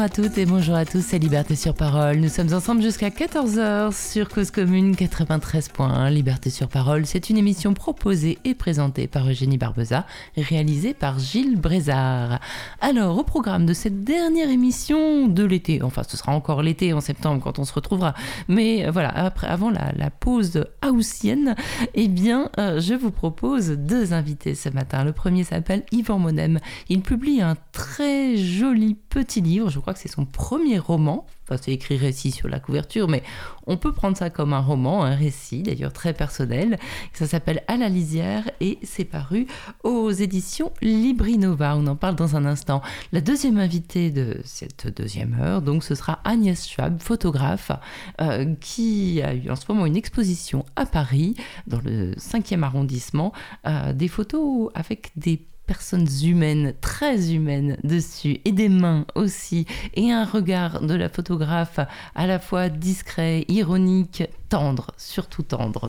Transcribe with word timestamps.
Bonjour 0.00 0.22
à 0.22 0.28
toutes 0.28 0.38
et 0.38 0.46
bonjour 0.46 0.74
à 0.76 0.86
tous, 0.86 1.02
c'est 1.02 1.18
Liberté 1.18 1.56
sur 1.56 1.74
Parole. 1.74 2.16
Nous 2.16 2.30
sommes 2.30 2.54
ensemble 2.54 2.80
jusqu'à 2.80 3.10
14h 3.10 3.92
sur 3.92 4.30
Cause 4.30 4.50
Commune 4.50 4.94
93.1. 4.94 6.10
Liberté 6.10 6.48
sur 6.48 6.68
Parole, 6.68 7.04
c'est 7.04 7.28
une 7.28 7.36
émission 7.36 7.74
proposée 7.74 8.38
et 8.46 8.54
présentée 8.54 9.08
par 9.08 9.28
Eugénie 9.28 9.58
Barbeza, 9.58 10.06
réalisée 10.38 10.94
par 10.94 11.18
Gilles 11.18 11.60
Brézard. 11.60 12.40
Alors, 12.80 13.18
au 13.18 13.24
programme 13.24 13.66
de 13.66 13.74
cette 13.74 14.02
dernière 14.02 14.48
émission 14.48 15.28
de 15.28 15.44
l'été, 15.44 15.82
enfin 15.82 16.02
ce 16.08 16.16
sera 16.16 16.32
encore 16.32 16.62
l'été 16.62 16.94
en 16.94 17.02
septembre 17.02 17.42
quand 17.44 17.58
on 17.58 17.66
se 17.66 17.74
retrouvera, 17.74 18.14
mais 18.48 18.88
voilà, 18.88 19.10
après, 19.10 19.48
avant 19.48 19.68
la, 19.68 20.08
pause 20.08 20.64
haussienne, 20.82 21.54
eh 21.92 22.08
bien, 22.08 22.50
euh, 22.58 22.80
je 22.80 22.94
vous 22.94 23.10
propose 23.10 23.68
deux 23.68 24.14
invités 24.14 24.54
ce 24.54 24.70
matin. 24.70 25.04
Le 25.04 25.12
premier 25.12 25.44
s'appelle 25.44 25.82
Yvan 25.92 26.18
Monem. 26.18 26.58
Il 26.88 27.02
publie 27.02 27.42
un 27.42 27.56
très 27.72 28.38
joli 28.38 28.94
petit 28.94 29.42
livre, 29.42 29.68
je 29.68 29.78
crois 29.78 29.89
que 29.92 30.00
c'est 30.00 30.08
son 30.08 30.24
premier 30.24 30.78
roman, 30.78 31.26
enfin 31.44 31.60
c'est 31.62 31.72
écrit 31.72 31.96
récit 31.96 32.30
sur 32.30 32.48
la 32.48 32.60
couverture, 32.60 33.08
mais 33.08 33.22
on 33.66 33.76
peut 33.76 33.92
prendre 33.92 34.16
ça 34.16 34.30
comme 34.30 34.52
un 34.52 34.60
roman, 34.60 35.04
un 35.04 35.14
récit 35.14 35.62
d'ailleurs 35.62 35.92
très 35.92 36.12
personnel, 36.12 36.78
ça 37.12 37.26
s'appelle 37.26 37.62
À 37.68 37.76
la 37.76 37.88
lisière 37.88 38.50
et 38.60 38.78
c'est 38.82 39.04
paru 39.04 39.46
aux 39.84 40.10
éditions 40.10 40.72
Librinova, 40.82 41.76
on 41.76 41.86
en 41.86 41.96
parle 41.96 42.16
dans 42.16 42.36
un 42.36 42.44
instant. 42.44 42.82
La 43.12 43.20
deuxième 43.20 43.58
invitée 43.58 44.10
de 44.10 44.40
cette 44.44 44.88
deuxième 44.96 45.36
heure, 45.40 45.62
donc 45.62 45.84
ce 45.84 45.94
sera 45.94 46.20
Agnès 46.24 46.68
Schwab, 46.68 47.00
photographe, 47.00 47.72
euh, 48.20 48.54
qui 48.60 49.20
a 49.22 49.34
eu 49.34 49.50
en 49.50 49.56
ce 49.56 49.64
moment 49.68 49.86
une 49.86 49.96
exposition 49.96 50.64
à 50.76 50.86
Paris, 50.86 51.34
dans 51.66 51.80
le 51.80 52.12
5e 52.14 52.62
arrondissement, 52.62 53.32
euh, 53.66 53.92
des 53.92 54.08
photos 54.08 54.70
avec 54.74 55.12
des 55.16 55.42
personnes 55.70 56.08
humaines, 56.24 56.74
très 56.80 57.32
humaines 57.32 57.76
dessus, 57.84 58.40
et 58.44 58.50
des 58.50 58.68
mains 58.68 59.06
aussi, 59.14 59.66
et 59.94 60.10
un 60.10 60.24
regard 60.24 60.80
de 60.80 60.94
la 60.94 61.08
photographe 61.08 61.78
à 62.16 62.26
la 62.26 62.40
fois 62.40 62.68
discret, 62.68 63.44
ironique, 63.46 64.24
tendre, 64.48 64.90
surtout 64.96 65.44
tendre. 65.44 65.88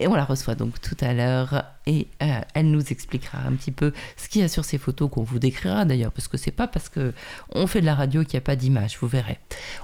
Et 0.00 0.06
on 0.06 0.14
la 0.14 0.24
reçoit 0.24 0.54
donc 0.54 0.80
tout 0.80 0.96
à 1.02 1.12
l'heure 1.12 1.62
et 1.86 2.06
euh, 2.22 2.40
elle 2.54 2.70
nous 2.70 2.80
expliquera 2.90 3.38
un 3.46 3.52
petit 3.52 3.70
peu 3.70 3.92
ce 4.16 4.28
qu'il 4.28 4.40
y 4.40 4.44
a 4.44 4.48
sur 4.48 4.64
ces 4.64 4.78
photos 4.78 5.10
qu'on 5.10 5.22
vous 5.22 5.38
décrira 5.38 5.84
d'ailleurs, 5.84 6.10
parce 6.10 6.26
que 6.26 6.38
c'est 6.38 6.50
pas 6.50 6.66
parce 6.66 6.88
que 6.88 7.12
on 7.54 7.66
fait 7.66 7.82
de 7.82 7.86
la 7.86 7.94
radio 7.94 8.24
qu'il 8.24 8.32
n'y 8.32 8.38
a 8.38 8.46
pas 8.46 8.56
d'image, 8.56 8.96
vous 8.98 9.08
verrez. 9.08 9.38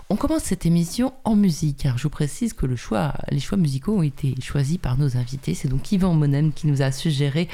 On 0.09 0.17
commence 0.17 0.45
cette 0.45 0.65
émission 0.65 1.13
en 1.25 1.37
musique, 1.37 1.79
car 1.83 1.99
je 1.99 2.05
vous 2.05 2.11
précise 2.11 2.55
que 2.55 2.65
le 2.65 2.77
choix, 2.77 3.13
les 3.31 3.41
choix 3.41 3.59
musicaux 3.59 3.99
ont 3.99 4.03
été 4.03 4.35
choisis 4.41 4.79
par 4.79 4.97
nos 4.97 5.19
invités. 5.19 5.55
C'est 5.55 5.69
donc 5.69 5.93
Yvan 5.93 6.15
Monem 6.15 6.53
qui 6.55 6.67
nous 6.67 6.81
a 6.81 6.91
suggéré 6.93 7.49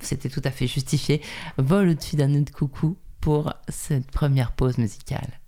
c'était 0.00 0.28
tout 0.28 0.42
à 0.44 0.50
fait 0.50 0.66
justifié, 0.66 1.20
vol 1.58 1.88
au-dessus 1.88 2.16
d'un 2.16 2.28
nœud 2.28 2.42
de 2.42 2.50
coucou 2.50 2.96
pour 3.20 3.52
cette 3.68 4.10
première 4.10 4.52
pause 4.52 4.78
musicale. 4.78 5.40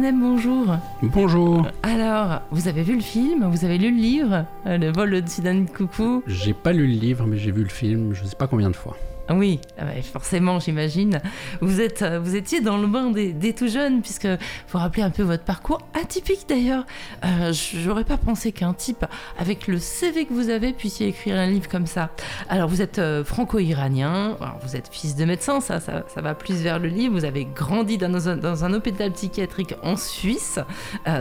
Bonjour. 0.00 0.76
Bonjour. 1.02 1.66
Alors, 1.82 2.42
vous 2.50 2.68
avez 2.68 2.82
vu 2.82 2.94
le 2.94 3.00
film? 3.02 3.44
Vous 3.50 3.64
avez 3.64 3.78
lu 3.78 3.90
le 3.90 3.96
livre? 4.00 4.44
Euh, 4.66 4.78
Le 4.78 4.92
vol 4.92 5.10
de 5.22 5.28
Sidan 5.28 5.64
Coucou 5.76 6.22
J'ai 6.26 6.52
pas 6.54 6.72
lu 6.72 6.86
le 6.86 6.92
livre, 6.94 7.26
mais 7.26 7.36
j'ai 7.36 7.50
vu 7.50 7.62
le 7.62 7.68
film, 7.68 8.14
je 8.14 8.24
sais 8.24 8.36
pas 8.36 8.46
combien 8.46 8.70
de 8.70 8.76
fois. 8.76 8.96
Oui, 9.30 9.60
ah 9.78 9.84
forcément, 10.02 10.58
j'imagine. 10.58 11.20
Euh, 11.62 12.20
vous 12.20 12.36
étiez 12.36 12.60
dans 12.60 12.78
le 12.78 12.86
bain 12.86 13.10
des, 13.10 13.52
tout 13.52 13.68
jeunes, 13.68 14.00
puisque 14.00 14.26
vous 14.26 14.78
rappelez 14.78 15.02
un 15.02 15.10
peu 15.10 15.22
votre 15.22 15.44
parcours 15.44 15.80
atypique 15.94 16.46
d'ailleurs. 16.48 16.86
Euh, 17.24 17.52
J'aurais 17.52 18.04
pas 18.04 18.16
pensé 18.16 18.52
qu'un 18.52 18.72
type 18.72 19.04
avec 19.38 19.66
le 19.66 19.78
CV 19.78 20.24
que 20.24 20.32
vous 20.32 20.48
avez 20.48 20.72
puisse 20.72 21.00
écrire 21.00 21.36
un 21.36 21.46
livre 21.46 21.68
comme 21.68 21.86
ça. 21.86 22.10
Alors, 22.48 22.68
vous 22.68 22.80
êtes 22.80 22.98
euh, 22.98 23.22
franco-iranien. 23.22 24.36
Vous 24.62 24.76
êtes 24.76 24.88
fils 24.90 25.14
de 25.14 25.24
médecin, 25.24 25.60
ça, 25.60 25.80
ça, 25.80 26.04
va 26.16 26.34
plus 26.34 26.62
vers 26.62 26.78
le 26.78 26.88
livre. 26.88 27.14
Vous 27.14 27.24
avez 27.24 27.44
grandi 27.44 27.98
dans 27.98 28.28
un, 28.28 28.72
hôpital 28.72 29.12
psychiatrique 29.12 29.74
en 29.82 29.96
Suisse. 29.96 30.58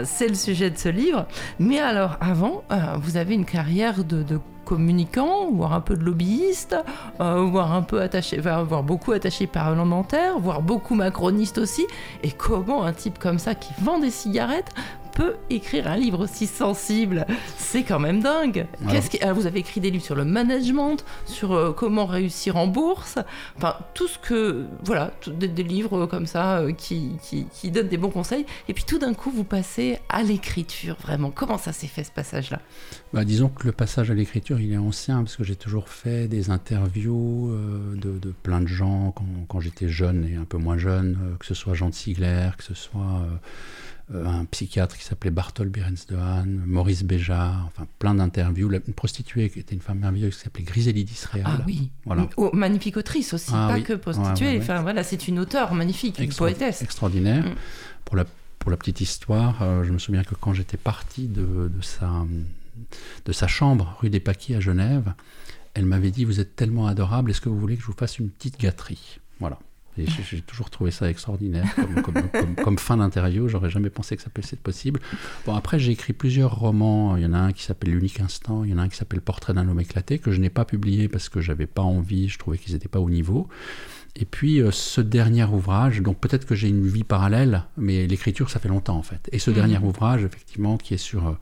C'est 0.03 0.27
le 0.27 0.35
sujet 0.35 0.69
de 0.69 0.77
ce 0.77 0.89
livre. 0.89 1.27
Mais 1.59 1.79
alors, 1.79 2.17
avant, 2.19 2.63
vous 2.99 3.17
avez 3.17 3.35
une 3.35 3.45
carrière 3.45 4.03
de 4.03 4.23
communicant, 4.67 5.49
voire 5.51 5.71
un 5.71 5.79
peu 5.79 5.95
de 5.95 6.03
lobbyiste, 6.03 6.75
euh, 7.21 7.41
voire 7.45 7.71
un 7.71 7.83
peu 7.83 8.01
attaché, 8.01 8.37
voire 8.39 8.83
beaucoup 8.83 9.13
attaché 9.13 9.47
parlementaire, 9.47 10.39
voire 10.39 10.61
beaucoup 10.61 10.93
macroniste 10.93 11.57
aussi. 11.57 11.87
Et 12.21 12.31
comment 12.31 12.83
un 12.83 12.91
type 12.91 13.17
comme 13.17 13.39
ça 13.39 13.55
qui 13.55 13.71
vend 13.81 13.97
des 13.97 14.11
cigarettes 14.11 14.73
peut 15.17 15.33
écrire 15.49 15.87
un 15.87 15.97
livre 15.97 16.23
aussi 16.23 16.45
sensible 16.45 17.25
C'est 17.57 17.81
quand 17.81 17.97
même 17.97 18.21
dingue. 18.21 18.67
Qu'est-ce 18.87 19.09
qui... 19.09 19.17
vous 19.33 19.47
avez 19.47 19.59
écrit 19.59 19.81
des 19.81 19.89
livres 19.89 20.03
sur 20.03 20.13
le 20.13 20.25
management, 20.25 21.03
sur 21.25 21.53
euh, 21.53 21.73
comment 21.73 22.05
réussir 22.05 22.55
en 22.55 22.67
bourse, 22.67 23.17
enfin 23.57 23.77
tout 23.95 24.07
ce 24.07 24.19
que 24.19 24.67
voilà, 24.83 25.11
des, 25.25 25.63
livres 25.63 26.05
comme 26.05 26.27
ça 26.27 26.59
euh, 26.59 26.71
qui, 26.71 27.13
qui, 27.23 27.71
donnent 27.71 27.87
des 27.87 27.97
bons 27.97 28.11
conseils. 28.11 28.45
Et 28.69 28.75
puis 28.75 28.83
tout 28.83 28.99
d'un 28.99 29.15
coup, 29.15 29.31
vous 29.31 29.43
passez 29.43 29.97
à 30.07 30.21
l'écriture. 30.21 30.97
Vraiment, 31.01 31.31
comment 31.31 31.57
ça 31.57 31.73
s'est 31.73 31.87
fait 31.87 32.03
ce 32.03 32.11
passage-là? 32.11 32.61
Bah, 33.11 33.25
disons 33.25 33.49
que 33.49 33.65
le 33.65 33.71
passage 33.71 34.11
à 34.11 34.13
l'écriture, 34.13 34.59
il 34.59 34.71
est 34.71 34.77
ancien 34.77 35.23
parce 35.23 35.35
que 35.35 35.43
j'ai 35.43 35.55
toujours 35.55 35.89
fait 35.89 36.27
des 36.27 36.51
interviews 36.51 37.49
euh, 37.49 37.95
de, 37.95 38.19
de, 38.19 38.31
plein 38.43 38.61
de 38.61 38.67
gens 38.67 39.13
quand, 39.15 39.25
quand 39.47 39.61
j'étais 39.61 39.89
jeune 39.89 40.29
et 40.31 40.35
un 40.35 40.45
peu 40.45 40.57
moins 40.57 40.77
jeune, 40.77 41.17
que 41.39 41.45
ce 41.47 41.55
soit 41.55 41.73
Jean 41.73 41.89
de 41.89 41.95
Sigler, 41.95 42.49
que 42.55 42.63
ce 42.63 42.75
soit 42.75 43.01
euh, 43.01 43.35
un 44.13 44.45
psychiatre 44.45 44.97
qui 44.97 45.03
s'appelait 45.03 45.31
Bartol 45.31 45.67
Birens 45.67 46.05
de 46.07 46.15
Han, 46.15 46.45
Maurice 46.65 47.03
Béjart, 47.03 47.65
enfin 47.67 47.85
plein 47.99 48.15
d'interviews. 48.15 48.71
Une 48.71 48.93
prostituée 48.93 49.49
qui 49.49 49.59
était 49.59 49.75
une 49.75 49.81
femme 49.81 49.99
merveilleuse 49.99 50.35
qui 50.35 50.43
s'appelait 50.43 50.63
Grisélie 50.63 51.03
d'Israël. 51.03 51.43
Ah 51.45 51.59
oui, 51.65 51.91
voilà. 52.05 52.29
Oh, 52.37 52.49
magnifique 52.53 52.95
autrice 52.95 53.33
aussi, 53.33 53.51
ah 53.53 53.67
pas 53.69 53.81
que 53.81 53.93
prostituée. 53.93 54.57
Enfin 54.59 54.81
voilà, 54.81 55.03
c'est 55.03 55.27
une 55.27 55.39
auteure 55.39 55.73
magnifique, 55.73 56.19
une 56.19 56.31
poétesse. 56.31 56.81
Extraordinaire. 56.81 57.45
Mm. 57.45 57.55
Pour, 58.05 58.15
la, 58.15 58.25
pour 58.59 58.71
la 58.71 58.77
petite 58.77 59.01
histoire, 59.01 59.61
euh, 59.61 59.83
je 59.83 59.91
me 59.91 59.99
souviens 59.99 60.23
que 60.23 60.35
quand 60.35 60.53
j'étais 60.53 60.77
parti 60.77 61.27
de, 61.27 61.69
de, 61.73 61.81
sa, 61.81 62.25
de 63.25 63.31
sa 63.33 63.47
chambre 63.47 63.97
rue 63.99 64.09
des 64.09 64.21
Paquis 64.21 64.55
à 64.55 64.61
Genève, 64.61 65.13
elle 65.73 65.85
m'avait 65.85 66.11
dit 66.11 66.23
Vous 66.23 66.39
êtes 66.39 66.55
tellement 66.55 66.87
adorable, 66.87 67.31
est-ce 67.31 67.41
que 67.41 67.49
vous 67.49 67.59
voulez 67.59 67.75
que 67.75 67.81
je 67.81 67.87
vous 67.87 67.93
fasse 67.93 68.19
une 68.19 68.29
petite 68.29 68.57
gâterie? 68.57 69.19
Voilà. 69.41 69.59
J'ai 70.05 70.41
toujours 70.41 70.69
trouvé 70.69 70.91
ça 70.91 71.09
extraordinaire 71.09 71.65
comme, 72.63 72.77
fin 72.77 72.97
d'interview. 72.97 73.47
J'aurais 73.47 73.69
jamais 73.69 73.89
pensé 73.89 74.15
que 74.15 74.21
ça 74.21 74.29
puisse 74.29 74.53
être 74.53 74.61
possible. 74.61 74.99
Bon, 75.45 75.55
après, 75.55 75.79
j'ai 75.79 75.91
écrit 75.91 76.13
plusieurs 76.13 76.55
romans. 76.55 77.17
Il 77.17 77.23
y 77.23 77.25
en 77.25 77.33
a 77.33 77.39
un 77.39 77.51
qui 77.51 77.63
s'appelle 77.63 77.91
L'unique 77.91 78.19
instant. 78.19 78.63
Il 78.63 78.71
y 78.71 78.73
en 78.73 78.77
a 78.77 78.83
un 78.83 78.89
qui 78.89 78.97
s'appelle 78.97 79.21
Portrait 79.21 79.53
d'un 79.53 79.67
homme 79.67 79.79
éclaté, 79.79 80.19
que 80.19 80.31
je 80.31 80.39
n'ai 80.39 80.49
pas 80.49 80.65
publié 80.65 81.07
parce 81.07 81.29
que 81.29 81.41
j'avais 81.41 81.67
pas 81.67 81.81
envie. 81.81 82.29
Je 82.29 82.37
trouvais 82.37 82.57
qu'ils 82.57 82.73
n'étaient 82.73 82.87
pas 82.87 82.99
au 82.99 83.09
niveau. 83.09 83.47
Et 84.15 84.25
puis, 84.25 84.61
euh, 84.61 84.71
ce 84.71 85.01
dernier 85.01 85.45
ouvrage, 85.45 86.01
donc 86.01 86.19
peut-être 86.19 86.45
que 86.45 86.55
j'ai 86.55 86.69
une 86.69 86.87
vie 86.87 87.03
parallèle, 87.03 87.65
mais 87.77 88.07
l'écriture, 88.07 88.49
ça 88.49 88.59
fait 88.59 88.69
longtemps 88.69 88.97
en 88.97 89.03
fait. 89.03 89.29
Et 89.31 89.39
ce 89.39 89.51
mmh. 89.51 89.53
dernier 89.53 89.77
ouvrage, 89.77 90.23
effectivement, 90.23 90.77
qui 90.77 90.93
est 90.93 90.97
sur. 90.97 91.27
Euh, 91.27 91.33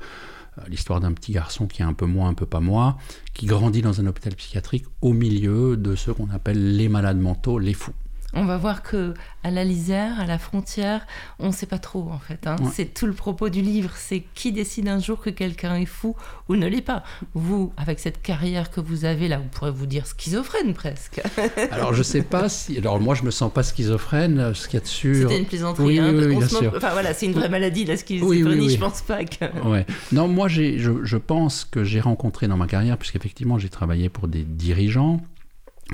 l'histoire 0.69 1.01
d'un 1.01 1.12
petit 1.12 1.34
garçon 1.34 1.68
qui 1.68 1.81
est 1.81 1.86
un 1.86 1.94
peu 1.94 2.06
moi, 2.06 2.30
un 2.30 2.34
peu 2.34 2.46
pas 2.46 2.62
moi, 2.62 2.98
qui 3.34 3.46
grandit 3.46 3.81
dans 3.81 4.00
un 4.00 4.08
hôpital 4.08 4.34
psychiatrique 4.36 4.86
au 5.01 5.12
milieu 5.12 5.75
de 5.75 5.96
ceux 5.96 6.13
qu'on 6.13 6.30
appelle 6.30 6.78
les 6.78 6.88
malades 6.88 7.19
mentaux, 7.19 7.60
les 7.60 7.74
fous 7.74 7.94
on 8.36 8.46
va 8.46 8.58
voir 8.58 8.84
que 8.84 9.14
à 9.44 9.52
la 9.52 9.64
lisière, 9.64 10.20
à 10.20 10.26
la 10.26 10.38
frontière, 10.38 11.06
on 11.40 11.48
ne 11.48 11.52
sait 11.52 11.66
pas 11.66 11.78
trop 11.78 12.10
en 12.12 12.20
fait. 12.20 12.48
Hein. 12.48 12.58
C'est 12.74 12.94
tout 12.94 13.06
le 13.06 13.14
propos 13.14 13.50
du 13.50 13.62
livre. 13.62 13.92
C'est 13.96 14.24
qui 14.34 14.52
décide 14.52 14.88
un 14.88 15.00
jour 15.00 15.22
que 15.22 15.30
quelqu'un 15.30 15.76
est 15.76 15.86
fou 15.86 16.16
ou 16.50 16.56
ne 16.56 16.68
l'est 16.68 16.82
pas. 16.82 17.04
Vous, 17.34 17.72
avec 17.78 18.00
cette 18.00 18.22
carrière 18.22 18.72
que 18.72 18.82
vous 18.82 19.06
avez 19.06 19.28
là, 19.28 19.38
vous 19.38 19.48
pourrez 19.48 19.72
vous 19.72 19.86
dire 19.86 20.06
schizophrène 20.06 20.74
presque. 20.74 21.22
Alors 21.72 21.94
je 21.94 22.04
sais 22.04 22.24
pas 22.24 22.50
si. 22.50 22.78
Alors 22.78 23.00
moi 23.00 23.16
je 23.16 23.24
me 23.24 23.32
sens 23.32 23.52
pas 23.52 23.64
schizophrène. 23.64 24.54
Ce 24.54 24.68
qu'il 24.68 24.76
y 24.76 24.82
a 24.82 24.84
dessus. 24.84 25.22
C'était 25.22 25.40
une 25.40 25.46
plaisanterie. 25.46 25.86
Oui, 25.86 26.00
hein, 26.00 26.12
oui, 26.14 26.36
bien 26.36 26.48
sûr. 26.48 26.74
Enfin 26.76 26.92
voilà, 26.92 27.14
c'est 27.14 27.26
une 27.26 27.34
vraie 27.34 27.50
maladie 27.50 27.86
la 27.86 27.98
schizophrénie. 27.98 28.70
Je 28.70 28.80
pense 28.80 29.02
pas 29.02 29.24
que. 29.24 29.46
Ouais. 29.66 29.86
Non, 30.12 30.28
moi 30.28 30.48
je, 30.48 31.02
je 31.04 31.18
pense 31.18 31.66
que 31.66 31.84
j'ai 31.84 32.00
rencontré 32.00 32.48
dans 32.48 32.58
ma 32.58 32.68
carrière, 32.68 32.98
puisqu'effectivement 32.98 33.58
j'ai 33.58 33.70
travaillé 33.70 34.10
pour 34.10 34.28
des 34.28 34.44
dirigeants 34.44 35.22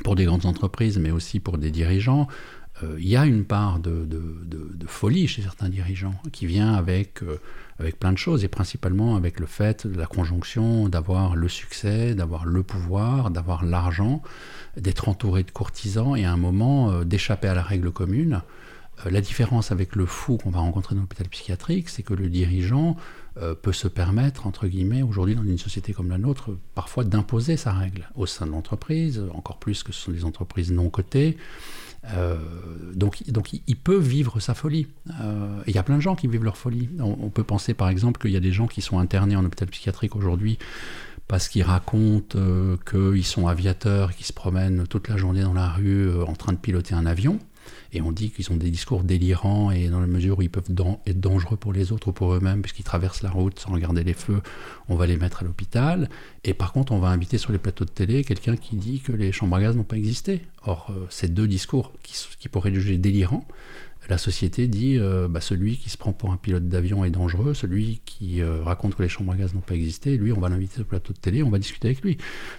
pour 0.04 0.16
des 0.16 0.26
grandes 0.26 0.46
entreprises, 0.46 0.98
mais 1.00 1.12
aussi 1.12 1.40
pour 1.40 1.58
des 1.58 1.72
dirigeants, 1.72 2.28
euh, 2.84 2.96
il 3.00 3.08
y 3.08 3.16
a 3.16 3.26
une 3.26 3.46
part 3.46 3.80
de, 3.80 4.08
folie 4.88 5.28
chez 5.28 5.42
certains 5.42 5.70
dirigeants 5.70 6.16
qui 6.32 6.46
vient 6.46 6.74
avec, 6.74 7.24
euh, 7.24 7.40
avec 7.80 8.00
plein 8.00 8.12
de 8.12 8.18
choses, 8.18 8.44
et 8.44 8.48
principalement 8.48 9.16
avec 9.16 9.40
le 9.40 9.46
fait 9.46 9.88
de 9.88 9.98
la 9.98 10.06
conjonction 10.06 10.90
d'avoir 10.90 11.36
le 11.36 11.48
succès, 11.48 12.14
d'avoir 12.14 12.46
le 12.46 12.64
pouvoir, 12.64 13.32
d'avoir 13.32 13.64
l'argent, 13.64 14.22
d'être 14.78 15.08
entouré 15.08 15.44
de 15.44 15.52
courtisans, 15.52 16.16
et 16.16 16.26
à 16.26 16.32
un 16.32 16.38
moment 16.38 16.92
euh, 16.92 17.04
d'échapper 17.04 17.48
à 17.48 17.54
la 17.54 17.64
règle 17.64 17.92
commune. 17.92 18.42
la 19.06 19.22
différence 19.22 19.72
avec 19.72 19.96
le 19.96 20.06
fou 20.06 20.38
qu'on 20.38 20.52
va 20.52 20.60
rencontrer 20.60 20.96
dans 20.96 21.02
l'hôpital 21.02 21.28
psychiatrique, 21.28 21.90
c'est 21.90 22.04
que 22.04 22.14
le 22.14 22.30
dirigeant 22.30 22.98
euh, 23.38 23.56
peut 23.56 23.72
se 23.72 23.88
permettre, 23.88 24.46
entre 24.46 24.68
guillemets, 24.68 25.04
aujourd'hui 25.04 25.36
dans 25.36 25.44
une 25.44 25.58
société 25.58 25.94
comme 25.94 26.10
la 26.10 26.18
nôtre, 26.18 26.50
parfois 26.76 27.06
d'imposer 27.06 27.56
sa 27.56 27.72
règle 27.72 28.10
au 28.16 28.26
sein 28.26 28.46
de 28.46 28.52
l'entreprise, 28.52 29.24
encore 29.34 29.58
plus 29.58 29.84
que 29.84 29.94
ce 29.94 30.02
sont 30.02 30.12
des 30.12 30.26
entreprises 30.26 30.72
non 30.72 30.90
cotées. 30.90 31.38
Euh, 32.14 32.36
donc, 32.94 33.24
donc 33.30 33.54
il 33.54 33.76
peut 33.78 33.98
vivre 33.98 34.42
sa 34.42 34.54
folie. 34.54 34.88
Euh, 35.22 35.62
il 35.66 35.74
y 35.74 35.78
a 35.78 35.84
plein 35.84 35.96
de 35.96 36.02
gens 36.02 36.16
qui 36.16 36.28
vivent 36.28 36.44
leur 36.44 36.58
folie. 36.58 36.90
On, 37.00 37.30
peut 37.30 37.46
penser 37.46 37.74
par 37.74 37.88
exemple 37.88 38.20
qu'il 38.20 38.32
y 38.32 38.38
a 38.38 38.42
des 38.42 38.52
gens 38.52 38.68
qui 38.68 38.82
sont 38.82 39.00
internés 39.00 39.38
en 39.38 39.46
hôpital 39.46 39.70
psychiatrique 39.70 40.16
aujourd'hui 40.18 40.58
parce 41.30 41.48
qu'ils 41.48 41.64
racontent 41.64 42.38
qu'ils 42.90 43.26
sont 43.26 43.48
aviateurs, 43.48 44.14
qui 44.14 44.26
se 44.26 44.34
promènent 44.34 44.88
toute 44.88 45.08
la 45.08 45.16
journée 45.16 45.44
dans 45.44 45.54
la 45.54 45.70
rue 45.70 46.22
en 46.24 46.34
train 46.34 46.52
de 46.52 46.58
piloter 46.58 46.96
un 46.96 47.06
avion 47.06 47.40
et 47.94 48.02
on 48.02 48.12
dit 48.12 48.32
qu'ils 48.32 48.52
ont 48.52 48.56
des 48.56 48.70
discours 48.70 49.04
délirants 49.04 49.72
et 49.72 49.90
dans 49.90 50.00
la 50.00 50.08
mesure 50.08 50.40
où 50.40 50.42
ils 50.42 50.50
peuvent 50.50 50.72
être 51.06 51.20
dangereux 51.20 51.58
pour 51.58 51.74
les 51.74 51.92
autres 51.92 52.10
ou 52.10 52.12
pour 52.12 52.34
eux-mêmes 52.34 52.62
puisqu'ils 52.62 52.84
traversent 52.84 53.22
la 53.22 53.30
route 53.30 53.60
sans 53.60 53.72
regarder 53.72 54.04
les 54.04 54.14
feux, 54.14 54.42
on 54.88 54.96
va 54.96 55.08
les 55.08 55.18
mettre 55.18 55.42
à 55.42 55.46
l'hôpital. 55.46 56.10
Et 56.44 56.54
par 56.54 56.74
contre, 56.74 56.92
on 56.92 57.00
va 57.00 57.10
inviter 57.10 57.38
sur 57.38 57.52
les 57.52 57.58
plateaux 57.58 57.86
de 57.86 57.90
télé 57.90 58.24
quelqu'un 58.24 58.56
qui 58.56 58.76
dit 58.76 59.02
que 59.02 59.12
les 59.12 59.32
chambres 59.32 59.56
à 59.58 59.62
gaz 59.62 59.76
n'ont 59.76 59.84
pas 59.84 59.98
existé. 59.98 60.42
Or, 60.66 60.92
euh, 60.92 61.06
ces 61.10 61.28
deux 61.28 61.48
discours 61.48 61.92
qui, 62.04 62.50
pourraient 62.50 62.74
juger 62.74 62.98
délirants 62.98 63.46
la 64.12 64.18
société 64.18 64.68
dit 64.68 64.98
euh, 64.98 65.30
bah, 65.30 65.40
celui 65.40 65.78
qui 65.78 65.90
se 65.90 65.98
prend 65.98 66.12
pour 66.12 66.34
un 66.34 66.38
pilote 66.38 66.68
d'avion 66.68 67.06
est 67.06 67.12
dangereux, 67.12 67.54
celui 67.54 68.02
qui 68.06 68.42
euh, 68.42 68.62
raconte 68.62 68.94
que 68.94 69.02
les 69.02 69.08
chambres 69.08 69.32
à 69.32 69.38
gaz 69.38 69.54
n'ont 69.54 69.62
pas 69.62 69.74
existé, 69.74 70.18
lui, 70.18 70.34
on 70.34 70.40
va 70.42 70.50
l'inviter 70.50 70.80
le 70.80 70.84
plateau 70.84 71.14
de 71.14 71.18
télé, 71.18 71.44
on 71.44 71.50
va 71.50 71.60
discuter 71.60 71.88
avec 71.88 72.02
lui. 72.02 72.18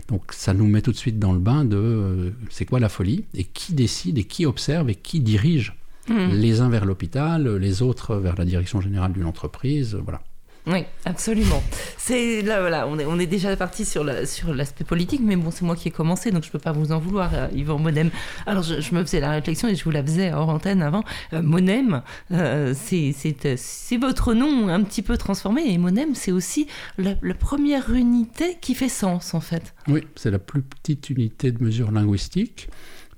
Donc 0.08 0.32
ça 0.32 0.54
nous 0.54 0.66
met 0.66 0.80
tout 0.80 0.92
de 0.92 0.96
suite 0.96 1.18
dans 1.18 1.34
le 1.34 1.38
bain 1.38 1.66
de 1.66 1.76
euh, 1.76 2.30
c'est 2.48 2.64
quoi 2.64 2.80
la 2.80 2.88
folie 2.88 3.26
et 3.34 3.44
qui 3.44 3.74
décide 3.74 4.16
et 4.16 4.24
qui 4.24 4.46
observe 4.46 4.88
et 4.88 4.94
qui 4.94 5.20
dirige. 5.20 5.76
Mmh. 6.08 6.30
Les 6.32 6.60
uns 6.62 6.70
vers 6.70 6.86
l'hôpital, 6.86 7.56
les 7.56 7.82
autres 7.82 8.16
vers 8.16 8.34
la 8.36 8.46
direction 8.46 8.80
générale 8.80 9.12
d'une 9.12 9.26
entreprise, 9.26 9.94
voilà. 10.02 10.22
Oui, 10.66 10.84
absolument. 11.04 11.60
C'est 11.98 12.40
là, 12.42 12.60
voilà, 12.60 12.86
on 12.86 12.96
est, 12.98 13.04
on 13.04 13.18
est 13.18 13.26
déjà 13.26 13.56
parti 13.56 13.84
sur 13.84 14.04
la, 14.04 14.26
sur 14.26 14.54
l'aspect 14.54 14.84
politique, 14.84 15.20
mais 15.22 15.34
bon, 15.34 15.50
c'est 15.50 15.64
moi 15.64 15.74
qui 15.74 15.88
ai 15.88 15.90
commencé, 15.90 16.30
donc 16.30 16.44
je 16.44 16.50
peux 16.50 16.60
pas 16.60 16.70
vous 16.70 16.92
en 16.92 17.00
vouloir, 17.00 17.34
euh, 17.34 17.48
Yvan 17.52 17.78
Monem. 17.78 18.10
Alors, 18.46 18.62
je, 18.62 18.94
me 18.94 19.02
faisais 19.02 19.18
la 19.18 19.32
réflexion 19.32 19.68
et 19.68 19.74
je 19.74 19.82
vous 19.82 19.90
la 19.90 20.04
faisais 20.04 20.32
hors 20.32 20.48
antenne 20.48 20.80
avant. 20.82 21.02
Euh, 21.32 21.42
Monem, 21.42 22.02
euh, 22.30 22.74
c'est, 22.76 23.12
c'est, 23.12 23.96
votre 23.96 24.34
nom 24.34 24.68
un 24.68 24.82
petit 24.84 25.02
peu 25.02 25.16
transformé, 25.16 25.62
et 25.66 25.78
Monem, 25.78 26.14
c'est 26.14 26.32
aussi 26.32 26.68
la, 26.96 27.14
la, 27.22 27.34
première 27.34 27.92
unité 27.92 28.56
qui 28.60 28.76
fait 28.76 28.88
sens, 28.88 29.34
en 29.34 29.40
fait. 29.40 29.74
Oui, 29.88 30.06
c'est 30.14 30.30
la 30.30 30.38
plus 30.38 30.62
petite 30.62 31.10
unité 31.10 31.50
de 31.50 31.62
mesure 31.62 31.90
linguistique. 31.90 32.68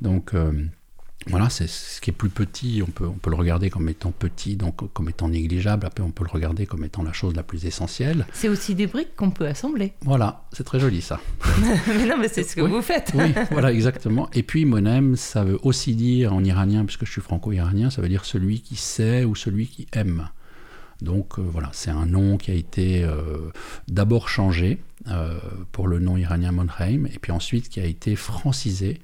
Donc, 0.00 0.32
voilà, 1.28 1.48
c'est 1.48 1.68
ce 1.68 2.00
qui 2.00 2.10
est 2.10 2.12
plus 2.12 2.28
petit, 2.28 2.82
on 2.86 2.90
peut, 2.90 3.06
on 3.06 3.14
peut 3.14 3.30
le 3.30 3.36
regarder 3.36 3.70
comme 3.70 3.88
étant 3.88 4.10
petit, 4.10 4.56
donc 4.56 4.92
comme 4.92 5.08
étant 5.08 5.28
négligeable, 5.28 5.86
après 5.86 6.02
on 6.02 6.10
peut 6.10 6.24
le 6.24 6.30
regarder 6.30 6.66
comme 6.66 6.84
étant 6.84 7.02
la 7.02 7.12
chose 7.12 7.34
la 7.34 7.42
plus 7.42 7.64
essentielle. 7.64 8.26
C'est 8.32 8.48
aussi 8.48 8.74
des 8.74 8.86
briques 8.86 9.16
qu'on 9.16 9.30
peut 9.30 9.46
assembler. 9.46 9.94
Voilà, 10.02 10.44
c'est 10.52 10.64
très 10.64 10.80
joli 10.80 11.00
ça. 11.00 11.20
mais 11.88 12.06
non, 12.06 12.16
mais 12.18 12.28
c'est 12.28 12.42
ce 12.42 12.56
que 12.56 12.60
vous 12.60 12.82
faites. 12.82 13.12
oui, 13.14 13.34
voilà, 13.50 13.72
exactement. 13.72 14.28
Et 14.32 14.42
puis 14.42 14.64
monem, 14.64 15.16
ça 15.16 15.44
veut 15.44 15.58
aussi 15.62 15.94
dire 15.94 16.32
en 16.34 16.44
iranien, 16.44 16.84
puisque 16.84 17.06
je 17.06 17.12
suis 17.12 17.22
franco-iranien, 17.22 17.90
ça 17.90 18.02
veut 18.02 18.08
dire 18.08 18.24
celui 18.24 18.60
qui 18.60 18.76
sait 18.76 19.24
ou 19.24 19.34
celui 19.34 19.66
qui 19.66 19.86
aime. 19.92 20.28
Donc 21.02 21.38
euh, 21.38 21.42
voilà, 21.42 21.70
c'est 21.72 21.90
un 21.90 22.06
nom 22.06 22.36
qui 22.36 22.50
a 22.50 22.54
été 22.54 23.04
euh, 23.04 23.50
d'abord 23.88 24.28
changé 24.28 24.78
euh, 25.08 25.38
pour 25.72 25.88
le 25.88 25.98
nom 25.98 26.16
iranien 26.16 26.52
Monheim, 26.52 27.06
et 27.06 27.18
puis 27.20 27.32
ensuite 27.32 27.68
qui 27.68 27.80
a 27.80 27.84
été 27.84 28.16
francisé 28.16 29.00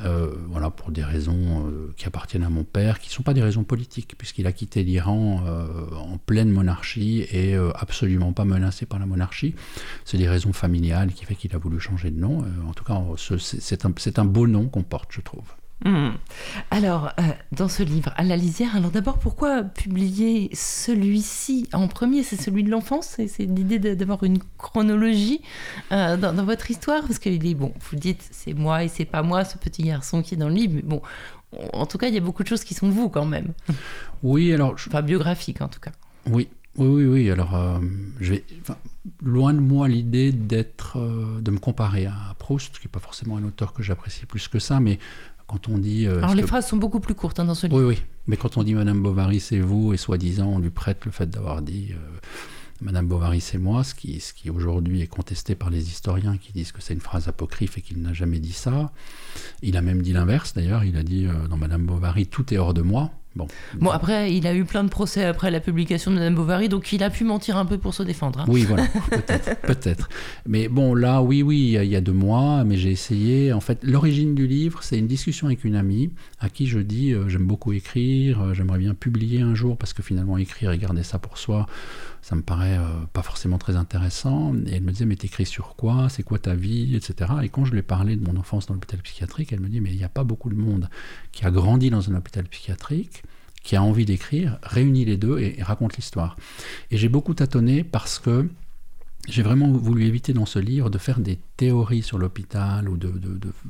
euh, 0.00 0.34
voilà, 0.48 0.70
pour 0.70 0.90
des 0.90 1.04
raisons 1.04 1.66
euh, 1.66 1.92
qui 1.96 2.06
appartiennent 2.06 2.42
à 2.42 2.50
mon 2.50 2.64
père, 2.64 2.98
qui 2.98 3.08
ne 3.08 3.12
sont 3.12 3.22
pas 3.22 3.34
des 3.34 3.42
raisons 3.42 3.64
politiques, 3.64 4.14
puisqu'il 4.18 4.46
a 4.46 4.52
quitté 4.52 4.82
l'Iran 4.82 5.42
euh, 5.46 5.66
en 5.96 6.18
pleine 6.18 6.50
monarchie 6.50 7.26
et 7.30 7.56
absolument 7.74 8.32
pas 8.32 8.44
menacé 8.44 8.86
par 8.86 8.98
la 8.98 9.06
monarchie. 9.06 9.54
C'est 10.04 10.18
des 10.18 10.28
raisons 10.28 10.52
familiales 10.52 11.12
qui 11.12 11.24
fait 11.24 11.34
qu'il 11.34 11.54
a 11.54 11.58
voulu 11.58 11.80
changer 11.80 12.10
de 12.10 12.18
nom. 12.18 12.44
en 12.66 12.72
tout 12.72 12.84
cas, 12.84 13.00
c'est 13.38 13.84
un, 13.84 13.92
un 14.16 14.24
beau 14.24 14.46
nom 14.46 14.68
qu'on 14.68 14.82
porte, 14.82 15.10
je 15.12 15.20
trouve. 15.20 15.54
Hmm. 15.84 16.12
Alors, 16.70 17.12
euh, 17.20 17.22
dans 17.52 17.68
ce 17.68 17.82
livre, 17.82 18.10
à 18.16 18.22
la 18.22 18.36
lisière, 18.36 18.74
alors 18.74 18.90
d'abord, 18.90 19.18
pourquoi 19.18 19.62
publier 19.62 20.48
celui-ci 20.54 21.68
en 21.74 21.88
premier? 21.88 22.22
C'est 22.22 22.40
celui 22.40 22.64
de 22.64 22.70
l'enfance? 22.70 23.18
C'est 23.28 23.44
l'idée 23.44 23.78
d'avoir 23.94 24.24
une 24.24 24.38
chronologie 24.56 25.42
euh, 25.92 26.16
dans, 26.16 26.44
votre 26.44 26.70
histoire? 26.70 27.02
Parce 27.02 27.18
qu'il 27.18 27.46
est, 27.46 27.54
bon, 27.54 27.74
vous 27.90 27.96
dites, 27.96 28.26
c'est 28.30 28.54
moi 28.54 28.82
et 28.84 28.88
c'est 28.88 29.04
pas 29.04 29.22
moi, 29.22 29.44
ce 29.44 29.58
petit 29.58 29.82
garçon 29.82 30.22
qui 30.22 30.34
est 30.34 30.38
dans 30.38 30.48
le 30.48 30.54
livre, 30.54 30.72
mais 30.76 30.82
bon, 30.82 31.02
en 31.74 31.84
tout 31.84 31.98
cas, 31.98 32.08
il 32.08 32.14
y 32.14 32.18
a 32.18 32.22
beaucoup 32.22 32.42
de 32.42 32.48
choses 32.48 32.64
qui 32.64 32.72
sont 32.72 32.88
vous 32.88 33.10
quand 33.10 33.26
même. 33.26 33.52
Oui, 34.22 34.54
alors... 34.54 34.72
Enfin, 34.72 35.02
biographique 35.02 35.60
en 35.60 35.68
tout 35.68 35.80
cas. 35.80 35.92
Oui, 36.30 36.48
oui, 36.78 36.86
oui, 36.86 37.04
oui. 37.04 37.30
Alors, 37.30 37.54
euh, 37.54 37.78
je 38.20 38.32
vais, 38.32 38.44
loin 39.22 39.52
de 39.52 39.58
moi 39.60 39.86
l'idée 39.86 40.32
d'être, 40.32 40.98
de 41.42 41.50
me 41.50 41.58
comparer 41.58 42.06
à 42.06 42.34
Proust, 42.38 42.78
qui 42.78 42.86
n'est 42.86 42.90
pas 42.90 43.00
forcément 43.00 43.36
un 43.36 43.44
auteur 43.44 43.74
que 43.74 43.82
j'apprécie 43.82 44.24
plus 44.24 44.48
que 44.48 44.58
ça, 44.58 44.80
mais 44.80 44.98
quand 45.46 45.68
on 45.68 45.78
dit. 45.78 46.06
Euh, 46.06 46.18
Alors 46.18 46.34
les 46.34 46.46
phrases 46.46 46.66
sont 46.66 46.76
beaucoup 46.76 47.00
plus 47.00 47.14
courtes 47.14 47.40
hein, 47.40 47.44
dans 47.44 47.54
ce 47.54 47.66
livre. 47.66 47.80
Oui, 47.80 47.84
oui. 47.96 48.02
Mais 48.26 48.36
quand 48.36 48.56
on 48.56 48.62
dit 48.62 48.74
Madame 48.74 49.02
Bovary, 49.02 49.40
c'est 49.40 49.60
vous, 49.60 49.92
et 49.92 49.96
soi-disant, 49.96 50.46
on 50.48 50.58
lui 50.58 50.70
prête 50.70 51.04
le 51.04 51.10
fait 51.10 51.28
d'avoir 51.28 51.60
dit 51.62 51.88
euh, 51.92 52.18
Madame 52.80 53.06
Bovary, 53.06 53.40
c'est 53.40 53.58
moi, 53.58 53.84
ce 53.84 53.94
qui, 53.94 54.20
ce 54.20 54.32
qui 54.32 54.50
aujourd'hui 54.50 55.02
est 55.02 55.06
contesté 55.06 55.54
par 55.54 55.70
les 55.70 55.88
historiens 55.88 56.38
qui 56.38 56.52
disent 56.52 56.72
que 56.72 56.82
c'est 56.82 56.94
une 56.94 57.00
phrase 57.00 57.28
apocryphe 57.28 57.78
et 57.78 57.80
qu'il 57.82 58.00
n'a 58.00 58.12
jamais 58.12 58.40
dit 58.40 58.52
ça. 58.52 58.92
Il 59.62 59.76
a 59.76 59.82
même 59.82 60.02
dit 60.02 60.12
l'inverse 60.12 60.54
d'ailleurs. 60.54 60.84
Il 60.84 60.96
a 60.96 61.02
dit 61.02 61.26
euh, 61.26 61.48
dans 61.48 61.56
Madame 61.56 61.84
Bovary, 61.84 62.26
tout 62.26 62.52
est 62.52 62.58
hors 62.58 62.74
de 62.74 62.82
moi. 62.82 63.10
Bon. 63.36 63.48
bon, 63.80 63.90
après, 63.90 64.32
il 64.32 64.46
a 64.46 64.54
eu 64.54 64.64
plein 64.64 64.84
de 64.84 64.88
procès 64.88 65.24
après 65.24 65.50
la 65.50 65.58
publication 65.58 66.12
de 66.12 66.16
Madame 66.16 66.36
Bovary, 66.36 66.68
donc 66.68 66.92
il 66.92 67.02
a 67.02 67.10
pu 67.10 67.24
mentir 67.24 67.56
un 67.56 67.66
peu 67.66 67.78
pour 67.78 67.92
se 67.92 68.04
défendre. 68.04 68.40
Hein. 68.40 68.44
Oui, 68.46 68.62
voilà, 68.62 68.86
peut-être, 69.10 69.60
peut-être. 69.62 70.08
Mais 70.46 70.68
bon, 70.68 70.94
là, 70.94 71.20
oui, 71.20 71.42
oui, 71.42 71.76
il 71.82 71.88
y 71.90 71.96
a 71.96 72.00
deux 72.00 72.12
mois, 72.12 72.62
mais 72.62 72.76
j'ai 72.76 72.90
essayé. 72.90 73.52
En 73.52 73.60
fait, 73.60 73.78
l'origine 73.82 74.34
du 74.34 74.46
livre, 74.46 74.82
c'est 74.82 74.98
une 74.98 75.08
discussion 75.08 75.48
avec 75.48 75.64
une 75.64 75.74
amie 75.74 76.12
à 76.38 76.48
qui 76.48 76.66
je 76.66 76.78
dis 76.78 77.12
euh, 77.12 77.28
j'aime 77.28 77.46
beaucoup 77.46 77.72
écrire, 77.72 78.40
euh, 78.40 78.54
j'aimerais 78.54 78.78
bien 78.78 78.94
publier 78.94 79.40
un 79.40 79.54
jour 79.54 79.76
parce 79.76 79.92
que 79.92 80.02
finalement 80.02 80.38
écrire 80.38 80.70
et 80.70 80.78
garder 80.78 81.02
ça 81.02 81.18
pour 81.18 81.38
soi, 81.38 81.66
ça 82.24 82.36
me 82.36 82.40
paraît 82.40 82.78
euh, 82.78 83.04
pas 83.12 83.20
forcément 83.20 83.58
très 83.58 83.76
intéressant. 83.76 84.54
Et 84.66 84.76
elle 84.76 84.82
me 84.82 84.92
disait 84.92 85.04
mais 85.04 85.16
t'écris 85.16 85.44
sur 85.44 85.76
quoi? 85.76 86.08
C'est 86.08 86.22
quoi 86.22 86.38
ta 86.38 86.54
vie, 86.54 86.96
etc. 86.96 87.30
Et 87.42 87.50
quand 87.50 87.66
je 87.66 87.72
lui 87.72 87.80
ai 87.80 87.82
parlé 87.82 88.16
de 88.16 88.24
mon 88.24 88.38
enfance 88.38 88.64
dans 88.64 88.72
l'hôpital 88.72 88.98
psychiatrique, 89.00 89.52
elle 89.52 89.60
me 89.60 89.68
dit 89.68 89.82
mais 89.82 89.90
il 89.90 89.98
n'y 89.98 90.04
a 90.04 90.08
pas 90.08 90.24
beaucoup 90.24 90.48
de 90.48 90.54
monde 90.54 90.88
qui 91.32 91.44
a 91.44 91.50
grandi 91.50 91.90
dans 91.90 92.10
un 92.10 92.14
hôpital 92.14 92.44
psychiatrique 92.44 93.24
qui 93.62 93.76
a 93.76 93.82
envie 93.82 94.06
d'écrire, 94.06 94.58
réunit 94.62 95.04
les 95.04 95.18
deux 95.18 95.38
et, 95.38 95.62
raconte 95.62 95.96
l'histoire. 95.96 96.36
Et 96.90 96.96
j'ai 96.96 97.10
beaucoup 97.10 97.34
tâtonné 97.34 97.84
parce 97.84 98.18
que 98.18 98.48
j'ai 99.28 99.42
vraiment 99.42 99.70
voulu 99.70 100.06
éviter 100.06 100.32
dans 100.32 100.46
ce 100.46 100.58
livre 100.58 100.88
de 100.88 100.96
faire 100.96 101.20
des 101.20 101.38
théories 101.58 102.02
sur 102.02 102.16
l'hôpital 102.16 102.88
ou 102.88 102.96
de, 102.96 103.12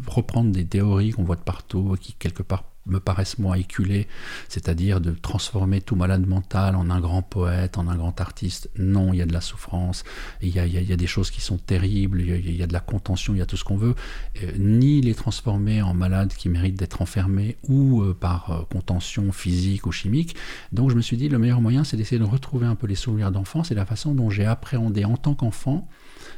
reprendre 0.06 0.52
des 0.52 0.64
théories 0.64 1.10
qu'on 1.10 1.24
voit 1.24 1.36
de 1.36 1.40
partout, 1.40 1.96
qui 2.00 2.12
quelque 2.12 2.44
part 2.44 2.64
me 2.86 3.00
paraissent 3.00 3.38
moi 3.38 3.58
éculées, 3.58 4.08
c'est-à-dire 4.48 5.00
de 5.00 5.12
transformer 5.12 5.80
tout 5.80 5.96
malade 5.96 6.26
mental 6.26 6.76
en 6.76 6.90
un 6.90 7.00
grand 7.00 7.22
poète, 7.22 7.78
en 7.78 7.88
un 7.88 7.96
grand 7.96 8.20
artiste. 8.20 8.70
Non, 8.78 9.12
il 9.12 9.18
y 9.18 9.22
a 9.22 9.26
de 9.26 9.32
la 9.32 9.40
souffrance, 9.40 10.04
il 10.42 10.50
y 10.50 10.58
a, 10.58 10.66
il 10.66 10.88
y 10.88 10.92
a 10.92 10.96
des 10.96 11.06
choses 11.06 11.30
qui 11.30 11.40
sont 11.40 11.58
terribles, 11.58 12.20
il 12.20 12.56
y, 12.56 12.62
a, 12.62 12.66
de 12.66 12.72
la 12.72 12.80
contention, 12.80 13.34
il 13.34 13.38
y 13.38 13.42
a 13.42 13.46
tout 13.46 13.56
ce 13.56 13.64
qu'on 13.64 13.76
veut. 13.76 13.94
Euh, 14.42 14.52
ni 14.58 15.00
les 15.00 15.14
transformer 15.14 15.82
en 15.82 15.94
malades 15.94 16.34
qui 16.34 16.48
méritent 16.48 16.78
d'être 16.78 17.02
enfermés 17.02 17.56
ou 17.68 18.02
euh, 18.02 18.14
par 18.14 18.50
euh, 18.50 18.62
contention 18.70 19.32
physique 19.32 19.86
ou 19.86 19.92
chimique. 19.92 20.36
Donc 20.72 20.90
je 20.90 20.96
me 20.96 21.02
suis 21.02 21.16
dit, 21.16 21.28
le 21.28 21.38
meilleur 21.38 21.60
moyen, 21.60 21.84
c'est 21.84 21.96
d'essayer 21.96 22.18
de 22.18 22.24
retrouver 22.24 22.66
un 22.66 22.74
peu 22.74 22.86
les 22.86 22.94
souvenirs 22.94 23.30
d'enfance 23.30 23.70
et 23.70 23.74
la 23.74 23.86
façon 23.86 24.14
dont 24.14 24.30
j'ai 24.30 24.46
appréhendé 24.46 25.04
en 25.04 25.16
tant 25.16 25.34
qu'enfant 25.34 25.88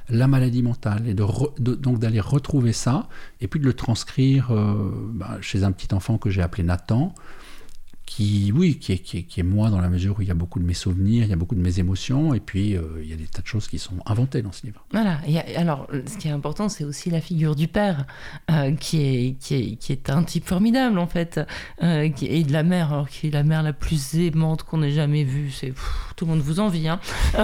la 0.08 0.26
maladie 0.26 0.62
mentale 0.62 1.08
et 1.08 1.14
de, 1.14 1.24
donc 1.74 1.98
d'aller 1.98 2.20
retrouver 2.20 2.72
ça 2.72 3.08
et 3.40 3.48
puis 3.48 3.60
de 3.60 3.64
le 3.64 3.74
transcrire 3.74 4.50
euh, 4.50 4.74
bah, 5.12 5.38
chez 5.40 5.64
un 5.64 5.72
petit 5.72 5.94
enfant 5.94 6.18
que 6.18 6.30
j'ai 6.30 6.42
appelé 6.42 6.62
Nathan 6.62 7.14
qui, 8.06 8.52
oui, 8.54 8.78
qui 8.78 8.92
est, 8.92 8.98
qui, 8.98 9.40
est, 9.40 9.42
moi 9.42 9.68
dans 9.68 9.80
la 9.80 9.88
mesure 9.88 10.16
où 10.18 10.22
il 10.22 10.28
y 10.28 10.30
a 10.30 10.34
beaucoup 10.34 10.60
de 10.60 10.64
mes 10.64 10.74
souvenirs, 10.74 11.24
il 11.24 11.30
y 11.30 11.32
a 11.32 11.36
beaucoup 11.36 11.56
de 11.56 11.60
mes 11.60 11.80
émotions, 11.80 12.32
et 12.34 12.40
puis 12.40 12.76
euh, 12.76 12.82
il 13.02 13.10
y 13.10 13.12
a 13.12 13.16
des 13.16 13.26
tas 13.26 13.42
de 13.42 13.46
choses 13.46 13.66
qui 13.66 13.78
sont 13.78 13.96
inventées 14.06 14.42
dans 14.42 14.52
ce 14.52 14.64
livre. 14.64 14.84
Voilà, 14.92 15.18
et 15.26 15.38
alors 15.56 15.88
ce 16.06 16.16
qui 16.16 16.28
est 16.28 16.30
important, 16.30 16.68
c'est 16.68 16.84
aussi 16.84 17.10
la 17.10 17.20
figure 17.20 17.56
du 17.56 17.66
père, 17.66 18.06
euh, 18.50 18.74
qui, 18.76 19.02
est, 19.02 19.36
qui, 19.40 19.54
est, 19.54 19.76
qui 19.76 19.92
est 19.92 20.08
un 20.08 20.22
type 20.22 20.46
formidable 20.46 20.98
en 20.98 21.08
fait, 21.08 21.40
euh, 21.82 22.08
et 22.22 22.44
de 22.44 22.52
la 22.52 22.62
mère, 22.62 22.92
alors 22.92 23.08
qui 23.08 23.26
est 23.26 23.30
la 23.30 23.42
mère 23.42 23.64
la 23.64 23.72
plus 23.72 24.14
aimante 24.14 24.62
qu'on 24.62 24.82
ait 24.82 24.92
jamais 24.92 25.24
vue, 25.24 25.50
c'est 25.50 25.74
tout 26.14 26.26
le 26.26 26.30
monde 26.30 26.40
vous 26.40 26.60
envie, 26.60 26.88
hein. 26.88 27.00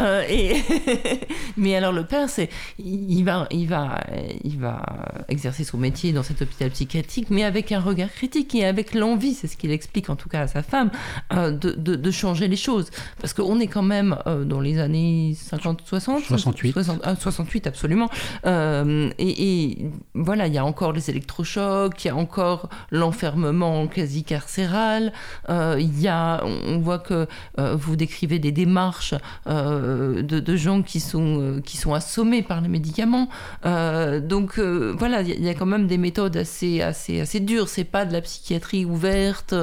mais 1.57 1.75
alors 1.75 1.93
le 1.93 2.05
père, 2.07 2.31
c'est 2.31 2.49
il 2.79 3.25
va, 3.25 3.49
il, 3.51 3.67
va, 3.67 4.01
il 4.45 4.59
va 4.59 4.83
exercer 5.29 5.65
son 5.65 5.77
métier 5.77 6.13
dans 6.13 6.23
cet 6.23 6.41
hôpital 6.41 6.71
psychiatrique, 6.71 7.31
mais 7.31 7.43
avec 7.43 7.73
un 7.73 7.81
regard 7.81 8.11
critique 8.11 8.55
et 8.55 8.65
avec 8.65 8.95
l'envie, 8.95 9.35
c'est 9.35 9.49
ce 9.49 9.57
qu'il 9.57 9.73
explique 9.73 10.09
en 10.09 10.17
tout 10.17 10.29
cas 10.29 10.52
sa 10.53 10.63
femme, 10.63 10.91
euh, 11.33 11.51
de, 11.51 11.73
de, 11.97 12.11
changer 12.11 12.47
les 12.49 12.57
choses. 12.57 12.91
Parce 13.21 13.33
qu'on 13.33 13.59
est 13.59 13.67
quand 13.67 13.83
même 13.83 14.17
euh, 14.27 14.45
dans 14.45 14.61
les 14.61 14.79
années 14.79 15.35
50, 15.37 15.83
60 15.85 16.25
68. 16.25 16.77
68, 17.19 17.67
absolument. 17.67 18.11
Euh, 18.47 19.11
et, 19.19 19.79
voilà, 20.15 20.47
il 20.47 20.55
y 20.55 20.59
a 20.59 20.65
encore 20.65 20.93
les 20.93 21.09
électrochocs, 21.11 22.05
il 22.05 22.09
y 22.09 22.11
a 22.11 22.17
encore 22.17 22.69
l'enfermement 22.91 23.87
quasi 23.87 24.25
carcéral. 24.25 25.13
il 25.49 26.01
y 26.01 26.09
a, 26.09 26.45
on 26.45 26.79
voit 26.79 26.99
que 26.99 27.27
vous 27.57 27.97
décrivez 27.97 28.39
des 28.39 28.53
démarches 28.53 29.15
de, 29.47 30.21
de, 30.21 30.57
gens 30.57 30.83
qui 30.83 31.01
sont, 31.01 31.61
qui 31.65 31.77
sont 31.77 31.95
assommés 31.95 32.43
par 32.43 32.61
les 32.61 32.69
médicaments. 32.69 33.29
donc 33.65 34.59
voilà, 34.59 35.23
il 35.23 35.45
y, 35.45 35.49
a 35.49 35.55
quand 35.55 35.67
même 35.67 35.87
des 35.87 35.99
méthodes 35.99 36.37
assez, 36.37 36.83
assez, 36.83 37.21
assez 37.21 37.41
dures. 37.41 37.69
C'est 37.69 37.85
pas 37.85 38.05
de 38.05 38.13
la 38.13 38.21
psychiatrie 38.21 38.85
ouverte. 38.85 39.55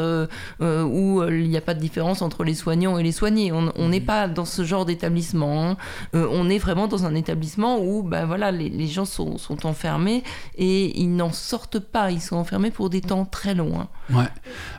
Euh, 0.62 0.79
où 0.86 1.22
euh, 1.22 1.40
il 1.40 1.50
n'y 1.50 1.58
a 1.58 1.62
pas 1.62 1.74
de 1.74 1.80
différence 1.80 2.22
entre 2.22 2.44
les 2.44 2.54
soignants 2.54 2.98
et 2.98 3.04
les 3.04 3.12
soignés. 3.12 3.52
On 3.52 3.90
n'est 3.90 4.00
mhm. 4.00 4.06
pas 4.06 4.28
dans 4.28 4.46
ce 4.46 4.64
genre 4.64 4.86
d'établissement. 4.86 5.70
Hein. 5.70 5.78
Euh, 6.16 6.28
on 6.32 6.50
est 6.50 6.58
vraiment 6.58 6.88
dans 6.88 7.06
un 7.06 7.16
établissement 7.16 7.80
où 7.80 8.04
ben 8.04 8.26
voilà, 8.26 8.52
les, 8.52 8.88
gens 8.88 9.06
sont, 9.06 9.38
enfermés 9.64 10.24
et 10.58 11.00
ils 11.00 11.16
n'en 11.16 11.32
sortent 11.32 11.80
pas. 11.80 12.12
Ils 12.12 12.22
sont 12.22 12.36
enfermés 12.36 12.72
pour 12.72 12.90
des 12.90 13.02
temps 13.02 13.26
très 13.26 13.56
longs. 13.56 13.80
Hein. 13.80 13.88
Ouais. 14.10 14.28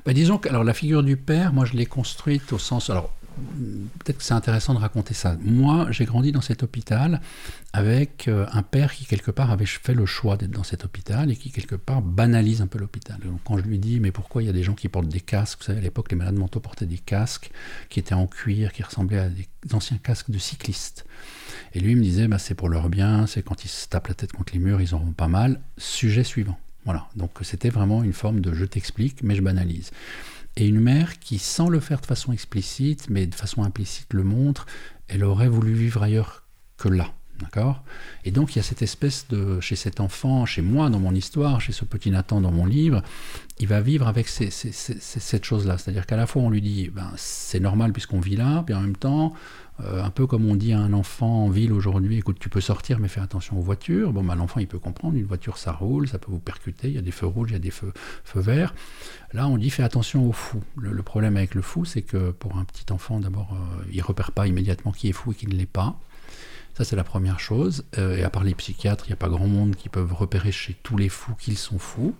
Ben, 0.04 0.12
disons 0.12 0.38
que 0.38 0.48
alors, 0.48 0.64
la 0.64 0.74
figure 0.74 1.02
du 1.02 1.16
père, 1.16 1.52
moi 1.52 1.64
je 1.64 1.74
l'ai 1.74 1.86
construite 1.86 2.52
au 2.52 2.58
sens. 2.58 2.90
Alors, 2.90 3.10
peut-être 3.98 4.18
que 4.18 4.24
c'est 4.24 4.34
intéressant 4.34 4.74
de 4.74 4.78
raconter 4.78 5.14
ça. 5.14 5.36
Moi, 5.40 5.88
j'ai 5.90 6.04
grandi 6.04 6.32
dans 6.32 6.40
cet 6.40 6.62
hôpital 6.62 7.20
avec 7.72 8.28
euh, 8.28 8.46
un 8.52 8.62
père 8.62 8.94
qui, 8.94 9.06
quelque 9.06 9.30
part, 9.30 9.50
avait 9.50 9.66
fait 9.66 9.94
le 9.94 10.06
choix 10.06 10.36
d'être 10.36 10.50
dans 10.50 10.62
cet 10.64 10.84
hôpital 10.84 11.30
et 11.30 11.36
qui, 11.36 11.50
quelque 11.50 11.76
part, 11.76 12.02
banalise 12.02 12.62
un 12.62 12.66
peu 12.66 12.78
l'hôpital. 12.78 13.18
quand 13.44 13.58
je 13.58 13.62
lui 13.62 13.78
dis, 13.78 14.00
mais 14.00 14.10
pourquoi 14.10 14.42
il 14.42 14.46
y 14.46 14.48
a 14.48 14.52
des 14.52 14.62
gens 14.62 14.74
qui 14.74 14.88
portent 14.88 15.08
des 15.08 15.20
casques? 15.20 15.60
Vous 15.60 15.66
savez, 15.66 15.78
à 15.78 15.82
l'époque, 15.82 16.10
les 16.10 16.16
malades 16.16 16.36
mentaux 16.36 16.60
portaient 16.60 16.86
des 16.86 16.98
casques 16.98 17.50
qui 17.88 18.00
étaient 18.00 18.14
en 18.14 18.26
cuir, 18.26 18.72
qui 18.72 18.82
ressemblaient 18.82 19.18
à 19.18 19.28
des 19.28 19.46
anciens 19.72 19.98
casques 19.98 20.30
de 20.30 20.38
cyclistes. 20.38 21.04
Et 21.74 21.80
lui, 21.80 21.92
il 21.92 21.96
me 21.96 22.02
disait, 22.02 22.28
bah, 22.28 22.38
c'est 22.38 22.54
pour 22.54 22.68
leur 22.68 22.88
bien, 22.88 23.26
c'est 23.26 23.42
quand 23.42 23.64
ils 23.64 23.68
se 23.68 23.86
tapent 23.88 24.08
la 24.08 24.14
tête 24.14 24.32
contre 24.32 24.52
les 24.52 24.58
murs, 24.58 24.80
ils 24.80 24.94
auront 24.94 25.12
pas 25.12 25.28
mal. 25.28 25.60
Sujet 25.78 26.24
suivant. 26.24 26.58
Voilà. 26.84 27.06
Donc, 27.14 27.32
c'était 27.42 27.70
vraiment 27.70 28.02
une 28.02 28.12
forme 28.12 28.40
de 28.40 28.54
je 28.54 28.64
t'explique, 28.64 29.22
mais 29.22 29.34
je 29.34 29.42
banalise 29.42 29.90
et 30.56 30.66
une 30.66 30.80
mère 30.80 31.18
qui, 31.18 31.38
sans 31.38 31.68
le 31.68 31.80
faire 31.80 32.00
de 32.00 32.06
façon 32.06 32.32
explicite, 32.32 33.08
mais 33.08 33.26
de 33.26 33.34
façon 33.34 33.62
implicite, 33.62 34.12
le 34.12 34.24
montre, 34.24 34.66
elle 35.08 35.24
aurait 35.24 35.48
voulu 35.48 35.72
vivre 35.72 36.02
ailleurs 36.02 36.44
que 36.76 36.88
là. 36.88 37.12
D'accord? 37.40 37.82
Et 38.26 38.32
donc 38.32 38.54
il 38.54 38.58
y 38.58 38.60
a 38.60 38.62
cette 38.62 38.82
espèce 38.82 39.26
de, 39.28 39.60
chez 39.60 39.74
cet 39.74 40.00
enfant, 40.00 40.44
chez 40.44 40.60
moi 40.60 40.90
dans 40.90 40.98
mon 40.98 41.14
histoire, 41.14 41.58
chez 41.58 41.72
ce 41.72 41.86
petit 41.86 42.10
Nathan 42.10 42.42
dans 42.42 42.50
mon 42.50 42.66
livre, 42.66 43.02
il 43.58 43.66
va 43.66 43.80
vivre 43.80 44.06
avec 44.08 44.28
cette 44.28 45.44
chose-là. 45.44 45.78
C'est-à-dire 45.78 46.04
qu'à 46.04 46.16
la 46.16 46.26
fois 46.26 46.42
on 46.42 46.50
lui 46.50 46.60
dit, 46.60 46.90
ben, 46.90 47.10
c'est 47.16 47.60
normal 47.60 47.92
puisqu'on 47.92 48.20
vit 48.20 48.36
là, 48.36 48.62
puis 48.66 48.74
en 48.74 48.82
même 48.82 48.96
temps, 48.96 49.32
euh, 49.84 50.02
un 50.02 50.10
peu 50.10 50.26
comme 50.26 50.46
on 50.46 50.56
dit 50.56 50.72
à 50.72 50.78
un 50.78 50.92
enfant 50.92 51.44
en 51.44 51.48
ville 51.48 51.72
aujourd'hui, 51.72 52.18
écoute, 52.18 52.38
tu 52.38 52.48
peux 52.48 52.60
sortir, 52.60 52.98
mais 52.98 53.08
fais 53.08 53.20
attention 53.20 53.58
aux 53.58 53.62
voitures. 53.62 54.12
Bon, 54.12 54.22
ben, 54.22 54.34
l'enfant, 54.34 54.60
il 54.60 54.66
peut 54.66 54.78
comprendre, 54.78 55.16
une 55.16 55.24
voiture, 55.24 55.58
ça 55.58 55.72
roule, 55.72 56.08
ça 56.08 56.18
peut 56.18 56.30
vous 56.30 56.38
percuter, 56.40 56.88
il 56.88 56.94
y 56.94 56.98
a 56.98 57.02
des 57.02 57.10
feux 57.10 57.26
rouges, 57.26 57.50
il 57.50 57.54
y 57.54 57.56
a 57.56 57.60
des 57.60 57.70
feux, 57.70 57.92
feux 58.24 58.40
verts. 58.40 58.74
Là, 59.32 59.46
on 59.48 59.56
dit, 59.56 59.70
fais 59.70 59.82
attention 59.82 60.28
aux 60.28 60.32
fous. 60.32 60.62
Le, 60.76 61.02
problème 61.02 61.36
avec 61.36 61.54
le 61.54 61.62
fou, 61.62 61.84
c'est 61.84 62.02
que 62.02 62.30
pour 62.30 62.56
un 62.58 62.64
petit 62.64 62.92
enfant, 62.92 63.20
d'abord, 63.20 63.52
euh, 63.52 63.84
il 63.92 64.02
repère 64.02 64.32
pas 64.32 64.46
immédiatement 64.46 64.92
qui 64.92 65.08
est 65.08 65.12
fou 65.12 65.32
et 65.32 65.34
qui 65.34 65.46
ne 65.46 65.54
l'est 65.54 65.66
pas. 65.66 65.98
Ça, 66.74 66.84
c'est 66.84 66.96
la 66.96 67.04
première 67.04 67.40
chose. 67.40 67.84
Euh, 67.98 68.16
et 68.16 68.22
à 68.22 68.30
part 68.30 68.44
les 68.44 68.54
psychiatres, 68.54 69.04
il 69.06 69.10
n'y 69.10 69.14
a 69.14 69.16
pas 69.16 69.28
grand 69.28 69.46
monde 69.46 69.76
qui 69.76 69.88
peuvent 69.88 70.12
repérer 70.12 70.52
chez 70.52 70.74
tous 70.82 70.96
les 70.96 71.08
fous 71.08 71.34
qu'ils 71.34 71.58
sont 71.58 71.78
fous. 71.78 72.14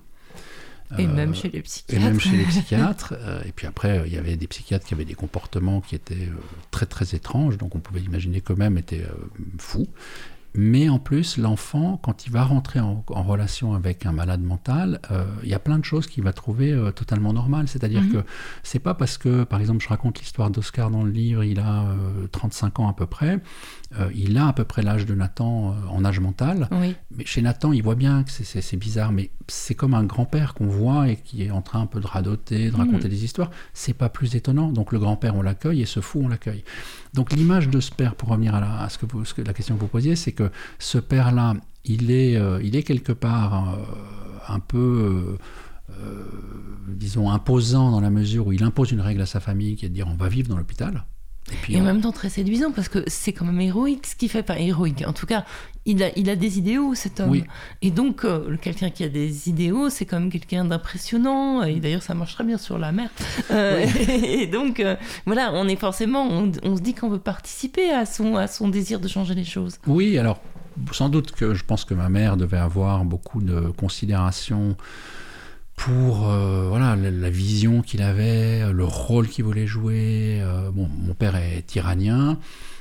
Et 0.97 1.07
même 1.07 1.33
chez 1.33 1.49
les 1.49 1.61
psychiatres. 1.61 2.01
Et 2.01 2.05
même 2.05 2.19
chez 2.19 2.37
les 2.37 2.43
psychiatres. 2.49 3.13
et 3.45 3.51
puis 3.51 3.67
après, 3.67 4.03
il 4.05 4.13
y 4.13 4.17
avait 4.17 4.35
des 4.35 4.47
psychiatres 4.47 4.85
qui 4.85 4.93
avaient 4.93 5.05
des 5.05 5.13
comportements 5.13 5.81
qui 5.81 5.95
étaient 5.95 6.15
euh, 6.15 6.35
très 6.71 6.85
très 6.85 7.15
étranges, 7.15 7.57
donc 7.57 7.75
on 7.75 7.79
pouvait 7.79 8.01
imaginer 8.01 8.41
qu'eux-mêmes 8.41 8.77
étaient 8.77 9.03
euh, 9.03 9.13
fous. 9.57 9.87
Mais 10.53 10.89
en 10.89 10.99
plus, 10.99 11.37
l'enfant, 11.37 11.99
quand 12.01 12.25
il 12.25 12.31
va 12.31 12.43
rentrer 12.43 12.79
en, 12.79 13.03
relation 13.07 13.73
avec 13.73 14.05
un 14.05 14.11
malade 14.11 14.41
mental, 14.41 14.99
euh, 15.11 15.25
il 15.43 15.49
y 15.49 15.53
a 15.53 15.59
plein 15.59 15.79
de 15.79 15.85
choses 15.85 16.07
qu'il 16.07 16.23
va 16.23 16.33
trouver 16.33 16.77
totalement 16.95 17.33
normales. 17.33 17.67
C'est-à-dire 17.67 18.01
mhm. 18.01 18.11
que 18.11 18.17
c'est 18.63 18.79
pas 18.79 18.93
parce 18.93 19.17
que, 19.17 19.43
par 19.43 19.59
exemple, 19.59 19.83
je 19.83 19.89
raconte 19.89 20.19
l'histoire 20.19 20.49
d'Oscar 20.49 20.91
dans 20.91 21.03
le 21.03 21.11
livre, 21.11 21.43
il 21.43 21.59
a 21.59 21.85
35 22.31 22.79
ans 22.79 22.89
à 22.89 22.93
peu 22.93 23.05
près, 23.05 23.39
euh, 23.99 24.09
il 24.15 24.37
a 24.37 24.47
à 24.47 24.53
peu 24.53 24.63
près 24.63 24.81
l'âge 24.81 25.05
de 25.05 25.13
Nathan 25.13 25.71
euh, 25.71 25.73
en 25.89 26.05
âge 26.05 26.19
mental. 26.19 26.69
Mais 27.15 27.25
chez 27.25 27.41
Nathan, 27.41 27.73
il 27.73 27.83
voit 27.83 27.95
bien 27.95 28.23
que 28.23 28.31
c'est 28.31 28.77
bizarre, 28.77 29.11
mais 29.11 29.31
c'est 29.47 29.75
comme 29.75 29.93
un 29.93 30.03
grand-père 30.03 30.53
qu'on 30.53 30.67
voit 30.67 31.09
et 31.09 31.17
qui 31.17 31.43
est 31.43 31.51
en 31.51 31.61
train 31.61 31.81
un 31.81 31.85
peu 31.85 31.99
de 31.99 32.07
radoter, 32.07 32.71
de 32.71 32.75
raconter 32.75 33.07
mm. 33.07 33.11
des 33.11 33.25
histoires. 33.25 33.51
C'est 33.73 33.93
pas 33.93 34.09
plus 34.09 34.35
étonnant. 34.35 34.71
Donc 34.71 34.93
le 34.93 34.99
grand-père, 34.99 35.35
on 35.35 35.41
l'accueille 35.41 35.81
et 35.81 35.85
ce 35.85 35.99
fou, 35.99 36.21
on 36.23 36.29
l'accueille. 36.29 36.63
Donc 37.13 37.33
l'image 37.33 37.69
de 37.69 37.79
ce 37.79 37.91
père, 37.91 38.15
pour 38.15 38.29
revenir 38.29 38.55
à, 38.55 38.59
la, 38.61 39.53
question 39.53 39.75
que 39.75 39.81
vous 39.81 39.87
posiez, 39.87 40.15
c'est 40.15 40.31
que 40.31 40.49
ce 40.79 40.97
père-là, 40.97 41.55
il 41.83 42.11
est, 42.11 42.37
euh, 42.37 42.61
il 42.63 42.75
est 42.75 42.83
quelque 42.83 43.11
part 43.11 43.77
un 44.47 44.59
peu. 44.59 45.37
disons, 46.87 47.29
imposant 47.31 47.91
dans 47.91 48.01
la 48.01 48.09
mesure 48.09 48.47
où 48.47 48.51
il 48.53 48.63
impose 48.63 48.91
une 48.91 49.01
règle 49.01 49.21
à 49.21 49.25
sa 49.25 49.39
famille 49.39 49.75
qui 49.75 49.85
est 49.85 49.89
de 49.89 49.93
dire 49.93 50.07
on 50.07 50.15
va 50.15 50.29
vivre 50.29 50.47
dans 50.47 50.57
l'hôpital. 50.57 51.03
Et, 51.69 51.79
en 51.79 51.83
même 51.83 52.01
temps 52.01 52.11
très 52.11 52.29
séduisant 52.29 52.71
parce 52.71 52.87
que 52.87 53.03
c'est 53.07 53.33
quand 53.33 53.45
même 53.45 53.59
héroïque 53.59 54.07
ce 54.07 54.15
qu'il 54.15 54.29
fait, 54.29 54.43
pas 54.43 54.59
héroïque. 54.59 55.03
En 55.05 55.13
tout 55.13 55.25
cas, 55.25 55.43
il 55.85 56.03
a, 56.03 56.09
il 56.15 56.29
a 56.29 56.35
des 56.35 56.57
idéaux 56.57 56.93
cet 56.95 57.19
homme. 57.19 57.41
Et 57.81 57.91
donc, 57.91 58.23
euh, 58.23 58.55
quelqu'un 58.61 58.89
qui 58.89 59.03
a 59.03 59.09
des 59.09 59.49
idéaux, 59.49 59.89
c'est 59.89 60.05
quand 60.05 60.19
même 60.19 60.31
quelqu'un 60.31 60.65
d'impressionnant. 60.65 61.63
Et 61.63 61.79
d'ailleurs, 61.79 62.03
ça 62.03 62.13
marche 62.13 62.35
très 62.35 62.43
bien 62.43 62.57
sur 62.57 62.77
la 62.77 62.91
mer. 62.91 63.09
Euh, 63.51 63.85
et, 64.07 64.47
donc, 64.47 64.79
euh, 64.79 64.95
voilà, 65.25 65.51
on 65.53 65.67
est 65.67 65.75
forcément, 65.75 66.27
on, 66.29 66.51
on 66.63 66.77
se 66.77 66.81
dit 66.81 66.93
qu'on 66.93 67.09
veut 67.09 67.19
participer 67.19 67.91
à 67.91 68.05
son, 68.05 68.35
à 68.35 68.47
son 68.47 68.69
désir 68.69 68.99
de 68.99 69.07
changer 69.07 69.33
les 69.33 69.45
choses. 69.45 69.77
Oui, 69.87 70.17
alors 70.17 70.39
sans 70.93 71.09
doute 71.09 71.31
que 71.31 71.53
je 71.53 71.65
pense 71.65 71.85
que 71.85 71.93
ma 71.93 72.09
mère 72.09 72.37
devait 72.37 72.57
avoir 72.57 73.03
beaucoup 73.03 73.41
de 73.41 73.71
considération 73.71 74.77
pour 75.85 76.29
euh, 76.29 76.67
voilà 76.69 76.95
la, 76.95 77.29
vision 77.31 77.81
qu'il 77.81 78.03
avait, 78.03 78.71
le 78.71 78.83
rôle 78.83 79.27
qu'il 79.27 79.45
voulait 79.45 79.65
jouer. 79.65 80.39
Euh, 80.41 80.69
bon, 80.69 80.87
mon 80.87 81.15
père 81.15 81.35
est 81.35 81.73
iranien, 81.75 82.37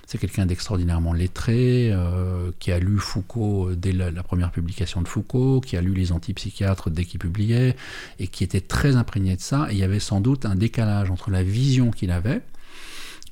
c'est 0.06 0.18
quelqu'un 0.18 0.44
d'extraordinairement 0.44 1.14
lettré, 1.14 1.90
euh, 1.92 2.50
qui 2.58 2.72
a 2.72 2.78
lu 2.78 2.98
Foucault 2.98 3.70
dès 3.74 3.92
la, 3.92 4.22
première 4.22 4.50
publication 4.50 5.00
de 5.00 5.08
Foucault, 5.08 5.62
qui 5.62 5.78
a 5.78 5.80
lu 5.80 5.94
les 5.94 6.12
antipsychiatres 6.12 6.90
dès 6.90 7.06
qu'il 7.06 7.20
publiait, 7.20 7.74
et 8.18 8.26
qui 8.26 8.44
était 8.44 8.60
très 8.60 8.96
imprégné 8.96 9.34
de 9.34 9.40
ça. 9.40 9.68
Et 9.70 9.76
il 9.76 9.78
y 9.78 9.84
avait 9.84 10.00
sans 10.00 10.20
doute 10.20 10.44
un 10.44 10.54
décalage 10.54 11.10
entre 11.10 11.30
la 11.30 11.42
vision 11.42 11.90
qu'il 11.90 12.10
avait 12.10 12.42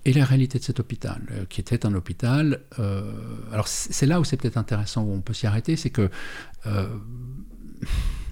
et 0.07 0.15
la 0.15 0.25
réalité 0.25 0.59
de 0.59 0.65
cet 0.65 0.81
hôpital, 0.81 1.21
qui 1.51 1.61
était 1.61 1.85
un 1.85 1.93
hôpital. 1.93 2.61
alors 3.53 3.69
c'est 3.69 4.07
là 4.07 4.19
où 4.19 4.25
c'est 4.25 4.39
peut-être 4.39 4.57
intéressant, 4.57 5.03
où 5.03 5.13
on 5.13 5.21
peut 5.21 5.35
s'y 5.35 5.47
arrêter, 5.47 5.77
c'est 5.77 5.91
que 5.91 6.09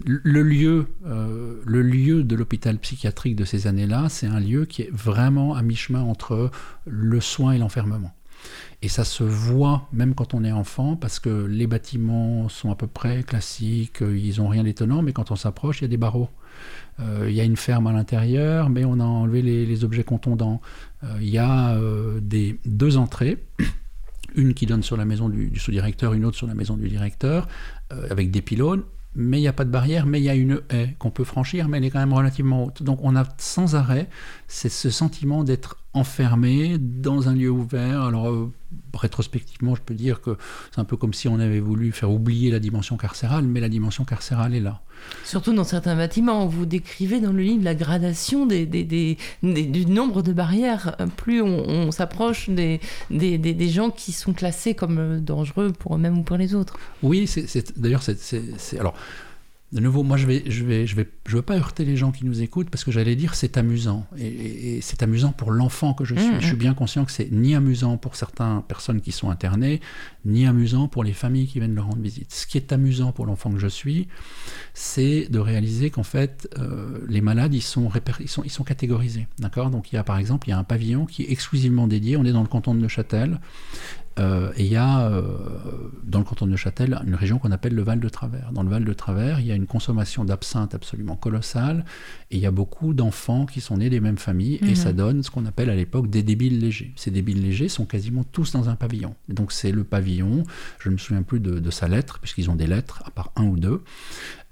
le 0.04 0.42
lieu, 0.42 0.86
euh, 1.06 1.60
le 1.64 1.82
lieu 1.82 2.22
de 2.22 2.36
l'hôpital 2.36 2.78
psychiatrique 2.78 3.36
de 3.36 3.44
ces 3.44 3.66
années-là, 3.66 4.08
c'est 4.08 4.26
un 4.26 4.40
lieu 4.40 4.64
qui 4.64 4.82
est 4.82 4.90
vraiment 4.92 5.54
à 5.54 5.62
mi-chemin 5.62 6.02
entre 6.02 6.50
le 6.84 7.20
soin 7.20 7.52
et 7.52 7.58
l'enfermement. 7.58 8.12
Et 8.82 8.88
ça 8.88 9.04
se 9.04 9.24
voit 9.24 9.88
même 9.92 10.14
quand 10.14 10.34
on 10.34 10.44
est 10.44 10.52
enfant, 10.52 10.96
parce 10.96 11.18
que 11.18 11.46
les 11.46 11.66
bâtiments 11.66 12.48
sont 12.48 12.70
à 12.70 12.76
peu 12.76 12.86
près 12.86 13.22
classiques, 13.22 14.00
ils 14.00 14.38
n'ont 14.38 14.48
rien 14.48 14.64
d'étonnant, 14.64 15.02
mais 15.02 15.12
quand 15.12 15.30
on 15.30 15.36
s'approche, 15.36 15.80
il 15.80 15.84
y 15.84 15.86
a 15.86 15.88
des 15.88 15.96
barreaux. 15.96 16.28
Il 17.00 17.32
y 17.32 17.40
a 17.40 17.44
une 17.44 17.56
ferme 17.56 17.86
à 17.86 17.92
l'intérieur, 17.92 18.70
mais 18.70 18.84
on 18.84 19.00
a 19.00 19.04
enlevé 19.04 19.42
les, 19.42 19.84
objets 19.84 20.04
contondants. 20.04 20.60
Il 21.20 21.28
y 21.28 21.38
a 21.38 21.78
des, 22.20 22.58
deux 22.64 22.96
entrées 22.96 23.44
une 24.34 24.52
qui 24.54 24.66
donne 24.66 24.82
sur 24.82 24.96
la 24.96 25.06
maison 25.06 25.28
du, 25.28 25.58
sous-directeur, 25.58 26.12
une 26.12 26.24
autre 26.24 26.36
sur 26.36 26.46
la 26.46 26.54
maison 26.54 26.76
du 26.76 26.88
directeur, 26.88 27.48
avec 27.90 28.30
des 28.30 28.42
pylônes 28.42 28.82
mais 29.16 29.38
il 29.38 29.40
n'y 29.40 29.48
a 29.48 29.52
pas 29.52 29.64
de 29.64 29.70
barrière, 29.70 30.06
mais 30.06 30.20
il 30.20 30.24
y 30.24 30.28
a 30.28 30.34
une 30.34 30.60
haie 30.70 30.94
qu'on 30.98 31.10
peut 31.10 31.24
franchir, 31.24 31.68
mais 31.68 31.78
elle 31.78 31.84
est 31.84 31.90
quand 31.90 31.98
même 31.98 32.12
relativement 32.12 32.64
haute. 32.64 32.82
Donc 32.82 33.00
on 33.02 33.16
a 33.16 33.24
sans 33.38 33.74
arrêt 33.74 34.08
ce 34.46 34.90
sentiment 34.90 35.42
d'être 35.42 35.78
enfermé 35.96 36.76
dans 36.78 37.28
un 37.28 37.34
lieu 37.34 37.50
ouvert. 37.50 38.02
Alors 38.02 38.28
euh, 38.28 38.52
rétrospectivement, 38.94 39.74
je 39.74 39.80
peux 39.80 39.94
dire 39.94 40.20
que 40.20 40.36
c'est 40.74 40.80
un 40.80 40.84
peu 40.84 40.96
comme 40.96 41.14
si 41.14 41.28
on 41.28 41.38
avait 41.40 41.60
voulu 41.60 41.92
faire 41.92 42.10
oublier 42.10 42.50
la 42.50 42.58
dimension 42.58 42.96
carcérale, 42.96 43.44
mais 43.44 43.60
la 43.60 43.68
dimension 43.68 44.04
carcérale 44.04 44.54
est 44.54 44.60
là. 44.60 44.82
Surtout 45.24 45.52
dans 45.52 45.64
certains 45.64 45.96
bâtiments, 45.96 46.46
vous 46.46 46.66
décrivez 46.66 47.20
dans 47.20 47.32
le 47.32 47.42
livre 47.42 47.64
la 47.64 47.74
gradation 47.74 48.46
des, 48.46 48.66
du 48.66 49.86
nombre 49.86 50.22
de 50.22 50.32
barrières. 50.32 50.96
Plus 51.16 51.42
on, 51.42 51.90
s'approche 51.90 52.48
des, 52.50 52.80
des, 53.10 53.68
gens 53.68 53.90
qui 53.90 54.12
sont 54.12 54.32
classés 54.32 54.74
comme 54.74 55.20
dangereux 55.20 55.72
pour 55.72 55.96
eux-mêmes 55.96 56.18
ou 56.18 56.22
pour 56.22 56.36
les 56.36 56.54
autres. 56.54 56.78
Oui, 57.02 57.26
c'est 57.26 57.78
d'ailleurs, 57.78 58.02
c'est 58.02 58.78
alors 58.78 58.94
de 59.72 59.80
nouveau, 59.80 60.04
moi, 60.04 60.16
je 60.16 60.26
vais, 60.26 60.44
je 60.46 60.64
vais, 60.64 60.86
je 60.86 60.94
vais, 60.94 61.08
je 61.26 61.34
veux 61.34 61.42
pas 61.42 61.56
heurter 61.56 61.84
les 61.84 61.96
gens 61.96 62.12
qui 62.12 62.24
nous 62.24 62.40
écoutent 62.40 62.70
parce 62.70 62.84
que 62.84 62.92
j'allais 62.92 63.16
dire 63.16 63.34
c'est 63.34 63.56
amusant 63.56 64.06
et, 64.16 64.80
c'est 64.80 65.02
amusant 65.02 65.32
pour 65.32 65.50
l'enfant 65.50 65.92
que 65.92 66.04
je 66.04 66.14
suis. 66.14 66.34
Mmh, 66.34 66.40
je 66.40 66.46
suis 66.46 66.56
bien 66.56 66.72
conscient 66.72 67.04
que 67.04 67.10
c'est 67.10 67.32
ni 67.32 67.54
amusant 67.56 67.96
pour 67.96 68.14
certaines 68.14 68.62
personnes 68.62 69.00
qui 69.00 69.10
sont 69.10 69.28
internées, 69.28 69.80
ni 70.24 70.46
amusant 70.46 70.86
pour 70.86 71.02
les 71.02 71.12
familles 71.12 71.48
qui 71.48 71.58
viennent 71.58 71.74
leur 71.74 71.86
rendre 71.86 72.00
visite. 72.00 72.32
Ce 72.32 72.46
qui 72.46 72.58
est 72.58 72.72
amusant 72.72 73.10
pour 73.10 73.26
l'enfant 73.26 73.50
que 73.50 73.58
je 73.58 73.66
suis, 73.66 74.06
c'est 74.72 75.26
de 75.30 75.40
réaliser 75.40 75.90
qu'en 75.90 76.04
fait, 76.04 76.48
euh, 76.58 77.00
les 77.08 77.20
malades, 77.20 77.52
ils 77.52 77.60
sont, 77.60 77.90
ils 78.20 78.28
sont, 78.28 78.44
ils 78.44 78.50
sont 78.50 78.64
catégorisés, 78.64 79.26
d'accord? 79.40 79.70
Donc 79.70 79.92
il 79.92 79.96
y 79.96 79.98
a 79.98 80.04
par 80.04 80.18
exemple, 80.18 80.46
il 80.46 80.52
y 80.52 80.54
a 80.54 80.58
un 80.58 80.64
pavillon 80.64 81.06
qui 81.06 81.24
est 81.24 81.32
exclusivement 81.32 81.88
dédié. 81.88 82.16
On 82.16 82.24
est 82.24 82.32
dans 82.32 82.42
le 82.42 82.48
canton 82.48 82.72
de 82.72 82.80
Neuchâtel 82.80 83.40
euh, 84.18 84.50
et 84.56 84.64
il 84.64 84.72
y 84.72 84.76
a, 84.76 85.08
euh, 85.08 85.22
dans 86.04 86.18
le 86.18 86.24
canton 86.24 86.46
de 86.46 86.52
Neuchâtel, 86.52 86.98
une 87.06 87.14
région 87.14 87.38
qu'on 87.38 87.52
appelle 87.52 87.74
le 87.74 87.82
Val 87.82 88.00
de 88.00 88.08
Travers. 88.08 88.50
Dans 88.52 88.62
le 88.62 88.70
Val 88.70 88.84
de 88.84 88.92
Travers, 88.92 89.40
il 89.40 89.46
y 89.46 89.52
a 89.52 89.54
une 89.54 89.66
consommation 89.66 90.24
d'absinthe 90.24 90.74
absolument 90.74 91.16
colossale, 91.16 91.84
et 92.30 92.36
il 92.36 92.42
y 92.42 92.46
a 92.46 92.50
beaucoup 92.50 92.94
d'enfants 92.94 93.46
qui 93.46 93.60
sont 93.60 93.78
nés 93.78 93.90
des 93.90 94.00
mêmes 94.00 94.18
familles, 94.18 94.58
et 94.62 94.74
ça 94.74 94.90
mhm. 94.90 94.96
donne 94.96 95.22
ce 95.22 95.30
qu'on 95.30 95.46
appelle 95.46 95.70
à 95.70 95.74
l'époque 95.74 96.08
des 96.08 96.22
débiles 96.22 96.58
légers. 96.58 96.92
Ces 96.96 97.10
débiles 97.10 97.42
légers 97.42 97.68
sont 97.68 97.84
quasiment 97.84 98.24
tous 98.24 98.52
dans 98.52 98.68
un 98.68 98.76
pavillon. 98.76 99.14
donc 99.28 99.52
c'est 99.52 99.72
le 99.72 99.84
pavillon, 99.84 100.44
je 100.78 100.88
ne 100.88 100.94
me 100.94 100.98
souviens 100.98 101.22
plus 101.22 101.40
de, 101.40 101.58
de 101.58 101.70
sa 101.70 101.88
lettre, 101.88 102.18
puisqu'ils 102.20 102.50
ont 102.50 102.56
des 102.56 102.66
lettres, 102.66 103.02
à 103.06 103.10
part 103.10 103.32
un 103.36 103.44
ou 103.44 103.58
deux, 103.58 103.82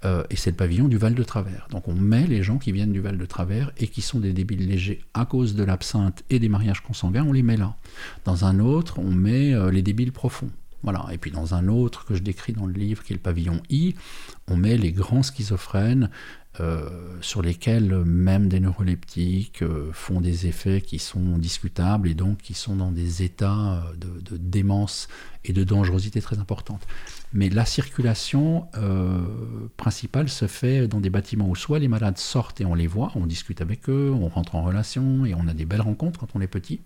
euh, 0.05 0.23
et 0.29 0.35
c'est 0.35 0.51
le 0.51 0.55
pavillon 0.55 0.87
du 0.87 0.97
Val 0.97 1.15
de 1.15 1.23
Travers. 1.23 1.67
Donc 1.71 1.87
on 1.87 1.95
met 1.95 2.27
les 2.27 2.43
gens 2.43 2.57
qui 2.57 2.71
viennent 2.71 2.91
du 2.91 3.01
Val 3.01 3.17
de 3.17 3.25
Travers 3.25 3.71
et 3.77 3.87
qui 3.87 4.01
sont 4.01 4.19
des 4.19 4.33
débiles 4.33 4.67
légers 4.67 5.01
à 5.13 5.25
cause 5.25 5.55
de 5.55 5.63
l'absinthe 5.63 6.23
et 6.29 6.39
des 6.39 6.49
mariages 6.49 6.81
consanguins, 6.81 7.25
on 7.27 7.33
les 7.33 7.43
met 7.43 7.57
là. 7.57 7.75
Dans 8.23 8.45
un 8.45 8.59
autre, 8.59 8.99
on 8.99 9.11
met 9.11 9.53
euh, 9.53 9.71
les 9.71 9.81
débiles 9.81 10.11
profonds. 10.11 10.51
Voilà. 10.83 11.07
Et 11.11 11.17
puis 11.17 11.31
dans 11.31 11.55
un 11.55 11.67
autre 11.67 12.05
que 12.05 12.13
je 12.13 12.21
décris 12.21 12.53
dans 12.53 12.67
le 12.67 12.73
livre, 12.73 13.03
qui 13.03 13.13
est 13.13 13.15
le 13.15 13.21
pavillon 13.21 13.61
I, 13.71 13.95
on 14.47 14.55
met 14.55 14.77
les 14.77 14.91
grands 14.91 15.23
schizophrènes 15.23 16.11
euh, 16.59 16.89
sur 17.21 17.41
lesquels 17.41 18.03
même 18.05 18.47
des 18.47 18.59
neuroleptiques 18.59 19.63
font 19.91 20.21
des 20.21 20.47
effets 20.47 20.81
qui 20.81 20.99
sont 20.99 21.37
discutables 21.37 22.07
et 22.07 22.13
donc 22.13 22.39
qui 22.39 22.53
sont 22.53 22.75
dans 22.75 22.91
des 22.91 23.23
états 23.23 23.83
de, 23.97 24.37
démence 24.37 25.07
et 25.43 25.53
de 25.53 25.63
dangerosité 25.63 26.21
très 26.21 26.39
importante. 26.39 26.85
Mais 27.33 27.49
la 27.49 27.65
circulation 27.65 28.67
euh, 28.77 29.19
principale 29.77 30.29
se 30.29 30.47
fait 30.47 30.87
dans 30.87 31.01
des 31.01 31.09
bâtiments 31.09 31.49
où 31.49 31.55
soit 31.55 31.79
les 31.79 31.87
malades 31.87 32.17
sortent 32.17 32.61
et 32.61 32.65
on 32.65 32.75
les 32.75 32.87
voit, 32.87 33.11
on 33.15 33.25
discute 33.25 33.61
avec 33.61 33.89
eux, 33.89 34.11
on 34.13 34.29
rentre 34.29 34.55
en 34.55 34.63
relation 34.63 35.25
et 35.25 35.33
on 35.33 35.47
a 35.47 35.53
des 35.53 35.65
belles 35.65 35.81
rencontres 35.81 36.19
quand 36.19 36.29
on 36.35 36.41
est 36.41 36.47
petit. 36.47 36.81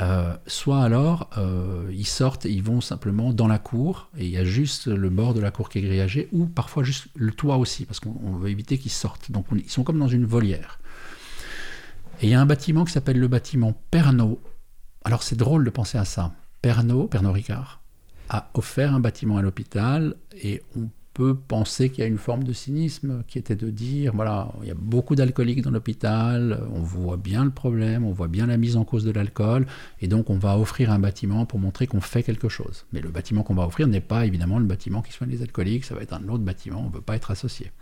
Euh, 0.00 0.36
soit 0.46 0.82
alors 0.84 1.30
euh, 1.36 1.90
ils 1.90 2.06
sortent 2.06 2.46
et 2.46 2.50
ils 2.50 2.62
vont 2.62 2.80
simplement 2.80 3.32
dans 3.32 3.48
la 3.48 3.58
cour 3.58 4.08
et 4.16 4.24
il 4.24 4.30
y 4.30 4.36
a 4.36 4.44
juste 4.44 4.86
le 4.86 5.10
bord 5.10 5.34
de 5.34 5.40
la 5.40 5.50
cour 5.50 5.68
qui 5.68 5.78
est 5.78 5.82
grillagé 5.82 6.28
ou 6.30 6.46
parfois 6.46 6.84
juste 6.84 7.08
le 7.16 7.32
toit 7.32 7.56
aussi 7.56 7.86
parce 7.86 7.98
qu'on 7.98 8.36
veut 8.36 8.50
éviter 8.50 8.78
qu'ils 8.78 8.92
sortent. 8.92 9.32
Donc 9.32 9.46
ils 9.52 9.68
sont 9.68 9.82
comme 9.82 9.98
dans 9.98 10.08
une 10.08 10.26
volière. 10.26 10.78
Et 12.20 12.26
il 12.26 12.30
y 12.30 12.34
a 12.34 12.40
un 12.40 12.46
bâtiment 12.46 12.84
qui 12.84 12.92
s'appelle 12.92 13.18
le 13.18 13.28
bâtiment 13.28 13.72
Pernod. 13.90 14.38
Alors 15.04 15.22
c'est 15.22 15.36
drôle 15.36 15.64
de 15.64 15.70
penser 15.70 15.98
à 15.98 16.04
ça. 16.04 16.32
Pernod, 16.62 17.10
Pernod 17.10 17.34
Ricard, 17.34 17.80
a 18.28 18.50
offert 18.54 18.94
un 18.94 19.00
bâtiment 19.00 19.38
à 19.38 19.42
l'hôpital 19.42 20.14
et 20.34 20.62
on 20.76 20.88
peut 21.14 21.34
penser 21.34 21.90
qu'il 21.90 22.02
y 22.02 22.04
a 22.04 22.06
une 22.06 22.18
forme 22.18 22.44
de 22.44 22.52
cynisme 22.52 23.24
qui 23.26 23.38
était 23.38 23.56
de 23.56 23.70
dire 23.70 24.12
voilà, 24.14 24.52
il 24.62 24.68
y 24.68 24.70
a 24.70 24.76
beaucoup 24.76 25.16
d'alcooliques 25.16 25.62
dans 25.62 25.70
l'hôpital, 25.70 26.62
on 26.72 26.80
voit 26.80 27.16
bien 27.16 27.44
le 27.44 27.50
problème, 27.50 28.04
on 28.04 28.12
voit 28.12 28.28
bien 28.28 28.46
la 28.46 28.56
mise 28.56 28.76
en 28.76 28.84
cause 28.84 29.04
de 29.04 29.10
l'alcool, 29.10 29.66
et 30.00 30.08
donc 30.08 30.30
on 30.30 30.38
va 30.38 30.56
offrir 30.56 30.92
un 30.92 30.98
bâtiment 30.98 31.46
pour 31.46 31.58
montrer 31.58 31.86
qu'on 31.86 32.00
fait 32.00 32.22
quelque 32.22 32.48
chose. 32.48 32.84
Mais 32.92 33.00
le 33.00 33.08
bâtiment 33.08 33.42
qu'on 33.42 33.54
va 33.54 33.66
offrir 33.66 33.88
n'est 33.88 34.00
pas 34.00 34.24
évidemment 34.24 34.58
le 34.58 34.66
bâtiment 34.66 35.02
qui 35.02 35.12
soigne 35.12 35.30
les 35.30 35.42
alcooliques, 35.42 35.84
ça 35.84 35.94
va 35.94 36.02
être 36.02 36.12
un 36.12 36.28
autre 36.28 36.44
bâtiment, 36.44 36.80
on 36.80 36.88
ne 36.88 36.94
veut 36.94 37.00
pas 37.00 37.16
être 37.16 37.30
associé. 37.30 37.72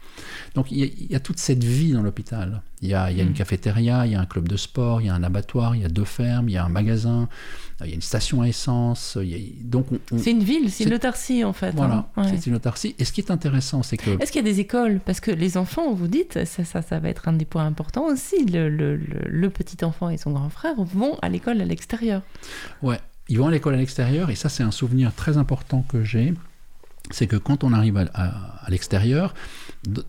Donc 0.54 0.72
il 0.72 1.10
y, 1.10 1.14
a, 1.14 1.20
toute 1.20 1.38
cette 1.38 1.62
vie 1.62 1.92
dans 1.92 2.02
l'hôpital. 2.02 2.62
Il 2.80 2.88
y 2.88 2.94
a, 2.94 3.10
une 3.10 3.30
mm. 3.30 3.34
cafétéria, 3.34 4.06
il 4.06 4.12
y 4.12 4.14
a 4.14 4.20
un 4.20 4.26
club 4.26 4.48
de 4.48 4.56
sport, 4.56 5.00
il 5.00 5.08
y 5.08 5.10
a 5.10 5.14
un 5.14 5.22
abattoir, 5.22 5.76
il 5.76 5.82
y 5.82 5.84
a 5.84 5.88
deux 5.88 6.04
fermes, 6.04 6.48
il 6.48 6.52
y 6.52 6.56
a 6.56 6.64
un 6.64 6.68
magasin, 6.68 7.28
il 7.80 7.88
y 7.88 7.92
a 7.92 7.94
une 7.94 8.02
station 8.02 8.42
à 8.42 8.48
essence. 8.48 9.18
donc 9.62 9.86
c'est 10.16 10.30
une 10.30 10.42
ville, 10.42 10.70
c'est 10.70 10.84
une 10.84 10.94
autarcie 10.94 11.44
en 11.44 11.52
fait. 11.52 11.74
Voilà, 11.74 12.08
hein. 12.16 12.22
c'est 12.24 12.46
une 12.46 12.54
autarcie. 12.54 12.94
Et 12.98 13.04
ce 13.04 13.12
qui 13.22 13.28
est 13.28 13.32
intéressant, 13.32 13.82
c'est 13.82 13.96
que... 13.96 14.10
Est-ce 14.22 14.32
qu'il 14.32 14.44
y 14.44 14.48
a 14.48 14.50
des 14.50 14.60
écoles? 14.60 15.00
Parce 15.04 15.20
que 15.20 15.30
les 15.30 15.56
enfants, 15.56 15.92
vous 15.92 16.08
dites, 16.08 16.44
ça, 16.44 16.64
ça, 16.64 16.82
ça 16.82 16.98
va 16.98 17.08
être 17.08 17.28
un 17.28 17.32
des 17.32 17.44
points 17.44 17.66
importants 17.66 18.06
aussi, 18.06 18.44
le, 18.46 18.68
le, 18.68 18.96
le 18.96 19.50
petit 19.50 19.84
enfant 19.84 20.10
et 20.10 20.16
son 20.16 20.32
grand 20.32 20.50
frère 20.50 20.74
vont 20.76 21.18
à 21.22 21.28
l'école 21.28 21.60
à 21.60 21.64
l'extérieur. 21.64 22.22
Ouais, 22.82 22.98
ils 23.28 23.38
vont 23.38 23.48
à 23.48 23.50
l'école 23.50 23.74
à 23.74 23.78
l'extérieur, 23.78 24.30
et 24.30 24.34
ça 24.34 24.48
c'est 24.48 24.62
un 24.62 24.70
souvenir 24.70 25.14
très 25.14 25.36
important 25.36 25.84
que 25.88 26.04
j'ai 26.04 26.34
c'est 27.10 27.26
que 27.26 27.36
quand 27.36 27.64
on 27.64 27.72
arrive 27.72 27.96
à, 27.96 28.68
l'extérieur, 28.68 29.34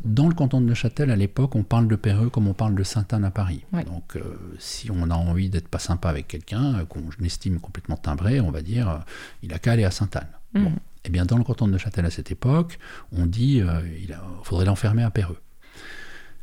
dans 0.03 0.27
le 0.27 0.33
canton 0.33 0.59
de 0.61 0.65
Neuchâtel, 0.65 1.11
à 1.11 1.15
l'époque, 1.15 1.55
on 1.55 1.63
parle 1.63 1.87
de 1.87 1.95
Péreux 1.95 2.29
comme 2.29 2.47
on 2.47 2.53
parle 2.53 2.75
de 2.75 2.83
Sainte-Anne 2.83 3.25
à 3.25 3.31
Paris. 3.31 3.63
Donc, 3.71 4.15
euh, 4.15 4.21
si 4.57 4.91
on 4.91 5.09
a 5.09 5.15
envie 5.15 5.49
d'être 5.49 5.67
pas 5.67 5.79
sympa 5.79 6.09
avec 6.09 6.27
quelqu'un, 6.27 6.79
euh, 6.79 6.85
qu'on 6.85 7.03
estime 7.23 7.59
complètement 7.59 7.95
timbré, 7.95 8.41
on 8.41 8.51
va 8.51 8.61
dire, 8.61 8.89
euh, 8.89 8.97
il 9.43 9.53
a 9.53 9.59
qu'à 9.59 9.73
aller 9.73 9.85
à 9.85 9.91
Sainte-Anne. 9.91 10.27
Mhm. 10.53 10.75
Eh 11.05 11.09
bien, 11.09 11.25
dans 11.25 11.37
le 11.37 11.43
canton 11.43 11.67
de 11.67 11.73
Neuchâtel 11.73 12.05
à 12.05 12.09
cette 12.09 12.31
époque, 12.31 12.77
on 13.11 13.25
dit, 13.25 13.61
il 13.61 14.17
faudrait 14.43 14.65
l'enfermer 14.65 15.03
à 15.03 15.11
Péreux. 15.11 15.39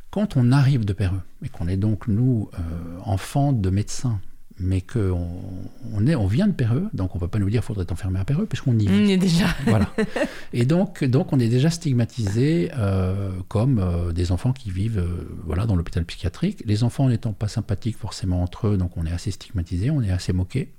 Quand 0.09 0.35
on 0.35 0.51
arrive 0.51 0.83
de 0.83 0.93
Péreux, 0.93 1.21
et 1.45 1.49
qu'on 1.49 1.67
est 1.67 1.77
donc, 1.77 2.07
nous, 2.07 2.49
enfants 3.03 3.53
de 3.53 3.69
médecins, 3.69 4.19
mais 4.59 4.81
qu'on 4.81 5.27
on 5.93 6.07
est, 6.07 6.15
on 6.15 6.27
vient 6.27 6.47
de 6.47 6.53
Péreux, 6.53 6.89
donc 6.93 7.13
on 7.13 7.17
ne 7.17 7.21
peut 7.21 7.27
pas 7.27 7.39
nous 7.39 7.49
dire 7.49 7.61
qu'il 7.61 7.67
faudrait 7.67 7.85
t'enfermer 7.85 8.19
à 8.19 8.25
Péreux, 8.25 8.45
puisqu'on 8.45 8.77
y 8.77 8.87
vit. 8.87 9.05
On 9.05 9.07
est 9.07 9.17
déjà. 9.17 9.47
voilà. 9.65 9.91
Et 10.53 10.65
donc, 10.65 11.03
donc 11.03 11.31
on 11.33 11.39
est 11.39 11.47
déjà 11.47 11.69
stigmatisé 11.69 12.71
euh, 12.75 13.31
comme 13.47 13.79
euh, 13.79 14.11
des 14.11 14.31
enfants 14.31 14.53
qui 14.53 14.71
vivent 14.71 14.99
euh, 14.99 15.29
voilà, 15.45 15.65
dans 15.65 15.75
l'hôpital 15.75 16.03
psychiatrique. 16.05 16.63
Les 16.65 16.83
enfants 16.83 17.07
n'étant 17.09 17.33
pas 17.33 17.47
sympathiques 17.47 17.97
forcément 17.97 18.41
entre 18.41 18.67
eux, 18.67 18.77
donc 18.77 18.97
on 18.97 19.05
est 19.05 19.11
assez 19.11 19.31
stigmatisé, 19.31 19.91
on 19.91 20.01
est 20.01 20.11
assez 20.11 20.33
moqué. 20.33 20.73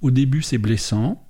Au 0.00 0.10
début, 0.10 0.42
c'est 0.42 0.58
blessant. 0.58 1.26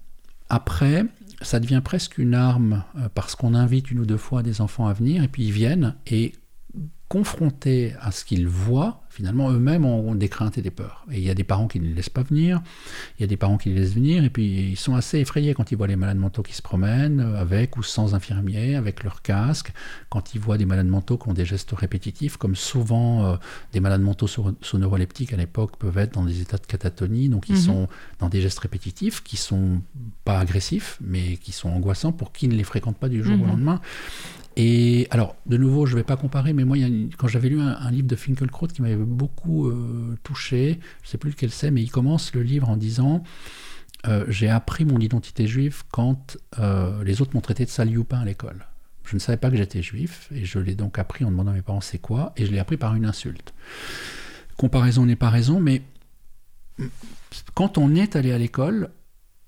Après, 0.48 1.04
ça 1.40 1.60
devient 1.60 1.80
presque 1.82 2.18
une 2.18 2.34
arme 2.34 2.84
parce 3.14 3.34
qu'on 3.34 3.54
invite 3.54 3.90
une 3.90 4.00
ou 4.00 4.06
deux 4.06 4.16
fois 4.16 4.42
des 4.42 4.60
enfants 4.60 4.86
à 4.86 4.92
venir 4.92 5.22
et 5.22 5.28
puis 5.28 5.44
ils 5.44 5.52
viennent 5.52 5.94
et 6.06 6.32
confrontés 7.10 7.92
à 8.00 8.12
ce 8.12 8.24
qu'ils 8.24 8.46
voient, 8.46 9.02
finalement, 9.08 9.50
eux-mêmes 9.50 9.84
ont 9.84 10.14
des 10.14 10.28
craintes 10.28 10.58
et 10.58 10.62
des 10.62 10.70
peurs. 10.70 11.04
Et 11.10 11.18
il 11.18 11.24
y 11.24 11.28
a 11.28 11.34
des 11.34 11.42
parents 11.42 11.66
qui 11.66 11.80
ne 11.80 11.86
les 11.86 11.92
laissent 11.92 12.08
pas 12.08 12.22
venir, 12.22 12.62
il 13.18 13.22
y 13.22 13.24
a 13.24 13.26
des 13.26 13.36
parents 13.36 13.58
qui 13.58 13.68
les 13.68 13.80
laissent 13.80 13.94
venir, 13.94 14.22
et 14.22 14.30
puis 14.30 14.70
ils 14.70 14.76
sont 14.76 14.94
assez 14.94 15.18
effrayés 15.18 15.52
quand 15.52 15.72
ils 15.72 15.76
voient 15.76 15.88
les 15.88 15.96
malades 15.96 16.18
mentaux 16.18 16.44
qui 16.44 16.54
se 16.54 16.62
promènent, 16.62 17.18
avec 17.36 17.76
ou 17.76 17.82
sans 17.82 18.14
infirmier, 18.14 18.76
avec 18.76 19.02
leur 19.02 19.22
casque, 19.22 19.72
quand 20.08 20.36
ils 20.36 20.40
voient 20.40 20.56
des 20.56 20.66
malades 20.66 20.86
mentaux 20.86 21.18
qui 21.18 21.28
ont 21.28 21.34
des 21.34 21.44
gestes 21.44 21.72
répétitifs, 21.72 22.36
comme 22.36 22.54
souvent 22.54 23.24
euh, 23.24 23.36
des 23.72 23.80
malades 23.80 24.02
mentaux 24.02 24.28
sonoroleptiques 24.62 25.32
à 25.32 25.36
l'époque 25.36 25.78
peuvent 25.78 25.98
être 25.98 26.14
dans 26.14 26.24
des 26.24 26.40
états 26.40 26.58
de 26.58 26.66
catatonie, 26.66 27.28
donc 27.28 27.48
ils 27.48 27.56
mhm. 27.56 27.60
sont 27.60 27.88
dans 28.20 28.28
des 28.28 28.40
gestes 28.40 28.60
répétitifs 28.60 29.24
qui 29.24 29.36
sont 29.36 29.82
pas 30.24 30.38
agressifs, 30.38 30.96
mais 31.00 31.38
qui 31.38 31.50
sont 31.50 31.70
angoissants 31.70 32.12
pour 32.12 32.30
qui 32.30 32.46
ne 32.46 32.54
les 32.54 32.62
fréquentent 32.62 32.98
pas 32.98 33.08
du 33.08 33.24
jour 33.24 33.34
au 33.34 33.38
mhm. 33.38 33.48
lendemain. 33.48 33.80
Et 34.56 35.06
alors, 35.10 35.36
de 35.46 35.56
nouveau, 35.56 35.86
je 35.86 35.92
ne 35.92 36.00
vais 36.00 36.04
pas 36.04 36.16
comparer, 36.16 36.52
mais 36.52 36.64
moi, 36.64 36.76
quand 37.16 37.28
j'avais 37.28 37.48
lu 37.48 37.60
un, 37.60 37.90
livre 37.90 38.08
de 38.08 38.16
Finkelkraut 38.16 38.66
qui 38.66 38.82
m'avait 38.82 38.96
beaucoup 38.96 39.68
euh, 39.68 40.18
touché, 40.22 40.80
je 41.02 41.08
ne 41.08 41.10
sais 41.10 41.18
plus 41.18 41.30
lequel 41.30 41.50
c'est, 41.50 41.70
mais 41.70 41.82
il 41.82 41.90
commence 41.90 42.34
le 42.34 42.42
livre 42.42 42.68
en 42.68 42.76
disant 42.76 43.22
euh, 44.06 44.24
J'ai 44.28 44.48
appris 44.48 44.84
mon 44.84 44.98
identité 44.98 45.46
juive 45.46 45.82
quand 45.90 46.36
euh, 46.58 47.02
les 47.04 47.22
autres 47.22 47.34
m'ont 47.34 47.40
traité 47.40 47.64
de 47.64 47.70
sale 47.70 47.90
à 48.10 48.24
l'école. 48.24 48.66
Je 49.04 49.14
ne 49.14 49.20
savais 49.20 49.38
pas 49.38 49.50
que 49.50 49.56
j'étais 49.56 49.82
juif, 49.82 50.28
et 50.34 50.44
je 50.44 50.58
l'ai 50.58 50.74
donc 50.74 50.98
appris 50.98 51.24
en 51.24 51.30
demandant 51.30 51.52
à 51.52 51.54
mes 51.54 51.62
parents 51.62 51.80
c'est 51.80 51.98
quoi, 51.98 52.32
et 52.36 52.44
je 52.44 52.50
l'ai 52.50 52.58
appris 52.58 52.76
par 52.76 52.94
une 52.94 53.06
insulte. 53.06 53.54
Comparaison 54.56 55.06
n'est 55.06 55.16
pas 55.16 55.30
raison, 55.30 55.60
mais 55.60 55.82
quand 57.54 57.78
on 57.78 57.94
est 57.94 58.16
allé 58.16 58.32
à 58.32 58.38
l'école, 58.38 58.90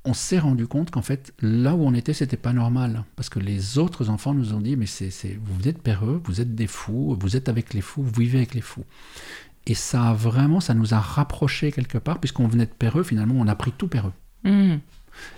on 0.04 0.14
s'est 0.14 0.38
rendu 0.40 0.66
compte 0.66 0.90
qu'en 0.90 1.02
fait, 1.02 1.32
là 1.40 1.74
où 1.74 1.84
on 1.86 1.94
était, 1.94 2.12
c'était 2.12 2.36
pas 2.36 2.52
normal. 2.52 3.04
Parce 3.16 3.28
que 3.28 3.38
les 3.38 3.78
autres 3.78 4.08
enfants 4.10 4.34
nous 4.34 4.52
ont 4.52 4.60
dit, 4.60 4.76
mais 4.76 4.86
c'est, 4.86 5.10
vous 5.44 5.68
êtes 5.68 5.80
péreux, 5.80 6.20
vous 6.24 6.40
êtes 6.40 6.54
des 6.54 6.66
fous, 6.66 7.16
vous 7.20 7.36
êtes 7.36 7.48
avec 7.48 7.72
les 7.72 7.80
fous, 7.80 8.02
vous 8.02 8.20
vivez 8.20 8.38
avec 8.38 8.54
les 8.54 8.60
fous. 8.62 8.84
Et 9.66 9.74
ça 9.74 10.08
a 10.08 10.12
vraiment, 10.12 10.58
ça 10.58 10.74
nous 10.74 10.92
a 10.92 10.98
rapprochés 10.98 11.70
quelque 11.70 11.98
part, 11.98 12.18
puisqu'on 12.18 12.48
venait 12.48 12.66
de 12.66 12.72
Péreux, 12.72 13.04
finalement, 13.04 13.36
on 13.38 13.46
a 13.46 13.54
pris 13.54 13.70
tout 13.70 13.86
Péreux. 13.86 14.12
Mhm. 14.42 14.80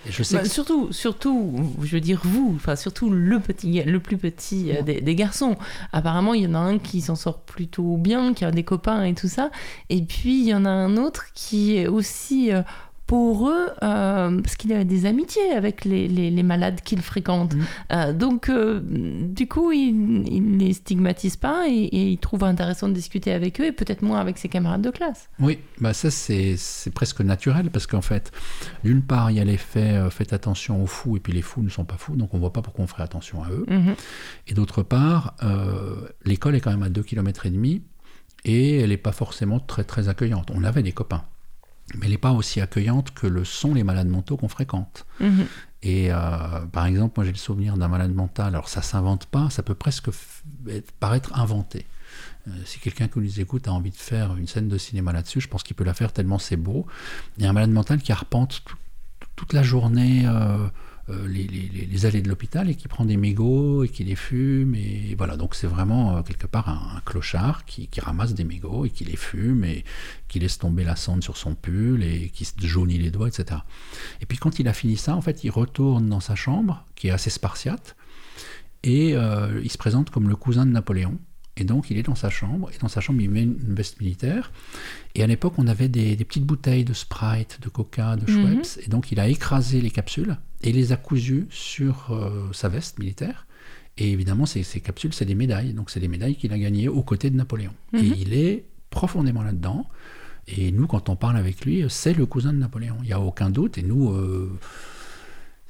Et 0.07 0.11
je 0.11 0.23
sais 0.23 0.37
Bah, 0.37 0.41
que- 0.43 0.49
surtout, 0.49 0.91
surtout, 0.91 1.53
je 1.83 1.91
veux 1.91 1.99
dire 2.01 2.21
vous, 2.23 2.53
enfin 2.55 2.75
surtout 2.75 3.09
le 3.11 3.39
petit, 3.39 3.83
le 3.83 3.99
plus 3.99 4.17
petit 4.17 4.71
euh, 4.75 4.81
des, 4.81 4.99
des 5.01 5.15
garçons. 5.15 5.57
Apparemment, 5.91 6.33
il 6.33 6.43
y 6.43 6.47
en 6.47 6.55
a 6.55 6.59
un 6.59 6.79
qui 6.79 7.01
s'en 7.01 7.15
sort 7.15 7.41
plutôt 7.41 7.97
bien, 7.97 8.33
qui 8.33 8.45
a 8.45 8.51
des 8.51 8.63
copains 8.63 9.03
et 9.03 9.13
tout 9.13 9.27
ça, 9.27 9.51
et 9.89 10.01
puis 10.01 10.39
il 10.41 10.47
y 10.47 10.55
en 10.55 10.65
a 10.65 10.69
un 10.69 10.97
autre 10.97 11.25
qui 11.35 11.75
est 11.75 11.87
aussi 11.87 12.51
euh, 12.51 12.63
poreux 13.07 13.69
euh, 13.83 14.41
parce 14.41 14.55
qu'il 14.55 14.73
a 14.73 14.83
des 14.83 15.05
amitiés 15.05 15.51
avec 15.51 15.85
les, 15.85 16.07
les- 16.07 16.31
les 16.31 16.43
malades 16.43 16.81
qu'il 16.81 17.01
fréquente. 17.01 17.53
Mhm. 17.53 17.65
Euh, 17.91 18.13
donc, 18.13 18.49
euh, 18.49 18.81
du 18.83 19.47
coup, 19.47 19.71
il, 19.71 20.27
il 20.27 20.57
les 20.57 20.73
stigmatise 20.73 21.35
pas 21.37 21.65
et, 21.69 21.73
et 21.73 22.09
il 22.11 22.17
trouve 22.17 22.43
intéressant 22.43 22.87
de 22.89 22.93
discuter 22.93 23.31
avec 23.31 23.61
eux 23.61 23.65
et 23.65 23.71
peut-être 23.71 24.01
moins 24.01 24.19
avec 24.19 24.37
ses 24.39 24.49
camarades 24.49 24.81
de 24.81 24.89
classe. 24.89 25.29
Oui, 25.39 25.59
bah 25.79 25.93
ça 25.93 26.09
c'est 26.09 26.55
presque 26.93 27.21
naturel 27.21 27.69
parce 27.69 27.85
qu'en 27.87 28.01
fait, 28.01 28.31
d'une 28.83 29.01
part, 29.03 29.29
il 29.31 29.37
y 29.37 29.39
a 29.39 29.43
l'effet 29.43 29.99
faites 30.09 30.33
attention 30.33 30.81
aux 30.81 30.87
fous 30.87 31.17
et 31.17 31.19
puis 31.19 31.33
les 31.33 31.41
fous 31.43 31.61
ne 31.61 31.69
sont 31.69 31.85
pas 31.85 31.97
fous, 31.97 32.15
donc 32.15 32.33
on 32.33 32.39
voit 32.39 32.53
pas 32.53 32.61
pourquoi 32.61 32.83
on 32.85 32.87
ferait 32.87 33.03
attention 33.03 33.43
à 33.43 33.49
eux. 33.51 33.65
Mhm. 33.69 33.95
Et 34.47 34.53
d'autre 34.53 34.81
part, 34.83 35.35
l'école 36.25 36.55
est 36.55 36.59
quand 36.59 36.71
même 36.71 36.83
à 36.83 36.89
2 36.89 37.03
km 37.03 37.45
et 37.45 37.49
demi 37.51 37.83
et 38.43 38.79
elle 38.79 38.89
n'est 38.89 38.97
pas 38.97 39.11
forcément 39.11 39.59
très 39.59 39.83
très 39.83 40.09
accueillante. 40.09 40.49
On 40.53 40.63
avait 40.63 40.83
des 40.83 40.91
copains, 40.91 41.23
mais 41.93 42.05
elle 42.05 42.11
n'est 42.11 42.17
pas 42.17 42.31
aussi 42.31 42.61
accueillante 42.61 43.13
que 43.13 43.27
le 43.27 43.45
sont 43.45 43.73
les 43.73 43.83
malades 43.83 44.07
mentaux 44.07 44.37
qu'on 44.37 44.47
fréquente. 44.47 45.05
Mhm. 45.19 45.45
Et 45.83 46.11
euh, 46.11 46.65
par 46.71 46.87
exemple, 46.87 47.13
moi 47.17 47.25
j'ai 47.25 47.31
le 47.31 47.37
souvenir 47.37 47.77
d'un 47.77 47.87
malade 47.87 48.13
mental, 48.13 48.47
alors 48.47 48.69
ça 48.69 48.81
s'invente 48.81 49.27
pas, 49.27 49.49
ça 49.51 49.61
peut 49.61 49.75
presque 49.75 50.09
être- 50.67 50.91
paraître 50.99 51.37
inventé. 51.37 51.85
Euh, 52.47 52.51
si 52.65 52.79
quelqu'un 52.79 53.07
qui 53.07 53.19
nous 53.19 53.39
écoute 53.39 53.67
a 53.67 53.71
envie 53.71 53.91
de 53.91 53.95
faire 53.95 54.35
une 54.37 54.47
scène 54.47 54.67
de 54.67 54.77
cinéma 54.79 55.13
là-dessus, 55.13 55.41
je 55.41 55.47
pense 55.47 55.61
qu'il 55.63 55.75
peut 55.75 55.83
la 55.83 55.93
faire 55.93 56.11
tellement 56.11 56.39
c'est 56.39 56.57
beau. 56.57 56.87
Il 57.37 57.43
y 57.43 57.47
a 57.47 57.49
un 57.49 57.53
malade 57.53 57.69
mental 57.71 57.99
qui 58.01 58.11
arpente 58.11 58.63
tout- 58.65 58.77
toute 59.35 59.53
la 59.53 59.61
journée 59.63 60.23
euh, 60.25 60.67
les, 61.27 61.47
les- 61.47 62.05
allées 62.05 62.21
de 62.21 62.29
l'hôpital 62.29 62.69
et 62.69 62.75
qui 62.75 62.87
prend 62.87 63.05
des 63.05 63.17
mégots 63.17 63.83
et 63.83 63.89
qui 63.89 64.03
les 64.03 64.15
fume. 64.15 64.75
Et 64.75 65.15
voilà, 65.17 65.37
donc 65.37 65.55
c'est 65.55 65.67
vraiment 65.67 66.17
euh, 66.17 66.21
quelque 66.23 66.47
part 66.47 66.67
un, 66.69 67.01
clochard 67.05 67.65
qui, 67.65 67.87
qui 67.87 68.01
ramasse 68.01 68.33
des 68.33 68.43
mégots 68.43 68.85
et 68.85 68.89
qui 68.89 69.05
les 69.05 69.15
fume 69.15 69.63
et 69.63 69.83
qui 70.27 70.39
laisse 70.39 70.57
tomber 70.57 70.83
la 70.83 70.95
cendre 70.95 71.23
sur 71.23 71.37
son 71.37 71.55
pull 71.55 72.03
et 72.03 72.29
qui 72.29 72.45
se 72.45 72.53
jaunit 72.59 72.97
les 72.97 73.11
doigts, 73.11 73.27
etc. 73.27 73.61
Et 74.21 74.25
puis 74.25 74.37
quand 74.37 74.59
il 74.59 74.67
a 74.67 74.73
fini 74.73 74.97
ça, 74.97 75.15
en 75.15 75.21
fait, 75.21 75.43
il 75.43 75.51
retourne 75.51 76.09
dans 76.09 76.19
sa 76.19 76.35
chambre, 76.35 76.85
qui 76.95 77.07
est 77.07 77.11
assez 77.11 77.29
spartiate, 77.29 77.95
et 78.83 79.15
euh, 79.15 79.61
il 79.63 79.71
se 79.71 79.77
présente 79.77 80.09
comme 80.09 80.27
le 80.29 80.35
cousin 80.35 80.65
de 80.65 80.71
Napoléon. 80.71 81.17
Et 81.57 81.63
donc, 81.63 81.89
il 81.89 81.97
est 81.97 82.03
dans 82.03 82.15
sa 82.15 82.29
chambre, 82.29 82.69
et 82.73 82.77
dans 82.79 82.89
sa 82.89 82.99
chambre, 82.99 83.21
il 83.21 83.29
met 83.29 83.43
une 83.43 83.73
veste 83.75 83.99
militaire. 84.01 84.51
Et 85.15 85.23
à 85.23 85.27
l'époque, 85.27 85.53
on 85.57 85.67
avait 85.67 85.87
des, 85.87 86.15
des 86.17 86.25
petites 86.25 86.43
bouteilles 86.45 86.83
de 86.83 86.93
Sprite, 86.93 87.59
de 87.61 87.69
Coca, 87.69 88.17
de 88.17 88.29
Mhm. 88.29 88.41
Schweppes, 88.61 88.85
et 88.85 88.89
donc 88.89 89.11
il 89.11 89.19
a 89.21 89.27
écrasé 89.29 89.79
les 89.79 89.91
capsules 89.91 90.37
et 90.61 90.71
les 90.73 90.91
a 90.91 90.97
cousues 90.97 91.47
sur 91.49 92.07
euh, 92.11 92.49
sa 92.51 92.67
veste 92.67 92.99
militaire. 92.99 93.47
Et 93.97 94.11
évidemment, 94.11 94.45
ces, 94.45 94.63
ces 94.63 94.81
capsules, 94.81 95.13
c'est 95.13 95.23
des 95.25 95.35
médailles. 95.35 95.71
Donc, 95.73 95.89
c'est 95.89 96.01
des 96.01 96.09
médailles 96.09 96.35
qu'il 96.35 96.51
a 96.51 96.57
gagnées 96.59 96.89
aux 96.89 97.03
côtés 97.03 97.29
de 97.29 97.37
Napoléon. 97.37 97.71
Et 97.93 98.01
Mhm. 98.01 98.15
il 98.17 98.33
est 98.33 98.65
profondément 98.89 99.41
là-dedans. 99.43 99.87
Et 100.47 100.71
nous, 100.73 100.85
quand 100.87 101.07
on 101.07 101.15
parle 101.15 101.37
avec 101.37 101.63
lui, 101.65 101.85
c'est 101.87 102.13
le 102.13 102.25
cousin 102.25 102.51
de 102.51 102.57
Napoléon. 102.59 102.97
Il 103.03 103.05
n'y 103.07 103.13
a 103.13 103.19
aucun 103.21 103.49
doute. 103.49 103.77
Et 103.77 103.81
nous, 103.83 104.11
euh, 104.11 104.51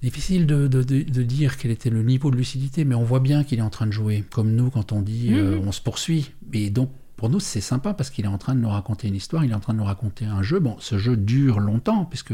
difficile 0.06 0.46
de, 0.46 0.68
de- 0.68 0.84
de- 0.84 1.04
de 1.04 1.24
dire 1.24 1.58
quel 1.58 1.72
était 1.72 1.90
le 1.90 2.02
niveau 2.04 2.32
de 2.32 2.38
lucidité, 2.38 2.86
mais 2.86 2.96
on 2.96 3.04
voit 3.04 3.20
bien 3.20 3.44
qu'il 3.44 3.60
est 3.60 3.64
en 3.64 3.70
train 3.70 3.86
de 3.88 3.92
jouer. 3.92 4.24
Comme 4.32 4.52
nous, 4.56 4.70
quand 4.70 4.92
on 4.92 5.02
dit 5.02 5.30
euh, 5.34 5.60
Mhm. 5.60 5.68
on 5.68 5.72
se 5.72 5.82
poursuit. 5.82 6.32
Et 6.54 6.70
donc, 6.70 6.90
pour 7.18 7.30
nous, 7.30 7.40
c'est 7.40 7.62
sympa 7.62 7.94
parce 7.94 8.10
qu'il 8.10 8.26
est 8.26 8.30
en 8.30 8.38
train 8.38 8.56
de 8.56 8.60
nous 8.60 8.70
raconter 8.70 9.08
une 9.08 9.16
histoire, 9.16 9.44
il 9.46 9.52
est 9.52 9.56
en 9.56 9.60
train 9.60 9.74
de 9.74 9.80
nous 9.80 9.86
raconter 9.86 10.26
un 10.26 10.44
jeu. 10.44 10.60
Bon, 10.60 10.76
ce 10.80 10.98
jeu 10.98 11.16
dure 11.18 11.60
longtemps, 11.60 12.06
puisque 12.06 12.34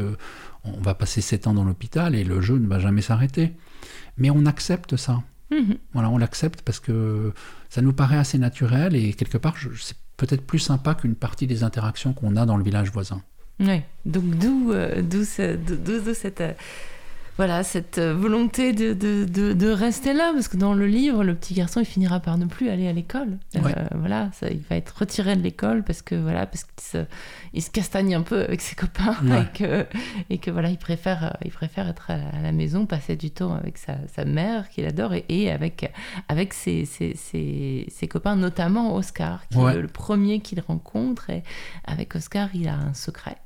on 0.64 0.80
va 0.80 0.94
passer 0.94 1.20
7 1.20 1.46
ans 1.46 1.54
dans 1.54 1.64
l'hôpital 1.64 2.14
et 2.14 2.24
le 2.24 2.40
jeu 2.40 2.58
ne 2.58 2.66
va 2.66 2.78
jamais 2.78 3.02
s'arrêter. 3.02 3.52
Mais 4.16 4.30
on 4.30 4.44
accepte 4.46 4.96
ça. 4.96 5.22
Mhm. 5.50 5.76
Voilà, 5.92 6.10
on 6.10 6.18
l'accepte 6.18 6.62
parce 6.62 6.80
que 6.80 7.32
ça 7.70 7.80
nous 7.82 7.92
paraît 7.92 8.18
assez 8.18 8.38
naturel 8.38 8.94
et 8.96 9.12
quelque 9.12 9.38
part, 9.38 9.54
c'est 9.80 9.96
peut-être 10.16 10.42
plus 10.46 10.58
sympa 10.58 10.94
qu'une 10.94 11.14
partie 11.14 11.46
des 11.46 11.62
interactions 11.62 12.12
qu'on 12.12 12.36
a 12.36 12.44
dans 12.46 12.56
le 12.56 12.64
village 12.64 12.90
voisin. 12.90 13.22
Ouais, 13.60 13.84
donc 14.06 14.24
d'où 14.38 14.72
euh, 14.72 15.02
cette 16.14 16.40
euh, 16.40 16.52
voilà 17.38 17.62
cette 17.64 17.96
euh, 17.98 18.14
volonté 18.14 18.72
de, 18.74 18.92
de, 18.92 19.24
de, 19.24 19.52
de 19.54 19.68
rester 19.70 20.12
là 20.12 20.32
parce 20.34 20.48
que 20.48 20.56
dans 20.58 20.74
le 20.74 20.86
livre 20.86 21.24
le 21.24 21.34
petit 21.34 21.54
garçon 21.54 21.80
il 21.80 21.86
finira 21.86 22.20
par 22.20 22.36
ne 22.36 22.44
plus 22.46 22.68
aller 22.68 22.86
à 22.88 22.92
l'école 22.92 23.38
Euh, 23.56 23.60
voilà 23.94 24.30
ça, 24.32 24.48
il 24.50 24.60
va 24.68 24.76
être 24.76 24.90
retiré 24.98 25.34
de 25.36 25.40
l'école 25.42 25.82
parce 25.82 26.02
que 26.02 26.14
voilà 26.14 26.44
parce 26.46 26.64
qu'il 26.64 26.82
se, 26.82 27.04
il 27.54 27.62
se 27.62 27.70
castagne 27.70 28.14
un 28.14 28.22
peu 28.22 28.42
avec 28.44 28.60
ses 28.60 28.74
copains 28.76 29.16
Ouais. 29.24 29.42
et 29.42 29.58
que 29.58 29.86
et 30.30 30.38
que 30.38 30.50
voilà 30.50 30.68
il 30.70 30.78
préfère 30.78 31.24
euh, 31.24 31.30
il 31.44 31.50
préfère 31.50 31.88
être 31.88 32.10
à, 32.10 32.14
à 32.14 32.40
la 32.42 32.52
maison 32.52 32.84
passer 32.86 33.16
du 33.16 33.30
temps 33.30 33.54
avec 33.54 33.78
sa, 33.78 33.96
sa 34.14 34.24
mère 34.24 34.68
qu'il 34.68 34.84
adore 34.84 35.14
et, 35.14 35.24
et 35.28 35.50
avec 35.50 35.90
avec 36.28 36.52
ses, 36.52 36.84
ses, 36.84 37.14
ses, 37.16 37.86
ses 37.88 38.08
copains 38.08 38.36
notamment 38.36 38.94
Oscar 38.94 39.46
qui 39.48 39.58
Ouais. 39.58 39.72
est 39.72 39.76
le, 39.76 39.82
le 39.82 39.88
premier 39.88 40.40
qu'il 40.40 40.60
rencontre 40.60 41.30
et 41.30 41.42
avec 41.84 42.14
Oscar 42.14 42.48
il 42.54 42.68
a 42.68 42.74
un 42.74 42.94
secret 42.94 43.36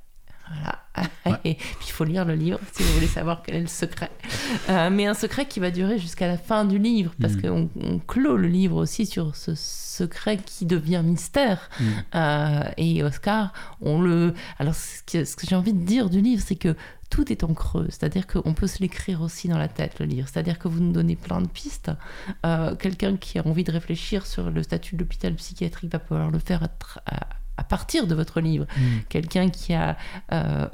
voilà. 0.49 0.83
Ouais. 1.27 1.41
Et 1.45 1.55
puis 1.57 1.87
il 1.89 1.93
faut 1.93 2.05
lire 2.05 2.25
le 2.25 2.35
livre 2.35 2.59
si 2.73 2.83
vous 2.83 2.93
voulez 2.95 3.07
savoir 3.07 3.43
quel 3.43 3.57
est 3.57 3.61
le 3.61 3.67
secret. 3.67 4.11
Euh, 4.71 4.89
mais 4.91 5.07
un 5.07 5.15
secret 5.15 5.47
qui 5.47 5.61
va 5.61 5.71
durer 5.71 5.99
jusqu'à 5.99 6.27
la 6.27 6.39
fin 6.39 6.65
du 6.65 6.79
livre, 6.79 7.13
parce 7.21 7.35
Mhm. 7.35 7.43
qu'on 7.43 7.71
on 7.81 7.99
clôt 7.99 8.37
le 8.37 8.49
livre 8.49 8.77
aussi 8.77 9.05
sur 9.07 9.37
ce 9.37 9.55
secret 9.55 10.39
qui 10.39 10.65
devient 10.67 11.03
mystère. 11.05 11.69
Mhm. 11.81 11.87
Euh, 12.15 12.61
et 12.79 13.03
Oscar, 13.03 13.53
on 13.81 14.01
le. 14.01 14.35
Alors 14.59 14.75
ce 14.75 15.03
que, 15.03 15.25
ce 15.25 15.37
que 15.37 15.47
j'ai 15.47 15.57
envie 15.57 15.73
de 15.75 15.85
dire 15.85 16.09
du 16.11 16.21
livre, 16.21 16.43
c'est 16.47 16.57
que 16.57 16.75
tout 17.11 17.31
est 17.31 17.45
en 17.45 17.55
creux, 17.55 17.87
c'est-à-dire 17.89 18.27
qu'on 18.27 18.53
peut 18.53 18.67
se 18.67 18.81
l'écrire 18.81 19.21
aussi 19.23 19.47
dans 19.49 19.59
la 19.59 19.69
tête, 19.69 20.01
le 20.01 20.07
livre. 20.07 20.29
C'est-à-dire 20.33 20.59
que 20.59 20.67
vous 20.67 20.81
nous 20.81 20.91
donnez 20.93 21.15
plein 21.15 21.41
de 21.41 21.47
pistes. 21.47 21.91
Euh, 22.45 22.75
Quelqu'un 22.75 23.17
qui 23.17 23.39
a 23.39 23.47
envie 23.47 23.63
de 23.63 23.71
réfléchir 23.71 24.27
sur 24.27 24.51
le 24.51 24.63
statut 24.65 24.97
de 24.97 25.01
l'hôpital 25.03 25.33
psychiatrique 25.35 25.93
va 25.93 25.99
pouvoir 26.01 26.31
le 26.31 26.39
faire 26.41 26.63
à, 26.65 26.69
à- 27.15 27.27
à 27.57 27.65
partir 27.65 28.07
de 28.07 28.15
votre 28.15 28.41
livre 28.41 28.67
quelqu'un 29.09 29.49
qui 29.51 29.73
a 29.75 29.97
euh, 30.33 30.67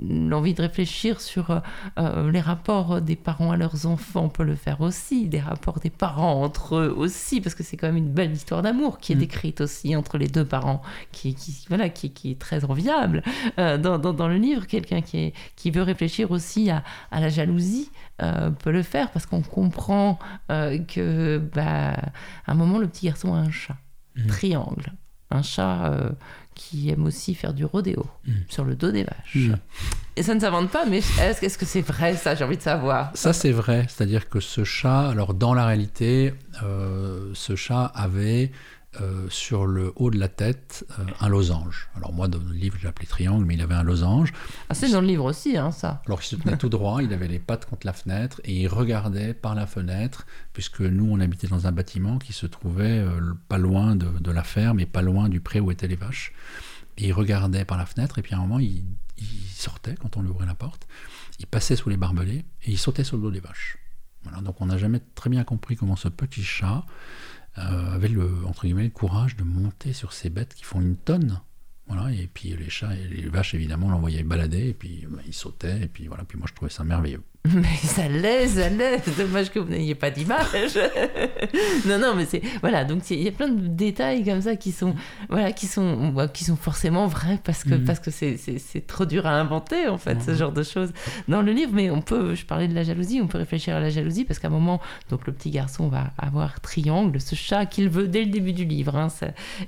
l'envie 0.00 0.54
de 0.54 0.62
réfléchir 0.62 1.20
sur 1.20 1.62
euh, 1.98 2.30
les 2.30 2.40
rapports 2.40 3.00
des 3.00 3.16
parents 3.16 3.50
à 3.52 3.56
leurs 3.56 3.86
enfants 3.86 4.28
peut 4.28 4.42
le 4.44 4.54
faire 4.54 4.80
aussi, 4.80 5.28
des 5.28 5.40
rapports 5.40 5.80
des 5.80 5.90
parents 5.90 6.42
entre 6.42 6.76
eux 6.76 6.94
aussi, 6.96 7.40
parce 7.40 7.54
que 7.54 7.62
c'est 7.62 7.76
quand 7.76 7.86
même 7.86 7.96
une 7.96 8.12
belle 8.12 8.32
histoire 8.32 8.62
d'amour 8.62 8.98
qui 8.98 9.12
est 9.12 9.16
Mm. 9.16 9.18
décrite 9.20 9.60
aussi 9.62 9.96
entre 9.96 10.18
les 10.18 10.28
deux 10.28 10.44
parents, 10.44 10.82
qui, 11.12 11.34
qui, 11.34 11.64
voilà, 11.68 11.88
qui, 11.88 12.10
qui 12.12 12.32
est 12.32 12.38
très 12.38 12.64
enviable 12.64 13.22
euh, 13.58 13.78
dans, 13.78 13.98
dans, 13.98 14.12
dans 14.12 14.28
le 14.28 14.36
livre. 14.36 14.66
Quelqu'un 14.66 15.00
qui, 15.00 15.18
est- 15.18 15.34
qui 15.56 15.70
veut 15.70 15.82
réfléchir 15.82 16.30
aussi 16.30 16.70
à, 16.70 16.82
à 17.10 17.20
la 17.20 17.28
jalousie 17.30 17.90
euh, 18.22 18.50
peut 18.50 18.72
le 18.72 18.82
faire, 18.82 19.10
parce 19.10 19.26
qu'on 19.26 19.42
comprend 19.42 20.18
que, 20.48 21.38
bah, 21.54 21.92
à 22.46 22.52
un 22.52 22.54
moment, 22.54 22.78
le 22.78 22.86
petit 22.88 23.06
garçon 23.06 23.34
a 23.34 23.38
un 23.38 23.50
chat, 23.50 23.76
Mm. 24.18 24.26
triangle, 24.28 24.92
un 25.36 25.42
chat 25.42 25.92
euh, 25.92 26.10
qui 26.54 26.88
aime 26.90 27.04
aussi 27.04 27.34
faire 27.34 27.52
du 27.54 27.64
rodéo 27.64 28.06
Mm. 28.26 28.32
sur 28.48 28.64
le 28.64 28.74
dos 28.74 28.90
des 28.90 29.04
vaches. 29.04 29.36
Mm. 29.36 29.54
Et 30.16 30.22
ça 30.22 30.34
ne 30.34 30.40
s'invente 30.40 30.70
pas, 30.70 30.84
mais 30.86 30.98
est-ce 30.98 31.44
est-ce 31.44 31.58
que 31.58 31.66
c'est 31.66 31.82
vrai 31.82 32.16
ça 32.16 32.34
J'ai 32.34 32.44
envie 32.44 32.56
de 32.56 32.62
savoir? 32.62 33.10
Ça, 33.14 33.32
c'est 33.34 33.52
vrai. 33.52 33.84
C'est-à-dire 33.88 34.28
que 34.28 34.40
ce 34.40 34.64
chat, 34.64 35.10
alors 35.10 35.34
dans 35.34 35.52
la 35.54 35.66
réalité, 35.66 36.32
euh, 36.62 37.30
ce 37.34 37.54
chat 37.54 37.84
avait 37.94 38.50
euh, 39.00 39.28
sur 39.28 39.66
le 39.66 39.92
haut 39.96 40.10
de 40.10 40.18
la 40.18 40.28
tête 40.28 40.84
euh, 40.98 41.04
un 41.20 41.28
losange. 41.28 41.88
Alors 41.96 42.12
moi, 42.12 42.28
dans 42.28 42.38
le 42.38 42.52
livre, 42.52 42.76
je 42.78 42.82
l'ai 42.82 42.88
appelé 42.88 43.06
triangle, 43.06 43.44
mais 43.44 43.54
il 43.54 43.60
avait 43.60 43.74
un 43.74 43.82
losange. 43.82 44.32
Ah, 44.68 44.74
c'est 44.74 44.90
dans 44.90 45.00
le 45.00 45.06
livre 45.06 45.24
aussi, 45.24 45.56
hein, 45.56 45.70
ça. 45.70 46.02
Alors 46.06 46.20
il 46.22 46.26
se 46.26 46.36
tenait 46.36 46.56
tout 46.56 46.68
droit, 46.68 47.02
il 47.02 47.12
avait 47.12 47.28
les 47.28 47.38
pattes 47.38 47.66
contre 47.66 47.86
la 47.86 47.92
fenêtre 47.92 48.40
et 48.44 48.54
il 48.54 48.68
regardait 48.68 49.34
par 49.34 49.54
la 49.54 49.66
fenêtre, 49.66 50.26
puisque 50.52 50.80
nous, 50.80 51.08
on 51.10 51.20
habitait 51.20 51.48
dans 51.48 51.66
un 51.66 51.72
bâtiment 51.72 52.18
qui 52.18 52.32
se 52.32 52.46
trouvait 52.46 52.98
euh, 52.98 53.34
pas 53.48 53.58
loin 53.58 53.96
de, 53.96 54.06
de 54.06 54.30
la 54.30 54.44
ferme 54.44 54.80
et 54.80 54.86
pas 54.86 55.02
loin 55.02 55.28
du 55.28 55.40
pré 55.40 55.60
où 55.60 55.70
étaient 55.70 55.88
les 55.88 55.96
vaches. 55.96 56.32
Et 56.98 57.08
il 57.08 57.12
regardait 57.12 57.64
par 57.64 57.78
la 57.78 57.86
fenêtre 57.86 58.18
et 58.18 58.22
puis 58.22 58.34
à 58.34 58.38
un 58.38 58.40
moment, 58.40 58.58
il, 58.58 58.84
il 59.18 59.48
sortait 59.54 59.94
quand 59.94 60.16
on 60.16 60.22
lui 60.22 60.30
ouvrait 60.30 60.46
la 60.46 60.54
porte, 60.54 60.86
il 61.38 61.46
passait 61.46 61.76
sous 61.76 61.88
les 61.88 61.96
barbelés 61.96 62.44
et 62.62 62.70
il 62.70 62.78
sautait 62.78 63.04
sur 63.04 63.16
le 63.16 63.22
dos 63.22 63.30
des 63.30 63.40
vaches. 63.40 63.78
Voilà, 64.22 64.40
donc 64.40 64.60
on 64.60 64.66
n'a 64.66 64.78
jamais 64.78 65.00
très 65.14 65.30
bien 65.30 65.44
compris 65.44 65.76
comment 65.76 65.96
ce 65.96 66.08
petit 66.08 66.42
chat 66.42 66.84
euh, 67.58 67.94
avait 67.94 68.08
le, 68.08 68.28
entre 68.46 68.64
guillemets, 68.64 68.84
le 68.84 68.90
courage 68.90 69.36
de 69.36 69.44
monter 69.44 69.92
sur 69.92 70.12
ces 70.12 70.30
bêtes 70.30 70.54
qui 70.54 70.64
font 70.64 70.80
une 70.80 70.96
tonne. 70.96 71.40
Voilà, 71.88 72.12
et 72.12 72.28
puis 72.32 72.56
les 72.56 72.68
chats 72.68 72.94
et 72.96 73.06
les 73.06 73.28
vaches, 73.28 73.54
évidemment, 73.54 73.90
l'envoyaient 73.90 74.24
balader, 74.24 74.68
et 74.68 74.74
puis 74.74 75.06
bah, 75.08 75.22
il 75.26 75.32
sautait, 75.32 75.82
et 75.82 75.88
puis 75.88 76.08
voilà, 76.08 76.24
puis 76.24 76.36
moi 76.36 76.46
je 76.48 76.54
trouvais 76.54 76.70
ça 76.70 76.82
merveilleux. 76.82 77.22
Mais 77.54 77.76
ça 77.82 78.08
l'est, 78.08 78.48
ça 78.48 78.68
l'est. 78.68 79.02
Dommage 79.16 79.50
que 79.50 79.58
vous 79.58 79.70
n'ayez 79.70 79.94
pas 79.94 80.10
d'image. 80.10 80.78
non, 81.86 81.98
non, 81.98 82.14
mais 82.14 82.26
c'est 82.26 82.42
voilà. 82.60 82.84
Donc 82.84 83.08
il 83.10 83.22
y 83.22 83.28
a 83.28 83.32
plein 83.32 83.48
de 83.48 83.66
détails 83.66 84.24
comme 84.24 84.42
ça 84.42 84.56
qui 84.56 84.72
sont 84.72 84.94
voilà 85.28 85.52
qui 85.52 85.66
sont 85.66 86.14
qui 86.32 86.44
sont 86.44 86.56
forcément 86.56 87.06
vrais 87.06 87.38
parce 87.44 87.64
que 87.64 87.74
mm. 87.74 87.84
parce 87.84 88.00
que 88.00 88.10
c'est 88.10 88.86
trop 88.86 89.04
dur 89.04 89.26
à 89.26 89.32
inventer 89.32 89.88
en 89.88 89.98
fait 89.98 90.22
ce 90.22 90.34
genre 90.34 90.52
de 90.52 90.62
choses 90.62 90.92
dans 91.28 91.42
le 91.42 91.52
livre. 91.52 91.72
Mais 91.74 91.90
on 91.90 92.00
peut, 92.00 92.34
je 92.34 92.44
parlais 92.46 92.68
de 92.68 92.74
la 92.74 92.82
jalousie, 92.82 93.20
on 93.22 93.26
peut 93.26 93.38
réfléchir 93.38 93.76
à 93.76 93.80
la 93.80 93.90
jalousie 93.90 94.24
parce 94.24 94.38
qu'à 94.38 94.48
un 94.48 94.50
moment, 94.50 94.80
donc 95.10 95.26
le 95.26 95.32
petit 95.32 95.50
garçon 95.50 95.88
va 95.88 96.12
avoir 96.18 96.60
triangle, 96.60 97.20
ce 97.20 97.34
chat 97.34 97.66
qu'il 97.66 97.88
veut 97.88 98.08
dès 98.08 98.24
le 98.24 98.30
début 98.30 98.52
du 98.52 98.64
livre, 98.64 98.96
hein, 98.96 99.08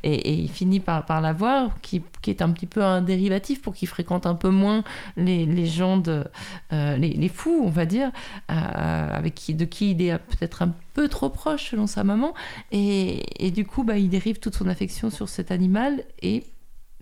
et, 0.03 0.15
et, 0.15 0.33
il 0.33 0.51
finit 0.51 0.81
par 0.81 1.05
par 1.05 1.21
l'avoir, 1.21 1.81
qui, 1.81 2.03
qui 2.23 2.31
est 2.31 2.43
un 2.43 2.51
petit 2.51 2.67
peu 2.67 2.83
un 2.83 3.03
dérivatif 3.03 3.63
pour 3.63 3.75
qu'il 3.75 3.89
fréquente 3.89 4.27
un 4.27 4.35
peu 4.35 4.51
moins 4.51 4.85
les, 5.17 5.47
les 5.47 5.67
gens 5.67 5.97
de 5.97 6.25
euh, 6.73 6.97
les, 6.97 7.11
les 7.11 7.29
fous 7.29 7.68
on 7.69 7.71
va 7.71 7.87
dire, 7.87 8.11
euh, 8.51 8.55
avec 8.55 9.35
qui, 9.35 9.55
de 9.55 9.67
qui 9.67 9.91
il 9.91 10.03
est 10.03 10.19
peut-être 10.19 10.63
un 10.63 10.75
peu 10.95 11.07
trop 11.09 11.29
proche 11.29 11.71
selon 11.71 11.87
sa 11.87 12.03
maman. 12.03 12.35
Et, 12.73 13.53
du 13.55 13.65
coup, 13.67 13.85
bah, 13.85 13.99
il 13.99 14.09
dérive 14.09 14.39
toute 14.39 14.57
son 14.57 14.67
affection 14.69 15.11
sur 15.11 15.29
cet 15.29 15.51
animal 15.51 16.03
et 16.23 16.45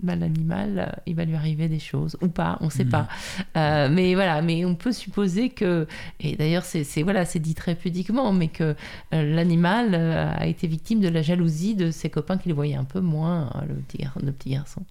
bah, 0.02 0.16
l'animal, 0.16 0.78
euh, 0.78 1.00
il 1.06 1.14
va 1.14 1.24
lui 1.24 1.36
arriver 1.36 1.68
des 1.68 1.78
choses 1.78 2.18
ou 2.20 2.28
pas, 2.28 2.58
on 2.60 2.66
ne 2.66 2.70
sait 2.70 2.84
mmh. 2.84 2.90
pas. 2.90 3.08
Euh, 3.56 3.88
mais 3.90 4.14
voilà, 4.14 4.42
mais 4.42 4.64
on 4.64 4.74
peut 4.74 4.92
supposer 4.92 5.48
que, 5.48 5.86
et 6.20 6.36
d'ailleurs 6.36 6.64
c'est 6.64 6.84
voilà, 7.02 7.24
c'est 7.24 7.38
dit 7.38 7.54
très 7.54 7.74
pudiquement, 7.74 8.30
mais 8.32 8.48
que 8.48 8.74
l'animal 9.10 9.94
a 9.94 10.46
été 10.46 10.66
victime 10.66 11.00
de 11.00 11.08
la 11.08 11.22
jalousie 11.22 11.74
de 11.74 11.90
ses 11.90 12.10
copains 12.10 12.36
qui 12.36 12.50
le 12.50 12.54
voyaient 12.54 12.74
un 12.74 12.84
peu 12.84 13.00
moins, 13.00 13.50
le 13.66 13.76
petit, 13.76 14.04
le 14.22 14.32
petit 14.32 14.50
garçon. 14.50 14.82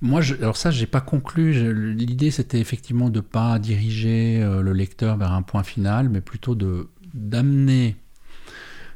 Moi, 0.00 0.20
je, 0.20 0.34
alors 0.36 0.56
ça, 0.56 0.70
j'ai 0.70 0.86
pas 0.86 1.00
conclu. 1.00 1.94
L'idée, 1.94 2.30
c'était 2.30 2.60
effectivement 2.60 3.10
de 3.10 3.20
pas 3.20 3.58
diriger 3.58 4.40
euh, 4.42 4.62
le 4.62 4.72
lecteur 4.72 5.16
vers 5.16 5.32
un 5.32 5.42
point 5.42 5.62
final, 5.62 6.08
mais 6.08 6.20
plutôt 6.20 6.54
de 6.54 6.88
d'amener 7.14 7.96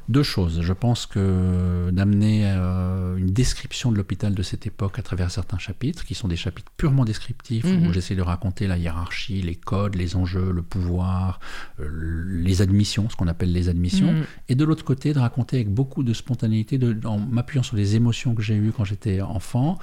deux 0.09 0.23
choses. 0.23 0.61
Je 0.61 0.73
pense 0.73 1.05
que 1.05 1.89
d'amener 1.91 2.43
euh, 2.45 3.15
une 3.17 3.31
description 3.31 3.91
de 3.91 3.97
l'hôpital 3.97 4.33
de 4.33 4.43
cette 4.43 4.67
époque 4.67 4.99
à 4.99 5.01
travers 5.01 5.31
certains 5.31 5.57
chapitres, 5.57 6.03
qui 6.05 6.13
sont 6.13 6.27
des 6.27 6.35
chapitres 6.35 6.71
purement 6.75 7.05
descriptifs, 7.05 7.63
où 7.65 7.69
mhm. 7.69 7.93
j'essaie 7.93 8.15
de 8.15 8.21
raconter 8.21 8.67
la 8.67 8.77
hiérarchie, 8.77 9.41
les 9.41 9.55
codes, 9.55 9.95
les 9.95 10.15
enjeux, 10.15 10.51
le 10.51 10.61
pouvoir, 10.61 11.39
euh, 11.79 11.87
les 12.27 12.61
admissions, 12.61 13.09
ce 13.09 13.15
qu'on 13.15 13.27
appelle 13.27 13.51
les 13.51 13.69
admissions, 13.69 14.11
mhm. 14.11 14.25
et 14.49 14.55
de 14.55 14.65
l'autre 14.65 14.83
côté, 14.83 15.13
de 15.13 15.19
raconter 15.19 15.57
avec 15.57 15.69
beaucoup 15.69 16.03
de 16.03 16.13
spontanéité, 16.13 16.77
de, 16.77 16.97
en 17.07 17.17
m'appuyant 17.17 17.63
sur 17.63 17.77
les 17.77 17.95
émotions 17.95 18.35
que 18.35 18.41
j'ai 18.41 18.55
eues 18.55 18.73
quand 18.75 18.85
j'étais 18.85 19.21
enfant, 19.21 19.79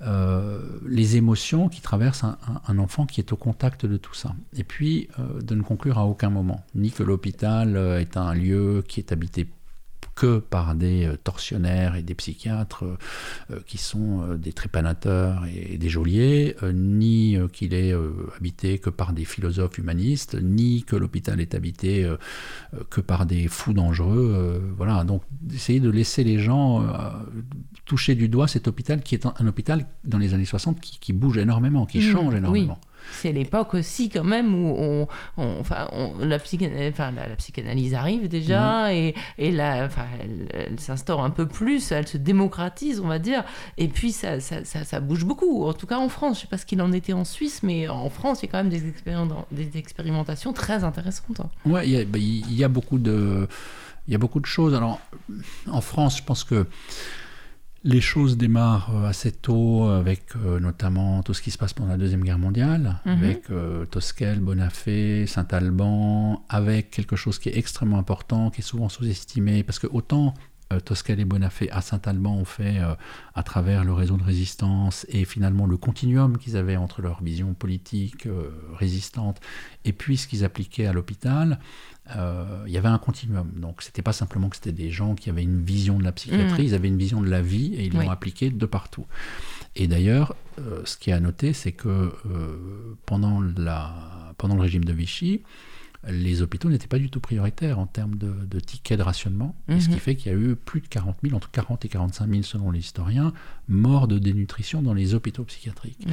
euh, 0.00 0.60
les 0.86 1.16
émotions 1.16 1.68
qui 1.68 1.80
traversent 1.80 2.24
un, 2.24 2.78
enfant 2.78 3.04
qui 3.04 3.20
est 3.20 3.32
au 3.32 3.36
contact 3.36 3.84
de 3.84 3.96
tout 3.96 4.14
ça. 4.14 4.34
Et 4.56 4.62
puis, 4.62 5.08
euh, 5.18 5.40
de 5.40 5.54
ne 5.56 5.62
conclure 5.62 5.98
à 5.98 6.06
aucun 6.06 6.30
moment, 6.30 6.64
ni 6.74 6.92
que 6.92 7.02
l'hôpital 7.02 7.76
euh, 7.76 8.00
est 8.00 8.16
un 8.16 8.32
lieu 8.32 8.84
qui 8.86 9.00
est 9.00 9.10
habité 9.10 9.48
que 10.18 10.38
par 10.38 10.74
des 10.74 11.06
euh, 11.06 11.16
tortionnaires 11.16 11.94
et 11.94 12.02
des 12.02 12.14
psychiatres 12.16 12.84
euh, 12.84 12.96
euh, 13.52 13.60
qui 13.66 13.78
sont 13.78 14.34
des 14.34 14.52
trépanateurs 14.52 15.44
et 15.46 15.78
des 15.78 15.88
geôliers, 15.88 16.56
ni 16.74 17.38
qu'il 17.52 17.72
est 17.72 17.94
habité 18.36 18.78
que 18.78 18.90
par 18.90 19.12
des 19.12 19.24
philosophes 19.24 19.78
humanistes, 19.78 20.36
ni 20.40 20.82
que 20.82 20.96
l'hôpital 20.96 21.40
est 21.40 21.54
habité 21.54 22.10
que 22.90 23.00
par 23.00 23.26
des 23.26 23.48
fous 23.48 23.72
dangereux. 23.72 24.60
Voilà, 24.76 25.04
donc 25.04 25.22
d'essayer 25.40 25.80
de 25.80 25.90
laisser 25.90 26.24
les 26.24 26.38
gens 26.38 26.84
toucher 27.84 28.14
du 28.14 28.28
doigt 28.28 28.48
cet 28.48 28.68
hôpital 28.68 29.02
qui 29.02 29.14
est 29.14 29.26
un, 29.26 29.46
hôpital 29.46 29.86
dans 30.04 30.18
les 30.18 30.34
années 30.34 30.44
60 30.44 30.80
qui, 30.80 31.12
bouge 31.12 31.38
énormément, 31.38 31.86
qui 31.86 31.98
mmh, 31.98 32.12
change 32.12 32.34
énormément. 32.34 32.78
C'est 33.12 33.32
l'époque 33.32 33.74
aussi 33.74 34.08
quand 34.08 34.24
même 34.24 34.54
où 34.54 34.74
on, 34.78 35.08
enfin, 35.36 35.88
la, 36.20 36.36
enfin, 36.36 37.10
la, 37.10 37.36
psychanalyse 37.36 37.94
arrive 37.94 38.28
déjà 38.28 38.88
mhm. 38.88 39.12
et, 39.38 39.50
la, 39.50 39.84
enfin, 39.84 40.06
elle, 40.52 40.78
s'instaure 40.78 41.24
un 41.24 41.30
peu 41.30 41.46
plus, 41.46 41.90
elle 41.92 42.06
se 42.06 42.16
démocratise, 42.16 43.00
on 43.00 43.08
va 43.08 43.18
dire. 43.18 43.44
Et 43.76 43.88
puis 43.88 44.12
ça, 44.12 44.40
ça, 44.40 44.64
ça, 44.64 45.00
bouge 45.00 45.24
beaucoup, 45.24 45.66
en 45.66 45.72
tout 45.72 45.86
cas 45.86 45.98
en 45.98 46.08
France. 46.08 46.36
Je 46.36 46.40
ne 46.40 46.42
sais 46.42 46.50
pas 46.50 46.58
ce 46.58 46.66
qu'il 46.66 46.80
en 46.82 46.92
était 46.92 47.12
en 47.12 47.24
Suisse, 47.24 47.62
mais 47.62 47.88
en 47.88 48.10
France, 48.10 48.42
il 48.42 48.46
y 48.46 48.48
a 48.48 48.52
quand 48.52 48.64
même 48.64 48.70
des, 48.70 48.82
des 49.50 49.78
expérimentations 49.78 50.52
très 50.52 50.84
intéressantes. 50.84 51.40
Oui, 51.64 51.80
il 51.84 51.98
y, 51.98 52.04
bah, 52.04 52.18
il 52.18 52.54
y 52.54 52.64
a 52.64 52.68
beaucoup 52.68 52.98
de... 52.98 53.48
Il 54.06 54.12
y 54.12 54.14
a 54.14 54.18
beaucoup 54.18 54.40
de 54.40 54.46
choses. 54.46 54.74
Alors, 54.74 55.00
en 55.70 55.82
France, 55.82 56.16
je 56.16 56.22
pense 56.22 56.42
que 56.42 56.66
les 57.84 58.00
choses 58.00 58.36
démarrent 58.36 58.94
euh, 58.94 59.08
assez 59.08 59.32
tôt 59.32 59.84
avec 59.84 60.24
euh, 60.36 60.58
notamment 60.58 61.22
tout 61.22 61.34
ce 61.34 61.42
qui 61.42 61.50
se 61.50 61.58
passe 61.58 61.72
pendant 61.72 61.90
la 61.90 61.96
Deuxième 61.96 62.24
Guerre 62.24 62.38
mondiale, 62.38 62.96
mhm. 63.04 63.12
avec 63.12 63.50
euh, 63.50 63.86
Tosquel, 63.86 64.40
Bonafé, 64.40 65.26
Saint-Alban, 65.26 66.44
avec 66.48 66.90
quelque 66.90 67.16
chose 67.16 67.38
qui 67.38 67.48
est 67.48 67.56
extrêmement 67.56 67.98
important, 67.98 68.50
qui 68.50 68.60
est 68.60 68.64
souvent 68.64 68.88
sous-estimé, 68.88 69.62
parce 69.62 69.78
que 69.78 69.86
autant 69.86 70.34
Tosquel 70.84 71.18
et 71.18 71.24
Bonafé 71.24 71.70
à 71.70 71.80
Saint-Alban 71.80 72.34
ont 72.34 72.44
fait 72.44 72.76
à 73.34 73.42
travers 73.42 73.84
le 73.84 73.94
réseau 73.94 74.18
de 74.18 74.22
résistance 74.22 75.06
et 75.08 75.24
finalement 75.24 75.64
le 75.64 75.78
continuum 75.78 76.36
qu'ils 76.36 76.58
avaient 76.58 76.76
entre 76.76 77.00
leur 77.00 77.22
vision 77.22 77.54
politique 77.54 78.28
résistante 78.74 79.40
et 79.86 79.94
puis 79.94 80.18
ce 80.18 80.28
qu'ils 80.28 80.44
appliquaient 80.44 80.84
à 80.84 80.92
l'hôpital, 80.92 81.58
euh, 82.16 82.64
il 82.66 82.72
y 82.72 82.78
avait 82.78 82.88
un 82.88 82.98
continuum. 82.98 83.50
Donc 83.56 83.82
c'était 83.82 84.02
pas 84.02 84.12
simplement 84.12 84.48
que 84.48 84.56
c'était 84.56 84.72
des 84.72 84.90
gens 84.90 85.14
qui 85.14 85.30
avaient 85.30 85.42
une 85.42 85.62
vision 85.62 85.98
de 85.98 86.04
la 86.04 86.12
psychiatrie, 86.12 86.62
mm. 86.62 86.66
ils 86.66 86.74
avaient 86.74 86.88
une 86.88 86.98
vision 86.98 87.20
de 87.20 87.28
la 87.28 87.42
vie 87.42 87.74
et 87.74 87.84
ils 87.84 87.92
l'ont 87.92 88.10
appliquée 88.10 88.50
de 88.50 88.66
partout. 88.66 89.06
Et 89.76 89.86
d'ailleurs, 89.86 90.34
euh, 90.58 90.80
ce 90.84 90.96
qui 90.96 91.10
est 91.10 91.12
à 91.12 91.20
noter, 91.20 91.52
c'est 91.52 91.72
que 91.72 91.88
euh, 91.88 92.96
pendant, 93.06 93.40
la, 93.40 93.94
pendant 94.38 94.54
le 94.54 94.62
régime 94.62 94.84
de 94.84 94.92
Vichy, 94.92 95.42
les 96.06 96.42
hôpitaux 96.42 96.70
n'étaient 96.70 96.86
pas 96.86 96.98
du 96.98 97.10
tout 97.10 97.20
prioritaires 97.20 97.78
en 97.78 97.86
termes 97.86 98.16
de, 98.16 98.60
tickets 98.60 98.98
de 98.98 99.02
rationnement, 99.02 99.56
ce 99.68 99.86
qui 99.86 99.94
mhm. 99.94 99.98
fait 99.98 100.16
qu'il 100.16 100.32
y 100.32 100.34
a 100.34 100.38
eu 100.38 100.54
plus 100.54 100.80
de 100.80 100.86
40 100.86 101.16
000, 101.22 101.34
entre 101.34 101.50
40 101.50 101.84
et 101.84 101.88
45 101.88 102.30
000 102.30 102.42
selon 102.42 102.70
les 102.70 102.78
historiens, 102.78 103.32
morts 103.68 104.08
de 104.08 104.18
dénutrition 104.18 104.80
dans 104.80 104.94
les 104.94 105.14
hôpitaux 105.14 105.44
psychiatriques. 105.44 106.06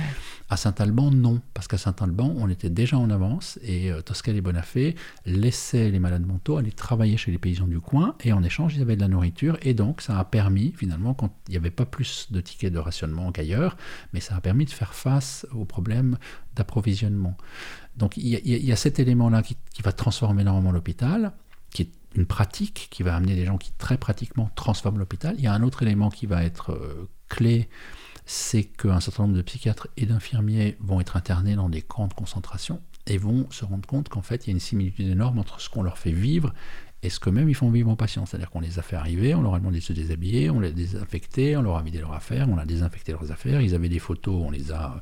À 0.50 0.58
Saint-Alban, 0.58 1.12
non, 1.12 1.42
parce 1.54 1.68
qu'à 1.68 1.78
Saint-Alban, 1.78 2.34
on 2.38 2.50
était 2.50 2.70
déjà 2.70 2.98
en 2.98 3.10
avance 3.10 3.60
et 3.64 3.92
euh, 3.92 4.02
et 4.28 4.42
Bonafé 4.42 4.96
laissaient 5.26 5.92
les 5.92 6.00
malades 6.00 6.26
mentaux 6.26 6.58
aller 6.58 6.72
travailler 6.72 7.16
chez 7.18 7.32
les 7.32 7.38
paysans 7.38 7.68
du 7.68 7.80
coin 7.80 8.16
et 8.24 8.34
en 8.34 8.44
échange, 8.44 8.76
ils 8.76 8.82
avaient 8.82 8.96
de 8.96 9.02
la 9.02 9.08
nourriture 9.08 9.58
et 9.62 9.74
donc 9.74 10.02
ça 10.02 10.18
a 10.18 10.26
permis, 10.26 10.74
finalement, 10.76 11.14
quand 11.14 11.32
il 11.48 11.52
n'y 11.52 11.58
avait 11.58 11.72
pas 11.72 11.86
plus 11.86 12.28
de 12.32 12.42
tickets 12.42 12.74
de 12.74 12.80
rationnement 12.80 13.32
qu'ailleurs, 13.32 13.78
mais 14.14 14.20
ça 14.20 14.36
a 14.36 14.42
permis 14.42 14.66
de 14.66 14.72
faire 14.72 14.94
face 14.94 15.46
aux 15.54 15.66
problèmes 15.66 16.18
d'approvisionnement. 16.56 17.38
Donc 17.98 18.18
il 18.18 18.28
y, 18.28 18.72
a, 18.72 18.76
cet 18.76 19.00
élément-là 19.00 19.42
qui, 19.42 19.56
va 19.84 19.92
transformer 19.92 20.42
énormément 20.42 20.72
l'hôpital, 20.72 21.32
qui 21.72 21.84
est 21.84 21.92
une 22.16 22.26
pratique 22.26 22.88
qui 22.92 23.04
va 23.04 23.16
amener 23.16 23.36
des 23.36 23.46
gens 23.46 23.58
qui 23.58 23.72
très 23.78 23.98
pratiquement 23.98 24.50
transforment 24.56 25.00
l'hôpital. 25.00 25.36
Il 25.38 25.44
y 25.44 25.48
a 25.48 25.54
un 25.54 25.64
autre 25.64 25.84
élément 25.84 26.10
qui 26.10 26.26
va 26.26 26.44
être 26.44 26.72
euh, 26.72 27.10
clé, 27.30 27.70
c'est 28.26 28.64
qu'un 28.64 29.00
certain 29.00 29.24
nombre 29.24 29.36
de 29.36 29.42
psychiatres 29.42 29.88
et 29.98 30.06
d'infirmiers 30.06 30.78
vont 30.80 31.00
être 31.00 31.16
internés 31.16 31.56
dans 31.56 31.70
des 31.70 31.82
camps 31.82 32.08
de 32.08 32.14
concentration 32.14 32.82
et 33.08 33.18
vont 33.18 33.50
se 33.52 33.66
rendre 33.66 33.88
compte 33.88 34.10
qu'en 34.10 34.24
fait 34.24 34.46
il 34.46 34.50
y 34.50 34.52
a 34.52 34.54
une 34.54 34.60
similitude 34.60 35.08
énorme 35.08 35.40
entre 35.40 35.62
ce 35.62 35.70
qu'on 35.70 35.84
leur 35.84 35.98
fait 35.98 36.12
vivre 36.12 36.54
et 37.06 37.10
ce 37.10 37.20
que 37.20 37.30
même 37.30 37.48
ils 37.48 37.56
font 37.56 37.70
vivre 37.70 37.90
en 37.90 37.96
patients. 37.96 38.26
C'est-à-dire 38.26 38.50
qu'on 38.50 38.62
les 38.62 38.80
a 38.80 38.82
fait 38.82 38.96
arriver, 38.96 39.36
on 39.36 39.42
leur 39.42 39.54
a 39.54 39.60
demandé 39.60 39.78
de 39.78 39.84
se 39.84 39.94
déshabiller, 39.94 40.50
on 40.50 40.60
les 40.60 40.70
a 40.70 40.72
désinfectés, 40.72 41.56
on 41.56 41.62
leur 41.62 41.78
a 41.78 41.84
vidé 41.84 42.00
leurs 42.00 42.14
affaires, 42.14 42.50
on 42.50 42.58
a 42.58 42.66
désinfecté 42.66 43.12
leurs 43.12 43.32
affaires, 43.32 43.62
ils 43.62 43.76
avaient 43.76 43.90
des 43.90 44.00
photos, 44.00 44.42
on 44.44 44.50
les 44.50 44.72
a, 44.72 45.00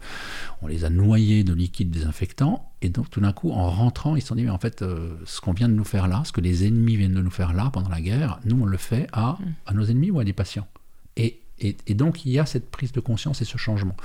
on 0.61 0.67
les 0.67 0.83
a 0.83 0.89
noyés 0.89 1.45
de 1.45 1.53
liquide 1.53 1.91
désinfectant, 1.91 2.73
et 2.81 2.89
donc 2.89 3.09
tout 3.09 3.21
d'un 3.21 3.31
coup, 3.31 3.51
en 3.51 3.69
rentrant, 3.69 4.17
ils 4.17 4.21
se 4.21 4.27
sont 4.27 4.35
dit, 4.35 4.43
mais 4.43 4.49
en 4.49 4.57
fait, 4.57 4.81
euh, 4.81 5.15
ce 5.25 5.39
qu'on 5.39 5.53
vient 5.53 5.69
de 5.69 5.73
nous 5.73 5.85
faire 5.85 6.09
là, 6.09 6.23
ce 6.25 6.33
que 6.33 6.41
les 6.41 6.67
ennemis 6.67 6.97
viennent 6.97 7.13
de 7.13 7.21
nous 7.21 7.31
faire 7.31 7.53
là 7.53 7.69
pendant 7.71 7.89
la 7.89 8.01
guerre, 8.01 8.39
nous 8.43 8.61
on 8.61 8.65
le 8.65 8.77
fait 8.77 9.07
à, 9.13 9.37
mm. 9.39 9.53
à 9.67 9.73
nos 9.73 9.85
ennemis 9.85 10.11
ou 10.11 10.19
à 10.19 10.25
des 10.25 10.33
patients? 10.33 10.67
Et, 11.15 11.39
et, 11.59 11.93
donc 11.93 12.25
il 12.25 12.31
y 12.31 12.39
a 12.39 12.45
cette 12.45 12.69
prise 12.69 12.91
de 12.91 12.99
conscience 12.99 13.41
et 13.41 13.45
ce 13.45 13.57
changement. 13.57 13.95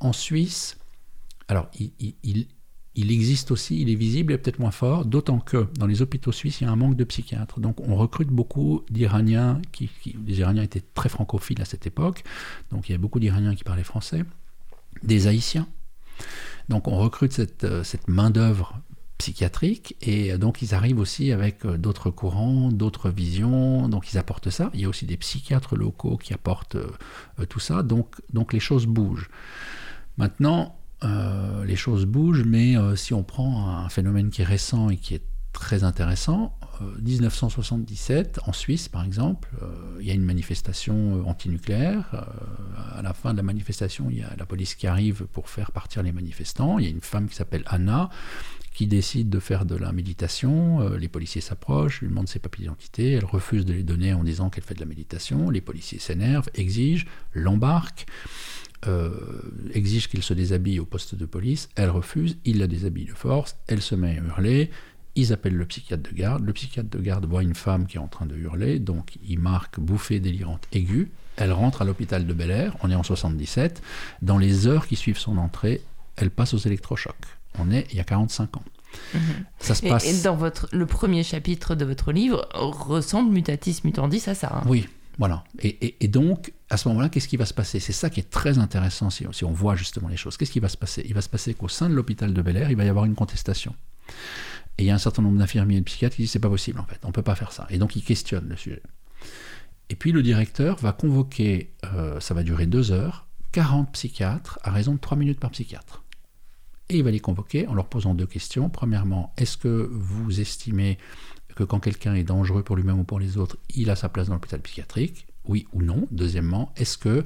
En 0.00 0.12
Suisse, 0.12 0.76
alors 1.48 1.70
il, 1.78 1.92
il, 2.22 2.46
il 2.96 3.12
existe 3.12 3.50
aussi, 3.50 3.80
il 3.80 3.90
est 3.90 3.94
visible 3.94 4.32
et 4.32 4.38
peut-être 4.38 4.58
moins 4.58 4.70
fort, 4.70 5.04
d'autant 5.04 5.38
que 5.38 5.66
dans 5.78 5.86
les 5.86 6.00
hôpitaux 6.00 6.32
suisses, 6.32 6.62
il 6.62 6.64
y 6.64 6.66
a 6.66 6.70
un 6.70 6.76
manque 6.76 6.96
de 6.96 7.04
psychiatres. 7.04 7.60
Donc 7.60 7.80
on 7.80 7.94
recrute 7.94 8.28
beaucoup 8.28 8.84
d'Iraniens, 8.90 9.60
qui, 9.70 9.90
les 10.26 10.40
Iraniens 10.40 10.62
étaient 10.62 10.82
très 10.94 11.10
francophiles 11.10 11.60
à 11.60 11.66
cette 11.66 11.86
époque, 11.86 12.24
donc 12.70 12.88
il 12.88 12.92
y 12.92 12.94
a 12.94 12.98
beaucoup 12.98 13.20
d'Iraniens 13.20 13.54
qui 13.54 13.64
parlaient 13.64 13.84
français, 13.84 14.24
des 15.02 15.26
Haïtiens. 15.26 15.68
Donc 16.70 16.88
on 16.88 16.96
recrute 16.96 17.32
cette, 17.32 17.64
euh, 17.64 17.84
main-d'œuvre 18.08 18.80
psychiatrique 19.18 19.96
et 20.00 20.36
donc 20.36 20.62
ils 20.62 20.74
arrivent 20.74 20.98
aussi 20.98 21.32
avec 21.32 21.64
euh, 21.64 21.76
d'autres 21.76 22.10
courants, 22.10 22.70
d'autres 22.72 23.10
visions, 23.10 23.88
donc 23.88 24.10
ils 24.10 24.18
apportent 24.18 24.50
ça. 24.50 24.70
Il 24.72 24.80
y 24.80 24.84
a 24.86 24.88
aussi 24.88 25.04
des 25.04 25.18
psychiatres 25.18 25.76
locaux 25.76 26.16
qui 26.16 26.32
apportent 26.32 26.76
euh, 26.76 27.46
tout 27.46 27.60
ça, 27.60 27.82
donc, 27.82 28.14
donc 28.32 28.54
les 28.54 28.60
choses 28.60 28.86
bougent. 28.86 29.28
Maintenant, 30.16 30.78
euh, 31.04 31.64
les 31.64 31.76
choses 31.76 32.06
bougent, 32.06 32.44
mais 32.44 32.76
euh, 32.76 32.96
si 32.96 33.12
on 33.12 33.22
prend 33.22 33.68
un 33.68 33.88
phénomène 33.88 34.30
qui 34.30 34.42
est 34.42 34.46
récent 34.46 34.88
et 34.88 34.96
qui 34.96 35.14
est 35.14 35.22
très 35.52 35.84
intéressant, 35.84 36.58
1977, 37.02 38.38
euh, 38.38 38.48
en 38.48 38.52
Suisse 38.52 38.88
par 38.88 39.04
exemple, 39.04 39.48
il 40.00 40.06
y 40.06 40.10
a 40.10 40.14
une 40.14 40.24
manifestation 40.24 41.26
antinucléaire. 41.26 42.26
à 42.94 43.02
la 43.02 43.14
fin 43.14 43.32
de 43.32 43.38
la 43.38 43.42
manifestation, 43.42 44.08
il 44.10 44.18
y 44.18 44.22
a 44.22 44.34
la 44.36 44.46
police 44.46 44.74
qui 44.74 44.86
arrive 44.86 45.26
pour 45.32 45.48
faire 45.48 45.72
partir 45.72 46.02
les 46.02 46.12
manifestants. 46.12 46.78
Il 46.78 46.84
y 46.84 46.88
a 46.88 46.90
une 46.90 47.00
femme 47.00 47.28
qui 47.28 47.36
s'appelle 47.36 47.64
Anna 47.66 48.10
qui 48.74 48.86
décide 48.86 49.30
de 49.30 49.40
faire 49.40 49.64
de 49.64 49.74
la 49.74 49.90
méditation. 49.92 50.86
Les 50.98 51.08
policiers 51.08 51.40
s'approchent, 51.40 52.02
lui 52.02 52.08
demandent 52.08 52.28
ses 52.28 52.38
papiers 52.38 52.64
d'identité. 52.64 53.12
Elle 53.12 53.24
refuse 53.24 53.64
de 53.64 53.72
les 53.72 53.82
donner 53.82 54.12
en 54.12 54.22
disant 54.22 54.50
qu'elle 54.50 54.64
fait 54.64 54.74
de 54.74 54.80
la 54.80 54.86
méditation. 54.86 55.48
Les 55.48 55.62
policiers 55.62 55.98
s'énervent, 55.98 56.50
exigent, 56.54 57.06
l'embarquent. 57.32 58.06
Euh, 58.86 59.10
exige 59.74 60.08
qu'il 60.08 60.22
se 60.22 60.32
déshabille 60.32 60.78
au 60.78 60.84
poste 60.84 61.14
de 61.14 61.26
police, 61.26 61.68
elle 61.74 61.90
refuse, 61.90 62.36
il 62.44 62.58
la 62.58 62.66
déshabille 62.66 63.06
de 63.06 63.12
force, 63.12 63.56
elle 63.66 63.82
se 63.82 63.94
met 63.94 64.10
à 64.10 64.22
hurler, 64.22 64.70
ils 65.16 65.32
appellent 65.32 65.56
le 65.56 65.64
psychiatre 65.64 66.08
de 66.08 66.16
garde, 66.16 66.44
le 66.44 66.52
psychiatre 66.52 66.90
de 66.90 66.98
garde 66.98 67.26
voit 67.26 67.42
une 67.42 67.54
femme 67.54 67.86
qui 67.86 67.96
est 67.96 68.00
en 68.00 68.06
train 68.06 68.26
de 68.26 68.36
hurler, 68.36 68.78
donc 68.78 69.18
il 69.26 69.40
marque 69.40 69.80
bouffée 69.80 70.20
délirante 70.20 70.68
aiguë, 70.72 71.10
elle 71.36 71.52
rentre 71.52 71.82
à 71.82 71.84
l'hôpital 71.84 72.26
de 72.26 72.32
Bel 72.32 72.50
Air, 72.50 72.76
on 72.82 72.90
est 72.90 72.94
en 72.94 73.02
77, 73.02 73.82
dans 74.22 74.38
les 74.38 74.66
heures 74.68 74.86
qui 74.86 74.94
suivent 74.94 75.18
son 75.18 75.36
entrée, 75.36 75.82
elle 76.16 76.30
passe 76.30 76.54
aux 76.54 76.58
électrochocs. 76.58 77.14
On 77.58 77.70
est 77.70 77.86
il 77.90 77.96
y 77.96 78.00
a 78.00 78.04
45 78.04 78.56
ans. 78.56 78.64
Mhm. 79.14 79.20
Ça 79.58 79.74
se 79.74 79.82
passe... 79.86 80.06
et, 80.06 80.22
dans 80.22 80.36
votre, 80.36 80.68
le 80.72 80.86
premier 80.86 81.22
chapitre 81.22 81.74
de 81.74 81.84
votre 81.84 82.12
livre 82.12 82.48
ressemble 82.54 83.32
mutatis 83.32 83.80
mutandis 83.84 84.22
à 84.28 84.34
ça. 84.34 84.50
Hein? 84.54 84.62
Oui, 84.66 84.86
voilà. 85.18 85.44
Et, 85.62 86.08
donc, 86.08 86.52
à 86.68 86.76
ce 86.76 86.88
moment-là, 86.88 87.08
qu'est-ce 87.08 87.28
qui 87.28 87.36
va 87.36 87.46
se 87.46 87.54
passer? 87.54 87.80
C'est 87.80 87.92
ça 87.92 88.10
qui 88.10 88.20
est 88.20 88.30
très 88.30 88.58
intéressant 88.58 89.08
si, 89.10 89.26
on 89.44 89.50
voit 89.50 89.74
justement 89.74 90.08
les 90.08 90.16
choses. 90.16 90.36
Qu'est-ce 90.36 90.52
qui 90.52 90.60
va 90.60 90.68
se 90.68 90.76
passer? 90.76 91.02
Il 91.06 91.14
va 91.14 91.22
se 91.22 91.28
passer 91.28 91.54
qu'au 91.54 91.68
sein 91.68 91.88
de 91.88 91.94
l'hôpital 91.94 92.34
de 92.34 92.42
Bel 92.42 92.56
Air, 92.56 92.70
il 92.70 92.76
va 92.76 92.84
y 92.84 92.88
avoir 92.88 93.06
une 93.06 93.14
contestation. 93.14 93.74
Et 94.78 94.84
il 94.84 94.86
y 94.86 94.90
a 94.90 94.94
un 94.94 94.98
certain 94.98 95.22
nombre 95.22 95.38
d'infirmiers 95.38 95.76
et 95.76 95.80
de 95.80 95.84
psychiatres 95.84 96.16
qui 96.16 96.22
disent 96.22 96.32
c'est 96.32 96.38
pas 96.38 96.50
possible 96.50 96.78
en 96.78 96.84
fait, 96.84 97.00
on 97.04 97.12
peut 97.12 97.22
pas 97.22 97.34
faire 97.34 97.52
ça. 97.52 97.66
Et 97.70 97.78
donc 97.78 97.96
ils 97.96 98.02
questionnent 98.02 98.48
le 98.48 98.56
sujet. 98.56 98.82
Et 99.88 99.96
puis 99.96 100.12
le 100.12 100.22
directeur 100.22 100.76
va 100.76 100.92
convoquer, 100.92 101.72
euh, 101.84 102.20
ça 102.20 102.34
va 102.34 102.42
durer 102.42 102.66
deux 102.66 102.92
heures, 102.92 103.26
40 103.52 103.92
psychiatres 103.92 104.58
à 104.62 104.70
raison 104.70 104.94
de 104.94 104.98
3 104.98 105.16
minutes 105.16 105.40
par 105.40 105.50
psychiatre. 105.50 106.04
Et 106.88 106.98
il 106.98 107.04
va 107.04 107.10
les 107.10 107.20
convoquer 107.20 107.66
en 107.66 107.74
leur 107.74 107.86
posant 107.86 108.14
deux 108.14 108.26
questions. 108.26 108.68
Premièrement, 108.68 109.32
est-ce 109.38 109.56
que 109.56 109.88
vous 109.90 110.40
estimez 110.40 110.98
que 111.56 111.64
quand 111.64 111.80
quelqu'un 111.80 112.14
est 112.14 112.22
dangereux 112.22 112.62
pour 112.62 112.76
lui-même 112.76 113.00
ou 113.00 113.04
pour 113.04 113.18
les 113.18 113.38
autres, 113.38 113.56
il 113.74 113.90
a 113.90 113.96
sa 113.96 114.08
place 114.08 114.28
dans 114.28 114.34
l'hôpital 114.34 114.60
psychiatrique 114.60 115.26
Oui 115.46 115.66
ou 115.72 115.82
non 115.82 116.06
Deuxièmement, 116.12 116.72
est-ce 116.76 116.96
que 116.98 117.24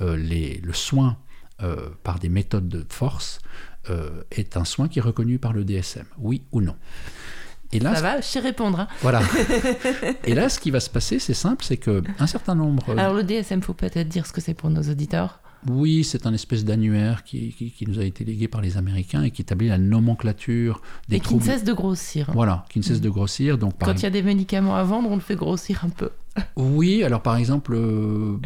euh, 0.00 0.16
les, 0.16 0.58
le 0.58 0.72
soin 0.72 1.18
euh, 1.62 1.90
par 2.02 2.18
des 2.18 2.30
méthodes 2.30 2.68
de 2.68 2.86
force 2.88 3.40
euh, 3.90 4.22
est 4.30 4.56
un 4.56 4.64
soin 4.64 4.88
qui 4.88 5.00
est 5.00 5.02
reconnu 5.02 5.38
par 5.38 5.52
le 5.52 5.64
DSM 5.64 6.06
Oui 6.18 6.44
ou 6.52 6.62
non? 6.62 6.76
Et 7.72 7.80
là, 7.80 7.94
ça 7.94 8.02
va, 8.02 8.20
je 8.20 8.26
sais 8.26 8.40
répondre. 8.40 8.80
Hein. 8.80 8.88
Voilà. 9.00 9.22
et 10.24 10.34
là, 10.34 10.48
ce 10.48 10.60
qui 10.60 10.70
va 10.70 10.78
se 10.78 10.90
passer, 10.90 11.18
c'est 11.18 11.34
simple, 11.34 11.64
c'est 11.64 11.78
que 11.78 12.02
un 12.18 12.26
certain 12.26 12.54
nombre. 12.54 12.90
Alors 12.98 13.14
le 13.14 13.24
DSM, 13.24 13.62
faut 13.62 13.74
peut-être 13.74 14.08
dire 14.08 14.26
ce 14.26 14.32
que 14.32 14.42
c'est 14.42 14.54
pour 14.54 14.70
nos 14.70 14.82
auditeurs. 14.82 15.40
Oui, 15.68 16.02
c'est 16.02 16.26
un 16.26 16.34
espèce 16.34 16.64
d'annuaire 16.64 17.22
qui, 17.24 17.52
qui, 17.52 17.86
nous 17.86 18.00
a 18.00 18.04
été 18.04 18.24
légué 18.24 18.48
par 18.48 18.60
les 18.60 18.76
Américains 18.76 19.22
et 19.22 19.30
qui 19.30 19.42
établit 19.42 19.68
la 19.68 19.78
nomenclature 19.78 20.82
des 21.08 21.16
et 21.16 21.20
qui 21.20 21.36
ne 21.36 21.40
cesse 21.40 21.64
de 21.64 21.72
grossir. 21.72 22.30
Voilà, 22.32 22.64
qui 22.68 22.78
ne 22.78 22.84
cesse 22.84 23.00
de 23.00 23.08
grossir. 23.08 23.58
Donc, 23.58 23.74
Quand 23.78 23.94
il 23.94 24.02
y 24.02 24.06
a 24.06 24.10
des 24.10 24.22
médicaments 24.22 24.74
à 24.74 24.82
vendre, 24.82 25.10
on 25.10 25.14
le 25.14 25.20
fait 25.20 25.36
grossir 25.36 25.84
un 25.84 25.90
peu. 25.90 26.10
Oui, 26.56 27.04
alors 27.04 27.20
par 27.20 27.36
exemple, 27.36 27.74
euh, 27.74 28.38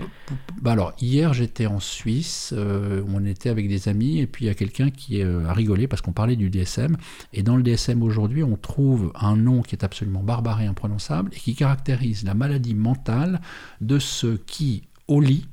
bah 0.61 0.73
alors 0.73 0.93
hier 1.01 1.33
j'étais 1.33 1.67
en 1.67 1.79
Suisse, 1.79 2.53
euh, 2.57 3.03
on 3.15 3.25
était 3.25 3.49
avec 3.49 3.69
des 3.69 3.89
amis 3.89 4.19
et 4.19 4.27
puis 4.27 4.45
il 4.45 4.49
y 4.49 4.51
a 4.51 4.55
quelqu'un 4.55 4.91
qui 4.91 5.23
euh, 5.23 5.47
a 5.47 5.53
rigolé 5.53 5.87
parce 5.87 6.03
qu'on 6.03 6.13
parlait 6.13 6.35
du 6.35 6.51
DSM 6.51 6.97
et 7.33 7.45
dans 7.45 7.57
le 7.57 7.63
DSM 7.63 8.03
aujourd'hui 8.03 8.43
on 8.43 8.57
trouve 8.57 9.13
un 9.15 9.37
nom 9.37 9.63
qui 9.63 9.77
est 9.77 9.85
absolument 9.85 10.23
barbare 10.23 10.61
et 10.63 10.67
imprononçable 10.67 11.31
et 11.33 11.39
qui 11.39 11.55
caractérise 11.55 12.25
la 12.25 12.35
maladie 12.35 12.75
mentale 12.75 13.41
de 13.81 14.01
ceux 14.01 14.43
qui 14.47 14.83
au 15.07 15.21
lit 15.21 15.47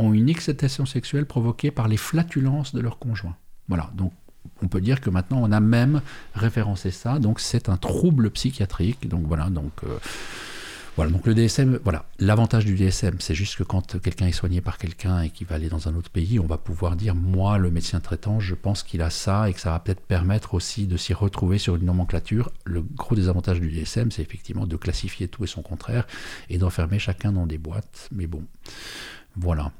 ont 0.00 0.12
une 0.12 0.28
excitation 0.28 0.86
sexuelle 0.86 1.26
provoquée 1.26 1.70
par 1.70 1.88
les 1.88 1.96
flatulences 1.96 2.74
de 2.74 2.80
leur 2.80 2.98
conjoint. 2.98 3.36
Voilà, 3.68 3.90
donc 3.94 4.12
on 4.62 4.68
peut 4.68 4.80
dire 4.80 5.00
que 5.00 5.10
maintenant 5.10 5.40
on 5.42 5.52
a 5.52 5.60
même 5.60 6.00
référencé 6.34 6.90
ça, 6.90 7.18
donc 7.18 7.40
c'est 7.40 7.68
un 7.68 7.76
trouble 7.76 8.30
psychiatrique. 8.30 9.08
Donc 9.08 9.26
voilà, 9.26 9.50
donc 9.50 9.72
euh, 9.84 9.98
voilà, 10.96 11.12
donc 11.12 11.26
le 11.26 11.34
DSM, 11.34 11.78
voilà, 11.84 12.04
l'avantage 12.18 12.64
du 12.64 12.74
DSM, 12.74 13.20
c'est 13.20 13.34
juste 13.34 13.56
que 13.56 13.62
quand 13.62 14.00
quelqu'un 14.00 14.26
est 14.26 14.32
soigné 14.32 14.60
par 14.60 14.76
quelqu'un 14.76 15.22
et 15.22 15.30
qu'il 15.30 15.46
va 15.46 15.54
aller 15.54 15.68
dans 15.68 15.88
un 15.88 15.94
autre 15.94 16.10
pays, 16.10 16.38
on 16.40 16.46
va 16.46 16.58
pouvoir 16.58 16.96
dire 16.96 17.14
moi, 17.14 17.58
le 17.58 17.70
médecin 17.70 18.00
traitant, 18.00 18.40
je 18.40 18.54
pense 18.54 18.82
qu'il 18.82 19.00
a 19.00 19.10
ça 19.10 19.48
et 19.48 19.54
que 19.54 19.60
ça 19.60 19.70
va 19.70 19.78
peut-être 19.78 20.00
permettre 20.00 20.52
aussi 20.54 20.86
de 20.86 20.96
s'y 20.96 21.14
retrouver 21.14 21.58
sur 21.58 21.76
une 21.76 21.84
nomenclature. 21.84 22.50
Le 22.64 22.82
gros 22.82 23.14
des 23.14 23.28
avantages 23.28 23.60
du 23.60 23.70
DSM, 23.70 24.10
c'est 24.10 24.22
effectivement 24.22 24.66
de 24.66 24.76
classifier 24.76 25.28
tout 25.28 25.44
et 25.44 25.46
son 25.46 25.62
contraire 25.62 26.06
et 26.48 26.58
d'enfermer 26.58 26.98
chacun 26.98 27.32
dans 27.32 27.46
des 27.46 27.58
boîtes. 27.58 28.08
Mais 28.12 28.26
bon, 28.26 28.42
voilà. 29.36 29.72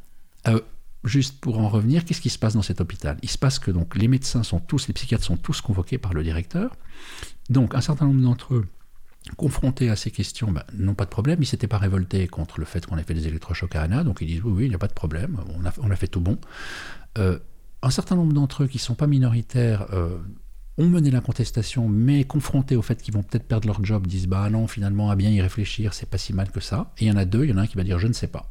Euh, 0.49 0.61
juste 1.05 1.41
pour 1.41 1.59
en 1.59 1.69
revenir, 1.69 2.05
qu'est-ce 2.05 2.21
qui 2.21 2.31
se 2.31 2.39
passe 2.39 2.55
dans 2.55 2.63
cet 2.63 2.81
hôpital? 2.81 3.19
Il 3.23 3.31
se 3.31 3.39
passe 3.39 3.59
que 3.59 3.71
donc 3.71 3.97
les 3.97 4.09
médecins 4.09 4.43
sont 4.43 4.61
tous, 4.61 4.89
les 4.89 4.95
psychiatres 4.95 5.25
sont 5.25 5.37
tous 5.37 5.61
convoqués 5.61 5.99
par 5.99 6.13
le 6.13 6.23
directeur. 6.23 6.77
Donc 7.49 7.75
un 7.75 7.81
certain 7.81 8.07
nombre 8.07 8.23
d'entre 8.23 8.55
eux, 8.55 8.67
confrontés 9.37 9.91
à 9.91 9.97
ces 9.97 10.11
questions, 10.11 10.51
ben, 10.51 10.65
n'ont 10.75 10.95
pas 10.95 11.05
de 11.05 11.11
problème. 11.11 11.39
Ils 11.39 11.43
ne 11.43 11.47
s'étaient 11.47 11.67
pas 11.67 11.79
révoltés 11.79 12.27
contre 12.29 12.61
le 12.61 12.67
fait 12.67 12.85
qu'on 12.87 12.99
ait 12.99 13.03
fait 13.03 13.15
des 13.15 13.29
électrochocs 13.29 13.75
à 13.77 13.83
Anna, 13.83 14.05
donc 14.05 14.19
ils 14.21 14.27
disent 14.27 14.43
oui, 14.45 14.53
oui, 14.53 14.65
il 14.65 14.69
n'y 14.69 14.75
a 14.75 14.79
pas 14.79 14.89
de 14.89 14.95
problème, 14.95 15.41
on 15.49 15.91
a, 15.91 15.97
fait 15.97 16.09
tout 16.09 16.21
bon. 16.21 16.39
Euh, 17.19 17.39
un 17.83 17.91
certain 17.91 18.17
nombre 18.17 18.33
d'entre 18.33 18.65
eux 18.65 18.67
qui 18.67 18.77
ne 18.77 18.83
sont 18.83 18.95
pas 18.95 19.07
minoritaires 19.07 19.87
euh, 19.93 20.19
ont 20.81 20.89
mené 20.89 21.11
la 21.11 21.21
contestation, 21.21 21.89
mais 21.89 22.25
confrontés 22.25 22.75
au 22.75 22.83
fait 22.83 23.01
qu'ils 23.03 23.13
vont 23.13 23.23
peut-être 23.23 23.47
perdre 23.47 23.69
leur 23.69 23.85
job, 23.85 24.07
disent 24.07 24.27
bah 24.27 24.49
non, 24.49 24.67
finalement, 24.67 25.11
à 25.11 25.17
bien 25.17 25.31
y 25.31 25.41
réfléchir, 25.43 25.93
c'est 25.93 26.09
pas 26.09 26.17
si 26.17 26.33
mal 26.33 26.51
que 26.51 26.61
ça. 26.61 26.91
Et 26.99 27.05
il 27.05 27.09
y 27.09 27.13
en 27.13 27.17
a 27.17 27.27
deux, 27.27 27.45
il 27.45 27.51
y 27.51 27.53
en 27.53 27.59
a 27.59 27.63
un 27.63 27.67
qui 27.67 27.77
va 27.77 27.85
dire 27.85 27.99
je 27.99 28.07
ne 28.07 28.15
sais 28.15 28.27
pas. 28.27 28.51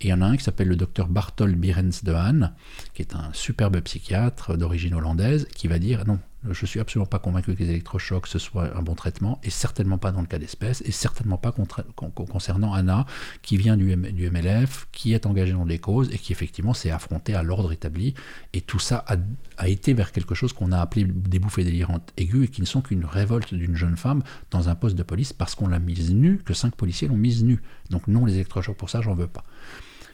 Et 0.00 0.06
il 0.06 0.10
y 0.10 0.12
en 0.12 0.22
a 0.22 0.26
un 0.26 0.36
qui 0.36 0.44
s'appelle 0.44 0.68
le 0.68 0.76
docteur 0.76 1.08
Bartol 1.08 1.56
Birens 1.56 2.04
de 2.04 2.12
Haan, 2.12 2.52
qui 2.94 3.02
est 3.02 3.16
un 3.16 3.30
superbe 3.32 3.80
psychiatre 3.80 4.56
d'origine 4.56 4.94
hollandaise, 4.94 5.48
qui 5.54 5.66
va 5.66 5.80
dire 5.80 6.06
non, 6.06 6.20
je 6.44 6.62
ne 6.62 6.66
suis 6.66 6.80
absolument 6.80 7.06
pas 7.06 7.18
convaincu 7.18 7.54
que 7.54 7.62
les 7.62 7.70
électrochocs 7.70 8.26
ce 8.26 8.38
soit 8.38 8.76
un 8.76 8.82
bon 8.82 8.94
traitement, 8.94 9.40
et 9.42 9.50
certainement 9.50 9.98
pas 9.98 10.12
dans 10.12 10.20
le 10.20 10.26
cas 10.26 10.38
d'espèce, 10.38 10.82
et 10.84 10.92
certainement 10.92 11.38
pas 11.38 11.52
concernant 11.52 12.72
Anna, 12.72 13.06
qui 13.42 13.56
vient 13.56 13.76
du, 13.76 13.96
MLF, 13.96 14.88
qui 14.92 15.12
est 15.12 15.26
engagée 15.26 15.52
dans 15.52 15.66
des 15.66 15.78
causes, 15.78 16.12
et 16.12 16.18
qui 16.18 16.32
effectivement 16.32 16.74
s'est 16.74 16.90
affrontée 16.90 17.34
à 17.34 17.42
l'ordre 17.42 17.72
établi. 17.72 18.14
Et 18.52 18.60
tout 18.60 18.78
ça 18.78 19.04
a, 19.08 19.68
été 19.68 19.94
vers 19.94 20.12
quelque 20.12 20.34
chose 20.34 20.52
qu'on 20.52 20.72
a 20.72 20.78
appelé 20.78 21.04
des 21.04 21.38
bouffées 21.38 21.64
délirantes 21.64 22.12
aiguës, 22.16 22.44
et 22.44 22.48
qui 22.48 22.60
ne 22.60 22.66
sont 22.66 22.82
qu'une 22.82 23.04
révolte 23.04 23.54
d'une 23.54 23.76
jeune 23.76 23.96
femme 23.96 24.22
dans 24.50 24.68
un 24.68 24.74
poste 24.74 24.96
de 24.96 25.02
police 25.02 25.32
parce 25.32 25.54
qu'on 25.54 25.68
l'a 25.68 25.78
mise 25.78 26.14
nue, 26.14 26.38
que 26.38 26.54
cinq 26.54 26.74
policiers 26.76 27.08
l'ont 27.08 27.16
mise 27.16 27.44
nue. 27.44 27.62
Donc 27.90 28.08
non, 28.08 28.24
les 28.24 28.34
électrochocs, 28.34 28.76
pour 28.76 28.90
ça, 28.90 29.00
j'en 29.00 29.14
veux 29.14 29.26
pas. 29.26 29.44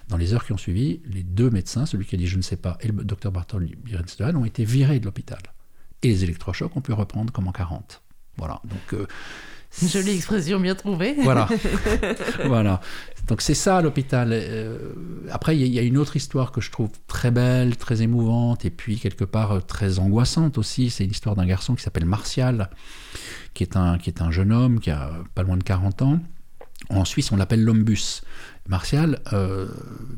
Dans 0.09 0.17
les 0.17 0.35
heures 0.35 0.45
qui 0.45 0.53
ont 0.53 0.59
suivi, 0.59 1.01
les 1.07 1.23
deux 1.23 1.51
médecins, 1.51 1.87
celui 1.87 2.05
qui 2.05 2.15
a 2.15 2.19
dit 2.19 2.27
je 2.27 2.37
ne 2.37 2.43
sais 2.43 2.57
pas, 2.57 2.77
et 2.81 2.89
le 2.89 3.05
docteur 3.05 3.33
Bartol 3.33 3.67
Birenstein, 3.85 4.37
ont 4.37 4.45
été 4.45 4.65
virés 4.65 5.01
de 5.01 5.05
l'hôpital 5.05 5.41
et 6.03 6.09
les 6.09 6.25
électrochocs, 6.25 6.73
on 6.77 6.81
peut 6.81 6.95
reprendre 6.95 7.33
comme 7.33 7.49
en 7.49 7.53
40. 7.53 8.03
Voilà. 8.37 8.61
Donc, 8.65 8.95
euh, 8.95 9.07
Jolie 9.83 10.17
expression 10.17 10.61
bien 10.61 10.75
trouvée. 10.75 11.15
Voilà. 11.23 11.49
voilà. 12.47 12.81
Donc 13.29 13.41
c'est 13.41 13.55
ça 13.55 13.81
l'hôpital. 13.81 14.31
Euh, 14.33 14.79
après, 15.31 15.57
il 15.57 15.67
y, 15.67 15.79
a 15.79 15.83
une 15.83 15.97
autre 15.97 16.17
histoire 16.17 16.53
que 16.53 16.61
je 16.61 16.71
trouve 16.71 16.91
très 17.07 17.31
belle, 17.31 17.77
très 17.77 18.03
émouvante, 18.03 18.65
et 18.65 18.71
puis 18.71 18.99
quelque 18.99 19.25
part 19.25 19.53
euh, 19.53 19.61
très 19.61 19.99
angoissante 19.99 20.59
aussi. 20.59 20.91
C'est 20.91 21.05
l'histoire 21.05 21.37
d'un 21.37 21.47
garçon 21.47 21.75
qui 21.75 21.83
s'appelle 21.83 22.05
Martial, 22.05 22.69
qui 23.55 23.62
est, 23.62 23.77
un, 23.77 23.97
qui 23.99 24.11
est 24.11 24.21
un 24.21 24.31
jeune 24.31 24.53
homme 24.53 24.81
qui 24.81 24.91
a 24.91 25.12
pas 25.35 25.43
loin 25.43 25.57
de 25.57 25.62
40 25.62 26.03
ans. 26.03 26.21
En 26.91 27.05
Suisse, 27.05 27.31
on 27.33 27.37
l'appelle 27.37 27.62
l'hombus. 27.62 28.23
Martial 28.69 29.21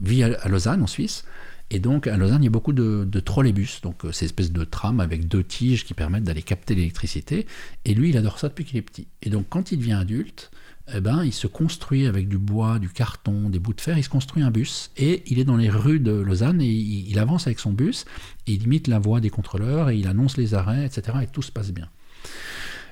vit 0.00 0.22
à 0.24 0.48
Lausanne, 0.48 0.82
en 0.82 0.86
Suisse, 0.86 1.24
et 1.74 1.80
donc, 1.80 2.06
à 2.06 2.16
Lausanne, 2.16 2.40
il 2.40 2.44
y 2.44 2.46
a 2.46 2.52
beaucoup 2.52 2.72
de, 2.72 3.04
trolleybus, 3.18 3.80
donc 3.82 4.04
euh, 4.04 4.12
ces 4.12 4.26
espèces 4.26 4.52
de 4.52 4.62
trams 4.62 5.00
avec 5.00 5.26
deux 5.26 5.42
tiges 5.42 5.84
qui 5.84 5.92
permettent 5.92 6.22
d'aller 6.22 6.40
capter 6.40 6.76
l'électricité. 6.76 7.48
Et 7.84 7.94
lui, 7.94 8.10
il 8.10 8.16
adore 8.16 8.38
ça 8.38 8.48
depuis 8.48 8.64
qu'il 8.64 8.76
est 8.76 8.82
petit. 8.82 9.08
Et 9.22 9.28
donc, 9.28 9.46
quand 9.48 9.72
il 9.72 9.78
devient 9.78 9.94
adulte, 9.94 10.52
eh 10.94 11.00
ben, 11.00 11.24
il 11.24 11.32
se 11.32 11.48
construit 11.48 12.06
avec 12.06 12.28
du 12.28 12.38
bois, 12.38 12.78
du 12.78 12.88
carton, 12.90 13.50
des 13.50 13.58
bouts 13.58 13.72
de 13.72 13.80
fer, 13.80 13.98
il 13.98 14.04
se 14.04 14.08
construit 14.08 14.44
un 14.44 14.52
bus. 14.52 14.92
Et 14.96 15.24
il 15.26 15.40
est 15.40 15.44
dans 15.44 15.56
les 15.56 15.68
rues 15.68 15.98
de 15.98 16.12
Lausanne 16.12 16.62
et 16.62 16.70
il, 16.70 17.18
avance 17.18 17.48
avec 17.48 17.58
son 17.58 17.72
bus, 17.72 18.04
il 18.46 18.62
imite 18.62 18.86
la 18.86 19.00
voix 19.00 19.18
des 19.18 19.30
contrôleurs, 19.30 19.90
et 19.90 19.96
il 19.96 20.06
annonce 20.06 20.36
les 20.36 20.54
arrêts, 20.54 20.86
etc. 20.86 21.18
Et 21.24 21.26
tout 21.26 21.42
se 21.42 21.50
passe 21.50 21.72
bien. 21.72 21.88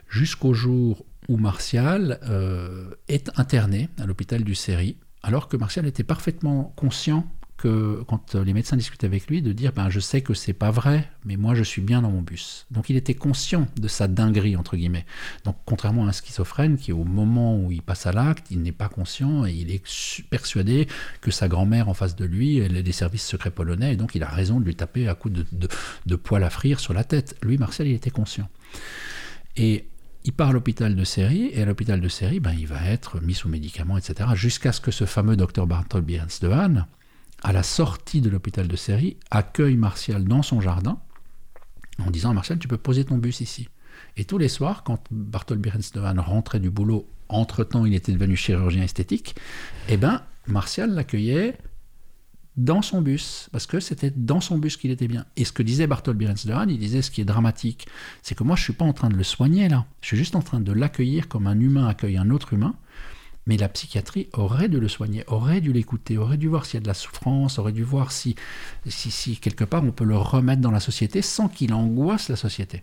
Jusqu'au 0.09 0.55
jour 0.55 1.07
où 1.29 1.37
Martial 1.37 2.19
euh, 2.25 2.91
est 3.07 3.31
interné 3.39 3.91
à 4.01 4.07
l'hôpital 4.07 4.43
du 4.43 4.57
Séry, 4.57 4.97
alors 5.23 5.47
que 5.47 5.57
Martial 5.57 5.87
était 5.87 6.03
parfaitement 6.03 6.73
conscient 6.75 7.33
quand 8.07 8.35
les 8.35 8.53
médecins 8.53 8.77
discutaient 8.77 9.07
avec 9.07 9.29
lui, 9.29 9.43
de 9.43 9.53
dire 9.53 9.73
ben, 9.73 9.89
Je 9.91 10.01
sais 10.01 10.21
que 10.21 10.35
c'est 10.35 10.53
pas 10.53 10.71
vrai, 10.71 11.09
mais 11.25 11.37
moi 11.37 11.55
je 11.55 11.63
suis 11.63 11.83
bien 11.83 12.03
dans 12.03 12.11
mon 12.11 12.23
bus. 12.23 12.67
Donc 12.71 12.91
il 12.91 12.97
était 12.97 13.15
conscient 13.15 13.67
de 13.77 13.89
sa 13.89 14.09
dinguerie, 14.09 14.57
entre 14.57 14.77
guillemets. 14.77 15.07
Donc 15.45 15.57
contrairement 15.65 16.07
à 16.07 16.09
un 16.09 16.13
schizophrène 16.13 16.77
qui, 16.77 16.93
au 16.93 17.05
moment 17.05 17.59
où 17.59 17.73
il 17.73 17.83
passe 17.83 18.07
à 18.07 18.13
l'acte, 18.13 18.47
il 18.51 18.63
n'est 18.63 18.73
pas 18.73 18.89
conscient 18.89 19.47
et 19.47 19.53
il 19.53 19.71
est 19.71 19.83
persuadé 20.31 20.89
que 21.21 21.31
sa 21.31 21.49
grand-mère 21.49 21.89
en 21.89 21.95
face 21.95 22.17
de 22.17 22.25
lui, 22.25 22.59
elle 22.59 22.77
est 22.77 22.83
des 22.83 22.93
services 22.93 23.27
secrets 23.27 23.51
polonais, 23.51 23.95
et 23.95 23.97
donc 23.97 24.15
il 24.15 24.23
a 24.23 24.29
raison 24.29 24.61
de 24.61 24.65
lui 24.65 24.75
taper 24.75 25.09
à 25.09 25.15
coups 25.15 25.35
de, 25.35 25.69
de, 26.07 26.17
poil 26.17 26.43
à 26.45 26.51
frire 26.51 26.81
sur 26.81 26.93
la 26.93 27.05
tête. 27.05 27.37
Lui, 27.43 27.59
Marcel, 27.59 27.87
il 27.87 27.95
était 27.95 28.11
conscient. 28.11 28.49
Et 29.57 29.87
il 30.25 30.33
part 30.33 30.51
à 30.51 30.53
l'hôpital 30.53 30.95
de 30.95 31.05
série, 31.05 31.51
et 31.53 31.63
à 31.63 31.65
l'hôpital 31.65 32.01
de 32.01 32.09
série, 32.09 32.41
ben, 32.41 32.53
il 32.53 32.67
va 32.67 32.85
être 32.87 33.21
mis 33.21 33.35
sous 33.35 33.49
médicaments, 33.49 33.99
etc., 33.99 34.31
jusqu'à 34.35 34.73
ce 34.73 34.81
que 34.81 34.91
ce 34.91 35.05
fameux 35.05 35.37
docteur 35.37 35.67
Bartol 35.67 36.03
Bierens 36.03 36.39
de 36.41 36.49
Hahn, 36.49 36.87
à 37.43 37.53
la 37.53 37.63
sortie 37.63 38.21
de 38.21 38.31
l'hôpital 38.31 38.69
de 38.69 38.77
série, 38.77 39.17
accueille 39.31 39.77
Martial 39.77 40.25
dans 40.25 40.43
son 40.43 40.61
jardin 40.61 40.99
en 41.99 42.11
disant 42.11 42.35
Martial, 42.35 42.59
tu 42.59 42.69
peux 42.69 42.79
poser 42.79 43.05
ton 43.05 43.19
bus 43.19 43.41
ici. 43.41 43.69
Et 44.17 44.25
tous 44.25 44.39
les 44.39 44.49
soirs, 44.49 44.83
quand 44.85 45.03
Barthold 45.11 45.61
Birensdevan 45.61 46.19
rentrait 46.19 46.61
du 46.61 46.71
boulot, 46.71 47.09
entre-temps 47.29 47.85
il 47.85 47.95
était 47.95 48.13
devenu 48.13 48.37
chirurgien 48.37 48.83
esthétique, 48.83 49.35
eh 49.89 49.97
ben, 49.97 50.23
Martial 50.47 50.91
l'accueillait 50.95 51.59
dans 52.57 52.83
son 52.83 53.01
bus, 53.01 53.49
parce 53.51 53.67
que 53.67 53.81
c'était 53.81 54.13
dans 54.15 54.43
son 54.43 54.59
bus 54.59 54.77
qu'il 54.77 54.91
était 54.91 55.09
bien. 55.09 55.25
Et 55.37 55.45
ce 55.47 55.53
que 55.53 55.63
disait 55.63 55.87
Barthold 55.87 56.19
Birensdevan, 56.19 56.69
il 56.69 56.79
disait 56.79 57.01
ce 57.01 57.11
qui 57.11 57.23
est 57.23 57.25
dramatique, 57.27 57.87
c'est 58.23 58.35
que 58.35 58.45
moi 58.45 58.57
je 58.57 58.63
suis 58.63 58.75
pas 58.75 58.85
en 58.85 58.93
train 58.93 59.09
de 59.09 59.17
le 59.17 59.25
soigner 59.25 59.69
là, 59.69 59.87
je 60.03 60.09
suis 60.09 60.17
juste 60.19 60.37
en 60.37 60.43
train 60.43 60.61
de 60.61 60.73
l'accueillir 60.73 61.29
comme 61.29 61.47
un 61.47 61.59
humain 61.59 61.87
accueille 61.87 62.19
un 62.19 62.31
autre 62.31 62.53
humain, 62.53 62.75
mais 63.47 63.57
la 63.57 63.69
psychiatrie 63.69 64.29
aurait 64.33 64.69
dû 64.69 64.79
le 64.79 64.89
soigner, 64.89 65.25
aurait 65.27 65.61
dû 65.61 65.73
l'écouter, 65.73 66.19
aurait 66.19 66.37
dû 66.37 66.49
voir 66.49 66.65
s'il 66.65 66.75
y 66.75 66.79
a 66.79 66.81
de 66.83 66.89
la 66.89 66.95
souffrance, 66.95 67.59
aurait 67.59 67.73
dû 67.73 67.83
voir 67.83 68.13
si, 68.13 68.37
si, 68.87 69.37
quelque 69.37 69.65
part 69.65 69.85
on 69.85 69.93
peut 69.93 70.05
le 70.05 70.17
remettre 70.17 70.63
dans 70.63 70.71
la 70.71 70.81
société 70.81 71.23
sans 71.23 71.49
qu'il 71.49 71.75
angoisse 71.75 72.29
la 72.29 72.37
société. 72.37 72.83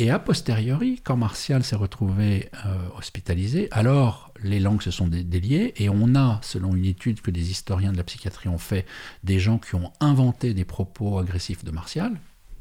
Et 0.00 0.10
a 0.10 0.20
posteriori, 0.20 1.00
quand 1.02 1.16
Martial 1.16 1.64
s'est 1.64 1.74
retrouvé 1.74 2.50
euh, 2.66 2.88
hospitalisé, 2.96 3.66
alors 3.72 4.32
les 4.44 4.60
langues 4.60 4.82
se 4.82 4.92
sont 4.92 5.08
déliées 5.08 5.74
et 5.76 5.88
on 5.88 6.14
a, 6.14 6.38
selon 6.42 6.76
une 6.76 6.84
étude 6.84 7.20
que 7.20 7.32
des 7.32 7.50
historiens 7.50 7.90
de 7.90 7.96
la 7.96 8.04
psychiatrie 8.04 8.48
ont 8.48 8.58
fait, 8.58 8.86
des 9.24 9.40
gens 9.40 9.58
qui 9.58 9.74
ont 9.74 9.92
inventé 9.98 10.54
des 10.54 10.64
propos 10.64 11.18
agressifs 11.18 11.64
de 11.64 11.72
Martial, 11.72 12.12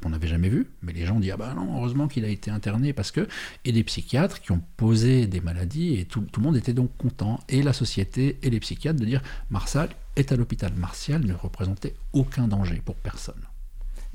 on 0.06 0.10
n'avait 0.10 0.28
jamais 0.28 0.50
vu, 0.50 0.68
mais 0.82 0.94
les 0.94 1.06
gens 1.06 1.20
disent 1.20 1.32
ah 1.34 1.38
ben 1.38 1.54
non, 1.56 1.78
heureusement 1.78 2.08
qu'il 2.08 2.26
a 2.26 2.30
été 2.30 2.52
interné 2.52 2.94
parce 2.94 3.12
que 3.12 3.28
et 3.66 3.72
des 3.72 3.84
psychiatres 3.84 4.42
qui 4.42 4.52
ont 4.52 4.62
posé 4.78 5.28
des 5.28 5.42
maladies 5.42 5.96
et 6.00 6.06
tout, 6.06 6.26
le 6.36 6.44
monde 6.44 6.58
était 6.58 6.74
donc 6.74 6.96
content 6.98 7.40
et 7.50 7.62
la 7.62 7.74
société 7.74 8.38
et 8.44 8.50
les 8.50 8.60
psychiatres 8.60 9.00
de 9.00 9.06
dire 9.06 9.22
Martial 9.50 9.90
est 10.16 10.32
à 10.32 10.36
l'hôpital. 10.36 10.74
Martial 10.76 11.26
ne 11.26 11.34
représentait 11.34 11.96
aucun 12.14 12.48
danger 12.48 12.82
pour 12.84 12.96
personne. 12.96 13.47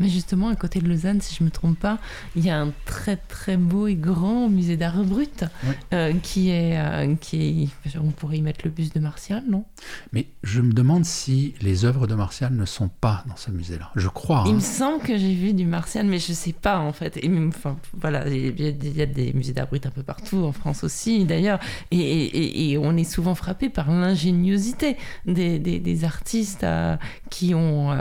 Mais 0.02 0.08
justement, 0.08 0.48
à 0.48 0.56
côté 0.56 0.80
de 0.80 0.88
Lausanne, 0.88 1.20
si 1.20 1.32
je 1.32 1.44
ne 1.44 1.46
me 1.46 1.52
trompe 1.52 1.78
pas, 1.78 2.00
il 2.34 2.44
y 2.44 2.50
a 2.50 2.60
un 2.60 2.72
très 2.86 3.14
très 3.16 3.56
beau 3.56 3.86
et 3.86 3.94
grand 3.94 4.48
musée 4.48 4.76
d'art 4.76 5.04
brut 5.04 5.44
euh, 5.92 6.12
qui, 6.24 6.50
est, 6.50 6.76
euh, 6.76 7.14
qui 7.14 7.70
est. 7.84 7.96
On 8.02 8.10
pourrait 8.10 8.38
y 8.38 8.42
mettre 8.42 8.62
le 8.64 8.70
bus 8.70 8.92
de 8.92 8.98
Martial, 8.98 9.44
non? 9.48 9.64
Mais 10.12 10.26
je 10.42 10.60
me 10.60 10.72
demande 10.72 11.04
si 11.04 11.54
les 11.60 11.84
œuvres 11.84 12.08
de 12.08 12.16
Martial 12.16 12.52
ne 12.52 12.64
sont 12.64 12.88
pas 12.88 13.22
dans 13.28 13.36
ce 13.36 13.52
musée-là. 13.52 13.92
Je 13.94 14.08
crois. 14.08 14.42
Il 14.46 14.50
hein. 14.50 14.54
me 14.54 14.60
semble 14.60 15.04
que 15.04 15.16
j'ai 15.16 15.34
vu 15.36 15.52
du 15.52 15.66
Martial, 15.66 16.04
mais 16.04 16.18
je 16.18 16.32
ne 16.32 16.36
sais 16.36 16.52
pas 16.52 16.80
en 16.80 16.92
fait. 16.92 17.16
Et 17.18 17.30
enfin, 17.46 17.76
voilà, 17.92 18.26
il 18.28 18.60
y, 18.60 19.02
a 19.02 19.06
des 19.06 19.32
musées 19.34 19.52
d'art 19.52 19.68
brut 19.68 19.86
un 19.86 19.90
peu 19.90 20.02
partout, 20.02 20.38
en 20.38 20.52
France 20.52 20.82
aussi 20.82 21.24
d'ailleurs. 21.26 21.60
Et, 21.92 22.72
et, 22.72 22.78
on 22.78 22.96
est 22.96 23.04
souvent 23.04 23.36
frappé 23.36 23.68
par 23.68 23.88
l'ingéniosité 23.88 24.96
des, 25.26 25.60
des, 25.60 25.78
des, 25.78 26.04
artistes 26.04 26.64
euh, 26.64 26.96
qui, 27.30 27.54
ont, 27.54 27.96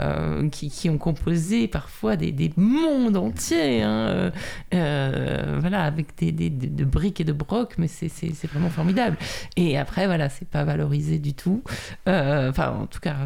qui, 0.50 0.68
qui 0.68 0.90
ont 0.90 0.98
composé 0.98 1.68
par 1.68 1.88
des, 2.16 2.32
des 2.32 2.52
mondes 2.56 3.16
entiers, 3.16 3.82
hein, 3.82 4.08
euh, 4.08 4.30
euh, 4.74 5.58
voilà, 5.60 5.84
avec 5.84 6.16
des, 6.18 6.32
des, 6.32 6.50
de 6.50 6.84
briques 6.84 7.20
et 7.20 7.24
de 7.24 7.32
brocs, 7.32 7.74
mais 7.78 7.88
c'est 7.88 8.10
vraiment 8.46 8.70
formidable. 8.70 9.16
Et 9.56 9.78
après, 9.78 10.06
voilà, 10.06 10.28
c'est 10.28 10.48
pas 10.48 10.64
valorisé 10.64 11.18
du 11.18 11.34
tout. 11.34 11.62
Euh, 12.08 12.50
enfin, 12.50 12.70
en 12.82 12.86
tout 12.86 13.00
cas 13.00 13.16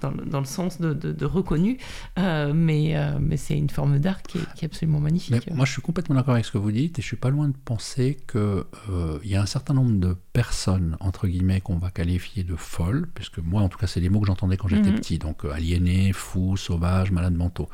dans, 0.00 0.12
dans, 0.12 0.40
le 0.40 0.46
sens 0.46 0.80
de, 0.80 0.92
de, 0.92 1.24
reconnu, 1.24 1.78
euh, 2.18 2.52
mais, 2.54 2.96
euh, 2.96 3.18
mais 3.20 3.36
c'est 3.36 3.56
une 3.56 3.70
forme 3.70 3.98
d'art 3.98 4.22
qui, 4.22 4.38
qui, 4.54 4.64
est 4.64 4.66
absolument 4.66 5.00
magnifique. 5.00 5.50
moi, 5.50 5.64
je 5.64 5.72
suis 5.72 5.82
complètement 5.82 6.14
d'accord 6.14 6.34
avec 6.34 6.44
ce 6.44 6.52
que 6.52 6.58
vous 6.58 6.72
dites, 6.72 6.98
et 6.98 7.02
je 7.02 7.06
suis 7.06 7.16
pas 7.16 7.30
loin 7.30 7.48
de 7.48 7.56
penser 7.64 8.16
qu'il 8.30 8.40
euh, 8.40 9.18
y 9.24 9.36
a 9.36 9.42
un 9.42 9.46
certain 9.46 9.74
nombre 9.74 9.98
de 9.98 10.16
personnes, 10.32 10.96
entre 11.00 11.26
guillemets, 11.26 11.60
qu'on 11.60 11.78
va 11.78 11.90
qualifier 11.90 12.44
de 12.44 12.56
folles, 12.56 13.08
puisque 13.14 13.38
moi, 13.38 13.62
en 13.62 13.68
tout 13.68 13.78
cas, 13.78 13.86
c'est 13.86 14.00
les 14.00 14.08
mots 14.08 14.20
que 14.20 14.26
j'entendais 14.26 14.56
quand 14.56 14.68
j'étais 14.68 14.90
mhm. 14.90 14.96
petit, 14.96 15.18
donc 15.18 15.44
aliénés, 15.44 16.12
fous, 16.12 16.56
sauvages, 16.56 17.10
malades 17.10 17.36
mentaux. 17.36 17.68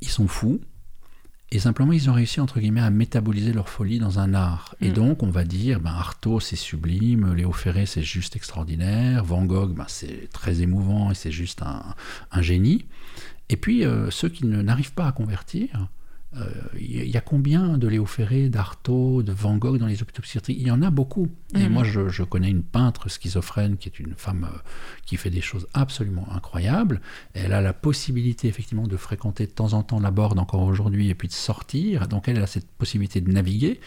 Ils 0.00 0.08
sont 0.08 0.28
fous, 0.28 0.60
et 1.52 1.58
simplement, 1.58 1.92
ils 1.92 2.08
ont 2.08 2.12
réussi, 2.12 2.40
entre 2.40 2.60
guillemets, 2.60 2.80
à 2.80 2.90
métaboliser 2.90 3.52
leur 3.52 3.68
folie 3.68 3.98
dans 3.98 4.20
un 4.20 4.34
art. 4.34 4.76
Et 4.80 4.90
mm. 4.90 4.92
donc, 4.92 5.22
on 5.22 5.30
va 5.30 5.44
dire, 5.44 5.80
ben, 5.80 5.90
Artaud, 5.90 6.38
c'est 6.38 6.56
sublime, 6.56 7.34
Léo 7.34 7.52
Ferré, 7.52 7.86
c'est 7.86 8.02
juste 8.02 8.36
extraordinaire, 8.36 9.24
Van 9.24 9.44
Gogh, 9.44 9.74
ben, 9.74 9.86
c'est 9.88 10.28
très 10.32 10.62
émouvant 10.62 11.10
et 11.10 11.14
c'est 11.14 11.32
juste 11.32 11.62
un, 11.62 11.82
un, 12.30 12.42
génie. 12.42 12.84
Et 13.48 13.56
puis, 13.56 13.84
euh, 13.84 14.10
ceux 14.10 14.28
qui 14.28 14.46
n'arrivent 14.46 14.92
pas 14.92 15.08
à 15.08 15.12
convertir, 15.12 15.88
il 16.32 17.00
euh, 17.00 17.04
y 17.04 17.16
a 17.16 17.20
combien 17.20 17.76
de 17.76 17.88
Léo 17.88 18.06
Ferré, 18.06 18.48
d'Artaud, 18.48 19.22
de 19.22 19.32
Van 19.32 19.56
Gogh 19.56 19.78
dans 19.78 19.86
les 19.86 20.00
hôpitaux 20.00 20.22
psychiatriques 20.22 20.58
Il 20.60 20.66
y 20.66 20.70
en 20.70 20.80
a 20.80 20.90
beaucoup. 20.90 21.28
Et 21.54 21.64
mhm. 21.64 21.72
moi, 21.72 21.82
je, 21.82 22.22
connais 22.22 22.50
une 22.50 22.62
peintre 22.62 23.08
schizophrène 23.08 23.76
qui 23.76 23.88
est 23.88 23.98
une 23.98 24.14
femme 24.14 24.48
euh, 24.52 24.58
qui 25.06 25.16
fait 25.16 25.30
des 25.30 25.40
choses 25.40 25.66
absolument 25.74 26.28
incroyables. 26.32 27.00
Elle 27.34 27.52
a 27.52 27.60
la 27.60 27.72
possibilité, 27.72 28.46
effectivement, 28.46 28.86
de 28.86 28.96
fréquenter 28.96 29.46
de 29.46 29.50
temps 29.50 29.72
en 29.72 29.82
temps 29.82 29.98
la 29.98 30.12
borde 30.12 30.38
encore 30.38 30.62
aujourd'hui 30.62 31.10
et 31.10 31.14
puis 31.14 31.26
de 31.26 31.32
sortir. 31.32 32.06
Donc, 32.06 32.28
elle 32.28 32.38
a 32.38 32.46
cette 32.46 32.70
possibilité 32.70 33.20
de 33.20 33.30
naviguer. 33.32 33.80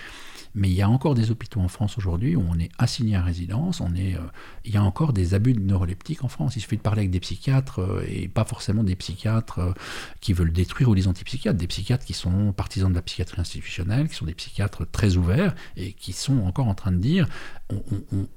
Mais 0.55 0.69
il 0.69 0.75
y 0.75 0.81
a 0.83 0.89
encore 0.89 1.15
des 1.15 1.31
hôpitaux 1.31 1.59
en 1.61 1.67
France 1.67 1.97
aujourd'hui 1.97 2.35
où 2.35 2.45
on 2.47 2.59
est 2.59 2.69
assigné 2.77 3.15
à 3.15 3.23
résidence, 3.23 3.81
euh, 3.81 4.17
il 4.65 4.73
y 4.73 4.77
a 4.77 4.83
encore 4.83 5.13
des 5.13 5.33
abus 5.33 5.53
de 5.53 5.59
neuroleptiques 5.59 6.23
en 6.23 6.27
France. 6.27 6.55
Il 6.55 6.61
suffit 6.61 6.77
de 6.77 6.81
parler 6.81 7.01
avec 7.01 7.11
des 7.11 7.19
psychiatres 7.19 7.79
euh, 7.79 8.05
et 8.07 8.27
pas 8.27 8.45
forcément 8.45 8.83
des 8.83 8.95
psychiatres 8.95 9.59
euh, 9.59 9.73
qui 10.21 10.33
veulent 10.33 10.53
détruire 10.53 10.89
ou 10.89 10.95
des 10.95 11.07
antipsychiatres, 11.07 11.57
des 11.57 11.67
psychiatres 11.67 12.05
qui 12.05 12.13
sont 12.13 12.53
partisans 12.53 12.89
de 12.89 12.95
la 12.95 13.01
psychiatrie 13.01 13.41
institutionnelle, 13.41 14.07
qui 14.09 14.15
sont 14.15 14.25
des 14.25 14.35
psychiatres 14.35 14.85
très 14.91 15.17
ouverts 15.17 15.55
et 15.75 15.93
qui 15.93 16.13
sont 16.13 16.39
encore 16.41 16.67
en 16.67 16.75
train 16.75 16.91
de 16.91 16.97
dire 16.97 17.27
on, 17.71 17.81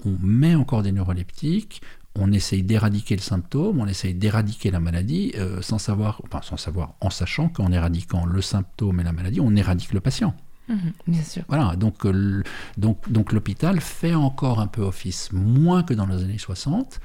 on 0.04 0.16
met 0.20 0.54
encore 0.54 0.82
des 0.82 0.92
neuroleptiques, 0.92 1.82
on 2.14 2.32
essaye 2.32 2.62
d'éradiquer 2.62 3.16
le 3.16 3.20
symptôme, 3.20 3.78
on 3.78 3.86
essaye 3.86 4.14
d'éradiquer 4.14 4.70
la 4.70 4.80
maladie, 4.80 5.34
sans 5.60 5.78
savoir, 5.78 6.22
enfin 6.24 6.40
sans 6.42 6.56
savoir, 6.56 6.94
en 7.02 7.10
sachant 7.10 7.50
qu'en 7.50 7.70
éradiquant 7.72 8.24
le 8.24 8.40
symptôme 8.40 9.00
et 9.00 9.04
la 9.04 9.12
maladie, 9.12 9.40
on 9.40 9.54
éradique 9.54 9.92
le 9.92 10.00
patient. 10.00 10.34
Mhm, 10.68 10.92
bien 11.06 11.22
sûr. 11.22 11.42
Voilà, 11.48 11.76
donc, 11.76 12.04
euh, 12.04 12.42
donc, 12.76 13.10
donc 13.10 13.32
l'hôpital 13.32 13.80
fait 13.80 14.14
encore 14.14 14.60
un 14.60 14.66
peu 14.66 14.82
office, 14.82 15.30
moins 15.32 15.82
que 15.82 15.94
dans 15.94 16.06
les 16.06 16.22
années 16.22 16.38
60, 16.38 17.00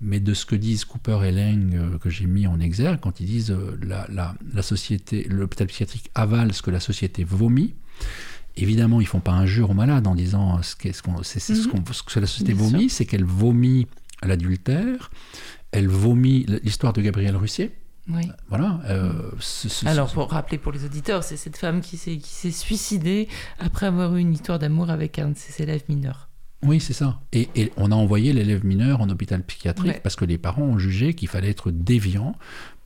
mais 0.00 0.20
de 0.20 0.34
ce 0.34 0.44
que 0.44 0.56
disent 0.56 0.84
Cooper 0.84 1.20
et 1.24 1.32
Lang, 1.32 1.74
euh, 1.74 1.98
que 1.98 2.10
j'ai 2.10 2.26
mis 2.26 2.46
en 2.46 2.58
exergue, 2.60 3.00
quand 3.00 3.20
ils 3.20 3.26
disent 3.26 3.50
euh, 3.50 3.78
la, 3.82 4.06
la, 4.52 4.62
société, 4.62 5.26
l'hôpital 5.28 5.68
psychiatrique 5.68 6.10
avale 6.14 6.52
ce 6.52 6.62
que 6.62 6.70
la 6.70 6.80
société 6.80 7.24
vomit. 7.24 7.74
Évidemment, 8.56 9.00
ils 9.00 9.06
font 9.06 9.20
pas 9.20 9.32
injure 9.32 9.70
aux 9.70 9.74
malades 9.74 10.06
en 10.06 10.14
disant 10.14 10.60
ce, 10.62 10.74
ce, 10.92 11.02
qu'on, 11.02 11.22
c'est, 11.22 11.40
ce, 11.40 11.68
qu'on, 11.68 11.82
ce, 11.92 12.02
que 12.02 12.20
la 12.20 12.26
société 12.26 12.54
vomit, 12.54 12.88
c'est 12.88 13.04
qu'elle 13.04 13.24
vomit 13.24 13.86
l'adultère, 14.22 15.10
elle 15.72 15.88
vomit 15.88 16.46
l'histoire 16.62 16.94
de 16.94 17.02
Gabriel 17.02 17.36
Russier, 17.36 17.72
oui. 18.08 18.30
Voilà. 18.48 18.80
Euh, 18.86 19.30
Alors, 19.84 20.12
pour 20.12 20.30
rappeler 20.30 20.58
pour 20.58 20.72
les 20.72 20.84
auditeurs, 20.84 21.24
c'est 21.24 21.36
cette 21.36 21.56
femme 21.56 21.80
qui 21.80 21.96
s'est, 21.96 22.50
suicidée 22.50 23.28
après 23.58 23.86
avoir 23.86 24.14
eu 24.16 24.20
une 24.20 24.32
histoire 24.32 24.58
d'amour 24.58 24.90
avec 24.90 25.18
un 25.18 25.30
de 25.30 25.36
ses 25.36 25.62
élèves 25.62 25.82
mineurs. 25.88 26.28
Oui, 26.62 26.80
c'est 26.80 26.92
ça. 26.92 27.20
Et, 27.32 27.48
on 27.76 27.92
a 27.92 27.94
envoyé 27.94 28.32
l'élève 28.32 28.64
mineur 28.64 29.00
en 29.00 29.10
hôpital 29.10 29.42
psychiatrique 29.42 30.02
parce 30.02 30.16
que 30.16 30.24
les 30.24 30.38
parents 30.38 30.62
ont 30.62 30.78
jugé 30.78 31.14
qu'il 31.14 31.28
fallait 31.28 31.50
être 31.50 31.70
déviant 31.70 32.34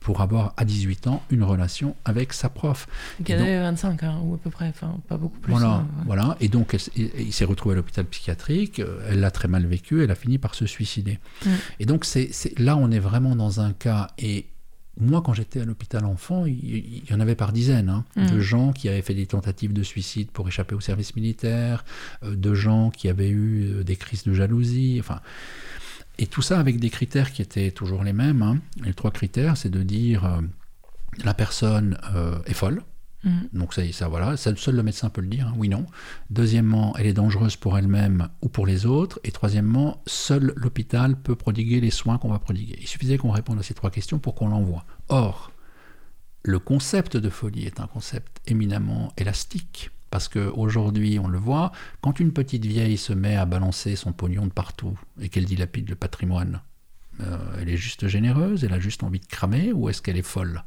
pour 0.01 0.21
avoir 0.21 0.53
à 0.57 0.65
18 0.65 1.07
ans 1.07 1.23
une 1.29 1.43
relation 1.43 1.95
avec 2.05 2.33
sa 2.33 2.49
prof. 2.49 2.87
Qui 3.23 3.33
avait 3.33 3.59
25 3.59 4.03
hein, 4.03 4.19
ou 4.23 4.33
à 4.33 4.37
peu 4.39 4.49
près, 4.49 4.67
enfin 4.67 4.99
pas 5.07 5.17
beaucoup 5.17 5.39
plus. 5.39 5.51
Voilà, 5.51 5.75
hein, 5.75 5.87
voilà. 6.05 6.37
Et 6.41 6.47
donc 6.47 6.75
il 6.95 7.31
s'est 7.31 7.45
retrouvé 7.45 7.73
à 7.73 7.75
l'hôpital 7.75 8.05
psychiatrique, 8.05 8.79
euh, 8.79 9.07
elle 9.07 9.19
l'a 9.19 9.31
très 9.31 9.47
mal 9.47 9.65
vécu, 9.65 10.03
elle 10.03 10.11
a 10.11 10.15
fini 10.15 10.39
par 10.39 10.55
se 10.55 10.65
suicider. 10.65 11.19
Et 11.79 11.85
donc 11.85 12.03
c'est, 12.03 12.31
là 12.57 12.75
on 12.77 12.89
est 12.89 12.99
vraiment 12.99 13.35
dans 13.35 13.61
un 13.61 13.73
cas, 13.73 14.07
et 14.17 14.47
moi, 14.99 15.21
quand 15.21 15.33
j'étais 15.33 15.61
à 15.61 15.65
l'hôpital 15.65 16.05
enfant, 16.05 16.45
il, 16.45 17.09
y 17.09 17.13
en 17.13 17.19
avait 17.19 17.35
par 17.35 17.53
dizaines 17.53 17.89
hein, 17.89 18.05
mm. 18.15 18.25
de 18.27 18.39
gens 18.39 18.71
qui 18.73 18.89
avaient 18.89 19.01
fait 19.01 19.13
des 19.13 19.25
tentatives 19.25 19.73
de 19.73 19.83
suicide 19.83 20.31
pour 20.31 20.47
échapper 20.47 20.75
au 20.75 20.81
service 20.81 21.15
militaire, 21.15 21.85
euh, 22.23 22.35
de 22.35 22.53
gens 22.53 22.89
qui 22.89 23.07
avaient 23.07 23.29
eu 23.29 23.73
euh, 23.73 23.83
des 23.83 23.95
crises 23.95 24.23
de 24.23 24.33
jalousie, 24.33 24.97
enfin. 24.99 25.21
Et 26.17 26.27
tout 26.27 26.41
ça 26.41 26.59
avec 26.59 26.79
des 26.79 26.89
critères 26.89 27.31
qui 27.31 27.41
étaient 27.41 27.71
toujours 27.71 28.03
les 28.03 28.13
mêmes. 28.13 28.43
Hein. 28.43 28.59
Les 28.83 28.93
trois 28.93 29.11
critères, 29.11 29.57
c'est 29.57 29.69
de 29.69 29.81
dire 29.81 30.25
euh, 30.25 30.41
la 31.23 31.33
personne 31.33 31.97
est 32.45 32.53
folle, 32.53 32.83
Mm. 33.23 33.39
Donc 33.53 33.73
ça, 33.73 33.81
ça 33.91 34.07
voilà, 34.07 34.37
seul 34.37 34.57
le 34.67 34.83
médecin 34.83 35.09
peut 35.09 35.21
le 35.21 35.27
dire, 35.27 35.47
hein, 35.47 35.53
oui, 35.57 35.69
non. 35.69 35.85
Deuxièmement, 36.29 36.95
elle 36.97 37.07
est 37.07 37.13
dangereuse 37.13 37.55
pour 37.55 37.77
elle-même 37.77 38.29
ou 38.41 38.49
pour 38.49 38.65
les 38.65 38.85
autres. 38.85 39.19
Et 39.23 39.31
troisièmement, 39.31 40.01
seul 40.05 40.53
l'hôpital 40.55 41.15
peut 41.21 41.35
prodiguer 41.35 41.81
les 41.81 41.91
soins 41.91 42.17
qu'on 42.17 42.29
va 42.29 42.39
prodiguer. 42.39 42.77
Il 42.79 42.87
suffisait 42.87 43.17
qu'on 43.17 43.31
réponde 43.31 43.59
à 43.59 43.63
ces 43.63 43.73
trois 43.73 43.91
questions 43.91 44.19
pour 44.19 44.35
qu'on 44.35 44.49
l'envoie. 44.49 44.85
Or, 45.09 45.51
le 46.43 46.59
concept 46.59 47.17
de 47.17 47.29
folie 47.29 47.65
est 47.65 47.79
un 47.79 47.87
concept 47.87 48.41
éminemment 48.47 49.13
élastique. 49.17 49.91
Parce 50.09 50.27
qu'aujourd'hui, 50.27 51.19
on 51.19 51.29
le 51.29 51.37
voit, 51.37 51.71
quand 52.01 52.19
une 52.19 52.33
petite 52.33 52.65
vieille 52.65 52.97
se 52.97 53.13
met 53.13 53.37
à 53.37 53.45
balancer 53.45 53.95
son 53.95 54.11
pognon 54.11 54.45
de 54.45 54.51
partout 54.51 54.99
et 55.21 55.29
qu'elle 55.29 55.45
dilapide 55.45 55.89
le 55.89 55.95
patrimoine, 55.95 56.61
euh, 57.21 57.37
elle 57.59 57.69
est 57.69 57.77
juste 57.77 58.07
généreuse, 58.07 58.65
elle 58.65 58.73
a 58.73 58.79
juste 58.79 59.03
envie 59.03 59.21
de 59.21 59.25
cramer 59.25 59.71
ou 59.71 59.87
est-ce 59.87 60.01
qu'elle 60.01 60.17
est 60.17 60.21
folle? 60.21 60.65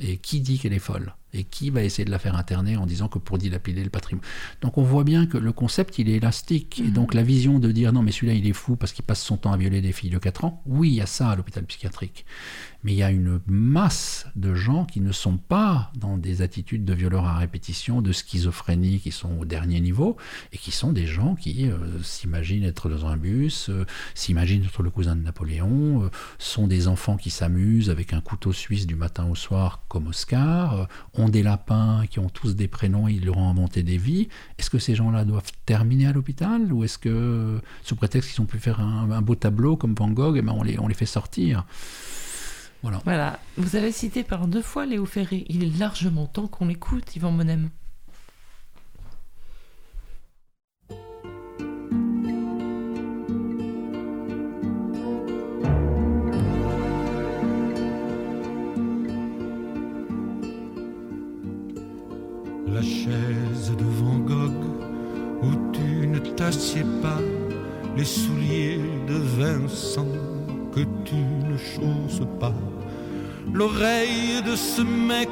Et 0.00 0.16
qui 0.16 0.40
dit 0.40 0.58
qu'elle 0.58 0.72
est 0.72 0.80
folle? 0.80 1.14
Et 1.32 1.44
qui 1.44 1.70
va 1.70 1.82
essayer 1.82 2.04
de 2.04 2.10
la 2.10 2.18
faire 2.18 2.36
interner 2.36 2.76
en 2.76 2.86
disant 2.86 3.08
que 3.08 3.18
pour 3.18 3.38
dilapider 3.38 3.82
le 3.82 3.90
patrimoine. 3.90 4.24
Donc 4.60 4.78
on 4.78 4.82
voit 4.82 5.04
bien 5.04 5.26
que 5.26 5.38
le 5.38 5.52
concept, 5.52 5.98
il 5.98 6.08
est 6.08 6.14
élastique. 6.14 6.80
Et 6.80 6.90
donc 6.90 7.14
la 7.14 7.22
vision 7.22 7.58
de 7.58 7.72
dire 7.72 7.92
non, 7.92 8.02
mais 8.02 8.12
celui-là, 8.12 8.34
il 8.34 8.46
est 8.46 8.52
fou 8.52 8.76
parce 8.76 8.92
qu'il 8.92 9.04
passe 9.04 9.22
son 9.22 9.36
temps 9.36 9.52
à 9.52 9.56
violer 9.56 9.80
des 9.80 9.92
filles 9.92 10.10
de 10.10 10.18
4 10.18 10.44
ans, 10.44 10.62
oui, 10.66 10.90
il 10.90 10.94
y 10.94 11.00
a 11.00 11.06
ça 11.06 11.30
à 11.30 11.36
l'hôpital 11.36 11.64
psychiatrique. 11.64 12.26
Mais 12.84 12.92
il 12.92 12.96
y 12.96 13.02
a 13.02 13.10
une 13.10 13.40
masse 13.46 14.26
de 14.34 14.54
gens 14.54 14.84
qui 14.84 15.00
ne 15.00 15.12
sont 15.12 15.36
pas 15.36 15.92
dans 15.96 16.18
des 16.18 16.42
attitudes 16.42 16.84
de 16.84 16.92
violeurs 16.92 17.26
à 17.26 17.36
répétition, 17.36 18.02
de 18.02 18.12
schizophrénie, 18.12 18.98
qui 18.98 19.12
sont 19.12 19.38
au 19.38 19.44
dernier 19.44 19.80
niveau, 19.80 20.16
et 20.52 20.58
qui 20.58 20.72
sont 20.72 20.92
des 20.92 21.06
gens 21.06 21.36
qui 21.36 21.70
euh, 21.70 22.02
s'imaginent 22.02 22.64
être 22.64 22.88
dans 22.88 23.06
un 23.06 23.16
bus, 23.16 23.68
euh, 23.68 23.86
s'imaginent 24.14 24.64
être 24.64 24.82
le 24.82 24.90
cousin 24.90 25.14
de 25.14 25.22
Napoléon, 25.22 26.04
euh, 26.04 26.10
sont 26.38 26.66
des 26.66 26.88
enfants 26.88 27.16
qui 27.16 27.30
s'amusent 27.30 27.90
avec 27.90 28.12
un 28.12 28.20
couteau 28.20 28.52
suisse 28.52 28.86
du 28.86 28.96
matin 28.96 29.26
au 29.26 29.36
soir 29.36 29.84
comme 29.88 30.08
Oscar, 30.08 30.88
des 31.28 31.42
lapins 31.42 32.04
qui 32.10 32.18
ont 32.18 32.28
tous 32.28 32.56
des 32.56 32.68
prénoms 32.68 33.08
et 33.08 33.12
ils 33.12 33.24
leur 33.24 33.38
ont 33.38 33.48
inventé 33.48 33.82
des 33.82 33.98
vies. 33.98 34.28
Est-ce 34.58 34.70
que 34.70 34.78
ces 34.78 34.94
gens-là 34.94 35.24
doivent 35.24 35.50
terminer 35.66 36.06
à 36.06 36.12
l'hôpital 36.12 36.72
ou 36.72 36.84
est-ce 36.84 36.98
que, 36.98 37.60
sous 37.82 37.96
prétexte 37.96 38.30
qu'ils 38.30 38.42
ont 38.42 38.46
pu 38.46 38.58
faire 38.58 38.80
un, 38.80 39.22
beau 39.22 39.34
tableau 39.34 39.76
comme 39.76 39.94
Van 39.94 40.10
Gogh, 40.10 40.36
eh 40.36 40.42
ben 40.42 40.52
on, 40.52 40.62
les, 40.62 40.94
fait 40.94 41.06
sortir 41.06 41.66
voilà. 43.04 43.38
Vous 43.56 43.76
avez 43.76 43.92
cité 43.92 44.24
par 44.24 44.48
deux 44.48 44.60
fois 44.60 44.86
Léo 44.86 45.06
Ferré. 45.06 45.44
Il 45.48 45.62
est 45.62 45.78
largement 45.78 46.26
temps 46.26 46.48
qu'on 46.48 46.66
l'écoute, 46.66 47.14
Yvan 47.14 47.30
Monem. 47.30 47.70
La 62.72 62.80
chaise 62.80 63.70
de 63.76 63.84
Van 63.84 64.18
Gogh 64.18 64.64
où 65.42 65.72
tu 65.72 66.06
ne 66.06 66.18
t'assieds 66.18 66.86
pas, 67.02 67.20
les 67.96 68.04
souliers 68.04 68.80
de 69.06 69.14
Vincent 69.14 70.08
que 70.74 70.80
tu 71.04 71.16
ne 71.16 71.56
chausses 71.56 72.26
pas 72.40 72.54
l'oreille 73.52 74.42
de 74.46 74.56
ce 74.56 74.82
mec 74.82 75.28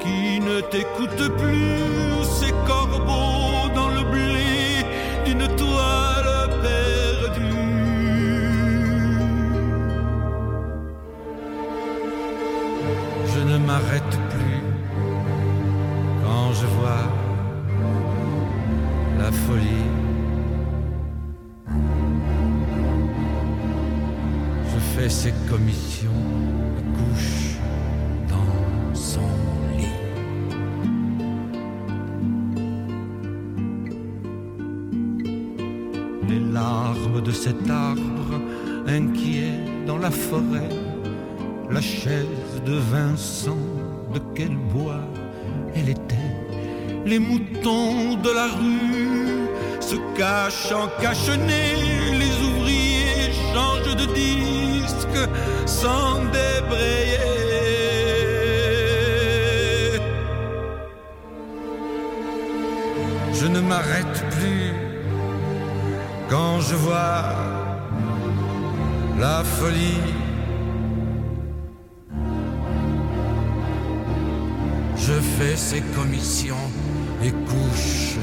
qui 0.00 0.40
ne 0.40 0.60
t'écoute 0.60 1.36
plus, 1.38 2.24
ces 2.38 2.52
corbeaux 2.66 3.68
dans 3.74 3.88
le 3.88 4.02
blé 4.10 4.84
d'une 5.24 5.46
toile 5.56 6.48
perdue. 6.62 7.58
Je 13.34 13.40
ne 13.52 13.58
m'arrête 13.58 14.27
quand 16.48 16.54
je 16.54 16.66
vois 16.66 17.06
la 19.18 19.30
folie. 19.30 19.88
Je 24.72 24.78
fais 24.94 25.08
ces 25.10 25.34
commissions 25.48 26.08
de 37.24 37.32
cet 37.32 37.68
arbre 37.68 38.40
inquiet 38.86 39.58
dans 39.86 39.98
la 39.98 40.10
forêt, 40.10 40.68
la 41.70 41.80
chaise 41.80 42.62
de 42.64 42.74
Vincent, 42.74 43.58
de 44.14 44.20
quel 44.34 44.56
bois 44.56 45.02
elle 45.02 45.17
était, 45.17 45.17
les 47.08 47.18
moutons 47.18 48.16
de 48.16 48.30
la 48.30 48.48
rue 48.58 49.48
se 49.80 49.96
cachent 50.14 50.72
en 50.72 50.88
cache-nez, 51.00 51.74
les 52.22 52.34
ouvriers 52.48 53.32
changent 53.52 53.96
de 53.96 54.06
disque 54.12 55.20
sans 55.64 56.16
débrayer. 56.26 57.18
Je 63.32 63.46
ne 63.46 63.60
m'arrête 63.60 64.18
plus 64.36 64.72
quand 66.28 66.60
je 66.60 66.74
vois 66.74 67.22
la 69.18 69.42
folie. 69.44 70.12
Je 74.96 75.14
fais 75.36 75.56
ses 75.56 75.80
commissions 75.96 76.68
et 77.22 77.30
couche 77.30 78.16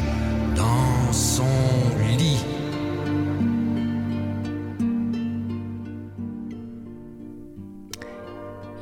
dans 0.55 1.11
son 1.11 1.43
lit. 2.17 2.37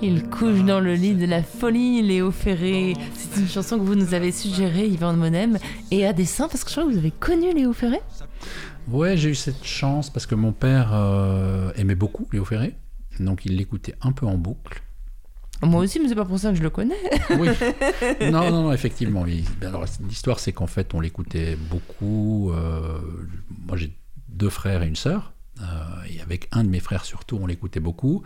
Il 0.02 0.30
couche 0.30 0.64
dans 0.66 0.80
le 0.80 0.96
lit 0.96 1.16
de 1.16 1.26
la 1.26 1.42
folie, 1.42 2.02
Léo 2.02 2.30
Ferré. 2.30 2.94
C'est 3.16 3.40
une 3.40 3.48
chanson 3.48 3.80
que 3.80 3.84
vous 3.84 3.96
nous 3.96 4.14
avez 4.14 4.32
suggérée, 4.32 4.88
Yvan 4.88 5.14
Monem, 5.14 5.58
et 5.92 6.06
à 6.06 6.14
dessein, 6.14 6.48
parce 6.48 6.64
que 6.64 6.70
je 6.70 6.76
crois 6.76 6.86
que 6.86 6.92
vous 6.92 6.98
avez 6.98 7.12
connu 7.12 7.54
Léo 7.54 7.74
Ferré 7.74 8.02
Ouais, 8.90 9.16
j'ai 9.16 9.30
eu 9.30 9.36
cette 9.36 9.64
chance 9.64 10.10
parce 10.10 10.26
que 10.26 10.36
mon 10.36 10.52
père 10.52 10.90
euh, 10.94 11.72
aimait 11.78 11.96
beaucoup 11.96 12.28
Léo 12.34 12.44
Ferré, 12.44 12.76
donc 13.20 13.46
il 13.46 13.56
l'écoutait 13.56 13.96
un 14.02 14.12
peu 14.12 14.26
en 14.26 14.38
boucle. 14.38 14.83
Moi 15.66 15.84
aussi, 15.84 16.00
mais 16.00 16.08
c'est 16.08 16.16
pas 16.16 16.26
pour 16.26 16.40
ça 16.40 16.52
que 16.52 16.56
je 16.56 16.64
le 16.64 16.70
connais. 16.70 16.96
oui. 17.38 17.50
Non, 18.32 18.50
non, 18.52 18.64
non, 18.64 18.74
effectivement. 18.74 19.24
Ben 19.24 19.68
alors, 19.68 19.86
l'histoire, 20.08 20.40
c'est 20.40 20.54
qu'en 20.54 20.68
fait, 20.68 20.94
on 20.94 21.00
l'écoutait 21.00 21.56
beaucoup. 21.56 22.52
Euh, 22.52 23.00
moi, 23.66 23.78
j'ai 23.78 23.96
deux 24.30 24.50
frères 24.50 24.84
et 24.84 24.88
une 24.88 24.96
sœur. 24.96 25.34
Euh, 25.62 25.64
et 26.10 26.22
avec 26.22 26.48
un 26.52 26.64
de 26.64 26.70
mes 26.70 26.80
frères, 26.80 27.06
surtout, 27.06 27.38
on 27.42 27.46
l'écoutait 27.46 27.80
beaucoup. 27.80 28.24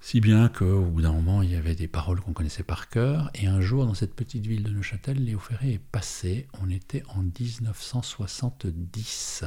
Si 0.00 0.20
bien 0.20 0.48
qu'au 0.48 0.82
bout 0.82 1.02
d'un 1.02 1.12
moment, 1.12 1.42
il 1.42 1.52
y 1.52 1.54
avait 1.54 1.76
des 1.76 1.86
paroles 1.86 2.20
qu'on 2.20 2.32
connaissait 2.32 2.64
par 2.64 2.88
cœur. 2.88 3.30
Et 3.34 3.46
un 3.46 3.60
jour, 3.60 3.86
dans 3.86 3.94
cette 3.94 4.14
petite 4.14 4.46
ville 4.46 4.64
de 4.64 4.70
Neuchâtel, 4.70 5.24
Léo 5.24 5.38
Ferré 5.38 5.74
est 5.74 5.78
passé. 5.78 6.48
On 6.60 6.68
était 6.70 7.04
en 7.08 7.22
1970. 7.22 9.44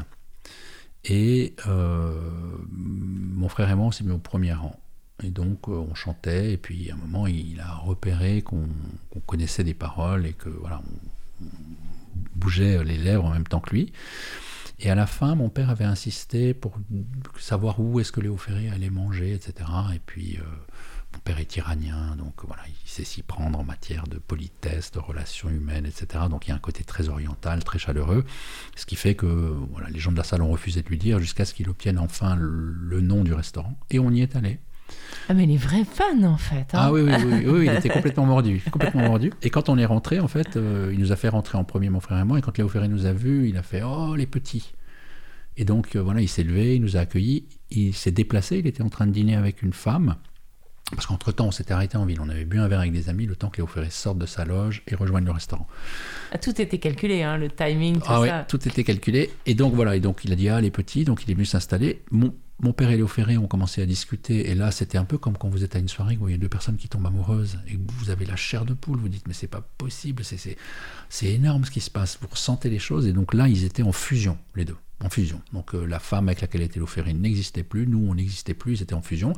Et 1.05 1.55
euh, 1.67 2.19
mon 2.71 3.49
frère 3.49 3.69
et 3.69 3.75
moi, 3.75 3.87
on 3.87 3.91
s'est 3.91 4.03
mis 4.03 4.11
au 4.11 4.17
premier 4.17 4.53
rang. 4.53 4.79
Et 5.23 5.29
donc, 5.29 5.67
euh, 5.67 5.73
on 5.73 5.95
chantait. 5.95 6.53
Et 6.53 6.57
puis, 6.57 6.91
à 6.91 6.93
un 6.93 6.97
moment, 6.97 7.27
il 7.27 7.59
a 7.59 7.73
repéré 7.75 8.41
qu'on 8.41 8.67
connaissait 9.25 9.63
des 9.63 9.73
paroles 9.73 10.25
et 10.25 10.33
que, 10.33 10.49
voilà, 10.49 10.81
on 11.41 11.47
bougeait 12.35 12.83
les 12.83 12.97
lèvres 12.97 13.25
en 13.25 13.31
même 13.31 13.47
temps 13.47 13.59
que 13.59 13.71
lui. 13.71 13.93
Et 14.79 14.89
à 14.89 14.95
la 14.95 15.07
fin, 15.07 15.35
mon 15.35 15.49
père 15.49 15.69
avait 15.69 15.85
insisté 15.85 16.53
pour 16.53 16.77
savoir 17.39 17.79
où 17.79 17.99
est-ce 17.99 18.11
que 18.11 18.19
Léo 18.19 18.35
Ferré 18.35 18.69
allait 18.69 18.89
manger, 18.89 19.33
etc. 19.33 19.69
Et 19.93 19.99
puis, 19.99 20.37
euh, 20.37 20.43
mon 21.15 21.19
père 21.19 21.39
est 21.39 21.55
iranien, 21.55 22.17
donc 22.17 22.33
voilà, 22.43 22.63
il 22.67 22.89
sait 22.89 23.05
s'y 23.05 23.21
prendre 23.21 23.57
en 23.57 23.63
matière 23.63 24.05
de 24.05 24.17
politesse, 24.17 24.91
de 24.91 24.99
relations 24.99 25.47
humaines, 25.47 25.85
etc. 25.85 26.25
Donc 26.29 26.45
il 26.45 26.49
y 26.49 26.51
a 26.51 26.55
un 26.55 26.59
côté 26.59 26.83
très 26.83 27.07
oriental, 27.07 27.63
très 27.63 27.79
chaleureux, 27.79 28.25
ce 28.75 28.85
qui 28.85 28.97
fait 28.97 29.15
que 29.15 29.25
voilà, 29.25 29.89
les 29.89 29.99
gens 29.99 30.11
de 30.11 30.17
la 30.17 30.25
salle 30.25 30.41
ont 30.41 30.51
refusé 30.51 30.81
de 30.81 30.89
lui 30.89 30.97
dire 30.97 31.19
jusqu'à 31.19 31.45
ce 31.45 31.53
qu'il 31.53 31.69
obtienne 31.69 31.99
enfin 31.99 32.35
le, 32.35 32.99
nom 32.99 33.23
du 33.23 33.33
restaurant. 33.33 33.77
Et 33.91 33.99
on 33.99 34.11
y 34.11 34.21
est 34.21 34.35
allé. 34.35 34.59
Ah 35.27 35.33
mais 35.33 35.45
les 35.45 35.57
vrais 35.57 35.85
fans 35.85 36.23
en 36.23 36.37
fait. 36.37 36.73
Hein. 36.73 36.79
ah 36.79 36.91
oui, 36.91 37.01
oui, 37.01 37.11
oui, 37.25 37.45
oui, 37.47 37.65
il 37.65 37.73
était 37.73 37.89
complètement 37.89 38.25
mordu, 38.25 38.61
complètement 38.71 39.01
mordu. 39.07 39.31
Et 39.41 39.49
quand 39.49 39.69
on 39.69 39.77
est 39.77 39.85
rentré, 39.85 40.19
en 40.19 40.27
fait, 40.27 40.55
euh, 40.55 40.91
il 40.93 40.99
nous 40.99 41.11
a 41.11 41.15
fait 41.15 41.29
rentrer 41.29 41.57
en 41.57 41.63
premier, 41.63 41.89
mon 41.89 41.99
frère 41.99 42.19
et 42.19 42.23
moi. 42.23 42.37
Et 42.37 42.41
quand 42.41 42.57
Léo 42.57 42.69
Ferré 42.69 42.87
nous 42.87 43.05
a 43.05 43.13
vus, 43.13 43.49
il 43.49 43.57
a 43.57 43.63
fait 43.63 43.81
oh 43.83 44.15
les 44.15 44.27
petits. 44.27 44.73
Et 45.57 45.65
donc 45.65 45.95
euh, 45.95 46.01
voilà, 46.01 46.21
il 46.21 46.29
s'est 46.29 46.43
levé, 46.43 46.75
il 46.75 46.81
nous 46.81 46.97
a 46.97 47.01
accueillis, 47.01 47.45
il 47.71 47.93
s'est 47.93 48.11
déplacé, 48.11 48.59
il 48.59 48.67
était 48.67 48.83
en 48.83 48.89
train 48.89 49.07
de 49.07 49.11
dîner 49.11 49.35
avec 49.35 49.63
une 49.63 49.73
femme. 49.73 50.15
Parce 50.91 51.07
qu'entre 51.07 51.31
temps, 51.31 51.47
on 51.47 51.51
s'était 51.51 51.73
arrêté 51.73 51.97
en 51.97 52.05
ville. 52.05 52.21
On 52.21 52.29
avait 52.29 52.45
bu 52.45 52.59
un 52.59 52.67
verre 52.67 52.81
avec 52.81 52.91
des 52.91 53.09
amis 53.09 53.25
le 53.25 53.35
temps 53.35 53.49
que 53.49 53.57
Léo 53.57 53.65
Ferré 53.65 53.89
sorte 53.89 54.19
de 54.19 54.27
sa 54.27 54.45
loge 54.45 54.83
et 54.87 54.93
rejoigne 54.93 55.25
le 55.25 55.31
restaurant. 55.31 55.67
Ah, 56.31 56.37
tout 56.37 56.61
était 56.61 56.77
calculé, 56.77 57.23
hein, 57.23 57.37
le 57.37 57.49
timing, 57.49 57.95
tout 57.97 58.05
ah, 58.07 58.23
ça. 58.23 58.45
Tout 58.47 58.67
était 58.67 58.83
calculé. 58.83 59.31
Et 59.47 59.55
donc 59.55 59.73
voilà, 59.73 59.95
et 59.95 59.99
donc 59.99 60.23
il 60.25 60.31
a 60.31 60.35
dit 60.35 60.47
Ah, 60.47 60.61
les 60.61 60.69
petits, 60.69 61.03
donc 61.03 61.23
il 61.23 61.31
est 61.31 61.33
venu 61.33 61.45
s'installer. 61.45 62.03
Mon, 62.11 62.35
mon 62.59 62.73
père 62.73 62.89
et 62.89 62.95
Léo 62.95 63.07
Ferré 63.07 63.37
ont 63.37 63.47
commencé 63.47 63.81
à 63.81 63.85
discuter, 63.85 64.49
et 64.49 64.55
là 64.55 64.71
c'était 64.71 64.97
un 64.97 65.05
peu 65.05 65.17
comme 65.17 65.37
quand 65.37 65.49
vous 65.49 65.63
êtes 65.63 65.75
à 65.75 65.79
une 65.79 65.89
soirée 65.89 66.17
où 66.19 66.29
il 66.29 66.31
y 66.31 66.35
a 66.35 66.37
deux 66.37 66.49
personnes 66.49 66.77
qui 66.77 66.87
tombent 66.87 67.05
amoureuses, 67.05 67.59
et 67.67 67.77
vous 67.77 68.09
avez 68.09 68.25
la 68.25 68.35
chair 68.35 68.65
de 68.65 68.73
poule, 68.73 68.97
vous 68.97 69.09
dites 69.09 69.27
mais 69.27 69.33
c'est 69.33 69.47
pas 69.47 69.61
possible, 69.77 70.23
c'est 70.23 71.25
énorme 71.25 71.65
ce 71.65 71.71
qui 71.71 71.81
se 71.81 71.91
passe, 71.91 72.17
vous 72.21 72.27
ressentez 72.27 72.69
les 72.69 72.79
choses, 72.79 73.07
et 73.07 73.13
donc 73.13 73.33
là 73.33 73.47
ils 73.47 73.63
étaient 73.63 73.83
en 73.83 73.91
fusion, 73.91 74.37
les 74.55 74.65
deux, 74.65 74.77
en 75.03 75.09
fusion. 75.09 75.41
Donc 75.53 75.75
euh, 75.75 75.85
la 75.85 75.99
femme 75.99 76.29
avec 76.29 76.41
laquelle 76.41 76.61
était 76.61 76.75
Léo 76.75 76.87
Ferré 76.87 77.13
n'existait 77.13 77.63
plus, 77.63 77.87
nous 77.87 78.07
on 78.07 78.15
n'existait 78.15 78.53
plus, 78.53 78.79
ils 78.79 78.83
étaient 78.83 78.93
en 78.93 79.01
fusion, 79.01 79.33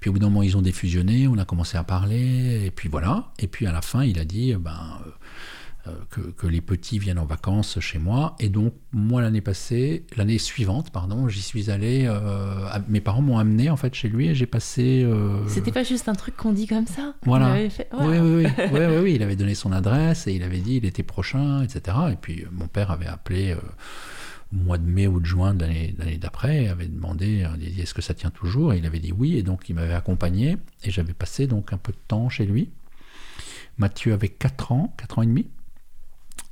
puis 0.00 0.10
au 0.10 0.12
bout 0.12 0.20
d'un 0.20 0.28
moment 0.28 0.42
ils 0.42 0.56
ont 0.56 0.62
défusionné, 0.62 1.26
on 1.26 1.38
a 1.38 1.44
commencé 1.44 1.76
à 1.76 1.84
parler, 1.84 2.64
et 2.64 2.70
puis 2.70 2.88
voilà, 2.88 3.32
et 3.38 3.48
puis 3.48 3.66
à 3.66 3.72
la 3.72 3.82
fin 3.82 4.04
il 4.04 4.18
a 4.18 4.24
dit, 4.24 4.54
ben... 4.54 5.00
Euh, 5.04 5.08
euh, 5.08 5.61
que, 6.10 6.20
que 6.20 6.46
les 6.46 6.60
petits 6.60 6.98
viennent 6.98 7.18
en 7.18 7.24
vacances 7.26 7.80
chez 7.80 7.98
moi. 7.98 8.36
Et 8.38 8.48
donc, 8.48 8.72
moi, 8.92 9.20
l'année 9.20 9.40
passée, 9.40 10.04
l'année 10.16 10.38
suivante, 10.38 10.90
pardon, 10.90 11.28
j'y 11.28 11.42
suis 11.42 11.70
allé. 11.70 12.04
euh, 12.06 12.66
à- 12.70 12.80
mes 12.88 13.00
parents 13.00 13.22
m'ont 13.22 13.38
amené 13.38 13.68
en 13.70 13.76
fait 13.76 13.92
chez 13.94 14.08
lui 14.08 14.28
et 14.28 14.34
j'ai 14.34 14.46
passé. 14.46 15.02
euh, 15.04 15.46
C'était 15.48 15.72
pas 15.72 15.82
juste 15.82 16.08
un 16.08 16.14
truc 16.14 16.36
qu'on 16.36 16.52
dit 16.52 16.66
comme 16.68 16.86
ça 16.86 17.14
Voilà. 17.24 17.68
Fait 17.68 17.88
Oui, 17.98 18.06
Ouais. 18.06 18.20
oui, 18.20 18.44
oui. 18.44 18.64
Ouais, 18.72 18.86
ouais, 18.86 18.98
oui, 19.00 19.14
Il 19.14 19.22
avait 19.22 19.36
donné 19.36 19.54
son 19.54 19.72
adresse 19.72 20.26
et 20.28 20.32
il 20.34 20.42
avait 20.44 20.60
dit 20.60 20.78
l'été 20.80 21.02
prochain, 21.02 21.62
etc. 21.62 21.96
Et 22.12 22.16
puis 22.16 22.42
euh, 22.42 22.48
mon 22.52 22.68
père 22.68 22.90
avait 22.92 23.06
appelé 23.06 23.50
euh, 23.50 23.56
au 24.52 24.56
mois 24.64 24.78
de 24.78 24.86
mai 24.88 25.06
ou 25.08 25.18
de 25.18 25.26
juin 25.26 25.54
de 25.54 25.62
l'année 25.64 26.18
d'après, 26.20 26.68
avait 26.68 26.86
demandé, 26.86 27.42
euh, 27.44 27.80
est-ce 27.80 27.94
que 27.94 28.02
ça 28.02 28.14
tient 28.14 28.30
toujours? 28.30 28.72
Et 28.72 28.78
il 28.78 28.86
avait 28.86 29.00
dit 29.00 29.10
oui, 29.12 29.36
et 29.36 29.42
donc 29.42 29.68
il 29.68 29.74
m'avait 29.74 29.94
accompagné 29.94 30.58
et 30.84 30.90
j'avais 30.90 31.14
passé 31.14 31.46
donc 31.46 31.72
un 31.72 31.78
peu 31.78 31.90
de 31.92 31.98
temps 32.06 32.28
chez 32.28 32.44
lui. 32.46 32.70
Mathieu 33.78 34.12
avait 34.12 34.28
4 34.28 34.72
ans, 34.72 34.94
4 34.98 35.18
ans 35.18 35.22
et 35.22 35.26
demi. 35.26 35.46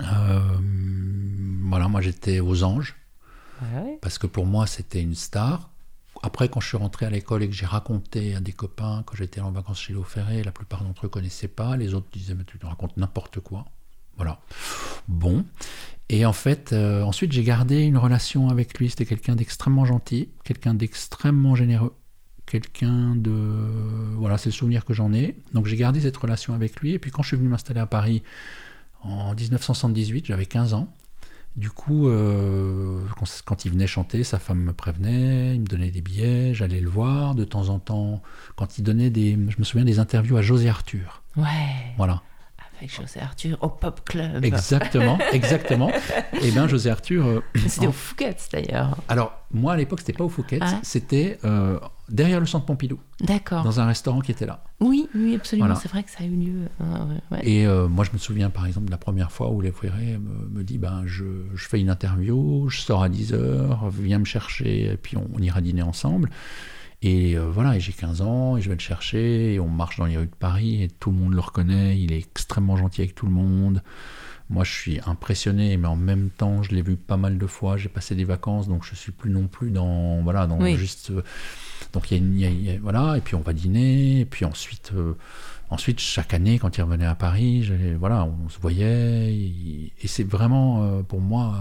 Euh, 0.01 0.39
voilà, 1.69 1.87
moi 1.87 2.01
j'étais 2.01 2.39
aux 2.39 2.63
anges 2.63 2.95
ouais. 3.61 3.97
parce 4.01 4.17
que 4.17 4.27
pour 4.27 4.45
moi 4.45 4.67
c'était 4.67 5.01
une 5.01 5.15
star. 5.15 5.69
Après, 6.23 6.49
quand 6.49 6.59
je 6.59 6.67
suis 6.67 6.77
rentré 6.77 7.07
à 7.07 7.09
l'école 7.09 7.41
et 7.41 7.49
que 7.49 7.55
j'ai 7.55 7.65
raconté 7.65 8.35
à 8.35 8.39
des 8.39 8.51
copains 8.51 9.03
que 9.07 9.17
j'étais 9.17 9.41
en 9.41 9.51
vacances 9.51 9.81
chez 9.81 9.93
Léo 9.93 10.03
Ferré, 10.03 10.43
la 10.43 10.51
plupart 10.51 10.83
d'entre 10.83 11.07
eux 11.07 11.09
connaissaient 11.09 11.47
pas, 11.47 11.75
les 11.77 11.95
autres 11.95 12.07
disaient 12.13 12.35
mais 12.35 12.43
tu 12.43 12.59
te 12.59 12.65
racontes 12.65 12.95
n'importe 12.97 13.39
quoi. 13.39 13.65
Voilà. 14.17 14.39
Bon. 15.07 15.45
Et 16.09 16.25
en 16.25 16.33
fait, 16.33 16.73
euh, 16.73 17.01
ensuite 17.01 17.31
j'ai 17.31 17.43
gardé 17.43 17.81
une 17.81 17.97
relation 17.97 18.49
avec 18.49 18.77
lui. 18.77 18.89
C'était 18.89 19.05
quelqu'un 19.05 19.35
d'extrêmement 19.35 19.85
gentil, 19.85 20.29
quelqu'un 20.43 20.73
d'extrêmement 20.73 21.55
généreux, 21.55 21.95
quelqu'un 22.45 23.15
de 23.15 23.31
voilà, 24.17 24.37
c'est 24.37 24.49
le 24.49 24.53
souvenir 24.53 24.85
que 24.85 24.93
j'en 24.93 25.13
ai. 25.13 25.37
Donc 25.53 25.65
j'ai 25.65 25.77
gardé 25.77 26.01
cette 26.01 26.17
relation 26.17 26.53
avec 26.53 26.81
lui. 26.81 26.91
Et 26.91 26.99
puis 26.99 27.09
quand 27.09 27.23
je 27.23 27.29
suis 27.29 27.37
venu 27.37 27.47
m'installer 27.47 27.79
à 27.79 27.87
Paris 27.87 28.21
en 29.03 29.33
1978, 29.33 30.25
j'avais 30.27 30.45
15 30.45 30.73
ans. 30.73 30.87
Du 31.57 31.69
coup, 31.69 32.07
euh, 32.07 33.01
quand, 33.45 33.65
il 33.65 33.71
venait 33.71 33.87
chanter, 33.87 34.23
sa 34.23 34.39
femme 34.39 34.59
me 34.59 34.71
prévenait, 34.71 35.53
il 35.55 35.61
me 35.61 35.65
donnait 35.65 35.91
des 35.91 36.01
billets, 36.01 36.53
j'allais 36.53 36.79
le 36.79 36.89
voir 36.89 37.35
de 37.35 37.43
temps 37.43 37.67
en 37.67 37.79
temps. 37.79 38.21
Quand 38.55 38.77
il 38.77 38.83
donnait 38.83 39.09
des, 39.09 39.33
je 39.33 39.59
me 39.59 39.63
souviens 39.65 39.83
des 39.83 39.99
interviews 39.99 40.37
à 40.37 40.41
José 40.41 40.69
Arthur. 40.69 41.23
Ouais. 41.35 41.45
Voilà, 41.97 42.21
Avec 42.81 42.95
José 42.95 43.19
Arthur 43.19 43.57
au 43.61 43.69
Pop 43.69 44.01
Club. 44.05 44.43
exactement, 44.43 45.17
exactement. 45.33 45.91
Et 46.41 46.49
bien 46.51 46.67
José 46.67 46.89
Arthur. 46.89 47.25
euh, 47.27 47.39
C'était 47.67 47.85
en- 47.85 47.89
au 47.89 47.93
Fouquet 47.93 48.35
d'ailleurs. 48.51 48.97
Alors 49.07 49.33
moi 49.53 49.73
à 49.73 49.77
l'époque 49.77 49.99
c'était 49.99 50.13
pas 50.13 50.23
au 50.23 50.29
Fouquet, 50.29 50.57
Ah. 50.61 50.79
c'était 50.81 51.37
euh, 51.45 51.79
derrière 52.09 52.39
le 52.39 52.45
Centre 52.47 52.65
Pompidou, 52.65 52.99
D'accord. 53.21 53.63
dans 53.63 53.79
un 53.79 53.85
restaurant 53.85 54.21
qui 54.21 54.31
était 54.31 54.45
là. 54.47 54.63
Oui, 54.79 55.07
oui, 55.13 55.35
absolument. 55.35 55.67
Voilà. 55.67 55.79
C'est 55.79 55.89
vrai 55.89 56.01
que 56.01 56.09
ça 56.09 56.23
a 56.23 56.25
eu 56.25 56.31
lieu. 56.35 56.61
Ouais, 56.79 56.87
ouais. 57.37 57.39
Et 57.47 57.67
euh, 57.67 57.87
moi, 57.87 58.03
je 58.03 58.09
me 58.13 58.17
souviens 58.17 58.49
par 58.49 58.65
exemple 58.65 58.87
de 58.87 58.91
la 58.91 58.97
première 58.97 59.31
fois 59.31 59.51
où 59.51 59.61
les 59.61 59.71
me, 59.71 60.49
me 60.57 60.63
dit 60.63 60.79
ben, 60.79 61.03
je, 61.05 61.23
je 61.53 61.67
fais 61.67 61.79
une 61.79 61.89
interview, 61.91 62.67
je 62.69 62.79
sors 62.81 63.03
à 63.03 63.09
10h, 63.09 63.89
viens 63.91 64.17
me 64.17 64.25
chercher, 64.25 64.91
et 64.93 64.97
puis 64.97 65.17
on, 65.17 65.27
on 65.35 65.39
ira 65.39 65.61
dîner 65.61 65.83
ensemble. 65.83 66.29
Et 67.03 67.35
euh, 67.35 67.49
voilà, 67.49 67.79
j'ai 67.79 67.93
15 67.93 68.21
ans, 68.21 68.57
et 68.57 68.61
je 68.61 68.69
vais 68.69 68.75
le 68.75 68.81
chercher, 68.81 69.53
et 69.55 69.59
on 69.59 69.67
marche 69.67 69.97
dans 69.97 70.05
les 70.05 70.17
rues 70.17 70.27
de 70.27 70.35
Paris, 70.35 70.83
et 70.83 70.87
tout 70.87 71.09
le 71.11 71.17
monde 71.17 71.33
le 71.33 71.39
reconnaît, 71.39 71.99
il 71.99 72.11
est 72.13 72.17
extrêmement 72.19 72.77
gentil 72.77 73.01
avec 73.01 73.15
tout 73.15 73.25
le 73.25 73.31
monde. 73.31 73.81
Moi, 74.51 74.63
je 74.65 74.71
suis 74.71 74.99
impressionné, 75.07 75.77
mais 75.77 75.87
en 75.87 75.95
même 75.95 76.29
temps, 76.29 76.61
je 76.61 76.71
l'ai 76.75 76.81
vu 76.83 76.97
pas 76.97 77.17
mal 77.17 77.37
de 77.39 77.47
fois, 77.47 77.77
j'ai 77.77 77.89
passé 77.89 78.13
des 78.15 78.25
vacances, 78.25 78.67
donc 78.67 78.85
je 78.85 78.93
suis 78.95 79.11
plus 79.13 79.31
non 79.31 79.47
plus 79.47 79.71
dans, 79.71 80.21
voilà, 80.21 80.45
dans 80.45 80.59
Oui. 80.61 80.75
juste... 80.77 81.09
euh, 81.11 81.23
donc 81.93 82.11
il 82.11 82.17
y 82.17 82.19
a 82.19 82.23
une- 82.23 82.39
il 82.39 82.61
y 82.61 82.65
y 82.65 82.75
a- 82.75 82.79
voilà, 82.79 83.17
et 83.17 83.21
puis 83.21 83.35
on 83.35 83.41
va 83.41 83.53
dîner, 83.53 84.19
et 84.21 84.25
puis 84.25 84.45
ensuite... 84.45 84.91
euh, 84.95 85.13
Ensuite, 85.69 86.01
chaque 86.01 86.33
année, 86.33 86.59
quand 86.59 86.77
il 86.77 86.81
revenait 86.81 87.05
à 87.05 87.15
Paris, 87.15 87.71
voilà, 87.97 88.25
on 88.25 88.49
se 88.49 88.59
voyait. 88.59 89.33
Et, 89.33 89.93
et 90.01 90.07
c'est 90.09 90.25
vraiment, 90.25 90.83
euh, 90.83 91.01
pour 91.01 91.21
moi, 91.21 91.57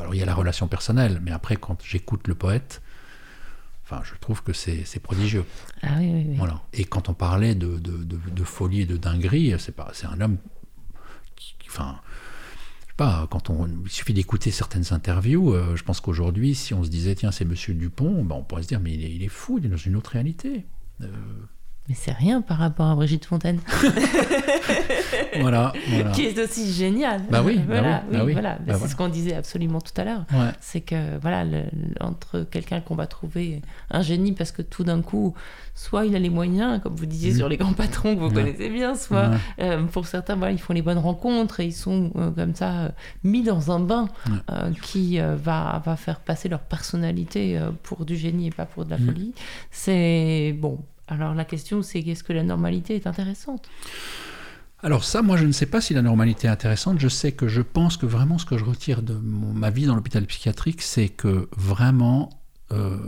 alors 0.00 0.14
il 0.14 0.18
y 0.18 0.22
a 0.22 0.26
la 0.26 0.34
relation 0.34 0.68
personnelle, 0.68 1.20
mais 1.22 1.32
après, 1.32 1.56
quand 1.56 1.76
j'écoute 1.84 2.28
le 2.28 2.34
poète, 2.34 2.80
enfin, 3.92 4.02
je 4.04 4.18
trouve 4.20 4.42
que 4.42 4.52
c'est 4.52 4.84
c'est 4.84 5.00
prodigieux. 5.00 5.44
Ah 5.82 5.96
oui, 5.98 6.10
oui, 6.12 6.24
oui. 6.30 6.36
Voilà. 6.36 6.60
Et 6.72 6.84
quand 6.84 7.08
on 7.08 7.14
parlait 7.14 7.54
de, 7.54 7.78
de, 7.78 8.04
de- 8.04 8.18
de 8.30 8.44
folie 8.44 8.80
et 8.82 8.86
de 8.86 8.96
dinguerie, 8.96 9.54
c'est 9.58 9.76
pas, 9.76 9.90
c'est 9.92 10.06
un 10.06 10.20
homme 10.20 10.38
qui, 11.36 11.54
qui- 11.58 11.68
enfin, 11.68 12.00
je 12.82 12.86
sais 12.88 12.96
pas, 12.96 13.26
quand 13.30 13.50
on, 13.50 13.66
il 13.84 13.90
suffit 13.90 14.14
d'écouter 14.14 14.50
certaines 14.50 14.92
interviews, 14.92 15.54
euh, 15.54 15.76
je 15.76 15.82
pense 15.84 16.00
qu'aujourd'hui, 16.00 16.54
si 16.54 16.74
on 16.74 16.84
se 16.84 16.88
disait, 16.90 17.14
tiens, 17.14 17.30
c'est 17.32 17.44
Monsieur 17.44 17.74
Dupont, 17.74 18.24
ben, 18.24 18.36
on 18.36 18.42
pourrait 18.42 18.62
se 18.62 18.68
dire, 18.68 18.80
mais 18.80 18.92
il 18.94 19.04
est, 19.04 19.12
il 19.14 19.22
est 19.22 19.28
fou, 19.28 19.58
il 19.58 19.66
est 19.66 19.68
dans 19.68 19.76
une 19.76 19.96
autre 19.96 20.10
réalité. 20.12 20.64
Euh, 21.00 21.06
Mais 21.88 21.94
c'est 21.96 22.12
rien 22.12 22.40
par 22.42 22.58
rapport 22.58 22.86
à 22.86 22.94
Brigitte 22.94 23.24
Fontaine, 23.24 23.58
voilà, 25.40 25.72
voilà. 25.88 26.10
qui 26.10 26.26
est 26.26 26.38
aussi 26.38 26.72
géniale. 26.72 27.22
Bah 27.30 27.42
oui, 27.44 27.56
bah 27.58 27.64
voilà, 27.80 28.02
oui, 28.10 28.16
bah 28.16 28.24
oui. 28.24 28.32
voilà. 28.32 28.50
Bah 28.54 28.58
c'est 28.68 28.72
voilà. 28.74 28.88
ce 28.88 28.96
qu'on 28.96 29.08
disait 29.08 29.34
absolument 29.34 29.80
tout 29.80 29.92
à 30.00 30.04
l'heure. 30.04 30.24
Ouais. 30.32 30.50
C'est 30.60 30.80
que 30.80 31.18
voilà, 31.20 31.44
le- 31.44 31.64
entre 32.00 32.40
quelqu'un 32.50 32.80
qu'on 32.80 32.94
va 32.94 33.06
trouver 33.06 33.62
un 33.90 34.02
génie 34.02 34.32
parce 34.32 34.52
que 34.52 34.62
tout 34.62 34.84
d'un 34.84 35.02
coup, 35.02 35.34
soit 35.74 36.06
il 36.06 36.14
a 36.14 36.18
les 36.18 36.30
moyens, 36.30 36.80
comme 36.82 36.94
vous 36.94 37.06
disiez 37.06 37.32
Mhm. 37.32 37.36
sur 37.38 37.48
les 37.48 37.56
grands 37.56 37.72
patrons 37.72 38.14
que 38.14 38.20
vous 38.20 38.28
Ouais. 38.28 38.34
connaissez 38.34 38.68
bien, 38.68 38.94
soit 38.94 39.30
Ouais. 39.30 39.36
euh, 39.60 39.82
pour 39.84 40.06
certains, 40.06 40.36
voilà, 40.36 40.52
ils 40.52 40.60
font 40.60 40.72
les 40.74 40.82
bonnes 40.82 40.98
rencontres 40.98 41.60
et 41.60 41.66
ils 41.66 41.72
sont 41.72 42.12
euh, 42.16 42.30
comme 42.30 42.54
ça 42.54 42.92
mis 43.24 43.42
dans 43.42 43.70
un 43.72 43.80
bain 43.80 44.08
euh, 44.50 44.70
qui 44.82 45.18
va, 45.18 45.82
va 45.84 45.96
faire 45.96 46.20
passer 46.20 46.48
leur 46.48 46.60
personnalité 46.60 47.60
pour 47.82 48.04
du 48.04 48.16
génie 48.16 48.46
et 48.46 48.50
pas 48.50 48.66
pour 48.66 48.84
de 48.84 48.90
la 48.90 48.98
Mhm. 48.98 49.06
folie. 49.06 49.34
C'est 49.72 50.54
bon. 50.58 50.78
Alors 51.08 51.34
la 51.34 51.44
question, 51.44 51.82
c'est 51.82 52.00
est-ce 52.00 52.24
que 52.24 52.32
la 52.32 52.42
normalité 52.42 52.94
est 52.94 53.06
intéressante? 53.06 53.68
Alors 54.84 55.04
ça, 55.04 55.22
moi, 55.22 55.36
je 55.36 55.44
ne 55.44 55.52
sais 55.52 55.66
pas 55.66 55.80
si 55.80 55.94
la 55.94 56.02
normalité 56.02 56.48
est 56.48 56.50
intéressante. 56.50 56.98
Je 56.98 57.08
sais 57.08 57.32
que 57.32 57.46
je 57.46 57.62
pense 57.62 57.96
que 57.96 58.06
vraiment 58.06 58.38
ce 58.38 58.46
que 58.46 58.58
je 58.58 58.64
retire 58.64 59.02
de 59.02 59.14
ma 59.14 59.70
vie 59.70 59.86
dans 59.86 59.94
l'hôpital 59.94 60.26
psychiatrique, 60.26 60.82
c'est 60.82 61.08
que 61.08 61.48
vraiment, 61.56 62.30
euh, 62.72 62.98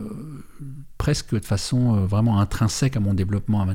presque 0.98 1.34
de 1.34 1.44
façon 1.44 1.96
euh, 1.96 2.06
vraiment 2.06 2.38
intrinsèque 2.38 2.96
à 2.96 3.00
mon 3.00 3.14
développement, 3.14 3.66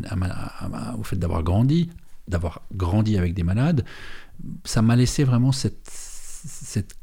au 0.97 1.03
fait 1.03 1.17
d'avoir 1.17 1.43
grandi, 1.43 1.89
d'avoir 2.27 2.61
grandi 2.73 3.17
avec 3.17 3.33
des 3.33 3.43
malades, 3.43 3.83
ça 4.63 4.81
m'a 4.81 4.95
laissé 4.95 5.25
vraiment 5.25 5.51
cette, 5.51 5.89
cette, 5.89 6.95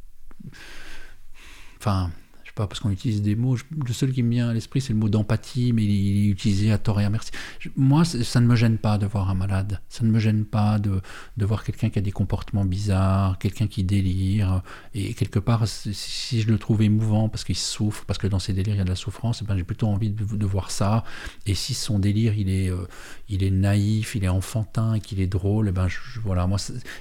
enfin. 1.78 2.10
Pas 2.56 2.66
parce 2.66 2.80
qu'on 2.80 2.90
utilise 2.90 3.20
des 3.20 3.36
mots, 3.36 3.54
je- 3.54 3.64
le 3.86 3.92
seul 3.92 4.12
qui 4.12 4.22
me 4.22 4.30
vient 4.30 4.48
à 4.48 4.54
l'esprit 4.54 4.80
c'est 4.80 4.94
le 4.94 4.98
mot 4.98 5.10
d'empathie, 5.10 5.72
mais 5.74 5.84
il 5.84 5.90
est, 5.90 5.94
il 5.94 6.26
est 6.26 6.30
utilisé 6.30 6.72
à 6.72 6.78
tort 6.78 6.98
et 7.00 7.04
à 7.04 7.10
merci. 7.10 7.30
Je- 7.60 7.68
moi, 7.76 8.04
ça 8.06 8.40
ne 8.40 8.46
me 8.46 8.56
gêne 8.56 8.78
pas 8.78 8.96
de 8.96 9.04
voir 9.06 9.28
un 9.28 9.34
malade. 9.34 9.80
Ça 9.90 10.04
ne 10.04 10.10
me 10.10 10.18
gêne 10.18 10.46
pas 10.46 10.78
de, 10.78 11.02
de 11.36 11.44
voir 11.44 11.62
quelqu'un 11.64 11.90
qui 11.90 11.98
a 11.98 12.02
des 12.02 12.12
comportements 12.12 12.64
bizarres, 12.64 13.38
quelqu'un 13.38 13.66
qui 13.66 13.84
délire. 13.84 14.62
Et 14.94 15.12
quelque 15.12 15.38
part, 15.38 15.68
si 15.68 16.40
je 16.40 16.48
le 16.48 16.56
trouve 16.58 16.80
émouvant 16.80 17.28
parce 17.28 17.44
qu'il 17.44 17.56
souffre, 17.56 18.04
parce 18.06 18.18
que 18.18 18.26
dans 18.26 18.38
ses 18.38 18.54
délires 18.54 18.74
il 18.74 18.78
y 18.78 18.80
a 18.80 18.84
de 18.84 18.88
la 18.88 18.96
souffrance, 18.96 19.40
eh 19.42 19.44
ben, 19.44 19.54
j'ai 19.54 19.62
plutôt 19.64 19.88
envie 19.88 20.08
de, 20.10 20.24
de 20.24 20.46
voir 20.46 20.70
ça. 20.70 21.04
Et 21.44 21.54
si 21.54 21.74
son 21.74 21.98
délire 21.98 22.32
il 22.38 22.48
est, 22.48 22.70
euh, 22.70 22.86
il 23.28 23.44
est 23.44 23.50
naïf, 23.50 24.14
il 24.14 24.24
est 24.24 24.28
enfantin 24.28 24.94
et 24.94 25.00
qu'il 25.00 25.20
est 25.20 25.26
drôle, 25.26 25.68
eh 25.68 25.72
ben, 25.72 25.88
je- 25.88 26.20
voilà. 26.24 26.46
Moi, 26.46 26.56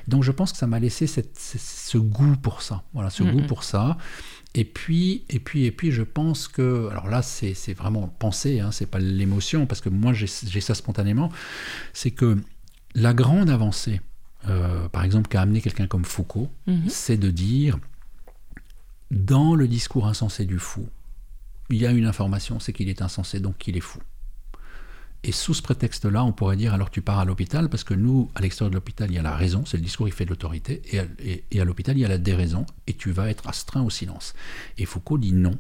donc 0.09 0.23
je 0.23 0.31
pense 0.33 0.51
que 0.51 0.57
ça 0.57 0.67
m'a 0.67 0.79
laissé 0.79 1.07
cette- 1.07 1.39
ce- 1.39 1.57
ce 1.57 1.97
goût 1.97 2.35
pour 2.35 2.61
ça. 2.61 2.83
Voilà, 2.93 3.09
ce 3.09 3.23
Mhm. 3.23 3.31
goût 3.31 3.47
pour 3.47 3.63
ça. 3.63 3.97
Et 4.57 4.63
puis, 4.63 5.23
et 5.29 5.39
puis, 5.39 5.65
et 5.65 5.71
puis, 5.71 5.91
je 5.91 6.01
pense 6.01 6.47
que, 6.47 6.87
alors 6.89 7.09
là, 7.09 7.21
c'est 7.21 7.73
vraiment 7.73 8.07
pensé, 8.07 8.61
hein, 8.61 8.71
c'est 8.71 8.85
pas 8.85 8.99
l'émotion, 8.99 9.65
parce 9.67 9.81
que 9.81 9.89
moi, 9.89 10.13
j'ai 10.13 10.27
j'ai 10.47 10.61
ça 10.61 10.73
spontanément, 10.75 11.29
c'est 11.91 12.11
que 12.11 12.37
la 12.95 13.13
grande 13.13 13.49
avancée, 13.49 13.99
euh, 14.47 14.87
par 14.87 15.03
exemple, 15.03 15.27
qu'a 15.27 15.41
amené 15.41 15.59
quelqu'un 15.59 15.87
comme 15.87 16.05
Foucault, 16.05 16.49
Mhm. 16.67 16.87
c'est 16.87 17.17
de 17.17 17.29
dire, 17.31 17.77
dans 19.11 19.55
le 19.55 19.67
discours 19.67 20.07
insensé 20.07 20.45
du 20.45 20.57
fou, 20.57 20.87
il 21.69 21.77
y 21.77 21.85
a 21.85 21.91
une 21.91 22.05
information, 22.05 22.59
c'est 22.61 22.71
qu'il 22.73 22.87
est 22.89 23.01
insensé, 23.01 23.39
donc 23.41 23.57
qu'il 23.57 23.75
est 23.75 23.81
fou. 23.81 23.99
Et 25.28 25.32
sous 25.32 25.55
ce 25.55 25.63
prétexte-là, 25.63 26.23
on 26.23 26.32
pourrait 26.32 26.55
dire 26.55 26.76
alors 26.76 26.91
tu 26.91 27.01
pars 27.01 27.17
à 27.17 27.26
l'hôpital, 27.26 27.67
parce 27.67 27.84
que 27.84 27.95
nous, 27.95 28.30
à 28.36 28.41
l'extérieur 28.41 28.69
de 28.69 28.76
l'hôpital, 28.76 29.09
il 29.09 29.15
y 29.15 29.17
a 29.17 29.23
la 29.23 29.36
raison, 29.36 29.65
c'est 29.65 29.78
le 29.78 29.82
discours, 29.84 30.07
il 30.07 30.13
fait 30.13 30.26
de 30.26 30.30
l'autorité, 30.30 30.84
et, 30.91 30.99
à- 30.99 31.61
à 31.61 31.65
l'hôpital, 31.65 31.97
il 31.97 32.01
y 32.01 32.05
a 32.05 32.07
la 32.07 32.19
déraison, 32.19 32.67
et 32.86 32.93
tu 32.93 33.11
vas 33.11 33.28
être 33.28 33.47
astreint 33.47 33.82
au 33.82 33.89
silence. 33.89 34.36
Et 34.78 34.86
Foucault 34.86 35.17
dit 35.17 35.34
non. 35.34 35.57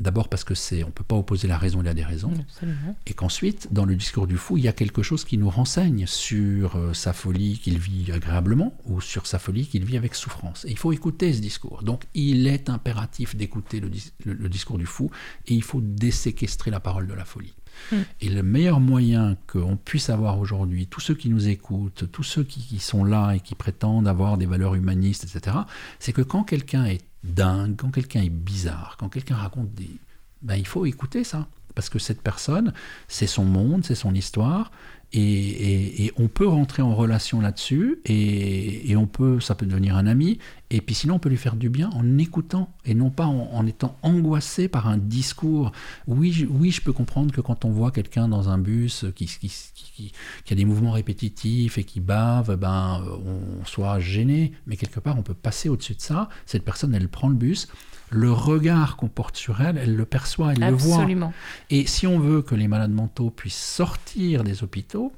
D'abord 0.00 0.28
parce 0.28 0.44
que 0.44 0.54
c'est, 0.54 0.82
on 0.82 0.90
peut 0.90 1.04
pas 1.04 1.14
opposer 1.16 1.46
la 1.46 1.58
raison 1.58 1.80
et 1.82 1.84
la 1.84 1.94
déraison, 1.94 2.32
Absolument. 2.40 2.96
et 3.06 3.12
qu'ensuite, 3.12 3.68
dans 3.70 3.84
le 3.84 3.94
discours 3.94 4.26
du 4.26 4.36
fou, 4.38 4.56
il 4.56 4.64
y 4.64 4.68
a 4.68 4.72
quelque 4.72 5.02
chose 5.02 5.24
qui 5.24 5.36
nous 5.38 5.50
renseigne 5.50 6.06
sur 6.06 6.76
euh, 6.76 6.94
sa 6.94 7.12
folie 7.12 7.58
qu'il 7.58 7.78
vit 7.78 8.10
agréablement 8.10 8.74
ou 8.86 9.00
sur 9.00 9.26
sa 9.26 9.38
folie 9.38 9.66
qu'il 9.66 9.84
vit 9.84 9.96
avec 9.98 10.14
souffrance. 10.14 10.64
Et 10.64 10.70
il 10.70 10.78
faut 10.78 10.92
écouter 10.92 11.32
ce 11.34 11.40
discours. 11.40 11.82
Donc, 11.82 12.04
il 12.14 12.46
est 12.46 12.70
impératif 12.70 13.36
d'écouter 13.36 13.78
le, 13.80 13.90
dis- 13.90 14.12
le- 14.24 14.32
le 14.32 14.48
discours 14.48 14.78
du 14.78 14.86
fou 14.86 15.10
et 15.46 15.54
il 15.54 15.62
faut 15.62 15.80
déséquestrer 15.82 16.70
la 16.70 16.80
parole 16.80 17.06
de 17.06 17.14
la 17.14 17.24
folie. 17.24 17.54
Mm. 17.92 17.96
Et 18.22 18.28
le 18.30 18.42
meilleur 18.42 18.80
moyen 18.80 19.36
qu'on 19.46 19.76
puisse 19.76 20.10
avoir 20.10 20.38
aujourd'hui, 20.38 20.86
tous 20.86 21.00
ceux 21.00 21.14
qui 21.14 21.28
nous 21.28 21.48
écoutent, 21.48 22.10
tous 22.10 22.22
ceux 22.24 22.42
qui, 22.42 22.60
qui 22.60 22.78
sont 22.78 23.04
là 23.04 23.32
et 23.32 23.40
qui 23.40 23.54
prétendent 23.54 24.08
avoir 24.08 24.38
des 24.38 24.46
valeurs 24.46 24.74
humanistes, 24.74 25.24
etc., 25.24 25.56
c'est 25.98 26.12
que 26.12 26.22
quand 26.22 26.42
quelqu'un 26.42 26.84
est 26.86 27.00
dingue, 27.24 27.76
quand 27.76 27.90
quelqu'un 27.90 28.22
est 28.22 28.30
bizarre, 28.30 28.96
quand 28.98 29.08
quelqu'un 29.08 29.36
raconte 29.36 29.72
des... 29.74 29.90
Ben, 30.42 30.56
il 30.56 30.66
faut 30.66 30.86
écouter 30.86 31.24
ça. 31.24 31.46
parce 31.74 31.88
que 31.88 31.98
cette 31.98 32.22
personne, 32.22 32.72
c'est 33.08 33.26
son 33.26 33.44
monde, 33.44 33.84
c'est 33.84 33.94
son 33.94 34.14
histoire, 34.14 34.70
et, 35.12 36.12
on 36.16 36.28
peut 36.28 36.46
rentrer 36.46 36.82
en 36.82 36.94
relation 36.94 37.40
là-dessus, 37.40 38.00
et, 38.04 38.94
on 38.96 39.06
peut, 39.06 39.40
ça 39.40 39.54
peut 39.54 39.66
devenir 39.66 39.96
un 39.96 40.06
ami, 40.06 40.38
et 40.70 40.80
puis 40.80 40.94
sinon 40.94 41.14
on 41.14 41.18
peut 41.18 41.28
lui 41.28 41.36
faire 41.36 41.56
du 41.56 41.68
bien 41.68 41.90
en 41.90 42.18
écoutant, 42.18 42.72
et 42.84 42.94
non 42.94 43.10
pas 43.10 43.26
en, 43.26 43.66
étant 43.66 43.96
angoissé 44.02 44.68
par 44.68 44.86
un 44.86 44.98
discours. 44.98 45.72
Oui 46.06 46.32
je, 46.32 46.46
oui, 46.46 46.70
je 46.70 46.80
peux 46.80 46.92
comprendre 46.92 47.32
que 47.32 47.40
quand 47.40 47.64
on 47.64 47.70
voit 47.70 47.90
quelqu'un 47.90 48.28
dans 48.28 48.48
un 48.48 48.58
bus 48.58 49.06
qui, 49.16 49.26
qui, 49.26 50.12
a 50.50 50.54
des 50.54 50.64
mouvements 50.64 50.92
répétitifs 50.92 51.78
et 51.78 51.84
qui 51.84 52.00
bave, 52.00 52.56
ben, 52.56 53.02
on 53.26 53.64
soit 53.64 53.98
gêné, 54.00 54.52
mais 54.66 54.76
quelque 54.76 55.00
part 55.00 55.18
on 55.18 55.22
peut 55.22 55.34
passer 55.34 55.68
au-dessus 55.68 55.94
de 55.94 56.00
ça. 56.00 56.28
Cette 56.46 56.64
personne, 56.64 56.94
elle 56.94 57.08
prend 57.08 57.28
le 57.28 57.34
bus, 57.34 57.68
le 58.10 58.32
regard 58.32 58.96
qu'on 58.96 59.08
porte 59.08 59.36
sur 59.36 59.60
elle, 59.60 59.78
elle 59.78 59.96
le 59.96 60.04
perçoit, 60.04 60.52
elle 60.52 60.60
le 60.60 60.72
voit. 60.72 61.06
Et 61.70 61.86
si 61.86 62.06
on 62.06 62.18
veut 62.18 62.42
que 62.42 62.54
les 62.54 62.68
malades 62.68 62.92
mentaux 62.92 63.30
puissent 63.30 63.54
sortir 63.54 64.44
des 64.44 64.62
hôpitaux, 64.62 65.12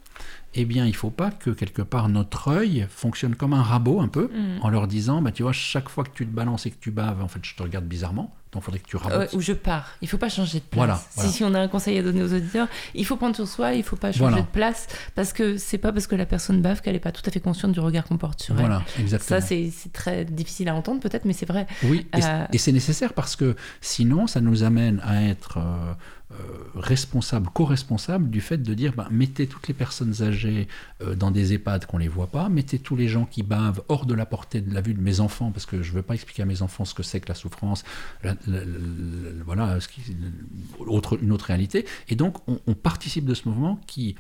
eh 0.55 0.65
bien, 0.65 0.85
il 0.85 0.91
ne 0.91 0.97
faut 0.97 1.11
pas 1.11 1.31
que 1.31 1.51
quelque 1.51 1.83
part 1.83 2.09
notre 2.09 2.49
œil 2.49 2.87
fonctionne 2.91 3.35
comme 3.35 3.55
un 3.55 3.63
rabot 3.63 4.01
un 4.01 4.09
peu, 4.09 4.25
mm. 4.25 4.61
en 4.61 4.69
leur 4.69 4.87
disant, 4.87 5.23
bah, 5.23 5.33
tu 5.33 5.43
vois, 5.43 5.53
chaque 5.53 5.89
fois 5.89 6.05
que 6.05 6.11
tu 6.15 6.27
te 6.27 6.33
balances 6.33 6.67
et 6.67 6.71
que 6.71 6.79
tu 6.79 6.91
baves, 6.91 7.23
en 7.23 7.29
fait, 7.29 7.41
je 7.43 7.55
te 7.55 7.63
regarde 7.63 7.87
bizarrement. 7.87 8.35
Donc, 8.53 8.63
il 8.63 8.65
faudrait 8.67 8.81
que 8.81 8.87
tu 8.87 8.97
rabotes. 8.97 9.33
ou 9.33 9.41
je 9.41 9.55
pars. 9.55 9.89
Il 10.03 10.05
ne 10.05 10.11
faut 10.11 10.19
pas 10.19 10.29
changer 10.29 10.59
de 10.59 10.65
place. 10.65 11.09
Si, 11.17 11.43
on 11.43 11.55
a 11.55 11.61
un 11.61 11.69
conseil 11.69 11.97
à 11.99 12.03
donner 12.03 12.23
aux 12.23 12.35
auditeurs, 12.35 12.69
il 12.95 13.07
faut 13.07 13.17
prendre 13.17 13.35
sur 13.35 13.49
soi, 13.49 13.73
il 13.73 13.79
ne 13.79 13.83
faut 13.83 13.97
pas 13.97 14.13
changer 14.13 14.43
de 14.43 14.47
place, 14.47 14.89
parce 15.15 15.33
que 15.33 15.57
c'est 15.57 15.79
pas 15.79 15.93
parce 15.93 16.07
que 16.07 16.15
la 16.15 16.27
personne 16.27 16.61
bave 16.61 16.83
qu'elle 16.83 16.93
n'est 16.93 17.01
pas 17.01 17.13
tout 17.13 17.23
à 17.27 17.31
fait 17.31 17.41
consciente 17.41 17.73
du 17.73 17.81
regard 17.81 18.05
qu'on 18.05 18.19
porte 18.19 18.43
sur 18.43 18.55
elle. 18.55 18.61
Voilà, 18.61 18.83
exactement. 18.99 19.41
Ça, 19.41 19.47
c'est 19.47 19.73
très 19.93 20.25
difficile 20.25 20.69
à 20.69 20.75
entendre 20.75 21.01
peut-être, 21.01 21.25
mais 21.25 21.33
c'est 21.33 21.47
vrai. 21.47 21.67
Oui, 21.85 22.07
et 22.15 22.25
euh, 22.25 22.45
c'est 22.57 22.73
nécessaire 22.73 23.15
parce 23.15 23.37
que 23.37 23.57
sinon, 23.81 24.27
ça 24.27 24.41
nous 24.41 24.63
amène 24.63 25.01
à 25.05 25.23
être... 25.23 25.59
Euh, 25.59 25.61
euh, 25.63 25.95
responsable, 26.75 27.49
co-responsable 27.53 28.31
du 28.31 28.41
fait 28.41 28.59
de 28.59 28.75
dire 28.75 28.93
ben, 28.95 29.07
mettez 29.11 29.47
toutes 29.47 29.69
les 29.69 29.75
personnes 29.75 30.23
âgées 30.23 30.69
euh, 31.03 31.15
dans 31.15 31.31
des 31.31 31.53
EHPAD 31.53 31.87
qu'on 31.87 31.99
ne 31.99 32.03
les 32.03 32.09
voit 32.09 32.29
pas, 32.29 32.49
mettez 32.49 32.79
tous 32.79 32.97
les 32.97 33.09
gens 33.09 33.25
qui 33.25 33.43
bavent 33.43 33.83
hors 33.89 34.07
de 34.07 34.15
la 34.15 34.27
portée 34.27 34.61
de 34.61 34.75
la 34.75 34.81
vue 34.81 34.95
de 34.95 35.01
mes 35.01 35.21
enfants, 35.21 35.51
parce 35.51 35.67
que 35.67 35.83
je 35.83 35.91
ne 35.91 35.97
veux 35.97 36.03
pas 36.03 36.15
expliquer 36.15 36.43
à 36.43 36.47
mes 36.47 36.63
enfants 36.63 36.85
ce 36.85 36.95
que 36.95 37.03
c'est 37.03 37.21
que 37.21 37.29
la 37.29 37.35
souffrance, 37.35 37.85
voilà, 39.45 39.81
ce 39.81 39.89
qui, 39.89 40.01
autre, 40.79 41.19
une 41.23 41.33
autre 41.33 41.47
réalité. 41.47 41.87
Et 42.09 42.17
donc, 42.17 42.37
on, 42.49 42.75
participe 42.75 43.25
de 43.27 43.35
ce 43.35 43.49
mouvement 43.49 43.79
qui, 43.87 44.17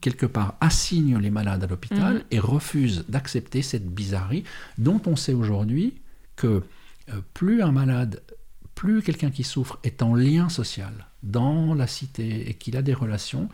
quelque 0.00 0.26
part, 0.26 0.56
assigne 0.60 1.16
les 1.18 1.30
malades 1.30 1.62
à 1.64 1.66
l'hôpital 1.66 2.14
mhm. 2.14 2.22
et 2.32 2.38
refuse 2.38 3.04
d'accepter 3.08 3.62
cette 3.62 3.86
bizarrerie 3.86 4.44
dont 4.78 5.00
on 5.06 5.16
sait 5.16 5.32
aujourd'hui 5.32 5.94
que 6.36 6.62
euh, 7.10 7.20
plus 7.32 7.62
un 7.62 7.72
malade, 7.72 8.20
plus 8.74 9.02
quelqu'un 9.02 9.30
qui 9.30 9.44
souffre 9.44 9.78
est 9.84 10.02
en 10.02 10.14
lien 10.14 10.48
social 10.48 10.92
dans 11.24 11.74
la 11.74 11.86
cité 11.86 12.48
et 12.48 12.54
qu'il 12.54 12.76
a 12.76 12.82
des 12.82 12.94
relations, 12.94 13.48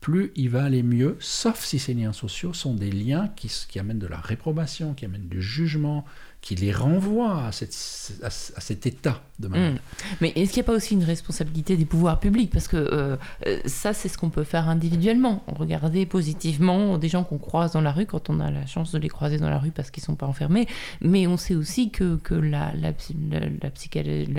plus 0.00 0.32
il 0.36 0.50
va 0.50 0.64
aller 0.64 0.82
mieux, 0.82 1.16
sauf 1.20 1.64
si 1.64 1.78
ces 1.78 1.94
liens 1.94 2.12
sociaux 2.12 2.52
sont 2.52 2.74
des 2.74 2.92
liens 2.92 3.28
qui, 3.36 3.50
qui 3.68 3.78
amènent 3.78 3.98
de 3.98 4.06
la 4.06 4.20
réprobation, 4.20 4.94
qui 4.94 5.04
amènent 5.04 5.28
du 5.28 5.42
jugement, 5.42 6.04
qui 6.46 6.54
les 6.54 6.70
renvoie 6.70 7.46
à, 7.46 7.50
cet 7.50 8.86
état 8.86 9.20
de 9.40 9.48
malade. 9.48 9.74
Hmm. 9.74 9.78
Mais 10.20 10.32
est-ce 10.36 10.52
qu'il 10.52 10.62
n'y 10.62 10.66
a 10.66 10.70
pas 10.70 10.76
aussi 10.76 10.94
une 10.94 11.02
responsabilité 11.02 11.76
des 11.76 11.84
pouvoirs 11.84 12.20
publics? 12.20 12.52
Parce 12.52 12.68
que 12.68 12.76
euh, 12.76 13.16
euh, 13.48 13.58
ça, 13.64 13.92
c'est 13.92 14.08
ce 14.08 14.16
qu'on 14.16 14.30
peut 14.30 14.44
faire 14.44 14.68
individuellement. 14.68 15.42
Regarder 15.48 16.06
positivement 16.06 16.98
des 16.98 17.08
gens 17.08 17.24
qu'on 17.24 17.38
croise 17.38 17.72
dans 17.72 17.80
la 17.80 17.90
rue 17.90 18.06
quand 18.06 18.30
on 18.30 18.38
a 18.38 18.52
la 18.52 18.64
chance 18.64 18.92
de 18.92 18.98
les 19.00 19.08
croiser 19.08 19.38
dans 19.38 19.50
la 19.50 19.58
rue 19.58 19.72
parce 19.72 19.90
qu'ils 19.90 20.02
ne 20.02 20.06
sont 20.06 20.14
pas 20.14 20.26
enfermés. 20.26 20.68
Mais 21.00 21.26
on 21.26 21.36
sait 21.36 21.56
aussi 21.56 21.90
que, 21.90 22.14
que 22.14 22.36
la, 22.36 22.72
la, 22.76 22.92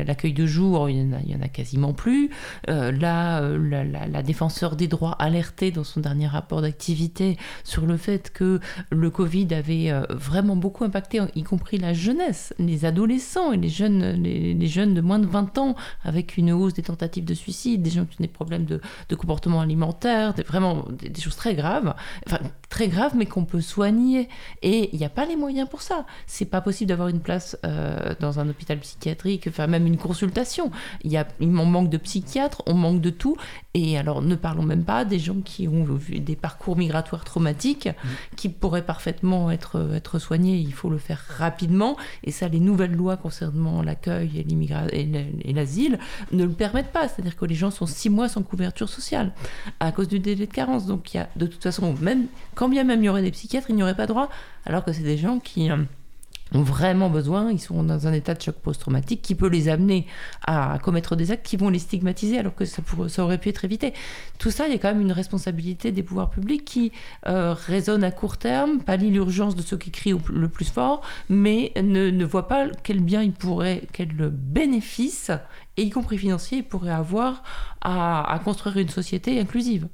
l'accueil 0.05 0.31
de 0.31 0.45
jour, 0.45 0.89
il 0.89 1.09
n'y 1.09 1.35
en, 1.35 1.41
a 1.41 1.49
quasiment 1.49 1.91
plus. 1.91 2.29
Euh, 2.69 2.93
là, 2.93 3.41
la, 3.41 3.83
la, 3.83 4.23
défenseur 4.23 4.77
des 4.77 4.87
droits 4.87 5.17
alertait 5.19 5.71
dans 5.71 5.83
son 5.83 5.99
dernier 5.99 6.27
rapport 6.27 6.61
d'activité 6.61 7.35
sur 7.65 7.85
le 7.85 7.97
fait 7.97 8.31
que 8.31 8.61
le 8.91 9.09
Covid 9.09 9.53
avait 9.53 9.91
vraiment 10.09 10.55
beaucoup 10.55 10.85
impacté, 10.85 11.19
y 11.35 11.43
compris 11.43 11.77
la 11.79 11.96
jeunesse, 11.97 12.53
les 12.59 12.85
adolescents 12.85 13.51
et 13.51 13.57
les 13.57 13.69
jeunes, 13.69 14.11
les, 14.23 14.67
jeunes 14.67 14.93
de 14.93 15.01
moins 15.01 15.19
de 15.19 15.25
20 15.25 15.57
ans, 15.57 15.75
avec 16.03 16.37
une 16.37 16.51
hausse 16.51 16.73
des 16.73 16.83
tentatives 16.83 17.25
de 17.25 17.33
suicide, 17.33 17.81
des 17.81 17.89
gens 17.89 18.05
qui 18.05 18.15
ont 18.19 18.23
des 18.23 18.27
problèmes 18.27 18.65
de, 18.65 18.81
comportement 19.15 19.61
alimentaire, 19.61 20.33
des, 20.33 20.43
vraiment 20.43 20.85
des, 20.91 21.19
choses 21.19 21.35
très 21.35 21.55
graves, 21.55 21.95
enfin 22.25 22.39
très 22.69 22.87
graves, 22.87 23.13
mais 23.15 23.25
qu'on 23.25 23.45
peut 23.45 23.61
soigner. 23.61 24.29
Et 24.61 24.89
il 24.93 24.99
n'y 24.99 25.05
a 25.05 25.09
pas 25.09 25.25
les 25.25 25.35
moyens 25.35 25.67
pour 25.69 25.81
ça. 25.81 26.05
C'est 26.27 26.45
pas 26.45 26.61
possible 26.61 26.89
d'avoir 26.89 27.07
une 27.09 27.19
place 27.19 27.57
euh, 27.65 28.13
dans 28.19 28.39
un 28.39 28.47
hôpital 28.47 28.79
psychiatrique, 28.79 29.47
enfin 29.47 29.67
même 29.67 29.87
une 29.87 29.97
consultation. 29.97 30.71
Il 31.03 31.11
y 31.11 31.17
a, 31.17 31.27
il 31.39 31.49
manque 31.49 31.89
de 31.89 31.97
psychiatres, 31.97 32.61
on 32.67 32.73
manque 32.73 33.01
de 33.01 33.09
tout. 33.09 33.35
Et 33.73 33.97
alors 33.97 34.21
ne 34.21 34.35
parlons 34.35 34.63
même 34.63 34.83
pas 34.83 35.05
des 35.05 35.19
gens 35.19 35.41
qui 35.43 35.67
ont 35.67 35.85
des 36.09 36.35
parcours 36.35 36.77
migratoires 36.77 37.23
traumatiques, 37.23 37.87
mmh. 37.87 38.35
qui 38.35 38.49
pourraient 38.49 38.85
parfaitement 38.85 39.51
être, 39.51 39.91
être 39.93 40.19
soignés. 40.19 40.57
Il 40.57 40.73
faut 40.73 40.89
le 40.89 40.97
faire 40.97 41.23
rapidement 41.37 41.76
et 42.23 42.31
ça, 42.31 42.47
les 42.47 42.59
nouvelles 42.59 42.95
lois 42.95 43.17
concernant 43.17 43.81
l'accueil 43.81 44.45
et 44.91 45.53
l'asile 45.53 45.99
ne 46.31 46.43
le 46.43 46.51
permettent 46.51 46.91
pas. 46.91 47.07
C'est-à-dire 47.07 47.35
que 47.35 47.45
les 47.45 47.55
gens 47.55 47.71
sont 47.71 47.85
six 47.85 48.09
mois 48.09 48.29
sans 48.29 48.43
couverture 48.43 48.89
sociale 48.89 49.33
à 49.79 49.91
cause 49.91 50.07
du 50.07 50.19
délai 50.19 50.45
de 50.45 50.51
carence. 50.51 50.85
Donc 50.85 51.13
il 51.13 51.17
y 51.17 51.19
a 51.19 51.29
de 51.35 51.45
toute 51.45 51.63
façon, 51.63 51.95
même 52.01 52.27
quand 52.55 52.69
bien 52.69 52.83
même 52.83 53.01
il 53.01 53.05
y 53.05 53.09
aurait 53.09 53.21
des 53.21 53.31
psychiatres, 53.31 53.67
il 53.69 53.75
n'y 53.75 53.83
aurait 53.83 53.95
pas 53.95 54.07
droit, 54.07 54.29
alors 54.65 54.83
que 54.83 54.91
c'est 54.93 55.03
des 55.03 55.17
gens 55.17 55.39
qui 55.39 55.71
euh, 55.71 55.77
ont 56.53 56.61
vraiment 56.61 57.09
besoin, 57.09 57.51
ils 57.51 57.59
sont 57.59 57.83
dans 57.83 58.07
un 58.07 58.13
état 58.13 58.33
de 58.33 58.41
choc 58.41 58.55
post-traumatique 58.55 59.21
qui 59.21 59.35
peut 59.35 59.47
les 59.47 59.69
amener 59.69 60.07
à 60.45 60.79
commettre 60.81 61.15
des 61.15 61.31
actes 61.31 61.45
qui 61.45 61.57
vont 61.57 61.69
les 61.69 61.79
stigmatiser 61.79 62.37
alors 62.37 62.55
que 62.55 62.65
ça, 62.65 62.81
ça 63.07 63.23
aurait 63.23 63.37
pu 63.37 63.49
être 63.49 63.65
évité. 63.65 63.93
Tout 64.37 64.51
ça, 64.51 64.67
il 64.67 64.73
y 64.73 64.75
a 64.75 64.79
quand 64.79 64.89
même 64.89 65.01
une 65.01 65.11
responsabilité 65.11 65.91
des 65.91 66.03
pouvoirs 66.03 66.29
publics 66.29 66.65
qui 66.65 66.91
euh, 67.27 67.55
à 68.01 68.11
court 68.11 68.37
terme, 68.37 68.79
pallie 68.79 69.09
l'urgence 69.09 69.55
de 69.55 69.61
ceux 69.61 69.77
qui 69.77 69.91
crient 69.91 70.15
le 70.29 70.49
plus 70.49 70.69
fort, 70.69 71.01
mais 71.29 71.71
ne, 71.75 72.09
ne 72.09 72.25
voit 72.25 72.47
pas 72.47 72.67
quel 72.83 72.99
bien 72.99 73.21
il 73.21 73.33
pourrait, 73.33 73.83
quel 73.93 74.09
bénéfice 74.31 75.31
et 75.77 75.83
y 75.83 75.89
compris 75.89 76.17
financier, 76.17 76.59
il 76.59 76.63
pourrait 76.63 76.91
avoir 76.91 77.43
à, 77.81 78.39
construire 78.43 78.77
une 78.77 78.89
société 78.89 79.39
inclusive. 79.39 79.87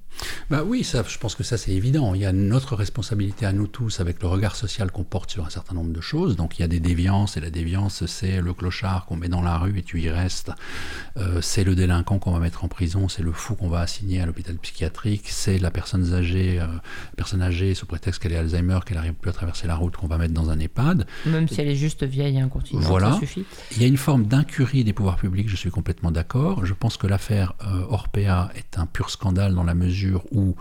Bah 0.50 0.64
oui, 0.66 0.84
ça, 0.84 1.04
je 1.08 1.18
pense 1.18 1.36
que 1.36 1.44
ça 1.44 1.58
c'est 1.58 1.72
évident. 1.72 2.14
Il 2.14 2.22
y 2.22 2.26
a 2.26 2.32
notre 2.32 2.76
responsabilité 2.76 3.46
à 3.46 3.52
nous 3.52 3.68
tous 3.68 4.00
avec 4.00 4.22
le 4.22 4.28
regard 4.28 4.56
social 4.56 4.92
qu'on 4.92 5.04
porte 5.04 5.32
sur 5.32 5.46
un 5.46 5.50
certain 5.50 5.76
nombre 5.76 5.92
de 5.92 6.02
choses. 6.02 6.36
Donc 6.36 6.58
il 6.58 6.62
y 6.62 6.66
a 6.66 6.68
des 6.68 6.80
déviances 6.80 7.38
et 7.38 7.42
la 7.42 7.50
déviance 7.50 8.06
c'est 8.06 8.42
le 8.42 8.54
clochard 8.54 9.06
qu'on 9.06 9.16
met 9.16 9.28
dans 9.28 9.42
la 9.42 9.58
rue 9.58 9.78
et 9.78 9.84
tu 9.84 10.02
y 10.02 10.10
restes. 10.10 10.52
Euh, 11.18 11.42
c'est 11.42 11.64
le 11.64 11.76
délinquant 11.76 12.20
qu'on 12.20 12.32
va 12.32 12.40
mettre 12.40 12.64
en 12.64 12.68
prison, 12.68 13.10
c'est 13.10 13.22
le 13.22 13.32
fou 13.32 13.56
qu'on 13.56 13.70
va 13.70 13.82
assigner 13.82 14.22
à 14.22 14.26
l'hôpital 14.26 14.56
psychiatrique, 14.56 15.26
c'est 15.28 15.60
la 15.60 15.72
personne 15.72 16.14
âgée, 16.14 16.60
euh, 16.60 16.68
personne 17.16 17.42
âgée 17.42 17.76
sous 17.76 17.86
prétexte 17.86 18.22
qu'elle 18.22 18.34
est 18.34 18.38
Alzheimer, 18.38 18.80
qu'elle 18.86 18.98
n'arrive 18.98 19.14
plus 19.14 19.30
à 19.30 19.34
traverser 19.34 19.68
la 19.68 19.76
route 19.76 19.96
qu'on 19.96 20.08
va 20.08 20.18
mettre 20.18 20.34
dans 20.34 20.50
un 20.50 20.60
EHPAD. 20.60 21.06
Même 21.26 21.48
si 21.48 21.62
elle 21.62 21.68
est 21.68 21.76
juste 21.76 22.04
vieille 22.04 22.38
et 22.38 22.42
incontinente, 22.42 22.84
voilà. 22.86 23.14
ça 23.14 23.20
suffit. 23.20 23.46
Il 23.72 23.82
y 23.82 23.86
a 23.86 23.88
une 23.88 23.98
forme 23.98 24.26
d'incurie 24.26 24.84
des 24.84 24.94
pouvoirs 24.94 25.18
publics, 25.18 25.50
je 25.50 25.56
suis 25.56 25.70
complètement 25.74 26.12
d'accord. 26.12 26.66
Je 26.66 26.74
pense 26.74 26.96
que 26.96 27.08
l'affaire 27.08 27.54
euh, 27.68 27.86
Orpea 27.90 28.50
est 28.56 28.80
un 28.80 28.86
pur 28.86 29.10
scandale 29.10 29.54
dans 29.54 29.64
la 29.64 29.74
mesure 29.74 30.24
où 30.32 30.56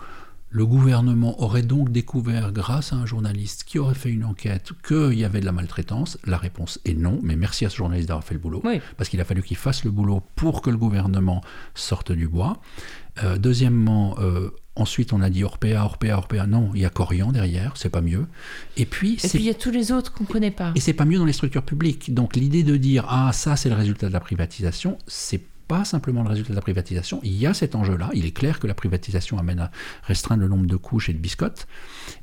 le 0.49 0.65
gouvernement 0.67 1.41
aurait 1.41 1.63
donc 1.63 1.91
découvert, 1.91 2.51
grâce 2.51 2.93
à 2.93 2.97
un 2.97 3.07
journaliste 3.07 3.63
qui 3.63 3.79
aurait 3.79 3.95
fait 3.95 4.11
une 4.11 4.23
enquête, 4.23 4.71
qu'il 4.87 5.17
y 5.17 5.25
avait 5.25 5.39
de 5.39 5.45
la 5.45 5.51
maltraitance. 5.51 6.19
La 6.25 6.37
réponse 6.37 6.79
est 6.85 6.93
non, 6.93 7.19
mais 7.23 7.35
merci 7.35 7.65
à 7.65 7.69
ce 7.69 7.77
journaliste 7.77 8.09
d'avoir 8.09 8.23
fait 8.23 8.35
le 8.35 8.39
boulot, 8.39 8.61
parce 8.95 9.09
qu'il 9.09 9.19
a 9.19 9.25
fallu 9.25 9.41
qu'il 9.41 9.57
fasse 9.57 9.83
le 9.83 9.89
boulot 9.89 10.21
pour 10.35 10.61
que 10.61 10.69
le 10.69 10.77
gouvernement 10.77 11.41
sorte 11.73 12.11
du 12.11 12.27
bois. 12.27 12.61
Euh, 13.23 13.37
deuxièmement, 13.37 14.15
euh, 14.19 14.51
Ensuite, 14.75 15.13
on 15.13 15.21
a 15.21 15.29
dit 15.29 15.43
Orpea, 15.43 15.85
Orpea, 15.85 16.17
Orpea. 16.17 16.47
Non, 16.47 16.71
il 16.73 16.81
y 16.81 16.85
a 16.85 16.89
Corian 16.89 17.31
derrière, 17.31 17.73
c'est 17.77 17.89
pas 17.89 18.01
mieux. 18.01 18.25
Et 18.75 18.85
puis, 18.85 19.19
et 19.23 19.27
puis 19.27 19.39
il 19.39 19.45
y 19.45 19.49
a 19.49 19.53
tous 19.53 19.69
les 19.69 19.91
autres 19.91 20.11
qu'on 20.11 20.25
connaît 20.25 20.51
pas. 20.51 20.71
Et 20.73 20.79
c'est 20.79 20.93
pas 20.93 21.05
mieux 21.05 21.19
dans 21.19 21.25
les 21.25 21.33
structures 21.33 21.63
publiques. 21.63 22.13
Donc 22.13 22.35
l'idée 22.35 22.63
de 22.63 22.75
dire 22.75 23.05
ah 23.07 23.31
ça 23.33 23.55
c'est 23.55 23.69
le 23.69 23.75
résultat 23.75 24.07
de 24.07 24.13
la 24.13 24.19
privatisation, 24.19 24.97
c'est 25.05 25.41
pas 25.67 25.85
simplement 25.85 26.23
le 26.23 26.29
résultat 26.29 26.51
de 26.51 26.55
la 26.55 26.61
privatisation, 26.61 27.19
il 27.23 27.33
y 27.33 27.45
a 27.45 27.53
cet 27.53 27.75
enjeu-là. 27.75 28.09
Il 28.13 28.25
est 28.25 28.31
clair 28.31 28.59
que 28.59 28.67
la 28.67 28.73
privatisation 28.73 29.37
amène 29.37 29.59
à 29.59 29.71
restreindre 30.03 30.41
le 30.41 30.47
nombre 30.47 30.65
de 30.65 30.75
couches 30.75 31.09
et 31.09 31.13
de 31.13 31.17
biscottes, 31.17 31.67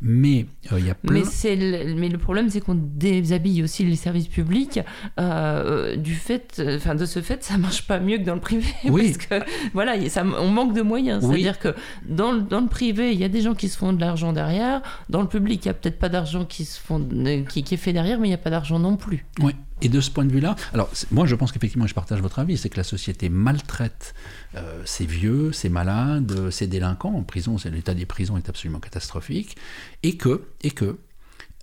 mais 0.00 0.46
euh, 0.72 0.78
il 0.78 0.86
y 0.86 0.90
a 0.90 0.94
plein... 0.94 1.22
Mais, 1.44 1.56
le, 1.56 1.94
mais 1.94 2.08
le 2.08 2.18
problème, 2.18 2.48
c'est 2.50 2.60
qu'on 2.60 2.74
déshabille 2.74 3.62
aussi 3.62 3.84
les 3.84 3.96
services 3.96 4.28
publics. 4.28 4.80
Euh, 5.18 5.96
du 5.96 6.14
fait, 6.14 6.62
enfin, 6.76 6.94
de 6.94 7.06
ce 7.06 7.20
fait, 7.20 7.42
ça 7.42 7.58
marche 7.58 7.86
pas 7.86 8.00
mieux 8.00 8.18
que 8.18 8.24
dans 8.24 8.34
le 8.34 8.40
privé. 8.40 8.66
Oui. 8.90 9.12
Parce 9.12 9.26
que, 9.26 9.50
voilà, 9.72 10.08
ça, 10.08 10.24
on 10.24 10.48
manque 10.48 10.74
de 10.74 10.82
moyens. 10.82 11.24
C'est-à-dire 11.24 11.58
que 11.58 11.74
dans, 12.08 12.34
dans, 12.34 12.60
le 12.60 12.66
privé, 12.66 13.12
il 13.12 13.20
y 13.20 13.24
a 13.24 13.28
des 13.28 13.40
gens 13.40 13.54
qui 13.54 13.68
se 13.68 13.78
font 13.78 13.92
de 13.92 14.00
l'argent 14.00 14.32
derrière. 14.32 14.82
Dans 15.08 15.22
le 15.22 15.28
public, 15.28 15.64
il 15.64 15.68
n'y 15.68 15.70
a 15.70 15.74
peut-être 15.74 15.98
pas 15.98 16.08
d'argent 16.08 16.44
qui, 16.44 16.64
se 16.64 16.80
font, 16.80 17.06
qui, 17.48 17.62
qui 17.62 17.74
est 17.74 17.76
fait 17.76 17.92
derrière, 17.92 18.18
mais 18.18 18.26
il 18.26 18.30
n'y 18.30 18.34
a 18.34 18.38
pas 18.38 18.50
d'argent 18.50 18.78
non 18.78 18.96
plus. 18.96 19.26
Oui. 19.40 19.54
Et 19.82 19.88
de 19.88 20.00
ce 20.00 20.10
point 20.10 20.24
de 20.24 20.32
vue-là, 20.32 20.56
alors 20.72 20.90
moi 21.10 21.26
je 21.26 21.34
pense 21.34 21.52
qu'effectivement, 21.52 21.86
je 21.86 21.94
partage 21.94 22.20
votre 22.20 22.38
avis, 22.38 22.58
c'est 22.58 22.68
que 22.68 22.76
la 22.76 22.84
société 22.84 23.28
maltraite 23.28 24.14
euh, 24.56 24.82
ces 24.84 25.06
vieux, 25.06 25.52
ces 25.52 25.68
malades, 25.68 26.50
ces 26.50 26.66
délinquants. 26.66 27.14
En 27.14 27.22
prison, 27.22 27.56
l'état 27.72 27.94
des 27.94 28.06
prisons 28.06 28.36
est 28.36 28.48
absolument 28.48 28.80
catastrophique. 28.80 29.56
Et 30.02 30.16
que, 30.16 30.42
et 30.62 30.70
que 30.70 30.98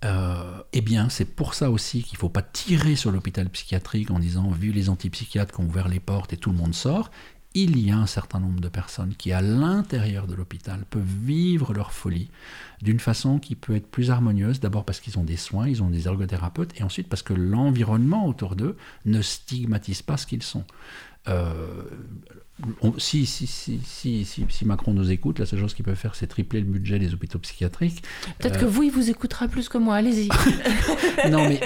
euh, 0.04 0.62
eh 0.72 0.80
bien, 0.80 1.08
c'est 1.08 1.24
pour 1.24 1.54
ça 1.54 1.70
aussi 1.70 2.02
qu'il 2.02 2.16
ne 2.16 2.20
faut 2.20 2.28
pas 2.28 2.42
tirer 2.42 2.94
sur 2.96 3.10
l'hôpital 3.10 3.48
psychiatrique 3.50 4.10
en 4.10 4.18
disant, 4.18 4.50
vu 4.50 4.70
les 4.70 4.88
antipsychiatres 4.88 5.54
qui 5.54 5.60
ont 5.60 5.66
ouvert 5.66 5.88
les 5.88 6.00
portes 6.00 6.32
et 6.32 6.36
tout 6.36 6.50
le 6.50 6.56
monde 6.56 6.74
sort, 6.74 7.10
il 7.54 7.78
y 7.78 7.90
a 7.90 7.96
un 7.96 8.06
certain 8.06 8.40
nombre 8.40 8.60
de 8.60 8.68
personnes 8.68 9.14
qui, 9.16 9.32
à 9.32 9.40
l'intérieur 9.40 10.26
de 10.26 10.34
l'hôpital, 10.34 10.84
peuvent 10.90 11.02
vivre 11.02 11.72
leur 11.72 11.92
folie 11.92 12.30
d'une 12.82 13.00
façon 13.00 13.38
qui 13.38 13.54
peut 13.54 13.76
être 13.76 13.90
plus 13.90 14.10
harmonieuse, 14.10 14.60
d'abord 14.60 14.84
parce 14.84 15.00
qu'ils 15.00 15.18
ont 15.18 15.24
des 15.24 15.36
soins, 15.36 15.68
ils 15.68 15.82
ont 15.82 15.90
des 15.90 16.06
ergothérapeutes, 16.06 16.78
et 16.80 16.82
ensuite 16.82 17.08
parce 17.08 17.22
que 17.22 17.34
l'environnement 17.34 18.26
autour 18.26 18.56
d'eux 18.56 18.76
ne 19.04 19.20
stigmatise 19.22 20.02
pas 20.02 20.16
ce 20.16 20.26
qu'ils 20.26 20.42
sont. 20.42 20.64
Euh, 21.28 21.82
si, 22.98 23.26
si, 23.26 23.46
si, 23.46 24.24
si, 24.24 24.64
Macron 24.64 24.92
nous 24.92 25.10
écoute, 25.10 25.38
la 25.38 25.46
seule 25.46 25.60
chose 25.60 25.74
qu'il 25.74 25.84
peut 25.84 25.94
faire, 25.94 26.14
c'est 26.14 26.26
tripler 26.26 26.60
le 26.60 26.66
budget 26.66 26.98
des 26.98 27.14
hôpitaux 27.14 27.38
psychiatriques. 27.38 28.02
Peut-être 28.38 28.56
euh, 28.56 28.60
que 28.60 28.64
vous, 28.66 28.82
il 28.82 28.90
vous 28.90 29.10
écoutera 29.10 29.48
plus 29.48 29.68
que 29.68 29.78
moi, 29.78 29.96
allez-y. 29.96 30.28
non, 31.30 31.48
mais, 31.48 31.60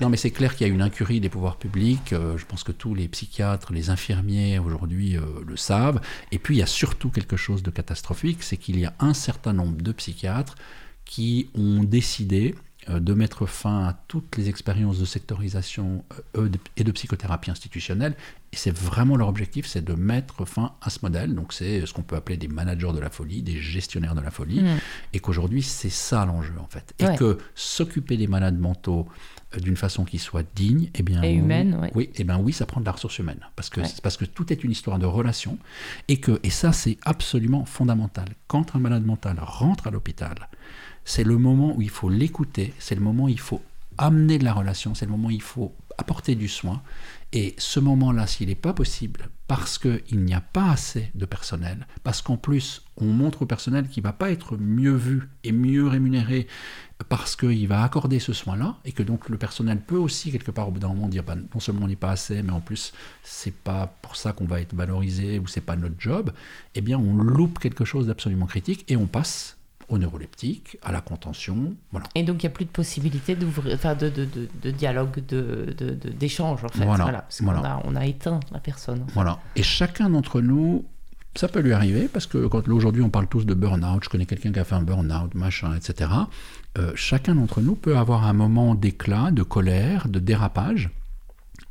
non, 0.00 0.08
mais 0.08 0.16
c'est 0.16 0.30
clair 0.30 0.54
qu'il 0.54 0.66
y 0.66 0.70
a 0.70 0.72
une 0.72 0.82
incurie 0.82 1.20
des 1.20 1.28
pouvoirs 1.28 1.56
publics. 1.56 2.12
Euh, 2.12 2.38
je 2.38 2.46
pense 2.46 2.62
que 2.62 2.72
tous 2.72 2.94
les 2.94 3.08
psychiatres, 3.08 3.72
les 3.72 3.90
infirmiers 3.90 4.58
aujourd'hui 4.58 5.16
le 5.46 5.56
savent. 5.56 6.00
Et 6.32 6.38
puis, 6.38 6.56
il 6.56 6.58
y 6.58 6.62
a 6.62 6.66
surtout 6.66 7.10
quelque 7.10 7.36
chose 7.36 7.62
de 7.62 7.70
catastrophique, 7.70 8.42
c'est 8.42 8.56
qu'il 8.56 8.78
y 8.78 8.84
a 8.84 8.94
un 9.00 9.14
certain 9.14 9.52
nombre 9.52 9.80
de 9.82 9.92
psychiatres 9.92 10.54
qui 11.04 11.48
ont 11.54 11.82
décidé 11.84 12.54
euh, 12.88 13.00
de 13.00 13.14
mettre 13.14 13.46
fin 13.46 13.84
à 13.84 13.94
toutes 14.06 14.36
les 14.36 14.48
expériences 14.48 15.00
de 15.00 15.04
sectorisation 15.04 16.04
euh, 16.36 16.48
et 16.76 16.84
de 16.84 16.92
psychothérapie 16.92 17.50
institutionnelle. 17.50 18.14
Et 18.56 18.58
c'est 18.58 18.74
vraiment 18.74 19.16
leur 19.16 19.28
objectif, 19.28 19.66
c'est 19.66 19.84
de 19.84 19.92
mettre 19.92 20.46
fin 20.46 20.72
à 20.80 20.88
ce 20.88 21.00
modèle. 21.02 21.34
Donc 21.34 21.52
c'est 21.52 21.84
ce 21.84 21.92
qu'on 21.92 22.00
peut 22.00 22.16
appeler 22.16 22.38
des 22.38 22.48
managers 22.48 22.94
de 22.94 22.98
la 22.98 23.10
folie, 23.10 23.42
des 23.42 23.58
gestionnaires 23.58 24.14
de 24.14 24.22
la 24.22 24.30
folie. 24.30 24.62
Mm. 24.62 24.78
Et 25.12 25.20
qu'aujourd'hui, 25.20 25.62
c'est 25.62 25.90
ça 25.90 26.24
l'enjeu 26.24 26.54
en 26.58 26.66
fait. 26.66 26.94
Et 26.98 27.14
que 27.16 27.36
s'occuper 27.54 28.16
des 28.16 28.26
malades 28.26 28.58
mentaux 28.58 29.06
euh, 29.54 29.60
d'une 29.60 29.76
façon 29.76 30.06
qui 30.06 30.16
soit 30.16 30.42
digne 30.54 30.88
eh 30.94 31.02
bien, 31.02 31.22
et 31.22 31.34
humaine, 31.34 31.78
oui, 31.82 31.88
oui, 31.94 32.10
eh 32.14 32.24
bien, 32.24 32.38
oui, 32.38 32.54
ça 32.54 32.64
prend 32.64 32.80
de 32.80 32.86
la 32.86 32.92
ressource 32.92 33.18
humaine. 33.18 33.40
Parce 33.56 33.68
que, 33.68 33.82
parce 34.00 34.16
que 34.16 34.24
tout 34.24 34.50
est 34.50 34.64
une 34.64 34.70
histoire 34.70 34.98
de 34.98 35.04
relation. 35.04 35.58
Et, 36.08 36.18
que, 36.18 36.40
et 36.42 36.50
ça, 36.50 36.72
c'est 36.72 36.96
absolument 37.04 37.66
fondamental. 37.66 38.24
Quand 38.46 38.74
un 38.74 38.78
malade 38.78 39.04
mental 39.04 39.36
rentre 39.38 39.86
à 39.86 39.90
l'hôpital, 39.90 40.48
c'est 41.04 41.24
le 41.24 41.36
moment 41.36 41.76
où 41.76 41.82
il 41.82 41.90
faut 41.90 42.08
l'écouter, 42.08 42.72
c'est 42.78 42.94
le 42.94 43.02
moment 43.02 43.24
où 43.24 43.28
il 43.28 43.38
faut 43.38 43.60
amener 43.98 44.38
de 44.38 44.44
la 44.44 44.54
relation, 44.54 44.94
c'est 44.94 45.04
le 45.04 45.10
moment 45.10 45.28
où 45.28 45.32
il 45.32 45.42
faut 45.42 45.74
apporter 45.98 46.34
du 46.34 46.48
soin. 46.48 46.82
Et 47.32 47.54
ce 47.58 47.80
moment-là, 47.80 48.26
s'il 48.26 48.48
n'est 48.48 48.54
pas 48.54 48.72
possible, 48.72 49.28
parce 49.48 49.78
qu'il 49.78 50.24
n'y 50.24 50.34
a 50.34 50.40
pas 50.40 50.70
assez 50.70 51.10
de 51.14 51.24
personnel, 51.24 51.86
parce 52.02 52.22
qu'en 52.22 52.36
plus, 52.36 52.82
on 52.96 53.06
montre 53.06 53.42
au 53.42 53.46
personnel 53.46 53.88
qu'il 53.88 54.02
ne 54.02 54.08
va 54.08 54.12
pas 54.12 54.30
être 54.30 54.56
mieux 54.56 54.94
vu 54.94 55.28
et 55.44 55.52
mieux 55.52 55.86
rémunéré 55.86 56.46
parce 57.08 57.36
qu'il 57.36 57.68
va 57.68 57.82
accorder 57.82 58.18
ce 58.20 58.32
soin-là, 58.32 58.78
et 58.84 58.92
que 58.92 59.02
donc 59.02 59.28
le 59.28 59.36
personnel 59.36 59.80
peut 59.80 59.96
aussi, 59.96 60.32
quelque 60.32 60.50
part, 60.50 60.68
au 60.68 60.70
bout 60.70 60.80
d'un 60.80 60.88
moment, 60.88 61.08
dire 61.08 61.24
bah, 61.24 61.36
non 61.36 61.60
seulement 61.60 61.84
on 61.84 61.88
n'est 61.88 61.96
pas 61.96 62.10
assez, 62.10 62.42
mais 62.42 62.52
en 62.52 62.60
plus, 62.60 62.92
c'est 63.22 63.54
pas 63.54 63.94
pour 64.00 64.16
ça 64.16 64.32
qu'on 64.32 64.46
va 64.46 64.60
être 64.60 64.74
valorisé 64.74 65.38
ou 65.38 65.46
c'est 65.46 65.60
pas 65.60 65.76
notre 65.76 65.96
job, 65.98 66.32
eh 66.74 66.80
bien, 66.80 66.98
on 66.98 67.16
loupe 67.16 67.58
quelque 67.58 67.84
chose 67.84 68.06
d'absolument 68.06 68.46
critique 68.46 68.84
et 68.88 68.96
on 68.96 69.06
passe 69.06 69.55
au 69.88 69.98
neuroleptique, 69.98 70.78
à 70.82 70.92
la 70.92 71.00
contention. 71.00 71.74
Voilà. 71.92 72.06
Et 72.14 72.22
donc 72.22 72.42
il 72.42 72.46
n'y 72.46 72.52
a 72.52 72.54
plus 72.54 72.64
de 72.64 72.70
possibilité 72.70 73.36
enfin, 73.72 73.94
de, 73.94 74.08
de, 74.08 74.24
de, 74.24 74.48
de, 74.62 74.70
dialogue, 74.70 75.20
d'échange 76.18 76.64
en 76.64 76.68
fait. 76.68 76.84
Voilà. 76.84 77.22
parce 77.22 77.40
qu'on 77.40 77.50
a, 77.50 77.82
on 77.84 77.94
a 77.94 78.06
éteint 78.06 78.40
la 78.52 78.58
personne. 78.58 79.06
Voilà. 79.14 79.38
Et 79.54 79.62
chacun 79.62 80.10
d'entre 80.10 80.40
nous, 80.40 80.84
ça 81.36 81.48
peut 81.48 81.60
lui 81.60 81.72
arriver, 81.72 82.08
parce 82.08 82.26
que 82.26 82.46
quand 82.46 82.68
aujourd'hui 82.68 83.02
on 83.02 83.10
parle 83.10 83.28
tous 83.28 83.44
de 83.44 83.54
burn-out, 83.54 84.02
je 84.02 84.08
connais 84.08 84.26
quelqu'un 84.26 84.52
qui 84.52 84.58
a 84.58 84.64
fait 84.64 84.74
un 84.74 84.82
burn-out, 84.82 85.34
machin, 85.34 85.74
etc. 85.76 86.10
Euh, 86.78 86.92
chacun 86.94 87.34
d'entre 87.34 87.60
nous 87.60 87.74
peut 87.74 87.96
avoir 87.96 88.24
un 88.26 88.32
moment 88.32 88.74
d'éclat, 88.74 89.30
de 89.30 89.42
colère, 89.42 90.08
de 90.08 90.18
dérapage, 90.18 90.90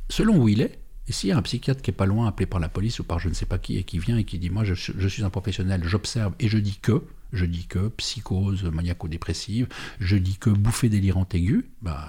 selon 0.08 0.38
où 0.38 0.48
il 0.48 0.60
est. 0.60 0.78
Et 1.08 1.12
s'il 1.12 1.28
y 1.28 1.32
a 1.32 1.36
un 1.36 1.42
psychiatre 1.42 1.82
qui 1.82 1.90
est 1.90 1.94
pas 1.94 2.06
loin, 2.06 2.26
appelé 2.26 2.46
par 2.46 2.58
la 2.58 2.68
police 2.68 2.98
ou 2.98 3.04
par 3.04 3.18
je 3.18 3.28
ne 3.28 3.34
sais 3.34 3.46
pas 3.46 3.58
qui, 3.58 3.76
et 3.76 3.84
qui 3.84 3.98
vient 3.98 4.16
et 4.16 4.24
qui 4.24 4.38
dit 4.38 4.50
Moi, 4.50 4.64
je, 4.64 4.74
je 4.74 5.08
suis 5.08 5.22
un 5.22 5.30
professionnel, 5.30 5.82
j'observe 5.84 6.32
et 6.40 6.48
je 6.48 6.58
dis 6.58 6.78
que, 6.80 7.02
je 7.32 7.44
dis 7.44 7.66
que 7.66 7.88
psychose 7.88 8.64
maniaco-dépressive, 8.64 9.68
je 10.00 10.16
dis 10.16 10.36
que 10.36 10.50
bouffée 10.50 10.88
délirante 10.88 11.34
aiguë, 11.34 11.68
bah, 11.82 12.08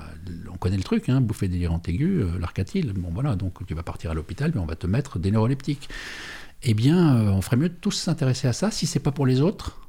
on 0.51 0.57
connaît 0.57 0.77
le 0.77 0.83
truc, 0.83 1.09
hein, 1.09 1.21
bouffée 1.21 1.47
délirante 1.47 1.87
aiguë, 1.89 2.21
euh, 2.21 2.39
l'arcatile, 2.39 2.93
bon 2.93 3.09
voilà, 3.11 3.35
donc 3.35 3.65
tu 3.65 3.73
vas 3.73 3.83
partir 3.83 4.11
à 4.11 4.13
l'hôpital, 4.13 4.51
mais 4.53 4.61
on 4.61 4.65
va 4.65 4.75
te 4.75 4.87
mettre 4.87 5.19
des 5.19 5.31
neuroleptiques. 5.31 5.89
Eh 6.63 6.73
bien, 6.73 7.17
euh, 7.17 7.29
on 7.29 7.41
ferait 7.41 7.57
mieux 7.57 7.69
de 7.69 7.75
tous 7.79 7.91
s'intéresser 7.91 8.47
à 8.47 8.53
ça, 8.53 8.71
si 8.71 8.87
c'est 8.87 8.99
pas 8.99 9.11
pour 9.11 9.25
les 9.25 9.41
autres, 9.41 9.81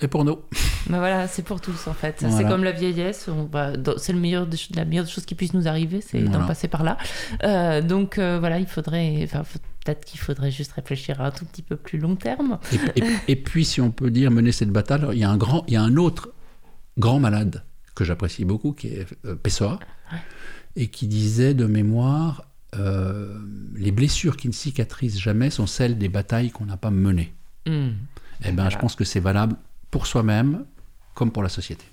et 0.00 0.08
pour 0.08 0.24
nous. 0.24 0.38
Bah 0.90 0.98
voilà, 0.98 1.28
c'est 1.28 1.42
pour 1.42 1.62
tous 1.62 1.86
en 1.86 1.94
fait. 1.94 2.22
C'est 2.28 2.44
comme 2.44 2.62
la 2.62 2.70
vieillesse. 2.70 3.30
C'est 3.96 4.12
le 4.12 4.18
meilleur 4.18 4.46
la 4.74 4.84
meilleure 4.84 5.06
chose 5.06 5.24
qui 5.24 5.34
puisse 5.34 5.54
nous 5.54 5.66
arriver, 5.66 6.02
c'est 6.02 6.20
d'en 6.20 6.46
passer 6.46 6.68
par 6.68 6.84
là. 6.84 6.98
Euh, 7.42 7.80
donc 7.80 8.18
voilà, 8.18 8.58
il 8.58 8.66
faudrait, 8.66 9.26
peut-être 9.84 10.04
qu'il 10.04 10.18
faudrait 10.18 10.50
juste 10.50 10.72
réfléchir 10.72 11.20
à 11.20 11.26
un 11.26 11.30
tout 11.30 11.44
petit 11.44 11.62
peu 11.62 11.76
plus 11.76 11.98
long 11.98 12.16
terme. 12.16 12.58
Et, 13.28 13.36
puis, 13.36 13.64
si 13.64 13.80
on 13.80 13.90
peut 13.90 14.10
dire 14.10 14.30
mener 14.30 14.50
cette 14.50 14.70
bataille, 14.70 15.04
il 15.12 15.18
y 15.18 15.24
a 15.24 15.30
un, 15.30 15.36
grand, 15.36 15.64
il 15.68 15.74
y 15.74 15.76
a 15.76 15.82
un 15.82 15.96
autre 15.96 16.30
grand 16.98 17.20
malade 17.20 17.62
que 17.94 18.04
j'apprécie 18.04 18.44
beaucoup, 18.44 18.72
qui 18.72 18.88
est 18.88 19.06
euh, 19.24 19.36
Pessoa, 19.36 19.78
et 20.74 20.88
qui 20.88 21.06
disait 21.06 21.54
de 21.54 21.66
mémoire 21.66 22.48
euh, 22.76 23.38
les 23.76 23.92
blessures 23.92 24.36
qui 24.36 24.48
ne 24.48 24.52
cicatrisent 24.52 25.20
jamais 25.20 25.50
sont 25.50 25.66
celles 25.66 25.98
des 25.98 26.08
batailles 26.08 26.50
qu'on 26.50 26.64
n'a 26.64 26.76
pas 26.76 26.90
menées. 26.90 27.32
Hmm. 27.66 27.90
Eh 28.44 28.52
ben, 28.52 28.68
je 28.70 28.78
pense 28.78 28.96
que 28.96 29.04
c'est 29.04 29.20
valable 29.20 29.56
pour 29.90 30.06
soi-même 30.06 30.64
comme 31.14 31.30
pour 31.30 31.42
la 31.42 31.48
société. 31.48 31.84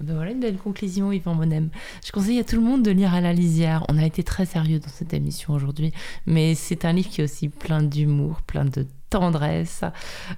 Ben 0.00 0.14
voilà 0.14 0.30
une 0.32 0.40
belle 0.40 0.58
conclusion, 0.58 1.10
Yvan 1.10 1.34
Monem. 1.34 1.70
Je 2.04 2.12
conseille 2.12 2.38
à 2.38 2.44
tout 2.44 2.56
le 2.56 2.62
monde 2.62 2.82
de 2.82 2.90
lire 2.90 3.14
À 3.14 3.22
la 3.22 3.32
lisière. 3.32 3.84
On 3.88 3.96
a 3.96 4.04
été 4.04 4.22
très 4.22 4.44
sérieux 4.44 4.78
dans 4.78 4.88
cette 4.88 5.14
émission 5.14 5.54
aujourd'hui, 5.54 5.92
mais 6.26 6.54
c'est 6.54 6.84
un 6.84 6.92
livre 6.92 7.08
qui 7.08 7.22
est 7.22 7.24
aussi 7.24 7.48
plein 7.48 7.82
d'humour, 7.82 8.42
plein 8.42 8.66
de 8.66 8.86
tendresse, 9.08 9.84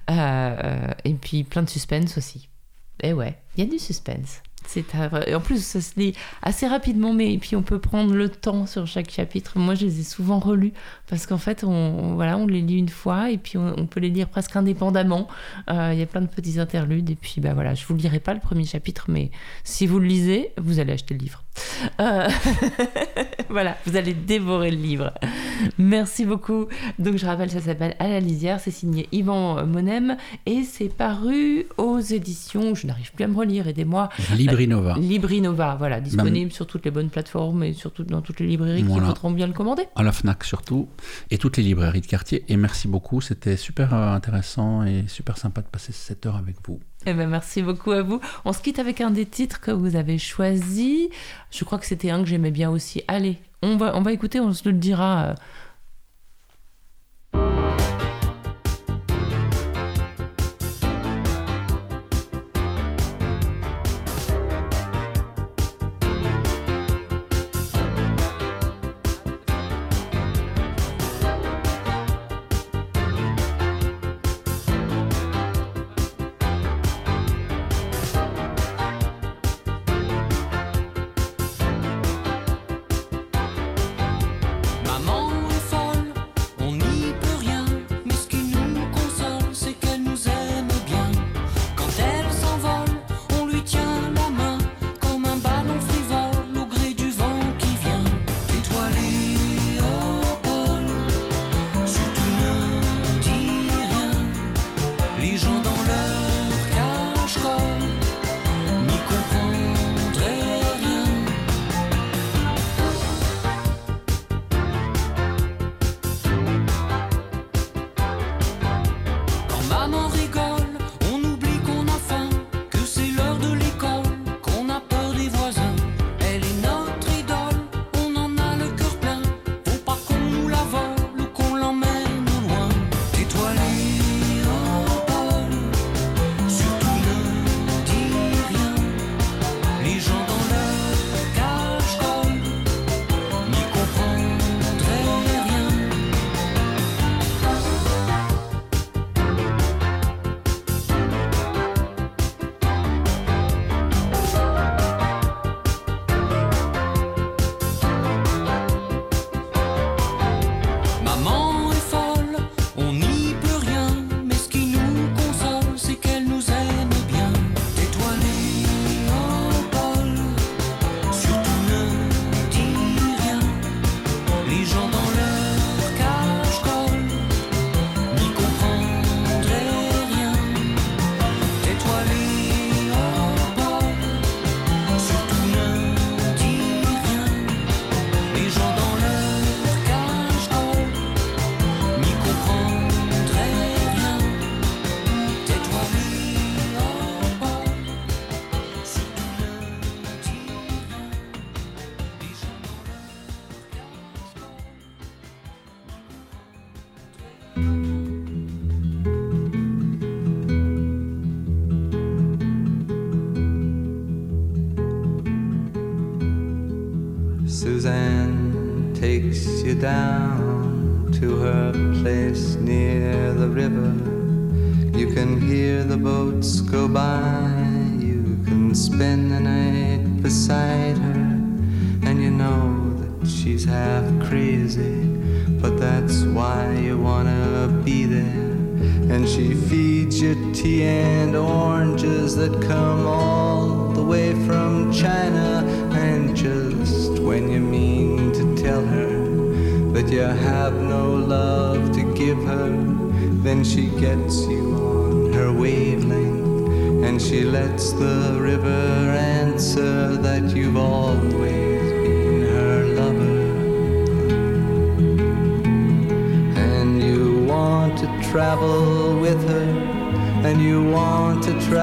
euh, 0.09 0.87
et 1.03 1.13
puis 1.13 1.43
plein 1.43 1.63
de 1.63 1.69
suspense 1.69 2.17
aussi. 2.17 2.47
Et 3.03 3.11
ouais, 3.11 3.37
il 3.55 3.63
y 3.63 3.67
a 3.67 3.69
du 3.69 3.79
suspense. 3.79 4.41
C'est 4.71 4.85
en 5.33 5.39
plus, 5.39 5.63
ça 5.63 5.81
se 5.81 5.99
lit 5.99 6.13
assez 6.43 6.67
rapidement, 6.67 7.11
mais 7.11 7.35
puis 7.39 7.55
on 7.55 7.63
peut 7.63 7.79
prendre 7.79 8.13
le 8.13 8.29
temps 8.29 8.67
sur 8.67 8.85
chaque 8.85 9.09
chapitre. 9.09 9.57
Moi, 9.57 9.73
je 9.73 9.87
les 9.87 10.01
ai 10.01 10.03
souvent 10.03 10.37
relus 10.37 10.73
parce 11.07 11.25
qu'en 11.25 11.39
fait, 11.39 11.63
on, 11.63 12.13
voilà, 12.13 12.37
on 12.37 12.45
les 12.45 12.61
lit 12.61 12.77
une 12.77 12.89
fois 12.89 13.31
et 13.31 13.39
puis 13.39 13.57
on, 13.57 13.87
peut 13.87 13.99
les 13.99 14.09
lire 14.09 14.29
presque 14.29 14.55
indépendamment. 14.55 15.27
Euh, 15.71 15.89
il 15.93 15.97
y 15.97 16.03
a 16.03 16.05
plein 16.05 16.21
de 16.21 16.27
petits 16.27 16.59
interludes 16.59 17.09
et 17.09 17.15
puis 17.15 17.41
bah 17.41 17.55
voilà, 17.55 17.73
je 17.73 17.83
vous 17.87 17.95
lirai 17.95 18.19
pas 18.19 18.35
le 18.35 18.39
premier 18.39 18.63
chapitre, 18.63 19.05
mais 19.07 19.31
si 19.63 19.87
vous 19.87 19.97
le 19.97 20.05
lisez, 20.05 20.51
vous 20.57 20.79
allez 20.79 20.93
acheter 20.93 21.15
le 21.15 21.21
livre. 21.21 21.43
Euh, 21.99 22.29
voilà, 23.49 23.75
vous 23.87 23.97
allez 23.97 24.13
dévorer 24.13 24.69
le 24.69 24.77
livre. 24.77 25.13
Merci 25.79 26.25
beaucoup. 26.25 26.67
Donc 26.99 27.17
je 27.17 27.25
rappelle, 27.25 27.49
ça 27.49 27.59
s'appelle 27.59 27.95
À 27.97 28.07
la 28.07 28.19
lisière, 28.19 28.59
c'est 28.59 28.69
signé 28.69 29.09
Yvan 29.11 29.65
Monem 29.65 30.15
et 30.45 30.63
c'est 30.63 30.89
paru 30.89 31.65
aux 31.77 31.99
éditions, 31.99 32.75
je 32.75 32.85
n'arrive 32.85 33.11
plus 33.13 33.23
à 33.23 33.27
me 33.27 33.35
relire, 33.35 33.67
aidez-moi. 33.67 34.09
Librinova. 34.59 34.95
Librinova, 34.99 35.75
voilà, 35.75 36.01
disponible 36.01 36.51
sur 36.51 36.67
toutes 36.67 36.85
les 36.85 36.91
bonnes 36.91 37.09
plateformes 37.09 37.63
et 37.63 37.73
surtout 37.73 38.03
dans 38.03 38.21
toutes 38.21 38.39
les 38.39 38.47
librairies 38.47 38.83
qui 38.83 38.87
voudront 38.87 39.31
bien 39.31 39.47
le 39.47 39.53
commander. 39.53 39.83
À 39.95 40.03
la 40.03 40.11
FNAC 40.11 40.43
surtout, 40.43 40.89
et 41.31 41.37
toutes 41.37 41.57
les 41.57 41.63
librairies 41.63 42.01
de 42.01 42.07
quartier. 42.07 42.43
Et 42.47 42.57
merci 42.57 42.87
beaucoup, 42.87 43.21
c'était 43.21 43.57
super 43.57 43.93
euh, 43.93 44.13
intéressant 44.13 44.83
et 44.83 45.05
super 45.07 45.37
sympa 45.37 45.61
de 45.61 45.67
passer 45.67 45.91
cette 45.93 46.25
heure 46.25 46.35
avec 46.35 46.55
vous. 46.67 46.79
Eh 47.05 47.13
ben, 47.13 47.29
merci 47.29 47.61
beaucoup 47.61 47.91
à 47.91 48.01
vous. 48.01 48.19
On 48.45 48.53
se 48.53 48.61
quitte 48.61 48.79
avec 48.79 48.99
un 49.01 49.11
des 49.11 49.25
titres 49.25 49.61
que 49.61 49.71
vous 49.71 49.95
avez 49.95 50.17
choisi. 50.17 51.09
Je 51.51 51.63
crois 51.63 51.79
que 51.79 51.85
c'était 51.85 52.09
un 52.09 52.21
que 52.21 52.27
j'aimais 52.27 52.51
bien 52.51 52.69
aussi. 52.69 53.03
Allez, 53.07 53.39
on 53.61 53.77
va, 53.77 53.95
on 53.95 54.01
va 54.01 54.11
écouter, 54.11 54.39
on 54.39 54.53
se 54.53 54.67
le 54.67 54.75
dira. 54.75 55.27
Euh, 55.27 55.33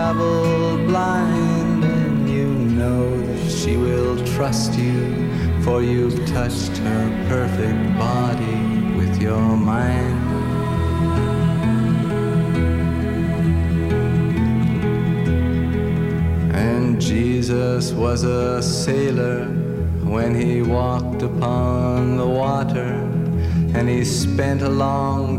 travel 0.06 0.76
blind, 0.86 1.82
and 1.82 2.30
you 2.30 2.46
know 2.46 3.20
that 3.26 3.50
she 3.50 3.76
will 3.76 4.16
trust 4.24 4.78
you, 4.78 5.28
for 5.64 5.82
you've 5.82 6.24
touched 6.28 6.76
her 6.76 7.26
perfect 7.28 7.98
body 7.98 8.94
with 8.96 9.20
your 9.20 9.56
mind. 9.56 10.16
And 16.54 17.00
Jesus 17.00 17.90
was 17.90 18.22
a 18.22 18.62
sailor 18.62 19.46
when 20.14 20.40
he 20.40 20.62
walked 20.62 21.22
upon 21.22 22.16
the 22.16 22.28
water. 22.28 22.92
And 23.74 23.88
he 23.88 24.04
spent 24.04 24.62
a 24.62 24.68
long 24.68 25.25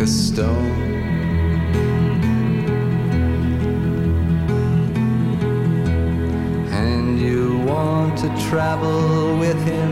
A 0.00 0.06
stone. 0.06 0.56
And 6.72 7.20
you 7.20 7.58
want 7.66 8.16
to 8.18 8.28
travel 8.48 9.36
with 9.38 9.62
him, 9.64 9.90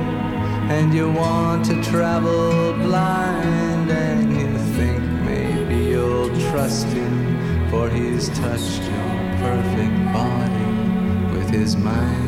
and 0.70 0.94
you 0.94 1.10
want 1.10 1.66
to 1.66 1.82
travel 1.82 2.72
blind, 2.72 3.90
and 3.90 4.32
you 4.32 4.58
think 4.76 5.02
maybe 5.24 5.90
you'll 5.90 6.30
trust 6.50 6.86
him, 6.86 7.68
for 7.68 7.90
he's 7.90 8.30
touched 8.30 8.82
your 8.82 9.14
perfect 9.44 10.12
body 10.14 11.36
with 11.36 11.50
his 11.50 11.76
mind. 11.76 12.27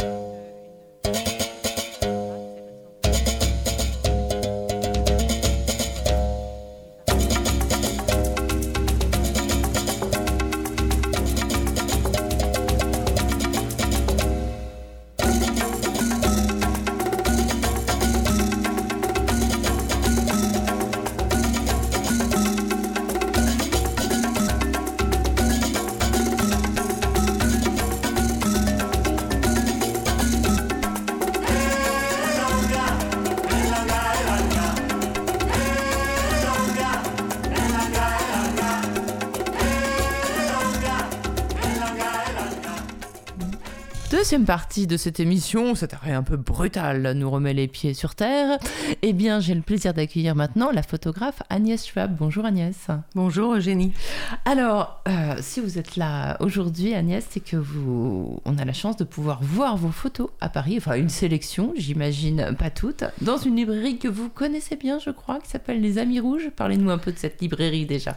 une... 0.01 0.94
deuxième 44.25 44.47
partie 44.47 44.87
de 44.87 44.97
cette 44.97 45.21
émission, 45.21 45.75
cet 45.75 45.93
arrêt 45.93 46.15
un 46.15 46.23
peu 46.23 46.39
brutal 46.39 47.13
nous 47.15 47.31
remet 47.31 47.53
les 47.53 47.69
pieds 47.69 47.93
sur 47.93 48.15
terre. 48.15 48.59
Eh 49.03 49.13
bien, 49.13 49.39
j'ai 49.39 49.55
le 49.55 49.61
plaisir 49.61 49.93
d'accueillir 49.93 50.35
maintenant 50.35 50.71
la 50.71 50.83
photographe 50.83 51.43
Agnès 51.51 51.87
Schwab. 51.87 52.17
Bonjour 52.17 52.47
Agnès. 52.47 52.87
Bonjour 53.15 53.55
Eugénie. 53.55 53.93
Alors, 54.47 55.03
euh, 55.09 55.35
si 55.41 55.61
vous 55.61 55.79
êtes 55.79 55.97
là 55.97 56.39
aujourd'hui, 56.41 56.95
Agnès, 56.95 57.23
c'est 57.29 57.45
que 57.45 57.59
vous, 57.59 58.41
on 58.47 58.57
a 58.57 58.65
la 58.65 58.73
chance 58.73 58.97
de 58.97 59.05
pouvoir 59.05 59.43
voir 59.43 59.77
vos 59.77 59.91
photos 59.91 60.31
à 60.41 60.49
Paris, 60.49 60.77
enfin 60.79 60.95
une 60.95 61.11
sélection, 61.11 61.75
j'imagine 61.77 62.57
pas 62.59 62.71
toutes, 62.71 63.05
dans 63.21 63.37
une 63.37 63.57
librairie 63.57 63.99
que 63.99 64.09
vous 64.09 64.31
connaissez 64.31 64.77
bien, 64.77 64.99
je 64.99 65.11
crois, 65.11 65.39
qui 65.39 65.51
s'appelle 65.51 65.83
Les 65.83 65.99
Amis 65.99 66.21
Rouges. 66.21 66.49
Parlez-nous 66.57 66.89
un 66.89 66.97
peu 66.99 67.13
de 67.13 67.19
cette 67.19 67.43
librairie 67.43 67.85
déjà. 67.85 68.17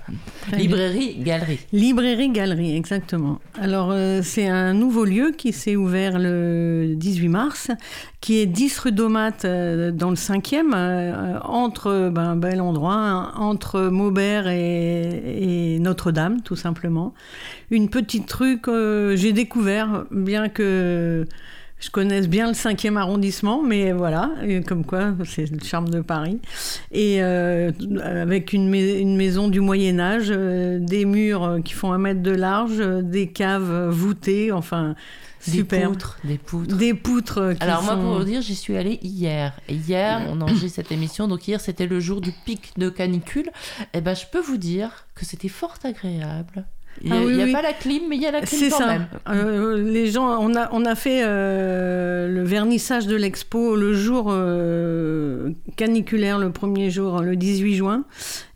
librairie 0.54 1.18
Galerie. 1.18 1.60
Librairie 1.74 2.30
Galerie, 2.30 2.78
exactement. 2.78 3.42
Alors, 3.60 3.90
euh, 3.92 4.22
c'est 4.24 4.48
un 4.48 4.74
nouveau 4.74 5.04
lieu 5.04 5.34
qui 5.38 5.52
s'est 5.52 5.76
ouvert 5.76 5.97
le 5.98 6.94
18 6.96 7.28
mars, 7.30 7.72
qui 8.22 8.40
est 8.40 8.46
10 8.46 8.80
rue 8.80 8.92
d'Aumat 8.92 9.32
euh, 9.46 9.92
dans 9.92 10.10
le 10.10 10.16
5e, 10.16 10.74
euh, 10.74 11.40
entre 11.44 12.10
ben, 12.10 12.36
bel 12.36 12.62
endroit, 12.62 12.96
hein, 12.96 13.34
entre 13.36 13.82
Maubert 13.90 14.48
et, 14.48 15.76
et 15.76 15.80
Notre-Dame, 15.80 16.42
tout 16.42 16.56
simplement. 16.56 17.14
Une 17.72 17.90
petite 17.90 18.32
rue 18.32 18.60
que 18.60 19.16
j'ai 19.18 19.34
découvert, 19.34 20.06
bien 20.12 20.50
que 20.50 21.26
je 21.80 21.90
connaisse 21.92 22.28
bien 22.28 22.48
le 22.48 22.54
5e 22.54 22.98
arrondissement, 22.98 23.62
mais 23.64 23.92
voilà, 23.92 24.32
comme 24.68 24.84
quoi, 24.84 25.14
c'est 25.26 25.50
le 25.52 25.60
charme 25.64 25.90
de 25.90 26.02
Paris. 26.02 26.40
Et 26.92 27.22
euh, 27.22 27.72
avec 28.04 28.52
une, 28.54 28.68
mais- 28.70 29.00
une 29.00 29.16
maison 29.16 29.48
du 29.48 29.60
Moyen 29.60 30.00
Âge, 30.00 30.28
euh, 30.32 30.80
des 30.80 31.06
murs 31.06 31.60
qui 31.64 31.74
font 31.74 31.92
un 31.94 32.00
mètre 32.00 32.22
de 32.24 32.32
large, 32.32 32.80
euh, 32.80 33.02
des 33.04 33.28
caves 33.28 33.90
voûtées, 33.90 34.52
enfin, 34.52 34.96
Des 35.46 35.52
super. 35.52 35.90
poutres, 35.92 36.18
des 36.24 36.38
poutres. 36.40 36.76
Des 36.78 36.94
poutres 36.96 37.54
qui 37.56 37.64
Alors 37.64 37.84
moi, 37.84 37.96
pour 37.96 38.18
vous 38.18 38.24
dire, 38.24 38.42
j'y 38.42 38.56
suis 38.56 38.76
allée 38.76 39.00
hier. 39.04 39.54
Et 39.70 39.76
hier, 39.76 40.22
on 40.30 40.42
enregistre 40.42 40.78
cette 40.78 40.92
émission, 40.92 41.28
donc 41.28 41.48
hier, 41.48 41.62
c'était 41.62 41.86
le 41.88 42.00
jour 42.00 42.22
du 42.22 42.32
pic 42.46 42.72
de 42.78 42.90
canicule. 42.90 43.50
Et 43.94 44.02
ben, 44.02 44.16
je 44.16 44.26
peux 44.32 44.42
vous 44.42 44.58
dire 44.58 45.06
que 45.14 45.26
c'était 45.26 45.48
fort 45.48 45.76
agréable. 45.84 46.66
Il 47.04 47.12
n'y 47.12 47.18
a, 47.18 47.20
Ah 47.22 47.24
oui, 47.26 47.36
y 47.36 47.42
a 47.42 47.46
oui. 47.46 47.52
pas 47.52 47.62
la 47.62 47.74
clim, 47.74 48.04
mais 48.10 48.16
il 48.16 48.22
y 48.22 48.26
a 48.26 48.32
la 48.32 48.42
clim 48.42 48.70
quand 48.70 48.78
ça. 48.78 48.88
même. 48.88 49.06
Euh, 49.30 49.84
les 49.84 50.08
gens, 50.12 50.38
on 50.42 50.56
a, 50.56 50.70
on 50.72 50.84
a 50.86 50.96
fait 50.96 51.22
euh, 51.24 52.28
le 52.28 52.44
vernissage 52.44 53.08
de 53.08 53.16
l'expo 53.16 53.76
le 53.76 53.94
jour 53.94 54.28
euh, 54.30 55.52
caniculaire, 55.76 56.40
le 56.40 56.52
premier 56.52 56.90
jour, 56.90 57.22
le 57.22 57.36
18 57.36 57.76
juin. 57.76 58.04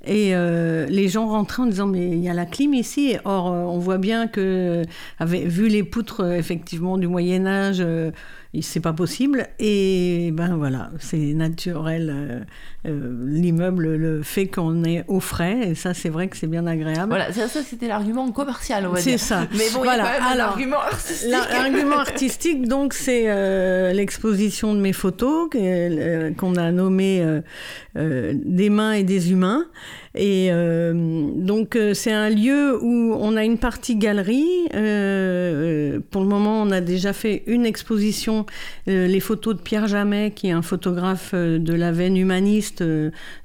Et 0.06 0.36
euh, 0.36 0.88
les 0.90 1.08
gens 1.08 1.28
rentraient 1.28 1.62
en 1.64 1.68
disant 1.68 1.86
mais 1.86 2.08
il 2.10 2.20
y 2.24 2.30
a 2.30 2.34
la 2.34 2.46
clim 2.46 2.74
ici. 2.74 3.16
Or 3.26 3.48
euh, 3.52 3.58
on 3.64 3.78
voit 3.78 4.00
bien 4.00 4.28
que, 4.28 4.82
avec, 5.20 5.46
vu 5.46 5.68
les 5.68 5.84
poutres 5.84 6.22
euh, 6.22 6.34
effectivement 6.38 6.98
du 6.98 7.08
Moyen 7.08 7.46
Âge, 7.46 7.78
euh, 7.82 8.10
c'est 8.60 8.82
pas 8.82 8.92
possible. 8.92 9.48
Et 9.60 10.32
ben 10.34 10.58
voilà, 10.58 10.92
c'est 11.00 11.34
naturel. 11.34 12.12
euh, 12.14 12.40
euh, 12.88 13.26
L'immeuble 13.30 13.96
le 13.96 14.24
fait 14.24 14.48
qu'on 14.48 14.84
est 14.84 15.06
au 15.08 15.22
frais. 15.22 15.70
Et 15.70 15.76
ça 15.76 15.94
c'est 15.94 16.10
vrai 16.10 16.28
que 16.28 16.36
c'est 16.36 16.48
bien 16.48 16.68
agréable. 16.68 17.08
Voilà, 17.08 17.32
ça, 17.32 17.48
ça, 17.48 17.62
c'était 17.64 17.88
l'argument 17.88 18.30
commercial, 18.32 18.86
on 18.88 18.92
va 18.92 19.00
C'est 19.00 19.12
dire. 19.12 19.20
ça. 19.20 19.48
Mais 19.54 19.70
bon, 19.74 19.80
Voilà, 19.84 20.04
il 20.04 20.08
y 20.08 20.10
a 20.10 20.12
quand 20.12 20.20
même 20.20 20.24
un 20.28 20.32
alors, 20.34 20.48
argument 20.50 20.80
artistique. 20.82 21.30
L'argument 21.32 21.98
artistique, 22.00 22.68
donc, 22.68 22.94
c'est 22.94 23.24
euh, 23.28 23.94
l'exposition 23.94 24.74
de 24.74 24.80
mes 24.82 24.94
photos 24.94 25.50
qu'on 25.50 26.56
a 26.56 26.72
nommée 26.74 27.26
Des 27.96 28.70
mains 28.70 28.94
et 28.94 29.04
des 29.04 29.32
humains. 29.32 29.66
Et 30.14 30.50
euh, 30.52 31.30
donc, 31.36 31.78
euh, 31.78 31.94
c'est 31.94 32.12
un 32.12 32.30
lieu 32.30 32.78
où 32.84 33.16
on 33.18 33.38
a 33.38 33.46
une 33.46 33.58
partie 33.58 33.96
galerie. 33.96 34.46
Euh, 34.76 36.00
pour 36.12 36.22
le 36.22 36.28
moment, 36.28 36.62
on 36.62 36.72
a 36.72 36.82
déjà 36.82 37.14
fait 37.14 37.44
une 37.48 37.66
exposition, 37.66 38.46
les 38.88 39.20
photos 39.22 39.56
de 39.56 39.62
Pierre 39.62 39.88
Jamet, 39.88 40.32
qui 40.32 40.48
est 40.48 40.52
un 40.52 40.62
photographe 40.62 41.34
de 41.34 41.74
la 41.74 41.92
veine 41.92 42.18
humaniste, 42.18 42.84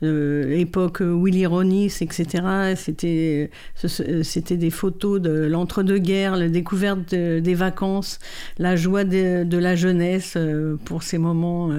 époque 0.02 1.00
Willy 1.00 1.46
Ronis, 1.46 1.98
etc. 2.00 2.74
C'était 2.76 4.56
des 4.56 4.70
photos 4.70 5.20
de 5.20 5.46
l'entre-deux-guerres, 5.46 6.36
la 6.36 6.48
découverte 6.48 7.14
de- 7.14 7.38
des 7.40 7.54
vacances, 7.54 8.18
la 8.58 8.74
joie 8.76 9.04
de, 9.04 9.44
de 9.44 9.58
la 9.58 9.76
jeunesse 9.76 10.36
pour 10.84 11.02
ces 11.02 11.18
moments 11.18 11.70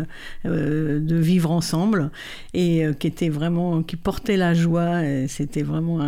de 0.46 1.16
vivre 1.16 1.52
ensemble 1.52 2.12
et 2.54 2.84
qui 3.00 3.08
était 3.08 3.30
vraiment 3.30 3.84
qui 3.84 3.96
portait 3.96 4.38
la 4.38 4.54
joie. 4.54 4.77
C'était 5.28 5.64
vraiment 5.64 6.00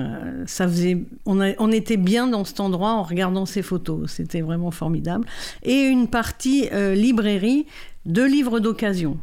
ça 0.45 0.67
faisait 0.67 0.97
on, 1.25 1.71
était 1.71 1.97
bien 1.97 2.27
dans 2.27 2.45
cet 2.45 2.59
endroit 2.59 2.91
en 2.91 3.03
regardant 3.03 3.45
ces 3.45 3.61
photos. 3.61 4.11
C'était 4.11 4.41
vraiment 4.41 4.71
formidable 4.71 5.25
et 5.63 5.81
une 5.81 6.07
partie 6.07 6.69
euh, 6.71 6.95
librairie 6.95 7.65
de 8.05 8.23
livres 8.23 8.59
d'occasion 8.59 9.17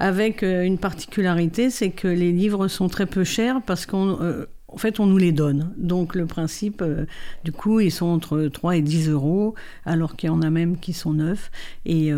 avec 0.00 0.42
euh, 0.42 0.62
une 0.62 0.78
particularité, 0.78 1.70
c'est 1.70 1.90
que 1.90 2.08
les 2.08 2.32
livres 2.32 2.66
sont 2.66 2.88
très 2.88 3.06
peu 3.06 3.22
chers 3.22 3.60
parce 3.62 3.86
qu'on 3.86 4.20
euh, 4.22 4.46
en 4.72 4.78
fait, 4.78 5.00
on 5.00 5.06
nous 5.06 5.18
les 5.18 5.32
donne. 5.32 5.74
Donc, 5.76 6.14
le 6.14 6.26
principe, 6.26 6.80
euh, 6.80 7.04
du 7.44 7.50
coup, 7.50 7.80
ils 7.80 7.90
sont 7.90 8.06
entre 8.06 8.46
3 8.46 8.76
et 8.76 8.82
10 8.82 9.08
euros, 9.08 9.56
alors 9.84 10.14
qu'il 10.14 10.28
y 10.28 10.30
en 10.30 10.42
a 10.42 10.50
même 10.50 10.78
qui 10.78 10.92
sont 10.92 11.12
neufs. 11.12 11.50
Et, 11.86 12.12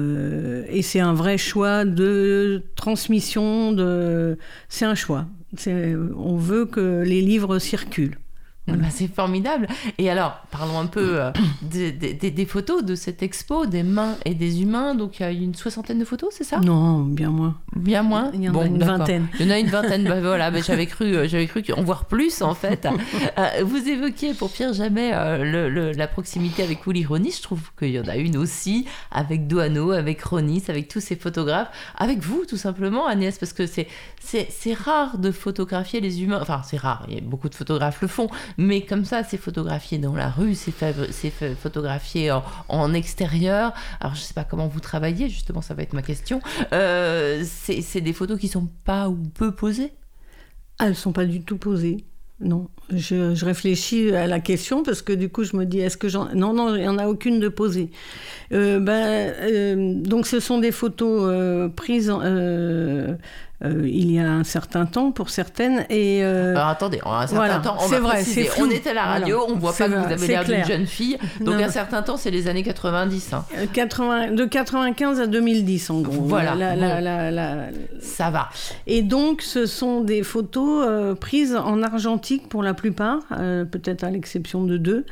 et 0.68 0.82
c'est 0.82 1.00
un 1.00 1.14
vrai 1.14 1.38
choix 1.38 1.86
de 1.86 2.62
transmission. 2.76 3.72
De... 3.72 4.36
C'est 4.68 4.84
un 4.84 4.94
choix. 4.94 5.28
On 5.54 6.36
veut 6.36 6.66
que 6.66 7.02
les 7.02 7.20
livres 7.20 7.58
circulent. 7.58 8.16
Bah, 8.68 8.74
c'est 8.90 9.08
formidable. 9.12 9.66
Et 9.98 10.08
alors, 10.08 10.38
parlons 10.52 10.78
un 10.78 10.86
peu 10.86 11.20
euh, 11.20 11.32
des, 11.62 11.90
des- 11.90 12.14
des- 12.14 12.30
des 12.30 12.46
photos 12.46 12.84
de 12.84 12.94
cette 12.94 13.20
expo, 13.22 13.66
des 13.66 13.82
mains 13.82 14.14
et 14.24 14.34
des 14.34 14.62
humains. 14.62 14.94
Donc, 14.94 15.18
il 15.18 15.22
y 15.24 15.26
a 15.26 15.30
une 15.32 15.54
soixantaine 15.54 15.98
de 15.98 16.04
photos, 16.04 16.28
c'est 16.32 16.44
ça? 16.44 16.60
Non, 16.60 17.00
bien 17.00 17.30
moins. 17.30 17.56
Bien 17.74 18.02
moins? 18.04 18.30
Il 18.34 18.42
y 18.44 18.48
en 18.48 18.56
a 18.56 18.64
une 18.64 18.78
vingtaine. 18.78 19.26
Il 19.40 19.46
y 19.46 19.48
en 19.48 19.52
a 19.52 19.58
une 19.58 19.66
vingtaine. 19.66 20.04
bah, 20.04 20.20
voilà, 20.22 20.52
bah, 20.52 20.60
j'avais 20.64 20.86
cru, 20.86 21.06
euh, 21.16 21.26
j'avais 21.26 21.48
cru 21.48 21.64
qu'en 21.64 21.82
voir 21.82 22.04
plus 22.04 22.40
en 22.42 22.54
fait. 22.54 22.86
Euh, 23.38 23.64
vous 23.64 23.88
évoquiez 23.88 24.34
pour 24.34 24.50
Pierre 24.50 24.72
Jamais 24.74 25.10
euh, 25.14 25.42
le- 25.44 25.68
le- 25.70 25.92
la 25.92 26.06
proximité 26.06 26.62
avec 26.62 26.86
Willy 26.86 27.04
Ronis. 27.04 27.32
Je 27.38 27.42
trouve 27.42 27.60
qu'il 27.78 27.90
y 27.90 27.98
en 27.98 28.06
a 28.06 28.16
une 28.16 28.36
aussi 28.36 28.86
avec 29.10 29.46
Doano, 29.46 29.90
avec 29.92 30.22
Ronis, 30.22 30.64
avec 30.68 30.88
tous 30.88 31.00
ces 31.00 31.16
photographes, 31.16 31.70
avec 31.96 32.20
vous 32.20 32.44
tout 32.46 32.56
simplement, 32.58 33.06
Agnès, 33.06 33.38
parce 33.38 33.52
que 33.52 33.66
c'est 33.66 33.88
c'est 34.20 34.46
c'est 34.50 34.74
rare 34.74 35.18
de 35.18 35.30
photographier 35.30 36.00
les 36.00 36.22
humains. 36.22 36.38
Enfin, 36.42 36.60
c'est 36.64 36.76
rare. 36.76 37.04
Il 37.08 37.14
y 37.14 37.18
a 37.18 37.20
beaucoup 37.22 37.48
de 37.48 37.54
photographes 37.54 38.00
le 38.02 38.08
font, 38.08 38.28
mais 38.62 38.82
comme 38.82 39.04
ça, 39.04 39.24
c'est 39.24 39.36
photographié 39.36 39.98
dans 39.98 40.14
la 40.14 40.30
rue, 40.30 40.54
c'est 40.54 40.72
photographié 41.60 42.32
en, 42.68 42.94
extérieur. 42.94 43.72
Alors, 44.00 44.14
je 44.14 44.20
sais 44.20 44.34
pas 44.34 44.44
comment 44.44 44.68
vous 44.68 44.80
travaillez. 44.80 45.28
Justement, 45.28 45.62
ça 45.62 45.74
va 45.74 45.82
être 45.82 45.92
ma 45.92 46.02
question. 46.02 46.40
Euh, 46.72 47.44
c'est 47.44 48.00
des 48.00 48.12
photos 48.12 48.38
qui 48.38 48.48
sont 48.48 48.68
pas 48.84 49.08
ou 49.08 49.16
peu 49.16 49.52
posées? 49.52 49.92
Ah, 50.78 50.86
elles 50.86 50.96
sont 50.96 51.12
pas 51.12 51.24
du 51.24 51.42
tout 51.42 51.58
posées. 51.58 52.04
Non, 52.40 52.68
je, 52.90 53.44
réfléchis 53.44 54.12
à 54.12 54.26
la 54.26 54.40
question 54.40 54.82
parce 54.82 55.00
que 55.00 55.12
du 55.12 55.28
coup 55.28 55.44
je 55.44 55.56
me 55.56 55.64
dis 55.64 55.78
est-ce 55.78 55.96
que 55.96 56.08
j'en 56.08 56.34
non 56.34 56.52
non 56.52 56.74
il 56.74 56.80
n'y 56.80 56.88
en 56.88 56.98
a 56.98 57.06
aucune 57.06 57.38
de 57.38 57.48
posée. 57.48 57.90
Euh, 58.52 58.80
ben, 58.80 59.32
euh, 59.42 59.94
donc 60.02 60.26
ce 60.26 60.40
sont 60.40 60.58
des 60.58 60.72
photos 60.72 61.70
prises 61.76 62.12
euh, 63.64 63.68
euh, 63.72 63.88
il 63.88 64.10
y 64.12 64.18
a 64.18 64.30
un 64.30 64.44
certain 64.44 64.86
temps 64.86 65.12
pour 65.12 65.30
certaines 65.30 65.86
et 65.88 66.22
euh, 66.24 66.54
Alors 66.56 66.68
attendez, 66.68 67.00
en 67.04 67.12
un 67.12 67.20
certain 67.26 67.36
voilà, 67.36 67.58
temps, 67.60 67.76
on 67.80 67.86
va 67.86 68.00
vrai, 68.00 68.12
préciser. 68.14 68.48
On 68.60 68.68
est 68.70 68.86
à 68.86 68.94
la 68.94 69.04
radio, 69.04 69.38
Voilà. 69.38 69.52
on 69.54 69.58
voit 69.58 69.72
C'est 69.72 69.84
pas 69.88 69.90
que 69.90 70.06
vous 70.06 70.12
avez 70.12 70.26
l'air 70.26 70.44
d'une 70.44 70.64
jeune 70.64 70.86
fille. 70.86 71.16
Donc 71.40 71.54
Non. 71.56 71.64
un 71.64 71.68
certain 71.68 72.02
temps, 72.02 72.16
c'est 72.16 72.30
les 72.30 72.48
années 72.48 72.62
90. 72.62 73.32
hein. 73.32 73.44
80 73.72 74.32
de 74.32 74.44
95 74.44 75.20
à 75.20 75.26
2010 75.26 75.90
en 75.90 76.00
gros. 76.00 76.22
Voilà, 76.22 76.54
La- 76.54 76.74
bon. 76.74 76.80
la- 76.80 77.00
la- 77.00 77.30
la- 77.30 77.56
Ça 78.00 78.30
va. 78.30 78.48
Et 78.86 79.02
donc, 79.02 79.42
ce 79.42 79.66
sont 79.66 80.00
des 80.02 80.22
photos 80.22 80.84
euh, 80.88 81.14
prises 81.14 81.54
en 81.56 81.82
argentique 81.82 82.48
pour 82.48 82.62
la 82.62 82.74
plupart, 82.74 83.20
euh, 83.38 83.64
peut-être 83.64 84.04
à 84.04 84.10
l'exception 84.10 84.64
de 84.64 84.76
deux. 84.76 85.04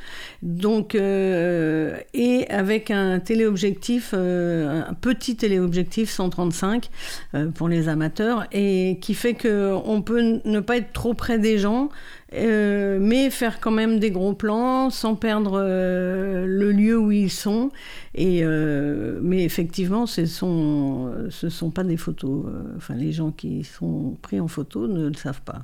Donc, 0.43 0.95
euh, 0.95 1.97
et 2.15 2.49
avec 2.51 2.91
un 2.91 3.19
téléobjectif, 3.21 4.11
euh, 4.15 4.83
un 4.89 4.95
petit 4.95 5.37
téléobjectif 5.37 6.11
135 6.11 6.89
euh, 7.35 7.47
pour 7.49 7.69
les 7.69 7.89
amateurs, 7.89 8.40
et 8.53 8.99
qui 9.01 9.15
fait 9.15 9.35
que 9.35 9.73
on 9.85 10.03
peut 10.03 10.41
ne 10.45 10.61
pas 10.61 10.77
être 10.77 10.93
trop 10.93 11.15
près 11.15 11.39
des 11.39 11.59
gens, 11.59 11.89
euh, 12.35 12.99
mais 13.01 13.31
faire 13.31 13.61
quand 13.61 13.71
même 13.71 13.99
des 13.99 14.11
gros 14.11 14.35
plans 14.35 14.91
sans 14.91 15.15
perdre 15.15 15.61
euh, 15.62 16.47
le 16.47 16.73
lieu 16.73 16.99
où 16.99 17.12
ils 17.12 17.31
sont. 17.31 17.71
Et 18.15 18.41
euh, 18.43 19.19
mais 19.23 19.45
effectivement, 19.45 20.07
ce 20.07 20.27
sont 20.27 21.12
ce 21.31 21.49
sont 21.49 21.71
pas 21.71 21.85
des 21.85 21.97
photos. 21.97 22.45
Enfin, 22.77 22.95
les 22.95 23.12
gens 23.12 23.31
qui 23.31 23.65
sont 23.65 24.17
pris 24.23 24.41
en 24.41 24.49
photo 24.49 24.87
ne 24.89 25.09
le 25.09 25.15
savent 25.15 25.43
pas. 25.43 25.62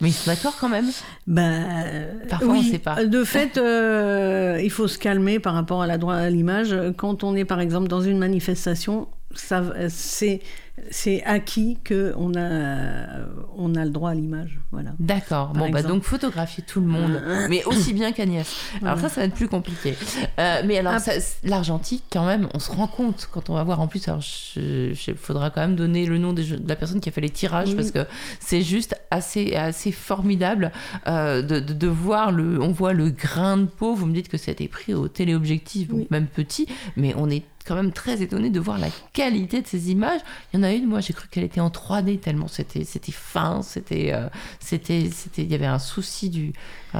Mais 0.00 0.10
ils 0.10 0.12
sont 0.12 0.30
d'accord 0.30 0.56
quand 0.60 0.68
même. 0.68 0.86
Ben, 1.26 2.06
Parfois, 2.28 2.54
on 2.54 2.58
oui. 2.58 2.70
sait 2.70 2.78
pas. 2.78 3.04
De 3.04 3.24
fait, 3.24 3.56
euh, 3.56 4.60
il 4.62 4.70
faut 4.70 4.86
se 4.86 4.98
calmer 4.98 5.40
par 5.40 5.54
rapport 5.54 5.82
à 5.82 5.86
la 5.86 5.98
droit 5.98 6.14
à 6.14 6.30
l'image. 6.30 6.74
Quand 6.96 7.24
on 7.24 7.34
est, 7.34 7.44
par 7.44 7.60
exemple, 7.60 7.88
dans 7.88 8.00
une 8.00 8.18
manifestation, 8.18 9.08
c'est 9.36 10.40
c'est 10.90 11.22
acquis 11.24 11.78
qu'on 11.86 12.34
a, 12.34 13.06
on 13.56 13.74
a 13.76 13.84
le 13.84 13.90
droit 13.90 14.10
à 14.10 14.14
l'image. 14.14 14.58
Voilà. 14.72 14.90
D'accord. 14.98 15.52
Bon, 15.52 15.70
bah 15.70 15.82
donc 15.82 16.02
photographier 16.02 16.64
tout 16.66 16.80
le 16.80 16.86
monde, 16.86 17.22
mais 17.48 17.64
aussi 17.64 17.92
bien 17.92 18.12
qu'Agnès. 18.12 18.52
Alors 18.82 18.98
ça, 18.98 19.08
ça 19.08 19.20
va 19.20 19.26
être 19.26 19.34
plus 19.34 19.48
compliqué. 19.48 19.94
Euh, 20.38 20.62
mais 20.64 20.78
alors, 20.78 21.00
l'argentique, 21.44 22.02
quand 22.10 22.26
même, 22.26 22.48
on 22.54 22.58
se 22.58 22.72
rend 22.72 22.88
compte 22.88 23.28
quand 23.30 23.50
on 23.50 23.54
va 23.54 23.62
voir 23.62 23.80
en 23.80 23.86
plus. 23.86 24.06
Alors, 24.08 24.22
il 24.56 24.94
faudra 25.16 25.50
quand 25.50 25.60
même 25.60 25.76
donner 25.76 26.06
le 26.06 26.18
nom 26.18 26.32
de 26.32 26.42
la 26.66 26.76
personne 26.76 27.00
qui 27.00 27.08
a 27.08 27.12
fait 27.12 27.20
les 27.20 27.30
tirages 27.30 27.76
parce 27.76 27.90
que 27.90 28.04
c'est 28.40 28.62
juste 28.62 28.96
assez, 29.10 29.54
assez 29.54 29.92
formidable 29.92 30.72
euh, 31.06 31.42
de, 31.42 31.60
de, 31.60 31.86
voir 31.86 32.32
le. 32.32 32.60
On 32.60 32.72
voit 32.72 32.92
le 32.92 33.10
grain 33.10 33.58
de 33.58 33.66
peau. 33.66 33.94
Vous 33.94 34.06
me 34.06 34.14
dites 34.14 34.28
que 34.28 34.36
ça 34.36 34.50
a 34.50 34.52
été 34.52 34.66
pris 34.66 34.92
au 34.92 35.06
téléobjectif, 35.08 35.88
même 36.10 36.26
petit, 36.26 36.66
mais 36.96 37.14
on 37.16 37.30
est 37.30 37.44
quand 37.64 37.74
même 37.74 37.92
très 37.92 38.22
étonné 38.22 38.50
de 38.50 38.60
voir 38.60 38.78
la 38.78 38.88
qualité 39.12 39.62
de 39.62 39.66
ces 39.66 39.90
images. 39.90 40.20
Il 40.52 40.58
y 40.58 40.60
en 40.60 40.62
a 40.62 40.72
une, 40.72 40.86
moi 40.86 41.00
j'ai 41.00 41.12
cru 41.12 41.28
qu'elle 41.28 41.44
était 41.44 41.60
en 41.60 41.70
3D 41.70 42.20
tellement 42.20 42.48
c'était 42.48 42.84
c'était 42.84 43.12
fin, 43.12 43.62
c'était 43.62 44.12
euh, 44.12 44.28
c'était 44.60 45.10
c'était 45.10 45.42
il 45.42 45.50
y 45.50 45.54
avait 45.54 45.66
un 45.66 45.78
souci 45.78 46.28
du 46.30 46.52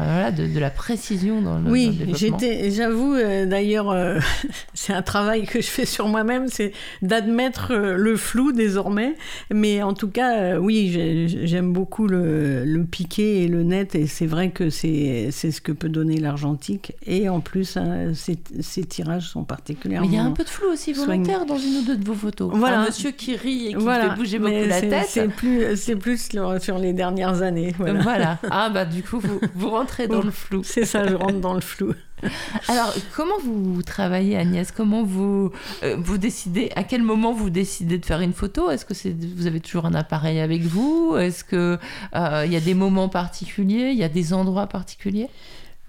voilà, 0.03 0.33
de, 0.33 0.47
de, 0.47 0.59
la 0.59 0.71
précision 0.71 1.41
dans 1.41 1.59
le 1.59 1.71
Oui, 1.71 2.01
j'étais 2.15 2.71
j'avoue 2.71 3.15
euh, 3.15 3.47
d'ailleurs 3.47 3.91
euh, 3.91 4.19
c'est 4.75 4.93
un 4.93 5.03
travail 5.03 5.47
que 5.47 5.61
je 5.61 5.69
fais 5.69 5.87
sur 5.87 6.09
moi-même, 6.09 6.49
c'est 6.49 6.73
d'admettre 7.03 7.75
le 7.75 8.16
flou 8.16 8.53
désormais, 8.53 9.15
mais 9.53 9.83
en 9.83 9.95
tout 9.95 10.09
cas 10.09 10.59
oui, 10.59 11.29
j'aime 11.45 11.73
beaucoup 11.73 12.09
le, 12.09 12.65
le 12.65 12.85
piqué 12.85 13.45
et 13.45 13.49
le 13.49 13.62
net 13.62 13.95
et 13.95 14.07
c'est 14.07 14.27
vrai 14.27 14.51
que 14.51 14.69
c'est 14.69 15.29
c'est 15.31 15.53
ce 15.53 15.61
que 15.61 15.73
peut 15.73 15.89
donner 15.89 16.19
l'argentique 16.19 16.95
et 17.07 17.29
en 17.29 17.41
plus 17.41 17.77
hein, 17.77 18.12
ces, 18.15 18.39
ces, 18.61 18.85
tirages 18.85 19.29
sont 19.29 19.45
particulièrement 19.45 20.09
Mais 20.09 20.12
il 20.12 20.16
y 20.16 20.21
a 20.21 20.25
un 20.25 20.33
peu 20.33 20.45
de 20.45 20.49
flou 20.49 20.73
aussi 20.73 20.93
volontaire 20.93 21.47
dans 21.47 21.59
une 21.59 21.77
ou 21.77 21.83
deux 21.83 21.97
de 21.97 22.05
vos 22.05 22.15
photos. 22.15 22.51
Voilà. 22.55 22.81
Un 22.81 22.87
monsieur 22.87 23.12
qui 23.12 23.37
rit 23.37 23.69
et 23.69 23.75
qui 23.75 23.85
fait 23.85 24.15
bouger 24.16 24.39
beaucoup 24.39 24.53
la 24.53 24.81
tête. 24.81 25.07
C'est 25.09 25.29
plus, 25.29 25.77
c'est 25.77 25.97
plus 25.97 26.31
sur 26.61 26.79
les 26.79 26.93
dernières 26.93 27.43
années. 27.43 27.75
Voilà. 27.79 28.39
Ah 28.51 28.71
bah 28.71 28.85
du 28.85 29.03
coup 29.03 29.21
vous, 29.21 29.41
vous 29.55 29.71
rentrez 29.85 30.09
dans 30.09 30.23
le 30.23 30.31
flou. 30.31 30.62
C'est 30.65 30.86
ça, 30.86 31.06
je 31.06 31.15
rentre 31.15 31.40
dans 31.40 31.55
le 31.55 31.61
flou. 31.61 31.93
Alors, 32.69 32.94
comment 33.15 33.39
vous 33.44 33.82
travaillez, 33.82 34.36
Agnès? 34.36 34.73
Comment 34.73 35.02
vous, 35.02 35.52
euh, 35.82 35.97
vous 35.98 36.16
décidez 36.16 36.70
À 36.74 36.85
quel 36.85 37.02
moment 37.02 37.32
vous 37.32 37.51
décidez 37.51 37.98
de 37.98 38.06
faire 38.06 38.20
une 38.20 38.32
photo? 38.32 38.70
Est-ce 38.70 38.86
que 38.86 38.94
c'est, 38.94 39.15
vous 39.15 39.47
avez 39.47 39.61
toujours 39.61 39.85
un 39.85 39.94
appareil 39.94 40.40
avec 40.40 40.62
vous? 40.62 41.16
Est-ce 41.19 41.44
qu'il 41.44 41.59
euh, 41.59 42.43
il 42.47 42.52
y 42.52 42.56
a 42.56 42.61
des 42.61 42.74
moments 42.74 43.11
particuliers? 43.11 43.90
Il 43.93 43.98
y 43.98 44.05
a 44.05 44.09
des 44.09 44.32
endroits 44.32 44.66
particuliers? 44.66 45.28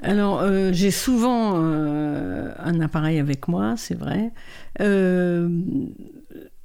Alors, 0.03 0.41
euh, 0.41 0.71
j'ai 0.73 0.91
souvent 0.91 1.55
un 1.55 2.81
appareil 2.81 3.17
avec 3.17 3.47
moi, 3.47 3.75
c'est 3.77 3.97
vrai. 3.97 4.33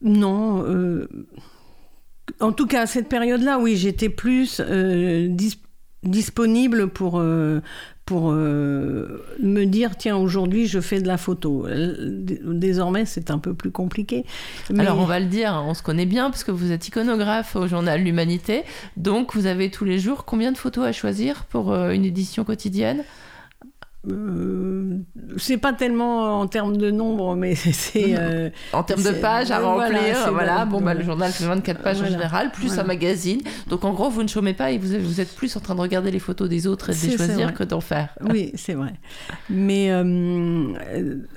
Non. 0.02 0.64
en 2.40 2.52
tout 2.52 2.66
cas, 2.66 2.82
à 2.82 2.86
cette 2.86 3.08
période-là, 3.08 3.60
oui, 3.60 3.76
j'étais 3.76 4.08
plus 4.08 4.60
disponible 6.02 6.88
pour, 6.88 7.22
pour 8.06 8.32
me 8.32 9.64
dire 9.64 9.96
tiens 9.96 10.16
aujourd'hui 10.16 10.66
je 10.66 10.80
fais 10.80 11.00
de 11.00 11.06
la 11.06 11.18
photo. 11.18 11.66
Désormais 11.68 13.04
c'est 13.04 13.30
un 13.30 13.38
peu 13.38 13.54
plus 13.54 13.70
compliqué. 13.70 14.24
Alors 14.78 14.98
on 14.98 15.04
va 15.04 15.20
le 15.20 15.26
dire, 15.26 15.62
on 15.66 15.74
se 15.74 15.82
connaît 15.82 16.06
bien 16.06 16.30
parce 16.30 16.44
que 16.44 16.50
vous 16.52 16.72
êtes 16.72 16.88
iconographe 16.88 17.54
au 17.56 17.66
journal 17.66 18.02
L'Humanité, 18.02 18.62
donc 18.96 19.34
vous 19.34 19.46
avez 19.46 19.70
tous 19.70 19.84
les 19.84 19.98
jours 19.98 20.24
combien 20.24 20.52
de 20.52 20.58
photos 20.58 20.84
à 20.86 20.92
choisir 20.92 21.44
pour 21.44 21.74
une 21.74 22.04
édition 22.04 22.44
quotidienne? 22.44 23.04
Euh, 24.10 24.79
c'est 25.36 25.56
pas 25.56 25.72
tellement 25.72 26.40
en 26.40 26.46
termes 26.46 26.76
de 26.76 26.90
nombre, 26.90 27.36
mais 27.36 27.54
c'est. 27.56 28.16
Euh, 28.16 28.50
en 28.72 28.82
termes 28.82 29.02
de 29.02 29.12
pages 29.12 29.50
à 29.50 29.60
remplir, 29.60 30.32
voilà. 30.32 30.64
Bon, 30.64 30.80
bah, 30.80 30.94
le 30.94 31.02
journal 31.02 31.30
fait 31.32 31.44
24 31.44 31.82
pages 31.82 32.00
en 32.00 32.06
général, 32.06 32.50
plus 32.52 32.78
un 32.78 32.84
magazine. 32.84 33.40
Donc 33.68 33.84
en 33.84 33.92
gros, 33.92 34.10
vous 34.10 34.22
ne 34.22 34.28
chômez 34.28 34.54
pas 34.54 34.70
et 34.70 34.78
vous, 34.78 34.98
vous 35.00 35.20
êtes 35.20 35.34
plus 35.34 35.56
en 35.56 35.60
train 35.60 35.74
de 35.74 35.80
regarder 35.80 36.10
les 36.10 36.18
photos 36.18 36.48
des 36.48 36.66
autres 36.66 36.90
et 36.90 36.94
de 36.94 37.10
les 37.10 37.16
choisir 37.16 37.54
que 37.54 37.64
d'en 37.64 37.80
faire. 37.80 38.10
Oui, 38.22 38.52
c'est 38.54 38.74
vrai. 38.74 38.94
Mais 39.48 39.90
euh, 39.90 40.72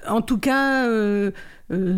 en 0.07 0.21
tout 0.21 0.37
cas, 0.37 0.87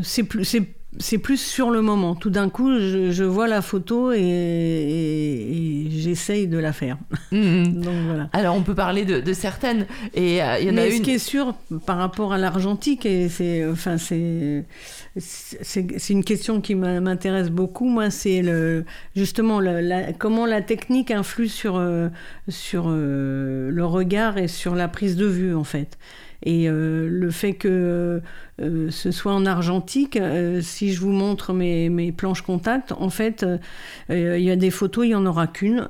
c'est 0.04 0.24
plus 0.24 0.56
c'est 1.00 1.18
plus 1.18 1.38
sur 1.38 1.72
le 1.72 1.82
moment. 1.82 2.16
Tout 2.16 2.30
d'un 2.30 2.50
coup, 2.50 2.80
je, 2.80 3.24
vois 3.24 3.48
la 3.48 3.62
photo 3.62 4.12
et, 4.12 5.88
j'essaye 5.90 6.48
de 6.48 6.58
la 6.58 6.74
faire. 6.74 6.98
Mhm. 7.32 7.82
Donc, 7.82 7.94
voilà. 8.08 8.30
Alors, 8.34 8.56
on 8.56 8.62
peut 8.62 8.76
parler 8.76 9.06
de, 9.06 9.34
certaines. 9.34 9.86
Et 10.14 10.42
euh, 10.42 10.60
il 10.60 10.68
y 10.68 10.72
en 10.72 10.78
a 10.78 10.86
une. 10.86 10.98
Ce 10.98 11.02
qui 11.02 11.12
est 11.12 11.20
sûr 11.20 11.54
par 11.86 11.98
rapport 11.98 12.34
à 12.34 12.38
l'argentique, 12.38 13.06
et 13.06 13.30
c'est, 13.30 13.66
enfin, 13.68 13.98
c'est, 13.98 14.66
c'est, 15.18 16.10
une 16.10 16.24
question 16.24 16.62
qui 16.62 16.76
m'intéresse 16.76 17.50
beaucoup. 17.50 17.86
Moi, 17.86 18.10
c'est 18.10 18.42
le, 18.42 18.86
justement 19.16 19.60
la, 19.60 20.14
comment 20.14 20.46
la 20.46 20.62
technique 20.62 21.12
influe 21.12 21.50
sur, 21.50 21.76
euh, 21.78 22.10
sur 22.48 22.86
euh, 22.88 23.70
le 23.70 23.86
regard 23.86 24.38
et 24.38 24.48
sur 24.48 24.76
la 24.76 24.88
prise 24.88 25.16
de 25.16 25.26
vue, 25.26 25.56
en 25.56 25.64
fait. 25.64 25.98
Et 26.44 26.68
le 26.70 27.30
fait 27.32 27.54
que 27.54 28.22
euh, 28.62 28.90
ce 28.90 29.12
soit 29.12 29.34
en 29.34 29.46
argentique. 29.46 30.16
Euh, 30.16 30.62
si 30.62 30.94
je 30.94 31.02
vous 31.02 31.12
montre 31.12 31.52
mes, 31.52 31.90
mes 31.90 32.14
planches 32.14 32.42
contact, 32.42 32.94
en 32.94 33.10
fait, 33.10 33.44
euh, 33.44 34.38
il 34.38 34.44
y 34.44 34.52
a 34.52 34.56
des 34.56 34.72
photos, 34.72 35.06
il 35.06 35.10
n'y 35.10 35.16
en 35.16 35.26
aura 35.26 35.48
qu'une, 35.48 35.88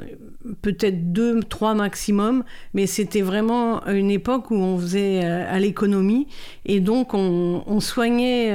peut-être 0.63 1.13
deux, 1.13 1.41
trois 1.41 1.75
maximum, 1.75 2.43
mais 2.73 2.87
c'était 2.87 3.21
vraiment 3.21 3.85
une 3.85 4.09
époque 4.09 4.49
où 4.49 4.55
on 4.55 4.79
faisait 4.79 5.23
à 5.23 5.59
l'économie 5.59 6.27
et 6.65 6.79
donc 6.79 7.13
on, 7.13 7.79
soignait 7.79 8.51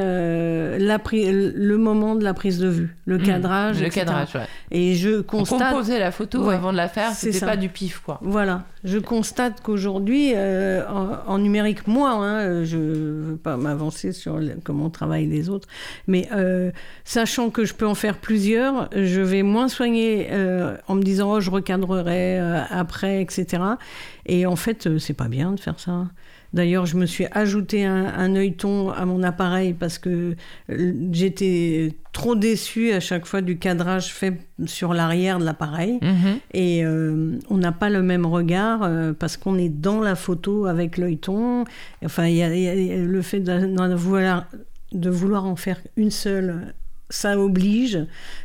la 0.78 0.98
le 1.12 1.76
moment 1.76 2.14
de 2.14 2.24
la 2.24 2.32
prise 2.32 2.58
de 2.58 2.68
vue, 2.68 2.96
le 3.06 3.18
mmh. 3.18 3.22
cadrage. 3.22 3.82
le 3.82 3.88
cadrage, 3.88 4.34
ouais. 4.34 4.46
Et 4.70 4.94
je 4.94 5.20
constate. 5.20 5.60
On 5.60 5.70
composait 5.72 5.98
la 5.98 6.10
photo 6.10 6.48
avant 6.48 6.72
de 6.72 6.76
la 6.76 6.88
faire, 6.88 7.12
c'était 7.12 7.40
pas 7.40 7.56
du 7.56 7.68
pif, 7.68 8.00
quoi. 8.00 8.18
Voilà. 8.22 8.64
Je 8.84 8.98
constate 8.98 9.60
qu'aujourd'hui, 9.62 10.32
en, 10.34 11.38
numérique, 11.38 11.86
moi, 11.86 12.12
hein, 12.12 12.64
je 12.64 12.76
ne 12.76 13.22
veux 13.30 13.36
pas 13.36 13.56
m'avancer 13.56 14.12
sur 14.12 14.40
comment 14.64 14.90
travaillent 14.90 15.26
les 15.26 15.48
autres. 15.48 15.68
Mais 16.06 16.28
euh, 16.32 16.70
sachant 17.04 17.50
que 17.50 17.64
je 17.64 17.74
peux 17.74 17.86
en 17.86 17.94
faire 17.94 18.18
plusieurs, 18.18 18.88
je 18.94 19.20
vais 19.20 19.42
moins 19.42 19.68
soigner 19.68 20.28
euh, 20.30 20.76
en 20.88 20.94
me 20.94 21.02
disant 21.02 21.32
oh, 21.32 21.40
je 21.40 21.50
recadrerai 21.50 22.40
euh, 22.40 22.62
après, 22.70 23.22
etc. 23.22 23.62
Et 24.26 24.46
en 24.46 24.56
fait, 24.56 24.98
c'est 24.98 25.14
pas 25.14 25.28
bien 25.28 25.52
de 25.52 25.60
faire 25.60 25.78
ça. 25.80 26.06
D'ailleurs, 26.52 26.86
je 26.86 26.96
me 26.96 27.06
suis 27.06 27.26
ajouté 27.32 27.84
un, 27.84 28.06
un 28.06 28.34
œilleton 28.34 28.90
à 28.90 29.04
mon 29.04 29.22
appareil 29.22 29.72
parce 29.72 29.98
que 29.98 30.34
j'étais 31.12 31.94
trop 32.12 32.34
déçue 32.34 32.92
à 32.92 33.00
chaque 33.00 33.26
fois 33.26 33.40
du 33.40 33.58
cadrage 33.58 34.12
fait 34.12 34.34
sur 34.66 34.92
l'arrière 34.92 35.38
de 35.38 35.44
l'appareil. 35.44 35.98
Mhm. 36.02 36.38
Et 36.52 36.84
on 36.86 37.56
n'a 37.56 37.72
pas 37.72 37.88
le 37.88 38.02
même 38.02 38.26
regard 38.26 38.88
parce 39.18 39.36
qu'on 39.36 39.58
est 39.58 39.68
dans 39.68 40.00
la 40.00 40.16
photo 40.16 40.66
avec 40.66 40.98
l'œilleton. 40.98 41.64
Enfin, 42.04 42.26
il 42.26 42.36
y, 42.36 42.42
a 42.42 42.74
le 42.96 43.22
fait 43.22 43.40
de, 43.40 43.94
vouloir, 43.94 44.46
de 44.92 45.10
vouloir 45.10 45.44
en 45.44 45.56
faire 45.56 45.80
une 45.96 46.10
seule 46.10 46.72
ça 47.10 47.38
oblige. 47.38 47.98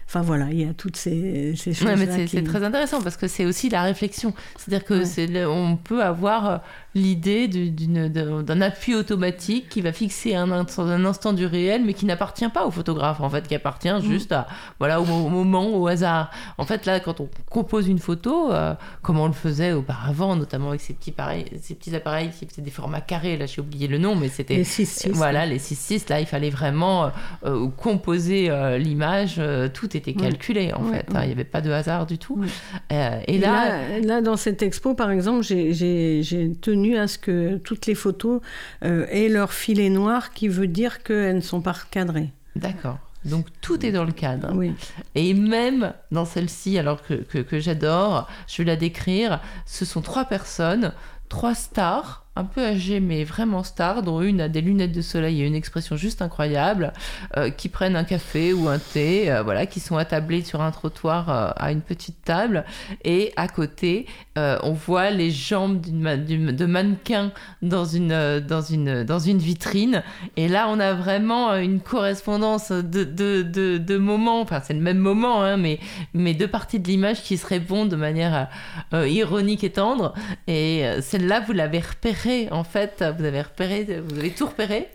Enfin 0.07 0.21
voilà, 0.21 0.47
il 0.51 0.61
y 0.61 0.67
a 0.67 0.73
toutes 0.73 0.97
ces, 0.97 1.55
ces 1.55 1.73
choses. 1.73 1.87
mais 1.97 2.27
c'est 2.27 2.43
très 2.43 2.63
intéressant 2.63 3.01
parce 3.01 3.15
que 3.15 3.27
c'est 3.27 3.45
aussi 3.45 3.69
la 3.69 3.83
réflexion. 3.83 4.33
C'est-à-dire 4.57 4.85
que 4.85 5.45
on 5.45 5.77
peut 5.77 6.03
avoir 6.03 6.63
l'idée 6.95 7.49
d'un 7.49 8.61
appui 8.61 8.95
automatique 8.95 9.67
qui 9.67 9.81
va 9.81 9.91
fixer 9.91 10.33
un, 10.33 10.49
un, 10.49 11.05
instant 11.05 11.33
du 11.33 11.45
réel, 11.45 11.83
mais 11.85 11.93
qui 11.93 12.05
n'appartient 12.05 12.47
pas 12.47 12.65
au 12.65 12.71
photographe, 12.71 13.19
en 13.19 13.29
fait, 13.29 13.45
qui 13.47 13.53
appartient 13.53 13.91
mm. 13.91 14.01
juste 14.01 14.31
à, 14.31 14.47
voilà, 14.79 15.01
au, 15.01 15.05
moment, 15.05 15.67
au 15.75 15.87
hasard. 15.87 16.31
En 16.57 16.65
fait, 16.65 16.85
là, 16.85 17.01
quand 17.01 17.19
on 17.19 17.29
compose 17.49 17.89
une 17.89 17.99
photo, 17.99 18.49
euh, 18.51 18.73
comme 19.01 19.19
on 19.19 19.27
le 19.27 19.33
faisait 19.33 19.73
auparavant, 19.73 20.37
notamment 20.37 20.69
avec 20.69 20.79
ces 20.79 20.93
petits, 20.93 21.11
pareils, 21.11 21.45
ces 21.61 21.75
petits 21.75 21.93
appareils 21.93 22.29
qui 22.29 22.45
faisaient 22.45 22.61
des 22.61 22.71
formats 22.71 23.01
carrés, 23.01 23.35
là, 23.35 23.45
j'ai 23.45 23.59
oublié 23.59 23.89
le 23.89 23.97
nom, 23.97 24.15
mais 24.15 24.29
c'était... 24.29 24.55
Les 24.55 24.63
6-6. 24.63 25.11
Voilà, 25.11 25.45
les 25.45 25.59
6-6, 25.59 26.09
là, 26.09 26.21
il 26.21 26.25
fallait 26.25 26.49
vraiment 26.49 27.05
euh, 27.05 27.09
euh, 27.43 27.67
composer 27.75 28.49
l'image, 28.79 29.41
tout 29.73 29.97
était 29.97 30.13
calculé, 30.13 30.71
en 30.73 30.83
fait. 30.83 31.05
Hein, 31.13 31.23
il 31.23 31.27
n'y 31.27 31.33
avait 31.33 31.43
pas 31.43 31.59
de 31.59 31.71
hasard 31.71 32.05
du 32.05 32.17
tout. 32.17 32.41
et, 32.89 33.37
là, 33.37 33.99
là, 34.01 34.21
dans 34.21 34.37
cette 34.37 34.63
expo, 34.63 34.93
par 34.93 35.11
exemple, 35.11 35.43
j'ai 35.43 36.51
tenu 36.61 36.84
à 36.93 37.07
ce 37.07 37.17
que 37.17 37.57
toutes 37.57 37.85
les 37.87 37.95
photos 37.95 38.41
euh, 38.83 39.05
aient 39.09 39.29
leur 39.29 39.53
filet 39.53 39.89
noir 39.89 40.31
qui 40.31 40.47
veut 40.47 40.67
dire 40.67 41.03
qu'elles 41.03 41.37
ne 41.37 41.41
sont 41.41 41.61
pas 41.61 41.73
recadrées. 41.73 42.31
D'accord. 42.55 42.99
Donc 43.25 43.47
tout 43.61 43.83
est 43.85 43.91
dans 43.91 44.03
le 44.03 44.11
cadre. 44.11 44.51
Oui. 44.53 44.73
Et 45.15 45.33
même 45.33 45.93
dans 46.11 46.25
celle-ci, 46.25 46.77
alors 46.77 47.01
que, 47.01 47.13
que, 47.15 47.59
j'adore, 47.59 48.27
je 48.47 48.57
vais 48.57 48.65
la 48.65 48.75
décrire, 48.75 49.41
ce 49.65 49.83
sont 49.83 50.01
trois 50.01 50.25
personnes, 50.25 50.93
trois 51.27 51.55
stars 51.55 52.24
un 52.35 52.43
peu 52.43 52.65
âgées 52.65 52.99
mais 52.99 53.23
vraiment 53.23 53.63
stars, 53.63 54.01
dont 54.01 54.21
une 54.21 54.41
a 54.41 54.49
des 54.49 54.61
lunettes 54.61 54.91
de 54.91 55.01
soleil 55.01 55.41
et 55.41 55.45
une 55.45 55.55
expression 55.55 55.95
juste 55.95 56.21
incroyable, 56.21 56.91
euh, 57.37 57.49
qui 57.49 57.69
prennent 57.69 57.95
un 57.95 58.03
café 58.03 58.53
ou 58.53 58.67
un 58.67 58.79
thé, 58.79 59.31
euh, 59.31 59.41
voilà, 59.41 59.65
qui 59.65 59.79
sont 59.79 59.97
attablés 59.97 60.41
sur 60.41 60.61
un 60.61 60.71
trottoir 60.71 61.29
euh, 61.29 61.49
à 61.55 61.71
une 61.71 61.81
petite 61.81 62.23
table, 62.23 62.65
et 63.03 63.31
à 63.35 63.47
côté, 63.47 64.07
on 64.37 64.73
voit 64.73 65.11
les 65.11 65.31
jambes 65.31 65.79
de 65.79 66.65
mannequin 66.65 67.31
dans 67.61 67.85
une, 67.85 68.41
dans, 68.41 68.61
une, 68.61 69.03
dans 69.03 69.19
une 69.19 69.37
vitrine, 69.37 70.03
et 70.35 70.49
là 70.49 70.67
on 70.69 70.79
a 70.81 70.93
vraiment 70.93 71.55
une 71.55 71.79
correspondance 71.79 72.71
de, 72.71 73.05
de, 73.05 73.77
de, 73.77 73.97
moments, 73.97 74.41
enfin 74.41 74.61
c'est 74.61 74.73
le 74.73 74.81
même 74.81 74.97
moment, 74.97 75.41
hein, 75.41 75.55
mais, 75.55 75.79
mais 76.13 76.33
deux 76.33 76.49
parties 76.49 76.79
de 76.79 76.87
l'image 76.87 77.23
qui 77.23 77.37
se 77.37 77.47
répondent 77.47 77.87
de 77.87 77.95
manière 77.95 78.49
ironique 78.91 79.63
et 79.63 79.71
tendre, 79.71 80.13
et 80.47 80.83
celle-là 80.99 81.39
vous 81.39 81.53
l'avez 81.53 81.79
repérée 81.79 82.24
en 82.51 82.63
fait 82.63 83.03
Vous 83.17 83.25
avez 83.25 83.41
repéré, 83.41 83.87
vous 84.07 84.17
avez 84.17 84.31
tout 84.31 84.45
repéré 84.45 84.87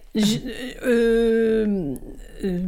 euh, 0.83 1.95
euh, 2.43 2.59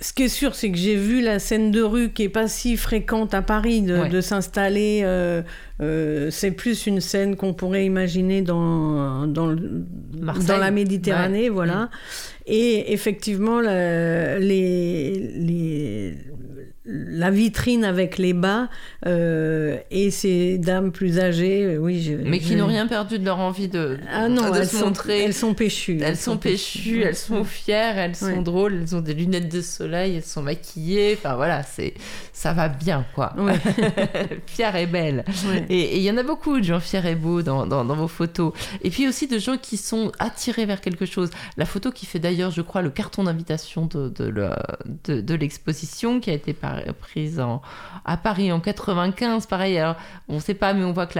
ce 0.00 0.12
qui 0.12 0.24
est 0.24 0.28
sûr, 0.28 0.54
c'est 0.54 0.70
que 0.70 0.76
j'ai 0.76 0.94
vu 0.94 1.20
la 1.20 1.38
scène 1.38 1.70
de 1.70 1.82
rue 1.82 2.10
qui 2.10 2.24
est 2.24 2.28
pas 2.28 2.46
si 2.46 2.76
fréquente 2.76 3.34
à 3.34 3.42
Paris 3.42 3.82
de, 3.82 4.20
s'installer. 4.20 5.00
Euh, 5.04 5.42
c'est 6.30 6.52
plus 6.52 6.86
une 6.86 7.00
scène 7.00 7.36
qu'on 7.36 7.54
pourrait 7.54 7.84
imaginer 7.84 8.42
dans, 8.42 9.26
dans, 9.26 9.54
dans 9.54 10.58
la 10.58 10.70
Méditerranée, 10.70 11.48
voilà. 11.48 11.74
Mm. 11.74 11.88
Et 12.46 12.92
effectivement, 12.92 13.60
les, 13.60 14.38
les 14.38 16.14
la 16.86 17.30
vitrine 17.30 17.82
avec 17.82 18.18
les 18.18 18.34
bas 18.34 18.68
euh, 19.06 19.78
et 19.90 20.10
ces 20.10 20.58
dames 20.58 20.92
plus 20.92 21.18
âgées, 21.18 21.64
euh, 21.64 21.78
oui. 21.78 22.14
Mais 22.24 22.40
qui 22.40 22.56
n'ont 22.56 22.66
rien 22.66 22.86
perdu 22.86 23.18
de 23.18 23.24
leur 23.24 23.38
envie 23.38 23.68
de, 23.68 23.98
ah 24.12 24.28
non, 24.28 24.52
elles 24.52 24.68
se 24.68 24.84
montrer. 24.84 25.22
Elles 25.22 25.32
sont 25.32 25.54
péchues. 25.54 26.00
Elles, 26.02 26.18
sont 26.18 26.36
péchues, 26.36 27.02
elles 27.02 27.16
sont 27.16 27.44
fières, 27.44 27.96
elles 27.96 28.16
sont 28.16 28.42
drôles, 28.42 28.80
elles 28.82 28.94
ont 28.94 29.00
des 29.00 29.14
lunettes 29.14 29.50
de 29.50 29.62
soleil, 29.62 30.16
elles 30.16 30.24
sont 30.24 30.42
maquillées. 30.42 31.16
Enfin 31.18 31.36
voilà, 31.36 31.62
c'est 31.62 31.94
ça 32.34 32.52
va 32.52 32.68
bien 32.68 33.06
quoi. 33.14 33.32
Ouais. 33.38 33.58
Fière 34.46 34.76
et 34.76 34.86
belle. 34.86 35.24
Et 35.70 35.96
il 35.96 36.02
y 36.02 36.10
en 36.10 36.16
a 36.18 36.22
beaucoup 36.22 36.58
de 36.58 36.64
gens 36.64 36.80
fiers 36.80 37.06
et 37.06 37.14
beaux 37.14 37.40
dans, 37.42 37.66
dans, 37.66 37.84
vos 37.84 38.08
photos. 38.08 38.52
Et 38.82 38.90
puis 38.90 39.08
aussi 39.08 39.26
de 39.26 39.38
gens 39.38 39.56
qui 39.56 39.76
sont 39.78 40.12
attirés 40.18 40.66
vers 40.66 40.80
quelque 40.80 41.06
chose. 41.06 41.30
La 41.56 41.64
photo 41.64 41.90
qui 41.90 42.04
fait 42.04 42.18
d'ailleurs, 42.18 42.50
je 42.50 42.60
crois, 42.60 42.82
le 42.82 42.90
carton 42.90 43.24
d'invitation 43.24 43.86
de, 43.86 44.08
de, 44.08 45.20
de 45.20 45.34
l'exposition 45.34 46.20
qui 46.20 46.30
a 46.30 46.34
été 46.34 46.52
par 46.52 46.73
prise 47.00 47.40
en, 47.40 47.62
à 48.04 48.16
Paris 48.16 48.52
en 48.52 48.60
95. 48.60 49.46
Pareil, 49.46 49.78
alors, 49.78 49.96
on 50.28 50.36
ne 50.36 50.40
sait 50.40 50.54
pas, 50.54 50.74
mais 50.74 50.84
on 50.84 50.92
voit 50.92 51.06
que 51.06 51.18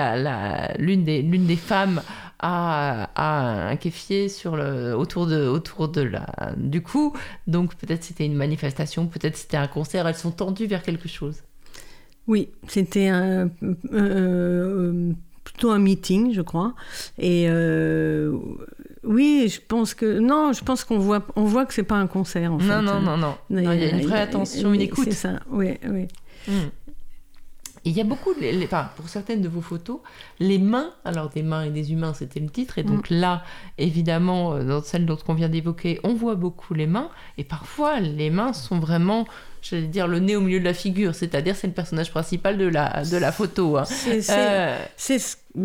l'une 0.78 1.04
des, 1.04 1.22
des 1.22 1.56
femmes 1.56 2.00
a, 2.38 3.70
un 3.70 3.76
kéfier 3.76 4.28
sur 4.28 4.56
le, 4.56 4.94
autour, 4.94 5.26
de, 5.26 5.46
autour 5.46 5.88
de 5.88 6.02
la, 6.02 6.26
du 6.56 6.82
cou. 6.82 7.14
Donc 7.46 7.74
peut-être 7.74 8.04
c'était 8.04 8.26
une 8.26 8.34
manifestation, 8.34 9.06
peut-être 9.06 9.36
c'était 9.36 9.56
un 9.56 9.66
concert. 9.66 10.06
Elles 10.06 10.14
sont 10.14 10.32
tendues 10.32 10.66
vers 10.66 10.82
quelque 10.82 11.08
chose. 11.08 11.42
Oui, 12.26 12.48
c'était 12.68 13.08
un, 13.08 13.50
euh, 13.92 15.12
plutôt 15.44 15.70
un 15.70 15.78
meeting, 15.78 16.32
je 16.32 16.40
crois. 16.40 16.74
Et 17.18 17.46
euh, 17.48 18.38
oui, 19.06 19.48
je 19.48 19.60
pense 19.66 19.94
que 19.94 20.18
non, 20.18 20.52
je 20.52 20.62
pense 20.62 20.84
qu'on 20.84 20.98
voit, 20.98 21.26
on 21.36 21.44
voit 21.44 21.66
que 21.66 21.74
c'est 21.74 21.82
pas 21.82 21.96
un 21.96 22.06
concert. 22.06 22.52
En 22.52 22.58
non, 22.58 22.60
fait. 22.60 22.82
non, 22.82 23.00
non, 23.00 23.16
non, 23.16 23.36
Il 23.50 23.62
y 23.62 23.66
a 23.66 23.90
une 23.90 24.06
vraie 24.06 24.20
attention, 24.20 24.72
une 24.72 24.80
écoute. 24.80 25.04
C'est 25.04 25.12
ça. 25.12 25.40
Oui, 25.50 25.78
oui. 25.88 26.06
Hmm. 27.84 27.88
Il 27.88 27.92
y 27.92 28.00
a 28.00 28.04
beaucoup, 28.04 28.30
les, 28.40 28.64
enfin, 28.64 28.88
pour 28.96 29.08
certaines 29.08 29.42
de 29.42 29.48
vos 29.48 29.60
photos, 29.60 30.00
les 30.40 30.58
mains, 30.58 30.90
alors 31.04 31.28
des 31.28 31.42
mains 31.42 31.64
et 31.64 31.70
des 31.70 31.92
humains, 31.92 32.14
c'était 32.14 32.40
le 32.40 32.48
titre, 32.48 32.78
et 32.78 32.82
donc 32.82 33.10
mm. 33.10 33.14
là, 33.14 33.42
évidemment, 33.76 34.54
euh, 34.54 34.64
dans 34.64 34.82
celle 34.82 35.04
dont 35.04 35.18
on 35.28 35.34
vient 35.34 35.50
d'évoquer, 35.50 36.00
on 36.02 36.14
voit 36.14 36.34
beaucoup 36.34 36.72
les 36.72 36.86
mains, 36.86 37.10
et 37.36 37.44
parfois 37.44 38.00
les 38.00 38.30
mains 38.30 38.54
sont 38.54 38.78
vraiment, 38.78 39.26
j'allais 39.60 39.86
dire, 39.86 40.08
le 40.08 40.18
nez 40.18 40.34
au 40.34 40.40
milieu 40.40 40.60
de 40.60 40.64
la 40.64 40.72
figure, 40.72 41.14
c'est-à-dire 41.14 41.56
c'est 41.56 41.66
le 41.66 41.74
personnage 41.74 42.10
principal 42.10 42.56
de 42.56 42.64
la, 42.64 43.04
de 43.04 43.18
la 43.18 43.32
photo. 43.32 43.76
Hein. 43.76 43.84
C'est, 43.84 44.30
euh, 44.30 44.78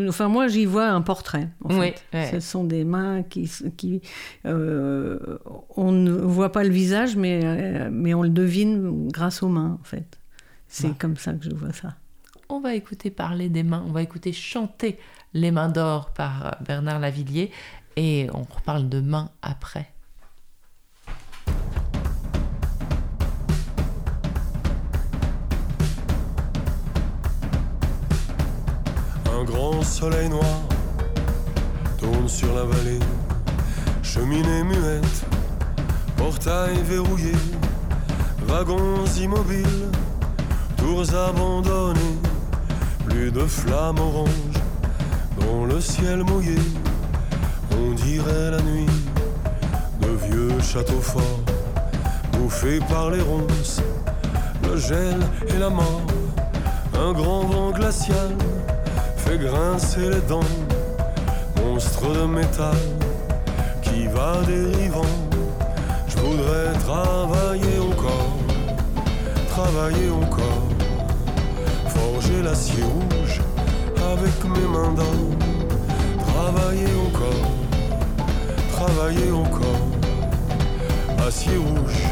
enfin, 0.10 0.28
moi 0.28 0.50
j'y 0.50 0.66
vois 0.66 0.90
un 0.90 1.02
portrait. 1.02 1.48
En 1.64 1.80
oui, 1.80 1.94
fait. 2.12 2.32
Ce 2.34 2.40
sont 2.41 2.66
des 2.66 2.84
mains 2.84 3.24
qui, 3.24 3.50
qui 3.78 4.02
euh, 4.46 5.38
on 5.78 5.94
ne 5.94 6.12
voit 6.12 6.52
pas 6.52 6.64
le 6.64 6.72
visage, 6.72 7.16
mais, 7.16 7.90
mais 7.91 8.14
on 8.14 8.24
le 8.24 8.30
devine 8.30 9.08
grâce 9.08 9.41
aux 9.41 9.50
mains, 9.50 9.78
en 9.80 9.86
fait. 9.86 10.18
C'est 10.68 10.96
comme 10.98 11.16
ça 11.16 11.34
que 11.34 11.46
je 11.46 11.56
vois 11.56 11.74
ça 11.74 11.96
on 12.50 12.60
va 12.60 12.74
écouter 12.74 13.12
parler 13.12 13.48
des 13.48 13.64
mains, 13.64 13.84
on 13.88 13.92
va 13.92 14.02
écouter 14.02 14.34
chanter 14.34 14.98
Les 15.34 15.52
mains 15.52 15.70
d'or 15.70 16.10
par 16.10 16.48
euh, 16.48 16.52
Bernard 16.62 17.00
Lavillier 17.00 17.52
et 17.96 18.28
on 18.34 18.42
reparle 18.42 18.90
de 18.90 19.00
mains 19.00 19.30
après. 19.44 19.92
Un 29.32 29.44
grand 29.44 29.84
soleil 29.84 30.30
noir 30.30 30.60
tourne 32.00 32.28
sur 32.28 32.54
la 32.56 32.64
vallée, 32.64 33.00
cheminée 34.02 34.64
muette, 34.64 35.26
portail 36.18 36.82
verrouillé, 36.82 37.34
wagons 38.42 39.06
immobiles, 39.18 39.92
tours 40.78 41.14
abandonnées 41.14 42.29
plus 43.10 43.31
de 43.31 43.45
flammes 43.45 43.99
oranges 43.99 44.60
dans 45.40 45.65
le 45.65 45.81
ciel 45.81 46.23
mouillé. 46.23 46.57
On 47.72 47.94
dirait 47.94 48.52
la 48.52 48.61
nuit 48.61 48.86
de 50.02 50.07
vieux 50.27 50.60
châteaux 50.61 51.02
forts, 51.02 51.44
bouffés 52.34 52.80
par 52.90 53.11
les 53.11 53.22
ronces, 53.22 53.81
le 54.64 54.77
gel 54.77 55.18
et 55.48 55.57
la 55.60 55.69
mort. 55.69 56.02
Un 56.94 57.14
grand 57.14 57.44
vent 57.45 57.72
glacial 57.72 58.36
fait 59.18 59.38
grincer 59.38 60.10
les 60.10 60.22
dents, 60.22 60.53
monstre 61.64 62.07
de 62.14 62.26
métal 62.26 62.77
qui 63.81 64.07
va 64.07 64.41
dérivant. 64.48 65.15
Je 66.07 66.18
voudrais 66.18 66.73
travailler 66.86 67.80
encore, 67.80 68.38
travailler 69.49 70.10
encore 70.10 70.79
forger 72.20 72.41
l'acier 72.44 72.84
rouge 72.84 73.40
avec 74.12 74.44
mes 74.44 74.68
mains 74.68 74.94
d'or. 74.94 75.06
Travailler 76.28 76.94
encore, 77.08 77.48
travailler 78.74 79.32
encore, 79.32 81.26
acier 81.26 81.58
rouge 81.58 82.04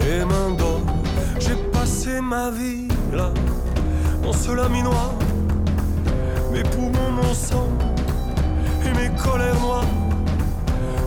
et 0.00 0.24
main 0.24 0.50
d'or. 0.56 0.80
J'ai 1.38 1.56
passé 1.72 2.20
ma 2.20 2.50
vie 2.50 2.88
là, 3.12 3.30
dans 4.22 4.32
ce 4.32 4.52
laminoir, 4.52 5.12
mes 6.52 6.62
poumons, 6.62 7.12
mon 7.22 7.34
sang 7.34 7.68
et 8.84 8.92
mes 8.98 9.10
colères 9.16 9.60
noires. 9.60 9.94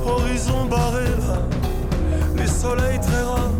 Horizon 0.05 0.65
barré 0.65 1.05
là, 1.27 1.39
les 2.37 2.47
soleils 2.47 2.99
très 2.99 3.23
rares, 3.23 3.57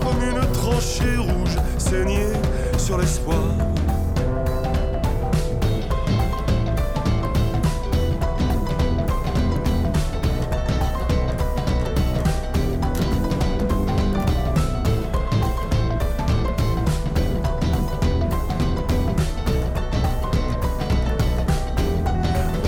comme 0.00 0.22
une 0.22 0.52
tranchée 0.52 1.16
rouge 1.18 1.56
saignée 1.78 2.32
sur 2.78 2.98
l'espoir. 2.98 3.42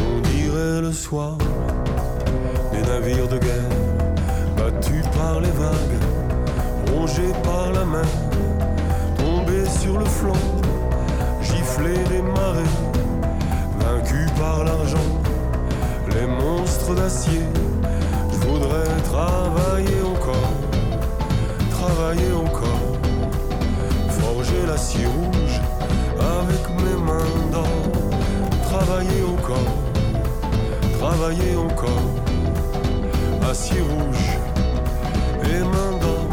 On 0.00 0.20
dirait 0.30 0.80
le 0.80 0.92
soir 0.92 1.37
avec 26.20 26.62
mes 26.82 26.96
mains 27.04 27.50
d'or, 27.52 27.68
travailler 28.68 29.22
encore, 29.22 29.74
travailler 30.98 31.56
encore, 31.56 32.10
acier 33.50 33.80
rouge 33.80 34.38
et 35.44 35.60
mains 35.60 35.98
d'or. 36.00 36.28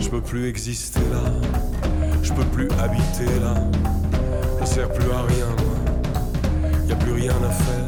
Je 0.00 0.08
peux 0.08 0.20
plus 0.20 0.48
exister 0.48 1.00
là 1.12 1.30
je 2.22 2.32
peux 2.32 2.44
plus 2.44 2.68
habiter 2.82 3.26
là, 3.40 3.54
je 4.60 4.64
sers 4.64 4.88
plus 4.88 5.10
à 5.10 5.22
rien 5.22 5.46
moi. 5.46 6.88
y 6.88 6.92
a 6.92 6.96
plus 6.96 7.12
rien 7.12 7.34
à 7.44 7.50
faire. 7.50 7.86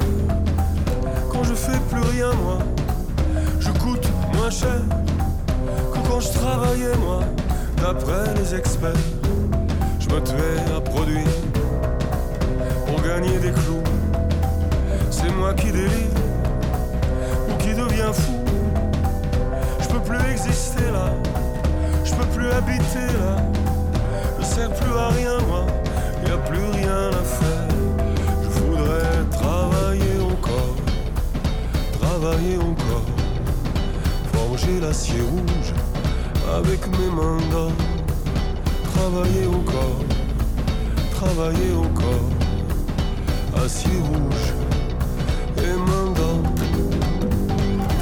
Quand 1.31 1.45
je 1.45 1.55
fais 1.55 1.79
plus 1.91 2.03
rien, 2.13 2.33
moi, 2.35 2.59
je 3.61 3.71
coûte 3.71 4.07
moins 4.35 4.51
cher 4.51 4.81
que 5.93 6.09
quand 6.09 6.21
je 6.21 6.33
travaillais, 6.33 6.97
moi, 6.99 7.21
d'après 7.81 8.35
les 8.35 8.55
experts. 8.55 9.14
Me 10.15 10.21
tuais 10.21 10.77
à 10.77 10.81
produire 10.81 11.27
pour 12.87 13.03
gagner 13.03 13.37
des 13.39 13.51
clous. 13.51 13.83
C'est 15.11 15.33
moi 15.33 15.53
qui 15.55 15.73
délire 15.73 16.15
ou 17.49 17.57
qui 17.57 17.75
devient 17.75 18.13
fou. 18.13 18.45
Je 19.81 19.89
peux 19.89 19.99
plus 19.99 20.31
exister 20.31 20.85
là, 20.93 21.07
je 22.05 22.15
peux 22.15 22.27
plus 22.27 22.49
habiter 22.49 23.07
là. 23.19 23.43
Je 24.39 24.45
sers 24.45 24.73
plus 24.73 24.97
à 24.97 25.09
rien, 25.09 25.37
moi, 25.49 25.67
y 26.25 26.31
a 26.31 26.37
plus 26.37 26.65
rien 26.75 27.09
à 27.09 27.25
faire. 27.25 27.69
Je 28.45 28.49
voudrais 28.61 29.25
travailler 29.33 30.21
encore, 30.23 30.77
travailler 32.01 32.59
encore, 32.59 33.09
forger 34.33 34.79
l'acier 34.81 35.23
rouge 35.23 35.75
avec 36.57 36.87
mes 36.87 37.11
mains. 37.11 37.35
Travailler 39.05 39.47
encore, 39.49 40.01
travailler 41.11 41.73
encore, 41.77 42.31
acier 43.63 44.01
rouge 44.01 44.47
et 45.59 45.77
mains 45.77 46.11
d'or. 46.17 46.41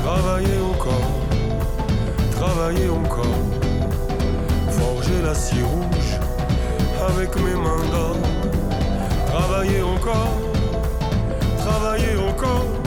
Travailler 0.04 0.60
encore, 0.72 1.10
travailler 2.30 2.88
encore, 2.88 3.42
forger 4.70 5.22
l'acier 5.24 5.62
rouge 5.64 6.20
avec 7.08 7.34
mes 7.34 7.56
mains 7.56 7.84
d'or. 7.90 8.16
Travailler 9.26 9.82
encore, 9.82 10.36
travailler 11.58 12.16
encore, 12.30 12.81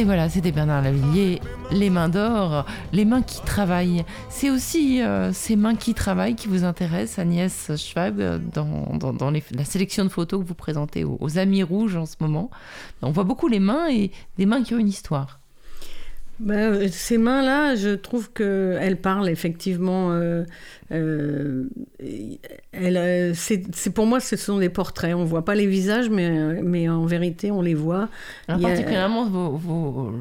Et 0.00 0.04
voilà, 0.04 0.30
c'était 0.30 0.50
Bernard 0.50 0.80
Lavillier, 0.80 1.42
les 1.72 1.90
mains 1.90 2.08
d'or, 2.08 2.64
les 2.94 3.04
mains 3.04 3.20
qui 3.20 3.42
travaillent. 3.42 4.06
C'est 4.30 4.48
aussi 4.48 5.02
euh, 5.02 5.30
ces 5.34 5.56
mains 5.56 5.74
qui 5.74 5.92
travaillent 5.92 6.36
qui 6.36 6.48
vous 6.48 6.64
intéressent, 6.64 7.18
Agnès 7.18 7.76
Schwab, 7.76 8.18
euh, 8.18 8.38
dans, 8.38 9.30
la 9.30 9.64
sélection 9.66 10.04
de 10.04 10.08
photos 10.08 10.40
que 10.40 10.46
vous 10.46 10.54
présentez 10.54 11.04
aux, 11.04 11.18
aux 11.20 11.36
Amis 11.36 11.62
Rouges 11.62 11.96
en 11.96 12.06
ce 12.06 12.16
moment. 12.18 12.48
On 13.02 13.10
voit 13.10 13.24
beaucoup 13.24 13.46
les 13.46 13.60
mains 13.60 13.90
et 13.90 14.10
des 14.38 14.46
mains 14.46 14.62
qui 14.62 14.72
ont 14.72 14.78
une 14.78 14.88
histoire. 14.88 15.39
Ben, 16.40 16.72
euh, 16.72 16.88
ces 16.90 17.18
mains-là, 17.18 17.76
je 17.76 17.90
trouve 17.94 18.32
qu'elles 18.32 18.96
parlent 19.00 19.28
effectivement. 19.28 20.12
euh, 20.12 20.44
euh, 20.92 21.64
elles, 22.72 22.96
euh, 22.96 23.32
c'est 23.34 23.62
c'est- 23.74 23.90
pour 23.90 24.06
moi, 24.06 24.18
ce 24.20 24.36
sont 24.36 24.58
des 24.58 24.70
portraits. 24.70 25.14
On 25.14 25.20
ne 25.20 25.26
voit 25.26 25.44
pas 25.44 25.54
les 25.54 25.66
visages, 25.66 26.08
mais, 26.10 26.60
mais 26.62 26.88
en 26.88 27.04
vérité, 27.04 27.50
on 27.50 27.60
les 27.62 27.74
voit. 27.74 28.08
Alors, 28.48 28.60
Il 28.60 28.66
a- 28.66 28.68
particulièrement 28.70 29.28
vos, 29.28 29.50
vos, 29.50 30.12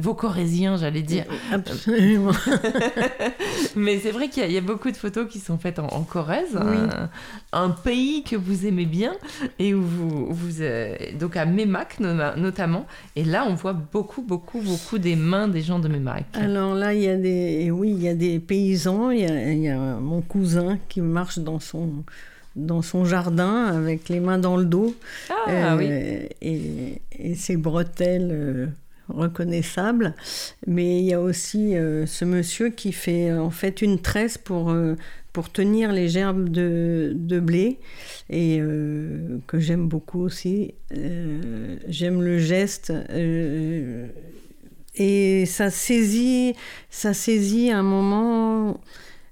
vos 0.00 0.14
Corésiens, 0.14 0.76
j'allais 0.76 1.02
dire. 1.02 1.24
Absolument. 1.52 2.30
Mais 3.76 3.98
c'est 3.98 4.10
vrai 4.10 4.28
qu'il 4.28 4.42
y, 4.42 4.46
a- 4.46 4.48
il 4.48 4.54
y 4.54 4.58
a 4.58 4.62
beaucoup 4.62 4.90
de 4.90 4.96
photos 4.96 5.28
qui 5.28 5.38
sont 5.38 5.58
faites 5.58 5.78
en, 5.78 5.86
en 5.88 6.02
Corrèze, 6.02 6.54
Oui. 6.54 6.76
un, 7.52 7.64
un 7.64 7.70
pays 7.70 8.22
que 8.22 8.36
vous 8.36 8.66
aimez 8.66 8.86
bien, 8.86 9.12
et 9.58 9.74
où 9.74 9.82
vous, 9.82 10.32
vous 10.32 10.62
euh, 10.62 10.94
donc 11.18 11.36
à 11.36 11.44
Mémac 11.44 12.00
no- 12.00 12.14
notamment. 12.36 12.86
Et 13.16 13.24
là, 13.24 13.44
on 13.48 13.54
voit 13.54 13.72
beaucoup, 13.74 14.22
beaucoup, 14.22 14.60
beaucoup 14.60 14.98
des 14.98 15.16
mains 15.16 15.48
des 15.56 15.62
gens 15.62 15.78
de 15.78 15.88
Mémac. 15.88 16.26
Alors 16.34 16.74
là, 16.74 16.92
il 16.92 17.02
y 17.02 17.08
a 17.08 17.16
des, 17.16 17.70
oui, 17.70 17.90
il 17.96 18.02
y 18.02 18.08
a 18.08 18.14
des 18.14 18.38
paysans. 18.38 19.10
Il 19.10 19.20
y 19.20 19.24
a, 19.26 19.52
il 19.52 19.62
y 19.62 19.68
a 19.68 19.78
mon 20.12 20.20
cousin 20.20 20.78
qui 20.88 21.00
marche 21.00 21.38
dans 21.38 21.60
son, 21.60 21.88
dans 22.54 22.82
son 22.82 23.04
jardin 23.04 23.64
avec 23.66 24.08
les 24.08 24.20
mains 24.20 24.38
dans 24.38 24.56
le 24.58 24.66
dos. 24.66 24.94
Ah 25.30 25.34
Euh, 25.48 25.76
oui. 25.78 25.86
et, 26.42 27.00
et 27.30 27.34
ses 27.34 27.56
bretelles 27.56 28.30
euh, 28.32 28.66
reconnaissables. 29.08 30.14
Mais 30.66 30.98
il 31.00 31.04
y 31.06 31.14
a 31.14 31.20
aussi 31.20 31.74
euh, 31.76 32.04
ce 32.06 32.24
monsieur 32.26 32.68
qui 32.70 32.92
fait 32.92 33.32
en 33.32 33.50
fait 33.50 33.80
une 33.80 33.98
tresse 34.00 34.36
pour, 34.36 34.74
pour 35.32 35.50
tenir 35.50 35.92
les 35.92 36.08
gerbes 36.08 36.48
de, 36.50 37.12
de 37.14 37.40
blé 37.40 37.78
et 38.30 38.60
que 39.46 39.58
j'aime 39.60 39.86
beaucoup 39.88 40.20
aussi. 40.20 40.74
J'aime 41.88 42.22
le 42.22 42.38
geste. 42.38 42.92
Et 44.96 45.46
ça 45.46 45.70
saisit, 45.70 46.54
ça 46.90 47.12
saisit 47.14 47.70
un 47.70 47.82
moment 47.82 48.80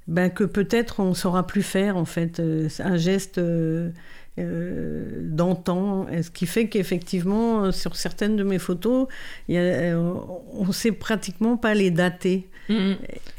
ben, 0.06 0.28
que 0.30 0.44
peut-être 0.44 1.00
on 1.00 1.10
ne 1.10 1.14
saura 1.14 1.46
plus 1.46 1.62
faire 1.62 1.96
en 1.96 2.04
fait. 2.04 2.40
Euh, 2.40 2.68
un 2.80 2.96
geste 2.96 3.38
euh, 3.38 3.90
euh, 4.38 5.20
d'antan, 5.22 6.06
ce 6.22 6.30
qui 6.30 6.46
fait 6.46 6.68
qu'effectivement, 6.68 7.70
sur 7.72 7.96
certaines 7.96 8.36
de 8.36 8.42
mes 8.44 8.58
photos, 8.58 9.06
il 9.48 9.54
y 9.54 9.58
a, 9.58 9.62
euh, 9.62 10.12
on 10.52 10.66
ne 10.66 10.72
sait 10.72 10.92
pratiquement 10.92 11.56
pas 11.56 11.74
les 11.74 11.90
dater. 11.90 12.48
Mhm. 12.68 12.96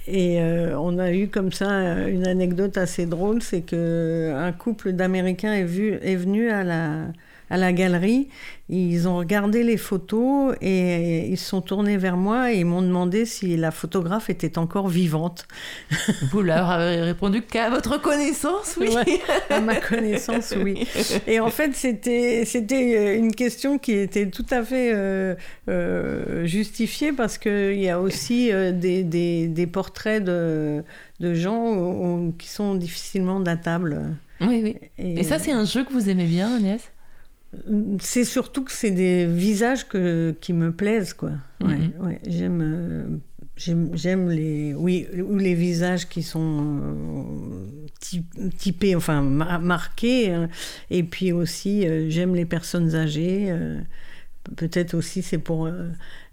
Et 0.08 0.40
on 0.40 1.00
a 1.00 1.12
eu 1.12 1.30
comme 1.30 1.52
ça 1.52 2.08
une 2.08 2.28
anecdote 2.28 2.78
assez 2.78 3.08
drôle, 3.08 3.42
c'est 3.42 3.62
que 3.62 4.32
un 4.36 4.52
couple 4.52 4.92
d'Américains 4.92 5.54
est, 5.54 5.64
vu- 5.64 5.98
est 6.04 6.16
venu 6.16 6.50
à 6.52 6.64
la, 6.64 7.08
à 7.50 7.58
la 7.58 7.74
galerie, 7.74 8.28
ils 8.68 9.08
ont 9.08 9.18
regardé 9.18 9.64
les 9.64 9.78
photos 9.78 10.56
et 10.60 11.28
ils 11.28 11.38
se 11.38 11.50
sont 11.50 11.62
tournés 11.62 11.98
vers 11.98 12.18
moi 12.18 12.52
et 12.52 12.60
ils 12.60 12.66
m'ont 12.66 12.82
demandé 12.82 13.26
si 13.26 13.58
la 13.58 13.70
photographe 13.70 14.30
était 14.32 14.58
encore 14.58 14.88
vivante. 14.88 15.48
Vous 16.32 16.42
leur 16.42 16.72
avez 16.72 17.02
répondu 17.02 17.44
qu'à 17.44 17.70
votre 17.70 18.02
connaissance, 18.02 18.78
oui. 18.80 18.90
Ouais, 18.90 19.20
à 19.50 19.62
ma 19.62 19.76
connaissance, 19.80 20.56
oui. 20.60 20.88
Et 21.28 21.40
en 21.40 21.50
fait, 21.50 21.76
c'était 21.76 22.44
c'était 22.46 22.96
euh, 22.98 23.18
une 23.18 23.36
question 23.36 23.78
qui 23.78 23.94
était 23.94 24.30
tout 24.30 24.46
à 24.50 24.64
fait 24.64 24.92
euh, 24.94 25.36
euh, 25.70 26.46
justifiée 26.46 27.12
parce 27.12 27.38
qu'il 27.38 27.80
y 27.80 27.90
a 27.90 28.00
aussi 28.00 28.52
euh, 28.52 28.72
des, 28.72 29.04
des, 29.04 29.48
des 29.48 29.68
portraits 29.68 30.24
de, 30.24 30.84
de 31.20 31.34
gens 31.34 32.32
qui 32.40 32.48
sont 32.50 32.76
difficilement 32.76 33.40
datables. 33.40 34.02
Oui, 34.42 34.62
oui. 34.64 34.76
Et 34.98 35.24
ça, 35.24 35.40
c'est 35.40 35.52
un 35.52 35.66
jeu 35.66 35.84
que 35.84 35.94
vous 35.94 36.10
aimez 36.10 36.26
bien, 36.26 36.56
Agnès? 36.58 36.82
C'est 38.00 38.24
surtout 38.26 38.64
que 38.64 38.72
c'est 38.72 38.92
des 38.92 39.26
visages 39.26 39.88
que, 39.88 40.36
qui 40.42 40.54
me 40.54 40.72
plaisent, 40.72 41.14
quoi. 41.14 41.32
Ouais, 41.62 41.78
Mhm. 41.78 41.92
ouais, 42.06 42.20
j'aime, 42.28 42.62
euh, 42.64 43.06
j'aime, 43.58 43.90
j'aime 43.94 44.30
les, 44.30 44.74
oui, 44.74 45.08
ou 45.28 45.38
les 45.38 45.54
visages 45.56 46.08
qui 46.08 46.22
sont 46.24 46.80
euh, 46.84 47.88
ty- 48.00 48.26
typés, 48.58 48.96
enfin 48.96 49.22
ma- 49.22 49.60
marqués. 49.60 50.32
hein. 50.32 50.50
Et 50.90 51.04
puis 51.04 51.32
aussi, 51.32 51.88
euh, 51.88 52.10
j'aime 52.10 52.36
les 52.36 52.46
personnes 52.46 52.94
âgées. 52.96 53.54
Peut-être 54.56 54.94
aussi 54.94 55.22
c'est 55.22 55.38
pour 55.38 55.66
euh, 55.66 55.88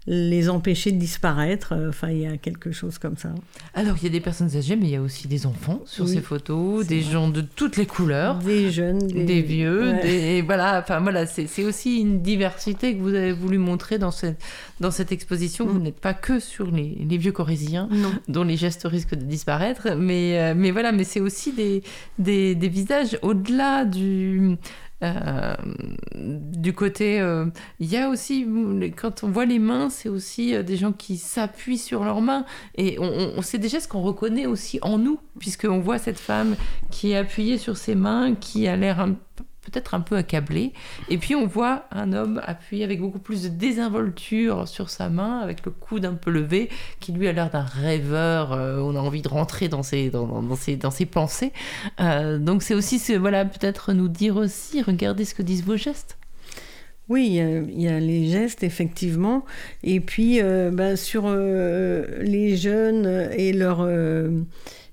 les 0.05 0.49
empêcher 0.49 0.91
de 0.91 0.97
disparaître. 0.99 1.73
euh, 1.73 1.89
Enfin, 1.89 2.09
il 2.09 2.19
y 2.19 2.25
a 2.27 2.35
quelque 2.37 2.71
chose 2.73 2.97
comme 2.97 3.15
ça. 3.15 3.33
Alors, 3.73 3.95
il 3.99 4.03
y 4.03 4.07
a 4.07 4.09
des 4.09 4.19
personnes 4.19 4.53
âgées, 4.55 4.75
mais 4.75 4.87
il 4.87 4.91
y 4.91 4.95
a 4.97 5.01
aussi 5.01 5.27
des 5.29 5.45
enfants 5.45 5.81
sur 5.85 6.03
Oui, 6.05 6.11
ces 6.13 6.21
photos, 6.21 6.85
des 6.85 6.99
vrai. 6.99 7.11
gens 7.11 7.29
de 7.29 7.39
toutes 7.41 7.77
les 7.77 7.85
couleurs. 7.85 8.39
Des 8.39 8.69
jeunes, 8.69 8.99
des, 9.07 9.41
vieux, 9.41 9.91
ouais. 9.93 10.01
des 10.01 10.41
voilà, 10.41 10.79
enfin 10.79 10.99
voilà, 10.99 11.25
c'est 11.25 11.63
aussi 11.63 11.99
une 12.01 12.21
diversité 12.21 12.95
que 12.97 13.01
vous 13.01 13.13
avez 13.13 13.31
voulu 13.31 13.57
montrer 13.57 13.97
dans 13.97 14.11
cette 14.11 14.41
dans 14.81 14.91
cette 14.91 15.11
exposition. 15.13 15.65
Vous 15.65 15.79
Mm. 15.79 15.83
n'êtes 15.83 15.99
pas 16.01 16.13
que 16.13 16.39
sur 16.39 16.69
les, 16.69 16.97
les 17.09 17.17
vieux 17.17 17.31
corésiens 17.31 17.87
Non. 17.91 18.11
dont 18.27 18.43
les 18.43 18.57
gestes 18.57 18.83
risquent 18.85 19.15
de 19.15 19.23
disparaître, 19.23 19.95
mais 19.97 20.37
euh, 20.39 20.53
mais 20.55 20.71
voilà, 20.71 20.91
mais 20.91 21.05
c'est 21.05 21.21
aussi 21.21 21.53
des, 21.53 21.81
des 22.19 22.55
des 22.55 22.67
visages 22.67 23.17
au-delà 23.21 23.85
du 23.85 24.57
euh, 25.03 25.55
du 26.15 26.73
côté, 26.73 27.19
euh, 27.19 27.45
il 27.79 27.87
y 27.91 27.97
a 27.97 28.09
aussi, 28.09 28.47
quand 28.95 29.23
on 29.23 29.29
voit 29.29 29.45
les 29.45 29.59
mains, 29.59 29.89
c'est 29.89 30.09
aussi 30.09 30.55
euh, 30.55 30.63
des 30.63 30.77
gens 30.77 30.91
qui 30.91 31.17
s'appuient 31.17 31.77
sur 31.77 32.03
leurs 32.03 32.21
mains. 32.21 32.45
Et 32.75 32.97
on, 32.99 33.41
c'est 33.41 33.57
des 33.57 33.69
gestes 33.69 33.91
qu'on 33.91 34.01
reconnaît 34.01 34.45
aussi 34.45 34.79
en 34.81 34.97
nous, 34.97 35.19
puisqu'on 35.39 35.79
voit 35.79 35.97
cette 35.97 36.19
femme 36.19 36.55
qui 36.91 37.11
est 37.11 37.17
appuyée 37.17 37.57
sur 37.57 37.77
ses 37.77 37.95
mains, 37.95 38.35
qui 38.35 38.67
a 38.67 38.75
l'air 38.75 38.99
un- 38.99 39.15
peut-être 39.63 39.93
un 39.93 40.01
peu 40.01 40.15
accablée. 40.17 40.73
Et 41.09 41.17
puis 41.17 41.35
on 41.35 41.45
voit 41.47 41.85
un 41.91 42.13
homme 42.13 42.41
appuyé 42.45 42.83
avec 42.83 42.99
beaucoup 42.99 43.19
plus 43.19 43.43
de 43.43 43.47
désinvolture 43.49 44.67
sur 44.67 44.89
sa 44.89 45.09
main, 45.09 45.39
avec 45.39 45.65
le 45.65 45.71
coude 45.71 46.05
un 46.05 46.13
peu 46.15 46.31
levé, 46.31 46.69
qui 46.99 47.11
lui 47.11 47.27
a 47.27 47.31
l'air 47.31 47.49
d'un 47.49 47.61
rêveur. 47.63 48.51
euh, 48.53 48.79
on 48.79 48.95
a 48.95 48.99
envie 48.99 49.21
de 49.21 49.29
rentrer 49.29 49.67
dans 49.69 49.83
ses, 49.83 50.09
dans, 50.09 50.55
ses, 50.55 50.75
dans 50.75 50.91
ses 50.91 51.05
pensées. 51.05 51.51
Euh, 51.99 52.37
donc 52.39 52.63
c'est 52.63 52.75
aussi, 52.75 52.99
ce- 52.99 53.13
voilà, 53.13 53.45
peut-être 53.45 53.93
nous 53.93 54.07
dire 54.09 54.35
aussi, 54.37 54.81
regardez 54.81 55.25
ce 55.25 55.33
que 55.35 55.41
disent 55.43 55.63
vos 55.63 55.77
gestes. 55.77 56.17
Oui, 57.09 57.37
il 57.37 57.81
y, 57.81 57.87
a, 57.89 57.99
les 57.99 58.29
gestes, 58.29 58.63
effectivement. 58.63 59.43
Et 59.83 59.99
puis, 59.99 60.41
euh, 60.41 60.71
ben, 60.71 60.95
sur 60.95 61.23
euh, 61.27 62.05
les 62.21 62.55
jeunes 62.55 63.29
et 63.35 63.51
leur. 63.51 63.85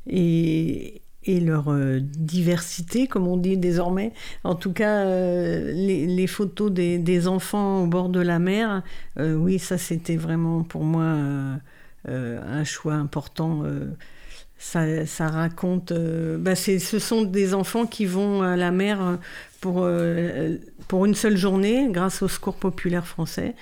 et, 0.09 1.00
et 1.25 1.41
leur 1.41 1.71
euh, 1.71 2.01
diversité, 2.01 3.07
comme 3.07 3.27
on 3.27 3.37
dit 3.37 3.57
désormais. 3.57 4.13
En 4.45 4.55
tout 4.55 4.73
cas, 4.73 5.05
euh, 5.05 5.73
les, 5.73 6.27
photos 6.27 6.73
des, 6.73 7.29
enfants 7.29 7.83
au 7.83 7.87
bord 7.87 8.09
de 8.09 8.21
la 8.21 8.39
mer, 8.39 8.83
euh, 9.19 9.35
oui, 9.35 9.59
ça 9.59 9.79
c'était 9.79 10.17
vraiment 10.17 10.63
pour 10.63 10.85
moi 10.85 11.05
un 12.07 12.65
choix 12.65 12.95
important. 12.95 13.65
Ça, 14.59 15.29
raconte. 15.29 15.93
Bah 16.39 16.55
ce 16.55 16.79
sont 16.79 17.23
des 17.23 17.55
enfants 17.55 17.87
qui 17.87 18.07
vont 18.07 18.43
à 18.43 18.57
la 18.57 18.71
mer 18.71 19.19
pour, 19.61 19.87
pour 20.89 21.07
une 21.07 21.15
seule 21.15 21.37
journée 21.37 21.89
grâce 21.91 22.23
au 22.23 22.29
Secours 22.29 22.57
populaire 22.57 23.07
français. 23.07 23.55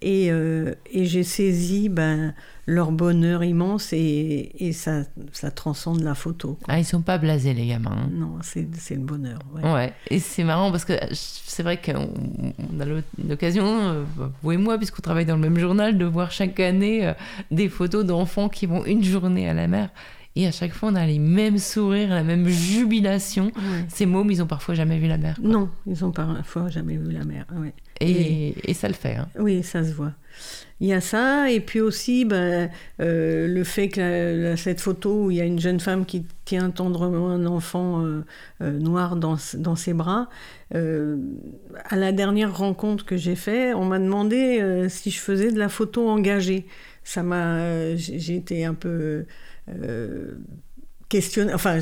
Et, 0.00 0.26
et 0.26 1.04
j'ai 1.04 1.22
saisi. 1.22 1.88
Ben, 1.88 2.34
leur 2.66 2.92
bonheur 2.92 3.44
immense 3.44 3.92
et, 3.92 4.52
et 4.58 4.72
ça, 4.72 5.02
ça, 5.32 5.50
transcende 5.50 6.00
la 6.02 6.14
photo. 6.14 6.58
Ah, 6.68 6.78
ils 6.78 6.84
sont 6.84 7.02
pas 7.02 7.18
blasés, 7.18 7.52
les 7.52 7.66
gamins. 7.66 7.90
Hein. 7.92 8.10
Non, 8.12 8.38
c'est 8.42 8.66
le 8.90 9.00
bonheur. 9.00 9.38
Ouais. 9.54 9.72
ouais. 9.72 9.92
Et 10.10 10.18
c'est 10.18 10.44
marrant 10.44 10.70
parce 10.70 10.84
que 10.84 10.94
c'est 11.12 11.62
vrai 11.62 11.80
qu'on 11.80 12.80
a 12.80 12.84
l'occasion, 13.28 13.64
euh, 13.66 14.04
vous 14.42 14.52
et 14.52 14.56
moi, 14.56 14.78
puisqu'on 14.78 15.02
travaille 15.02 15.26
dans 15.26 15.36
le 15.36 15.42
même 15.42 15.58
journal, 15.58 15.98
de 15.98 16.04
voir 16.04 16.30
chaque 16.30 16.58
année 16.58 17.06
euh, 17.06 17.12
des 17.50 17.68
photos 17.68 18.04
d'enfants 18.04 18.48
qui 18.48 18.66
vont 18.66 18.84
une 18.86 19.04
journée 19.04 19.48
à 19.48 19.54
la 19.54 19.68
mer. 19.68 19.90
Et 20.36 20.46
à 20.48 20.50
chaque 20.50 20.72
fois, 20.72 20.88
on 20.90 20.94
a 20.96 21.06
les 21.06 21.20
mêmes 21.20 21.58
sourires, 21.58 22.08
la 22.08 22.24
même 22.24 22.48
jubilation. 22.48 23.52
Ces 23.88 24.04
mômes, 24.04 24.30
ils 24.32 24.42
ont 24.42 24.48
parfois 24.48 24.74
jamais 24.74 24.98
vu 24.98 25.06
la 25.06 25.18
mer. 25.18 25.38
Non, 25.40 25.70
ils 25.86 26.04
ont 26.04 26.10
parfois 26.10 26.68
jamais 26.68 26.96
vu 26.96 27.12
la 27.12 27.24
mer. 27.24 27.46
Ouais. 27.54 27.72
Et, 28.00 28.54
et, 28.68 28.74
ça 28.74 28.88
le 28.88 28.94
fait. 28.94 29.14
Hein. 29.14 29.28
Oui, 29.38 29.62
ça 29.62 29.84
se 29.84 29.92
voit. 29.92 30.12
Il 30.80 30.88
y 30.88 30.92
a 30.92 31.00
ça, 31.00 31.50
et 31.50 31.60
puis 31.60 31.80
aussi 31.80 32.24
ben, 32.24 32.68
euh, 33.00 33.46
le 33.46 33.62
fait 33.62 33.88
que 33.88 34.54
cette 34.56 34.80
photo 34.80 35.26
où 35.26 35.30
il 35.30 35.36
y 35.36 35.40
a 35.40 35.44
une 35.44 35.60
jeune 35.60 35.78
femme 35.78 36.04
qui 36.04 36.26
tient 36.44 36.70
tendrement 36.70 37.30
un 37.30 37.46
enfant 37.46 38.04
euh, 38.04 38.24
euh, 38.60 38.78
noir 38.80 39.14
dans, 39.14 39.36
dans, 39.54 39.76
ses 39.76 39.94
bras, 39.94 40.28
à 40.72 41.96
la 41.96 42.10
dernière 42.10 42.56
rencontre 42.56 43.04
que 43.04 43.16
j'ai 43.16 43.36
faite, 43.36 43.76
on 43.76 43.84
m'a 43.84 44.00
demandé 44.00 44.86
si 44.88 45.12
je 45.12 45.20
faisais 45.20 45.52
de 45.52 45.58
la 45.58 45.68
photo 45.68 46.08
engagée. 46.08 46.66
Ça 47.04 47.22
m'a, 47.22 47.94
j'ai 47.94 48.34
été 48.34 48.64
un 48.64 48.74
peu 48.74 49.26
Enfin, 51.52 51.78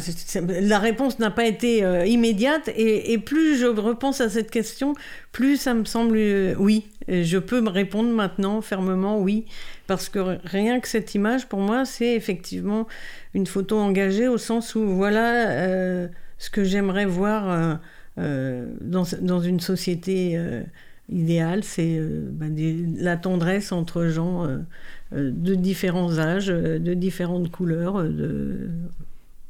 la 0.61 0.79
réponse 0.79 1.19
n'a 1.19 1.31
pas 1.31 1.47
été 1.47 1.85
euh, 1.85 2.05
immédiate 2.05 2.69
et, 2.77 3.19
plus 3.19 3.57
je 3.57 3.67
repense 3.67 4.21
à 4.21 4.29
cette 4.29 4.51
question, 4.51 4.95
plus 5.31 5.57
ça 5.57 5.75
me 5.75 5.85
semble 5.85 6.17
euh, 6.17 6.55
oui. 6.59 6.87
Je 7.09 7.39
peux 7.39 7.61
me 7.61 7.69
répondre 7.69 8.11
maintenant 8.11 8.61
fermement 8.61 9.19
oui, 9.19 9.47
parce 9.87 10.09
que 10.09 10.39
rien 10.45 10.81
que 10.81 10.89
cette 10.89 11.15
image, 11.15 11.49
pour 11.49 11.61
moi, 11.61 11.85
c'est 11.85 12.15
effectivement 12.15 12.87
une 13.35 13.47
photo 13.47 13.79
engagée 13.79 14.29
au 14.29 14.39
sens 14.39 14.75
où 14.75 14.87
voilà 14.87 15.51
euh, 15.51 16.09
ce 16.39 16.51
que 16.51 16.63
j'aimerais 16.65 17.07
voir 17.07 17.81
dans, 18.17 19.05
dans, 19.21 19.41
une 19.41 19.61
société 19.61 20.39
idéale, 21.09 21.65
c'est 21.65 21.99
bah, 22.01 22.47
la 22.97 23.17
tendresse 23.17 23.73
entre 23.73 24.07
gens 24.07 24.47
de 25.15 25.55
différents 25.55 26.19
âges, 26.19 26.49
de 26.49 26.95
différentes 26.95 27.51
couleurs, 27.51 28.03
de 28.03 28.69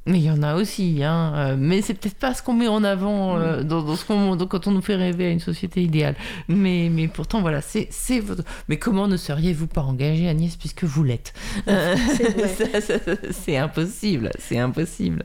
mais 0.04 0.18
il 0.18 0.24
y 0.24 0.30
en 0.30 0.42
a 0.42 0.56
aussi, 0.56 1.04
hein. 1.04 1.32
Euh, 1.36 1.56
mais 1.56 1.80
c'est 1.80 1.94
peut-être 1.94 2.16
pas 2.16 2.34
ce 2.34 2.42
qu'on 2.42 2.54
met 2.54 2.66
en 2.66 2.82
avant 2.82 3.38
euh, 3.38 3.62
dans, 3.62 3.94
ce 3.94 4.04
qu'on, 4.04 4.36
quand 4.36 4.66
on 4.66 4.72
nous 4.72 4.82
fait 4.82 4.96
rêver 4.96 5.26
à 5.26 5.30
une 5.30 5.38
société 5.38 5.80
idéale. 5.80 6.16
Mais, 6.48 6.88
mais 6.90 7.06
pourtant, 7.06 7.40
voilà, 7.40 7.60
c'est, 7.60 7.88
votre... 8.18 8.42
Mais 8.68 8.78
comment 8.78 9.06
ne 9.06 9.16
seriez-vous 9.16 9.68
pas 9.68 9.82
engagée, 9.82 10.28
Agnès, 10.28 10.56
puisque 10.56 10.82
vous 10.82 11.04
l'êtes? 11.04 11.32
C'est 13.30 13.56
impossible, 13.56 14.30
c'est 14.38 14.58
impossible. 14.58 15.24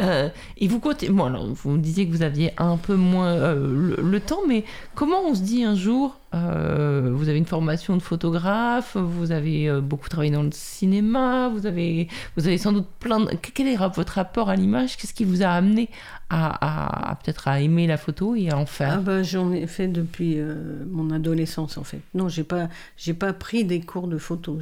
Euh, 0.00 0.28
et 0.58 0.68
vous 0.68 0.78
comptez... 0.78 1.08
Bon, 1.08 1.24
alors, 1.24 1.46
vous 1.46 1.70
me 1.70 1.78
disiez 1.78 2.06
que 2.06 2.12
vous 2.12 2.22
aviez 2.22 2.52
un 2.58 2.76
peu 2.76 2.94
moins 2.94 3.54
le, 3.54 4.20
temps, 4.20 4.42
mais 4.46 4.64
comment 4.94 5.22
on 5.26 5.34
se 5.34 5.42
dit 5.42 5.64
un 5.64 5.74
jour 5.74 6.16
euh, 6.34 7.10
vous 7.12 7.28
avez 7.28 7.38
une 7.38 7.46
formation 7.46 7.96
de 7.96 8.02
photographe, 8.02 8.96
vous 8.96 9.32
avez 9.32 9.68
euh, 9.68 9.80
beaucoup 9.80 10.08
travaillé 10.08 10.32
dans 10.32 10.42
le 10.42 10.52
cinéma, 10.52 11.50
vous 11.50 11.66
avez, 11.66 12.08
vous 12.36 12.46
avez 12.46 12.56
sans 12.56 12.72
doute 12.72 12.88
plein 13.00 13.20
de... 13.20 13.30
Quel 13.54 13.68
est 13.68 13.76
votre 13.94 14.14
rapport 14.14 14.48
à 14.48 14.56
l'image? 14.56 14.96
Qu'est-ce 14.96 15.14
qui 15.14 15.24
vous 15.24 15.42
a 15.42 15.48
amené 15.48 15.90
à, 16.34 17.18
peut-être 17.22 17.48
à 17.48 17.60
aimer 17.60 17.86
la 17.86 17.98
photo 17.98 18.34
et 18.34 18.48
à 18.50 18.56
en 18.56 18.64
faire 18.64 18.94
ah 18.94 19.00
bah, 19.00 19.22
J'en 19.22 19.52
ai 19.52 19.66
fait 19.66 19.88
depuis 19.88 20.38
euh, 20.38 20.54
mon 20.90 21.10
adolescence 21.10 21.76
en 21.76 21.84
fait. 21.84 22.00
Non, 22.14 22.28
j'ai 22.28 22.44
pas, 22.44 22.68
j'ai 22.96 23.12
pas 23.12 23.32
pris 23.32 23.64
des 23.64 23.80
cours 23.80 24.08
de 24.08 24.16
photo. 24.16 24.58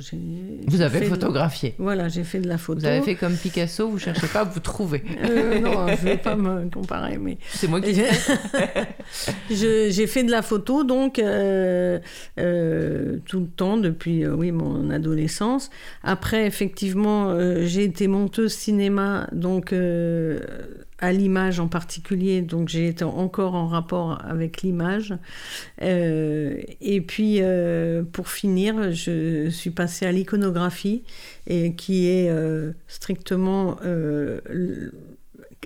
Vous 0.67 0.81
avez 0.81 1.03
photographié 1.03 1.75
Voilà, 1.79 2.09
j'ai 2.09 2.25
fait 2.25 2.41
de 2.41 2.49
la 2.49 2.59
photo. 2.59 2.81
Vous 2.81 2.87
avez 2.87 3.03
fait 3.03 3.15
comme 3.15 3.37
Picasso, 3.37 3.89
vous 3.89 3.99
cherchez 3.99 4.27
pas, 4.27 4.43
vous 4.45 4.61
trouvez. 4.61 5.03
Euh, 5.23 5.61
non, 5.61 5.87
je 5.89 6.05
vais 6.05 6.17
pas 6.17 6.35
me 6.35 6.69
comparer, 6.71 7.19
mais... 7.19 7.39
C'est 7.51 7.69
moi 7.69 7.81
qui... 7.81 7.95
j'ai 9.51 10.07
fait 10.07 10.25
de 10.25 10.31
la 10.31 10.43
photo, 10.43 10.83
donc, 10.83 11.19
euh, 11.19 11.99
tout 12.37 13.41
le 13.41 13.47
temps, 13.47 13.77
depuis, 13.77 14.27
oui, 14.27 14.51
mon 14.51 14.91
adolescence. 14.91 15.71
Après, 16.03 16.47
effectivement, 16.47 17.37
j'ai 17.65 17.85
été 17.85 18.09
monteuse 18.09 18.53
cinéma, 18.53 19.29
donc 19.33 19.73
à 21.01 21.13
l'image 21.13 21.59
en 21.61 21.69
particulier, 21.69 22.43
donc 22.43 22.69
j'ai 22.69 22.87
été 22.87 23.05
encore 23.05 23.55
en 23.55 23.67
rapport 23.67 24.23
avec 24.23 24.63
l'image. 24.63 25.15
Euh, 25.83 26.61
et 26.81 27.01
puis, 27.01 27.39
euh, 27.41 28.03
pour 28.03 28.29
finir, 28.29 28.93
je 28.93 29.49
suis 29.49 29.71
passée 29.71 30.07
à 30.07 30.13
l'iconographie, 30.13 31.03
et 31.47 31.75
qui 31.75 32.07
est 32.07 32.29
euh, 32.29 32.73
strictement 32.87 33.79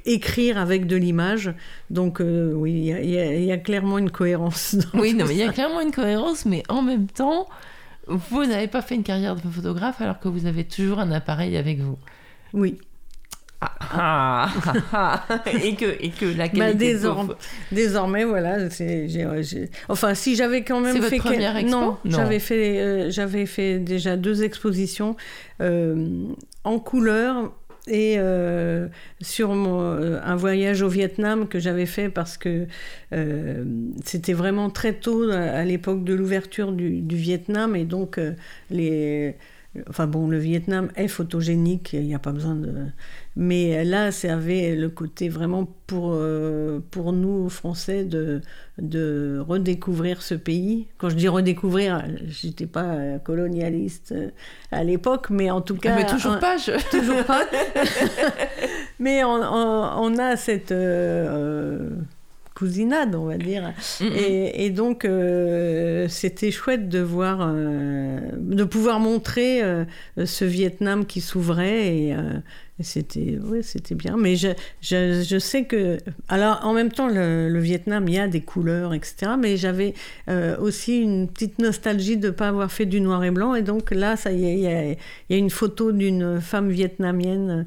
écrire 0.06 0.58
avec 0.58 0.86
de 0.86 0.96
l'image. 0.96 1.52
Donc 1.90 2.20
oui, 2.20 2.92
il 3.02 3.44
y, 3.44 3.52
a 3.52 3.58
clairement 3.58 3.98
une 3.98 4.10
cohérence. 4.10 4.76
Oui, 4.94 5.14
non, 5.14 5.24
mais 5.26 5.34
il 5.34 5.38
y 5.38 5.42
a 5.42 5.52
clairement 5.52 5.80
une 5.80 5.92
cohérence, 5.92 6.46
mais 6.46 6.62
en 6.68 6.82
même 6.82 7.08
temps, 7.08 7.48
vous 8.06 8.44
n'avez 8.44 8.68
pas 8.68 8.82
fait 8.82 8.94
une 8.94 9.02
carrière 9.02 9.34
de 9.34 9.40
photographe 9.40 10.00
alors 10.00 10.20
que 10.20 10.28
vous 10.28 10.46
avez 10.46 10.64
toujours 10.64 11.00
un 11.00 11.10
appareil 11.10 11.56
avec 11.56 11.80
vous. 11.80 11.98
Oui. 12.52 12.78
Ah, 13.80 14.48
ah, 14.92 15.24
ah, 15.28 15.42
et, 15.62 15.74
que, 15.74 15.84
et 16.00 16.10
que 16.10 16.26
la 16.26 16.48
bah, 16.48 16.72
qualité. 16.72 16.96
désormais, 17.72 18.24
voilà. 18.24 18.56
Enfin, 19.88 20.14
si 20.14 20.36
j'avais 20.36 20.62
quand 20.62 20.80
même 20.80 20.94
fait. 20.94 21.18
Votre 21.18 21.28
première 21.28 21.56
expo 21.56 21.70
non, 21.70 21.98
j'avais 22.04 22.38
fait, 22.38 22.80
euh, 22.80 23.10
j'avais 23.10 23.46
fait 23.46 23.78
déjà 23.78 24.16
deux 24.16 24.42
expositions 24.42 25.16
euh, 25.60 26.26
en 26.64 26.78
couleur 26.78 27.52
et 27.86 28.14
euh, 28.16 28.88
sur 29.20 29.50
un 29.50 30.36
voyage 30.36 30.80
au 30.80 30.88
Vietnam 30.88 31.46
que 31.46 31.58
j'avais 31.58 31.86
fait 31.86 32.08
parce 32.08 32.38
que 32.38 32.66
c'était 34.04 34.32
vraiment 34.32 34.70
très 34.70 34.94
tôt 34.94 35.30
à, 35.30 35.64
l'époque 35.64 36.02
de 36.02 36.14
l'ouverture 36.14 36.72
du, 36.72 37.00
du, 37.00 37.16
Vietnam 37.16 37.76
et 37.76 37.84
donc 37.84 38.18
les 38.70 39.36
Enfin 39.88 40.06
bon, 40.06 40.28
le 40.28 40.38
Vietnam 40.38 40.90
est 40.94 41.08
photogénique, 41.08 41.94
il 41.94 42.06
n'y 42.06 42.14
a 42.14 42.20
pas 42.20 42.32
besoin 42.32 42.54
de... 42.54 42.72
Mais 43.36 43.84
là, 43.84 44.12
ça 44.12 44.34
avait 44.34 44.76
le 44.76 44.88
côté 44.88 45.28
vraiment 45.28 45.68
pour, 45.88 46.12
euh, 46.12 46.78
pour 46.92 47.12
nous, 47.12 47.48
Français, 47.48 48.04
de, 48.04 48.40
de 48.78 49.42
redécouvrir 49.44 50.22
ce 50.22 50.34
pays. 50.34 50.86
Quand 50.98 51.08
je 51.08 51.16
dis 51.16 51.26
redécouvrir, 51.26 52.04
j'étais 52.28 52.66
pas 52.66 53.18
colonialiste 53.18 54.12
euh, 54.12 54.30
à 54.70 54.84
l'époque, 54.84 55.30
mais 55.30 55.50
en 55.50 55.60
tout 55.60 55.76
cas... 55.76 55.96
Mais 55.96 56.06
toujours 56.10 56.38
pas, 56.38 56.56
je... 56.56 56.72
Toujours 56.90 57.24
pas. 57.24 57.44
mais 59.00 59.24
on, 59.24 59.40
on, 59.42 60.18
a 60.18 60.36
cette... 60.36 60.70
Euh, 60.70 61.90
cousinade, 62.54 63.14
on 63.14 63.24
va 63.24 63.36
dire. 63.36 63.72
Et, 64.00 64.70
donc, 64.70 65.04
euh, 65.04 66.06
c'était 66.08 66.50
chouette 66.50 66.88
de 66.88 67.00
voir, 67.00 67.40
euh, 67.42 68.20
de 68.38 68.64
pouvoir 68.64 69.00
montrer 69.00 69.62
euh, 69.62 69.84
ce 70.24 70.44
Vietnam 70.44 71.04
qui 71.04 71.20
s'ouvrait 71.20 71.88
et, 71.88 72.16
c'était, 72.80 73.38
ouais, 73.38 73.62
c'était 73.62 73.94
bien. 73.94 74.16
Mais 74.16 74.34
je, 74.34 74.48
je, 74.80 75.22
je, 75.22 75.38
sais 75.38 75.64
que, 75.64 75.98
alors 76.28 76.58
en 76.64 76.72
même 76.72 76.90
temps, 76.90 77.08
le, 77.08 77.56
Vietnam, 77.60 78.08
il 78.08 78.14
y 78.14 78.18
a 78.18 78.26
des 78.26 78.40
couleurs, 78.40 78.94
etc. 78.94 79.32
Mais 79.38 79.56
j'avais 79.56 79.94
aussi 80.58 81.00
une 81.00 81.28
petite 81.28 81.60
nostalgie 81.60 82.16
de 82.16 82.28
ne 82.28 82.32
pas 82.32 82.48
avoir 82.48 82.72
fait 82.72 82.86
du 82.86 83.00
noir 83.00 83.22
et 83.22 83.30
blanc. 83.30 83.54
Et 83.54 83.62
donc 83.62 83.92
là, 83.92 84.16
ça 84.16 84.32
y 84.32 84.44
est, 84.44 84.54
il 84.54 84.60
y 84.60 84.66
a, 84.66 84.84
il 84.90 84.96
y 85.30 85.34
a 85.34 85.36
une 85.36 85.50
photo 85.50 85.92
d'une 85.92 86.40
femme 86.40 86.68
vietnamienne 86.68 87.64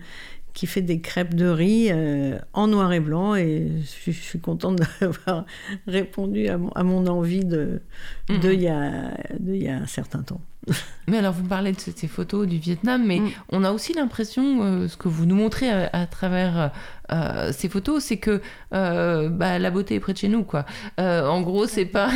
qui 0.58 0.66
fait 0.66 0.82
des 0.82 1.02
crêpes 1.02 1.36
de 1.36 1.46
riz 1.46 1.90
euh, 1.92 2.40
en 2.52 2.66
noir 2.66 2.92
et 2.92 3.00
blanc 3.00 3.36
et 3.36 3.74
je, 3.80 4.10
suis 4.12 4.40
contente 4.40 4.80
d'avoir 5.00 5.46
répondu 5.86 6.48
à 6.48 6.58
mon, 6.58 7.06
envie 7.06 7.46
de, 7.46 7.80
de, 8.28 8.34
mhm. 8.34 8.54
il 8.54 8.62
y 8.64 8.68
a, 8.68 9.12
de 9.40 9.54
il 9.54 9.62
y 9.62 9.68
a 9.68 9.78
un 9.78 9.86
certain 9.86 10.24
temps. 10.24 10.42
Mais 11.10 11.19
alors, 11.19 11.31
vous 11.31 11.45
parlez 11.45 11.72
de 11.72 11.80
ces 11.80 12.07
photos 12.10 12.45
du 12.48 12.57
Vietnam, 12.57 13.02
mais 13.06 13.19
Mm. 13.22 13.30
on 13.53 13.64
a 13.64 13.72
aussi 13.72 13.94
l'impression, 13.94 14.60
euh, 14.64 14.88
ce 14.89 14.98
que 14.98 15.07
vous 15.07 15.26
nous 15.26 15.35
montrez 15.35 15.69
à, 15.72 15.89
à 15.94 16.06
travers 16.06 16.72
euh, 17.14 17.52
ces 17.53 17.69
photos, 17.69 18.03
c'est 18.03 18.18
que 18.18 18.41
euh, 18.73 19.30
bah, 19.30 19.57
la 19.57 19.72
beauté 19.72 19.95
est 19.95 19.99
près 20.02 20.11
de 20.11 20.18
chez 20.18 20.27
nous, 20.27 20.44
quoi. 20.44 20.65
Euh, 20.99 21.26
en 21.26 21.39
gros, 21.39 21.65
c'est 21.65 21.85
pas. 21.85 22.10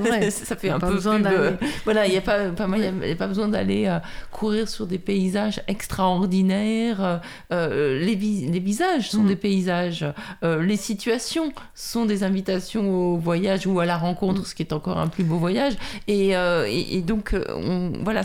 Vrai. 0.00 0.30
ça 0.30 0.54
fait 0.54 0.68
un 0.68 0.78
pas 0.78 0.88
peu 0.88 0.92
besoin 0.96 1.18
d'aller- 1.18 1.36
euh, 1.38 1.52
Voilà, 1.84 2.06
il 2.06 2.10
n'y 2.10 2.18
a 2.18 2.20
pas, 2.20 2.50
pas, 2.50 2.68
il 2.76 2.82
y 2.82 2.86
a- 2.86 3.06
y 3.08 3.12
a 3.12 3.16
pas 3.16 3.26
besoin 3.26 3.48
d'aller 3.48 3.86
euh, 3.86 3.98
courir 4.30 4.68
sur 4.68 4.86
des 4.86 4.98
paysages 4.98 5.62
extraordinaires. 5.66 7.02
Euh, 7.02 7.16
euh, 7.52 7.98
les, 8.00 8.14
vis- 8.14 8.46
les 8.50 8.60
visages 8.60 9.10
sont 9.10 9.22
Mm. 9.22 9.28
des 9.28 9.36
paysages. 9.36 10.04
Euh, 10.44 10.62
les 10.62 10.76
situations 10.76 11.52
sont 11.74 12.04
des 12.04 12.22
invitations 12.22 12.90
au 13.14 13.16
voyage 13.16 13.66
ou 13.66 13.80
à 13.80 13.86
la 13.86 13.96
rencontre, 13.96 14.42
Mm. 14.42 14.44
ce 14.44 14.54
qui 14.54 14.62
est 14.62 14.72
encore 14.74 14.98
un 14.98 15.08
plus 15.08 15.24
beau 15.24 15.36
voyage. 15.38 15.74
Et, 16.08 16.36
euh, 16.36 16.66
et, 16.68 16.96
et 16.98 17.00
donc, 17.02 17.32
euh, 17.34 17.44
on, 17.86 18.04
voilà, 18.04 18.22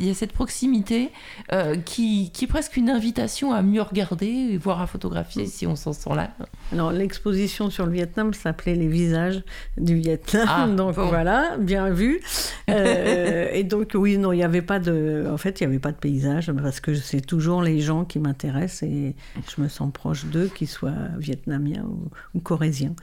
il 0.00 0.06
y 0.06 0.10
a 0.10 0.14
cette 0.14 0.32
proximité 0.32 1.10
euh, 1.52 1.76
qui, 1.76 2.30
qui 2.32 2.44
est 2.44 2.48
presque 2.48 2.76
une 2.76 2.90
invitation 2.90 3.52
à 3.52 3.62
mieux 3.62 3.82
regarder 3.82 4.26
et 4.26 4.58
voir 4.58 4.80
à 4.80 4.86
photographier 4.86 5.46
si 5.46 5.66
on 5.66 5.76
s'en 5.76 5.92
sent 5.92 6.14
là. 6.14 6.30
Alors, 6.72 6.92
l'exposition 6.92 7.70
sur 7.70 7.86
le 7.86 7.92
Vietnam 7.92 8.34
s'appelait 8.34 8.74
Les 8.74 8.88
visages 8.88 9.42
du 9.76 9.96
Vietnam. 9.96 10.46
Ah, 10.48 10.66
donc 10.76 10.96
bon. 10.96 11.06
voilà, 11.06 11.56
bien 11.58 11.90
vu. 11.90 12.20
Euh, 12.70 13.48
et 13.50 13.64
donc, 13.64 13.92
oui, 13.94 14.18
non, 14.18 14.30
il 14.30 14.36
n'y 14.36 14.44
avait 14.44 14.60
pas 14.60 14.78
de. 14.78 15.26
En 15.32 15.38
fait, 15.38 15.58
il 15.58 15.66
n'y 15.66 15.70
avait 15.70 15.78
pas 15.78 15.90
de 15.90 15.96
paysage 15.96 16.52
parce 16.52 16.80
que 16.80 16.94
c'est 16.94 17.22
toujours 17.22 17.62
les 17.62 17.80
gens 17.80 18.04
qui 18.04 18.18
m'intéressent 18.18 18.82
et 18.82 19.16
je 19.48 19.62
me 19.62 19.68
sens 19.68 19.90
proche 19.90 20.26
d'eux, 20.26 20.50
qu'ils 20.54 20.68
soient 20.68 20.92
vietnamiens 21.16 21.84
ou, 21.84 22.10
ou 22.34 22.40
corésiens. 22.40 22.94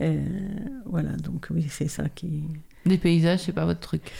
Euh, 0.00 0.20
voilà, 0.86 1.10
donc 1.22 1.48
oui, 1.50 1.66
c'est 1.68 1.88
ça 1.88 2.04
qui. 2.14 2.44
Les 2.86 2.96
paysages, 2.96 3.40
c'est 3.40 3.52
pas 3.52 3.66
votre 3.66 3.80
truc. 3.80 4.10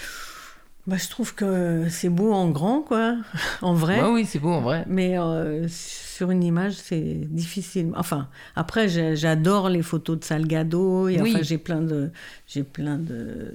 Bah, 0.90 0.96
je 0.96 1.08
trouve 1.08 1.36
que 1.36 1.86
c'est 1.88 2.08
beau 2.08 2.32
en 2.32 2.50
grand, 2.50 2.80
quoi, 2.80 3.14
en 3.62 3.74
vrai. 3.74 4.00
Ah 4.02 4.10
oui, 4.10 4.24
c'est 4.26 4.40
beau 4.40 4.50
en 4.50 4.60
vrai. 4.60 4.84
Mais 4.88 5.16
euh, 5.16 5.68
sur 5.68 6.32
une 6.32 6.42
image, 6.42 6.72
c'est 6.72 7.28
difficile. 7.30 7.92
Enfin, 7.94 8.26
après, 8.56 8.88
j'adore 9.14 9.68
les 9.68 9.82
photos 9.82 10.18
de 10.18 10.24
Salgado. 10.24 11.06
Et 11.06 11.20
Oui. 11.20 11.30
enfin, 11.32 11.42
j'ai 11.44 11.58
plein 11.58 11.80
de, 11.80 12.10
j'ai 12.48 12.64
plein 12.64 12.98
de 12.98 13.54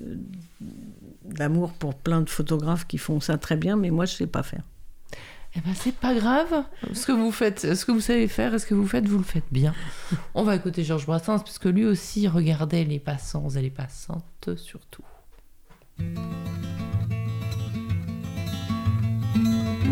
d'amour 1.26 1.74
pour 1.74 1.95
plein 1.95 2.22
de 2.22 2.30
photographes 2.30 2.88
qui 2.88 2.98
font 2.98 3.20
ça 3.20 3.38
très 3.38 3.57
bien, 3.57 3.76
mais 3.76 3.90
moi, 3.90 4.06
je 4.06 4.14
sais 4.14 4.28
pas 4.28 4.41
faire. 4.44 4.64
Eh 5.57 5.60
ben, 5.60 5.74
c'est 5.76 5.95
pas 5.95 6.14
grave. 6.16 6.64
Ce 6.94 7.06
que 7.06 7.12
vous 7.12 7.34
faites, 7.34 7.76
ce 7.76 7.84
que 7.84 7.91
vous 7.91 7.99
savez 7.99 8.30
faire 8.30 8.53
et 8.53 8.60
ce 8.60 8.66
que 8.66 8.76
vous 8.76 8.88
faites, 8.88 9.10
vous 9.10 9.18
le 9.18 9.26
faites 9.26 9.52
bien. 9.52 9.74
On 10.36 10.44
va 10.44 10.56
écouter 10.56 10.86
Georges 10.86 11.06
Brassens, 11.06 11.40
parce 11.40 11.60
que 11.60 11.68
lui 11.68 11.84
aussi 11.84 12.30
regardait 12.30 12.86
les 12.86 12.99
passants 12.99 13.49
et 13.49 13.62
les 13.62 13.70
passantes 13.72 14.52
surtout. 14.56 15.03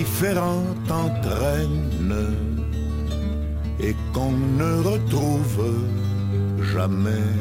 différent 0.00 0.62
entraîne 1.04 2.12
et 3.80 3.94
qu'on 4.12 4.32
ne 4.60 4.72
retrouve 4.90 5.70
jamais. 6.74 7.32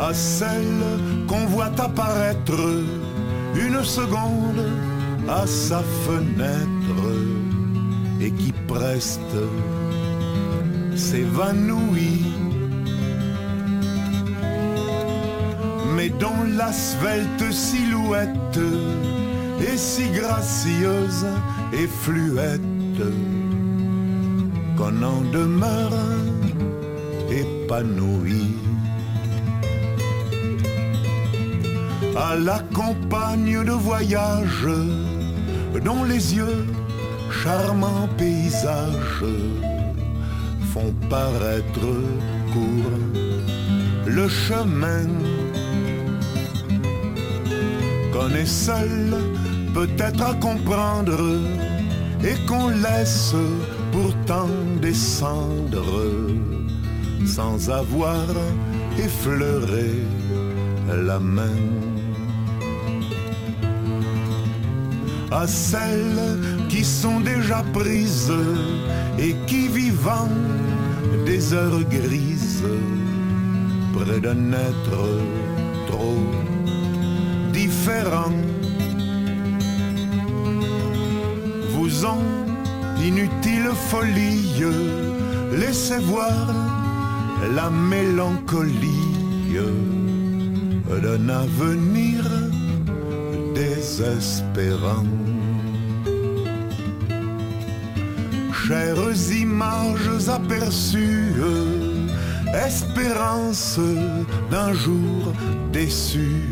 à 0.00 0.14
celle 0.14 0.84
qu'on 1.26 1.44
voit 1.46 1.72
apparaître 1.78 2.62
une 3.54 3.82
seconde 3.82 4.64
à 5.28 5.44
sa 5.46 5.80
fenêtre 6.06 7.02
et 8.20 8.30
qui 8.30 8.52
preste 8.68 9.38
s'évanouit, 10.94 12.32
dont 16.18 16.42
l'asphalte 16.56 17.52
silhouette 17.52 18.60
est 19.60 19.76
si 19.76 20.08
gracieuse 20.10 21.26
et 21.72 21.86
fluette 21.86 23.02
qu'on 24.76 25.02
en 25.02 25.20
demeure 25.32 25.92
épanoui. 27.30 28.58
à 32.18 32.36
la 32.36 32.58
campagne 32.74 33.64
de 33.64 33.70
voyage, 33.70 34.68
dont 35.84 36.02
les 36.04 36.34
yeux, 36.34 36.66
charmants 37.30 38.08
paysages, 38.16 39.24
font 40.72 40.92
paraître 41.08 41.90
court 42.52 42.98
le 44.06 44.28
chemin 44.28 45.06
qu'on 48.18 48.34
est 48.34 48.46
seul 48.46 49.14
peut-être 49.74 50.22
à 50.22 50.34
comprendre 50.34 51.20
et 52.24 52.34
qu'on 52.46 52.68
laisse 52.68 53.34
pourtant 53.92 54.48
descendre 54.82 55.84
sans 57.24 57.70
avoir 57.70 58.26
effleuré 58.98 59.90
la 61.06 61.20
main. 61.20 61.60
à 65.30 65.46
celles 65.46 66.38
qui 66.70 66.82
sont 66.82 67.20
déjà 67.20 67.62
prises 67.74 68.32
et 69.18 69.36
qui 69.46 69.68
vivant 69.68 70.30
des 71.26 71.52
heures 71.52 71.84
grises 71.90 72.64
près 73.92 74.20
d'un 74.20 74.52
être 74.54 75.04
trop 75.86 76.47
vous 81.70 82.04
ont 82.04 82.46
inutile 83.02 83.70
folie 83.90 84.62
laissez 85.58 85.98
voir 85.98 86.54
la 87.54 87.70
mélancolie 87.70 89.08
d'un 91.02 91.28
avenir 91.28 92.24
désespérant. 93.54 95.06
Chères 98.52 99.32
images 99.32 100.28
aperçues, 100.28 101.34
espérance 102.66 103.80
d'un 104.50 104.72
jour 104.74 105.32
déçu, 105.72 106.44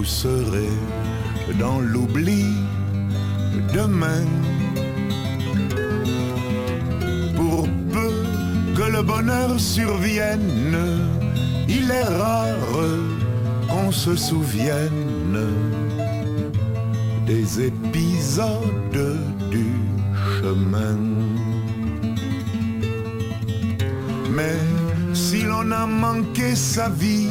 vous 0.00 0.06
serez 0.06 0.78
dans 1.58 1.78
l'oubli 1.78 2.46
demain. 3.74 4.24
Pour 7.36 7.68
peu 7.92 8.12
que 8.76 8.90
le 8.96 9.02
bonheur 9.02 9.60
survienne, 9.60 10.74
il 11.68 11.90
est 11.90 12.10
rare 12.24 12.78
qu'on 13.68 13.92
se 13.92 14.16
souvienne 14.16 15.44
des 17.26 17.66
épisodes 17.66 19.06
du 19.50 19.68
chemin. 20.40 20.98
Mais 24.34 24.60
si 25.12 25.42
l'on 25.42 25.70
a 25.72 25.84
manqué 25.84 26.54
sa 26.54 26.88
vie, 26.88 27.28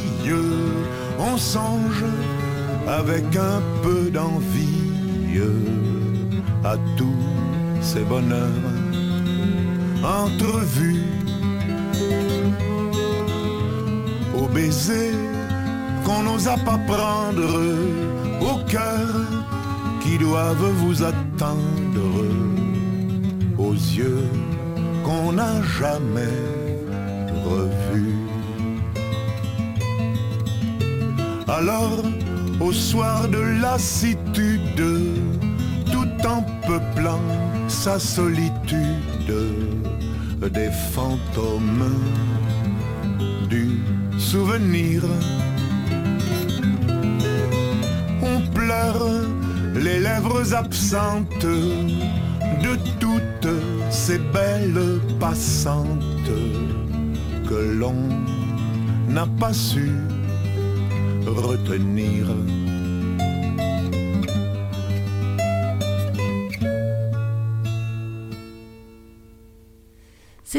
on 1.18 1.36
songe 1.36 2.06
avec 2.90 3.36
un 3.36 3.62
peu 3.84 4.10
d'envie 4.10 5.40
à 6.64 6.76
tous 6.98 7.24
ces 7.82 8.02
bonheurs 8.02 8.74
entrevus 10.04 11.04
au 14.36 14.48
baiser 14.48 15.12
qu'on 16.04 16.24
n'osa 16.24 16.56
pas 16.66 16.80
prendre 16.88 17.54
au 18.42 18.56
cœur 18.68 19.08
qui 20.02 20.18
doivent 20.18 20.72
vous 20.84 21.04
attendre 21.04 22.26
aux 23.58 23.74
yeux 23.74 24.28
qu'on 25.04 25.34
n'a 25.34 25.62
jamais 25.80 26.40
revus. 27.46 28.16
Alors 31.48 32.04
au 32.60 32.74
soir 32.74 33.28
de 33.28 33.40
lassitude, 33.62 34.84
tout 35.92 36.28
en 36.28 36.42
peuplant 36.68 37.22
sa 37.68 38.00
solitude, 38.00 39.34
des 40.42 40.70
fantômes 40.94 41.96
du 43.50 43.80
souvenir. 44.18 45.04
On 48.22 48.42
pleure 48.54 49.08
les 49.76 50.00
lèvres 50.00 50.54
absentes 50.54 51.46
de 51.46 52.76
toutes 53.00 53.54
ces 53.90 54.18
belles 54.18 55.00
passantes 55.20 56.32
que 57.48 57.56
l'on 57.80 57.96
n'a 59.08 59.26
pas 59.40 59.54
su 59.54 59.92
retenir. 61.30 62.69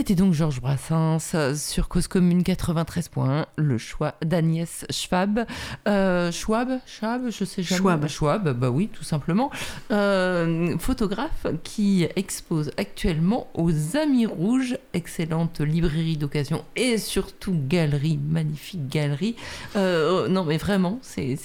C'était 0.01 0.15
donc 0.15 0.33
Georges 0.33 0.63
Brassens 0.63 1.33
euh, 1.35 1.55
sur 1.55 1.87
Cause 1.89 2.09
Commune 2.09 2.41
93.1, 2.41 3.45
le 3.57 3.77
choix 3.77 4.15
d'Agnès 4.25 4.87
Schwab. 4.89 5.45
Euh, 5.87 6.33
Schwab, 6.33 6.71
Schwab, 6.87 7.25
je 7.29 7.45
sais 7.45 7.63
jamais. 7.63 7.79
Schwab. 7.83 8.09
Schwab, 8.09 8.59
bah 8.59 8.71
oui, 8.71 8.89
tout 8.91 9.05
simplement. 9.05 9.51
Euh, 9.91 10.79
photographe 10.79 11.47
qui 11.65 12.07
expose 12.17 12.71
actuellement 12.79 13.49
aux 13.53 13.95
Amis 13.95 14.25
Rouges, 14.25 14.79
excellente 14.95 15.61
librairie 15.61 16.17
d'occasion 16.17 16.65
et 16.77 16.97
surtout 16.97 17.55
galerie, 17.69 18.17
magnifique 18.27 18.89
galerie. 18.89 19.37
Euh, 19.77 20.29
non 20.29 20.45
mais 20.47 20.57
vraiment, 20.57 20.99
c'est- 21.03 21.37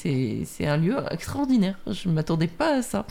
un 0.65 0.77
lieu 0.77 0.95
extraordinaire, 1.11 1.77
je 1.91 2.07
ne 2.07 2.13
m'attendais 2.13 2.47
pas 2.47 2.77
à 2.77 2.81
ça. 2.81 3.05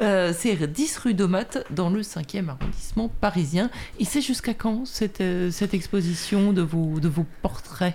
C'est 0.00 0.56
10 0.66 0.98
rue 0.98 1.14
d'Aumat 1.14 1.44
dans 1.70 1.88
le 1.88 2.02
5e 2.02 2.48
arrondissement 2.48 3.08
parisien. 3.20 3.70
Et 4.00 4.04
c'est 4.04 4.22
jusqu'à 4.22 4.54
quand 4.54 4.86
cette, 4.88 5.20
euh, 5.20 5.50
cette 5.50 5.74
exposition 5.74 6.52
de 6.52 6.62
vos, 6.62 7.00
de 7.00 7.08
vos 7.08 7.26
portraits 7.42 7.94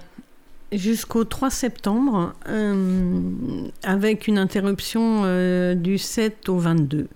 Jusqu'au 0.71 1.23
3 1.23 1.51
septembre, 1.51 2.33
euh, 2.49 3.69
avec 3.83 4.27
une 4.27 4.39
interruption 4.39 5.21
euh, 5.23 5.75
du 5.75 5.99
7 5.99 6.49
au 6.49 6.57
22. 6.57 7.07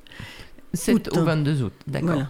7 0.73 0.95
Août. 0.95 1.17
au 1.17 1.23
22 1.23 1.63
août, 1.63 1.73
d'accord. 1.87 2.09
Voilà. 2.09 2.29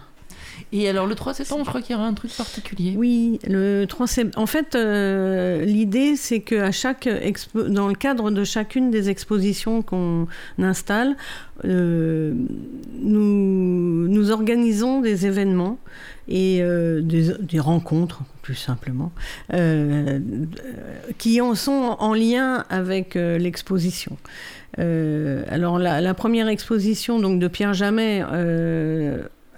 Et 0.74 0.90
alors 0.90 1.08
le 1.08 1.16
3 1.16 1.34
septembre, 1.34 1.64
je 1.64 1.70
crois 1.70 1.82
qu'il 1.82 1.96
y 1.96 1.98
aura 1.98 2.08
un 2.08 2.14
truc 2.14 2.32
particulier. 2.36 2.94
Oui, 2.98 3.40
le 3.48 3.86
3 3.86 4.08
septembre. 4.08 4.44
En 4.44 4.48
fait, 4.48 4.76
euh, 4.76 5.64
l'idée, 5.64 6.16
c'est 6.18 6.42
que 6.42 6.56
à 6.56 6.72
chaque 6.72 7.08
dans 7.56 7.88
le 7.88 7.94
cadre 7.94 8.32
de 8.32 8.44
chacune 8.44 8.92
des 8.92 9.10
expositions 9.10 9.82
qu'on 9.82 10.28
installe, 10.60 11.16
euh, 11.64 12.34
nous, 13.00 14.08
nous 14.10 14.32
organisons 14.32 15.00
des 15.00 15.26
événements 15.26 15.80
et 16.28 16.60
euh, 16.62 17.02
des, 17.02 17.60
rencontres, 17.60 18.24
plus 18.42 18.56
simplement, 18.56 19.14
qui 21.18 21.40
en 21.40 21.56
sont 21.56 21.96
en 22.00 22.14
lien 22.14 22.66
avec 22.70 23.16
l'exposition. 23.16 24.18
Alors 24.78 25.80
la, 25.80 26.02
la 26.02 26.14
première 26.14 26.50
exposition 26.50 27.20
donc 27.20 27.40
de 27.40 27.48
Pierre 27.48 27.74
Jamet. 27.74 28.22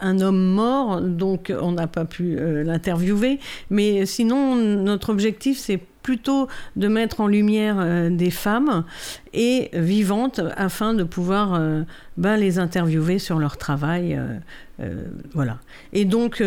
Un 0.02 0.20
homme 0.20 0.44
mort, 0.44 1.02
donc 1.02 1.54
on 1.62 1.74
n'a 1.74 1.88
pas 1.88 2.06
pu 2.06 2.38
euh, 2.38 2.64
l'interviewer. 2.64 3.40
Mais 3.70 4.06
sinon, 4.06 4.56
notre 4.56 5.10
objectif, 5.10 5.58
c'est 5.58 5.80
plutôt 6.02 6.48
de 6.76 6.88
mettre 6.88 7.22
en 7.22 7.28
lumière 7.28 7.76
euh, 7.80 8.10
des 8.10 8.32
femmes 8.32 8.84
et 9.34 9.70
vivantes 9.74 10.42
afin 10.56 10.94
de 10.94 11.04
pouvoir 11.04 11.54
euh, 11.54 11.84
ben, 12.18 12.38
les 12.38 12.60
interviewer 12.60 13.20
sur 13.20 13.40
leur 13.40 13.58
travail. 13.58 14.16
euh, 14.16 14.38
euh, 14.82 15.04
voilà. 15.34 15.60
Et 15.92 16.06
donc, 16.06 16.42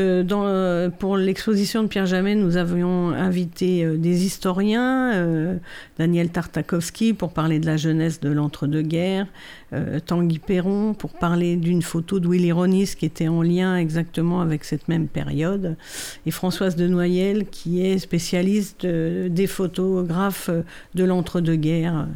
pour 0.99 1.17
l'exposition 1.19 1.83
de 1.83 1.89
Pierre 1.89 2.07
Jamet, 2.07 2.35
nous 2.35 2.57
avions 2.57 3.11
invité 3.11 3.85
des 3.99 4.25
historiens, 4.25 5.59
Daniel 5.99 6.31
Tartakovsky 6.31 7.13
pour 7.13 7.35
parler 7.35 7.59
de 7.59 7.67
la 7.67 7.77
jeunesse 7.77 8.21
de 8.21 8.31
l'entre-deux-guerres, 8.31 9.27
Tanguy 10.07 10.39
Perron 10.39 10.95
pour 10.95 11.13
parler 11.13 11.57
d'une 11.57 11.83
photo 11.83 12.21
de 12.21 12.29
Willy 12.29 12.53
Ronis 12.53 12.95
qui 12.99 13.05
était 13.05 13.29
en 13.29 13.43
lien 13.43 13.77
exactement 13.77 14.41
avec 14.41 14.65
cette 14.65 14.89
même 14.89 15.09
période, 15.09 15.77
et 16.25 16.31
Françoise 16.31 16.75
de 16.75 16.87
Noyel 16.87 17.45
qui 17.51 17.85
est 17.85 17.99
spécialiste 17.99 18.87
des 18.87 19.47
photographes 19.47 20.49
de 20.95 21.05
l'entre-deux-guerres. 21.05 22.07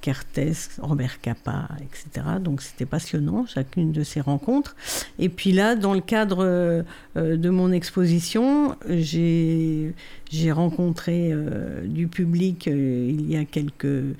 Kertész, 0.00 0.78
Robert 0.80 1.20
Capa, 1.20 1.68
etc. 1.80 2.26
Donc 2.40 2.62
c'était 2.62 2.86
passionnant, 2.86 3.46
chacune 3.46 3.92
de 3.92 4.02
ces 4.02 4.20
rencontres. 4.20 4.76
Et 5.18 5.28
puis 5.28 5.52
là, 5.52 5.74
dans 5.74 5.94
le 5.94 6.00
cadre 6.00 6.44
euh, 6.44 6.82
de 7.14 7.50
mon 7.50 7.72
exposition, 7.72 8.76
j'ai 8.88 9.92
rencontré 10.50 11.30
euh, 11.32 11.86
du 11.86 12.06
public 12.08 12.68
euh, 12.68 13.08
il 13.10 13.30
y 13.30 13.36
a 13.36 13.44
quelques, 13.44 14.14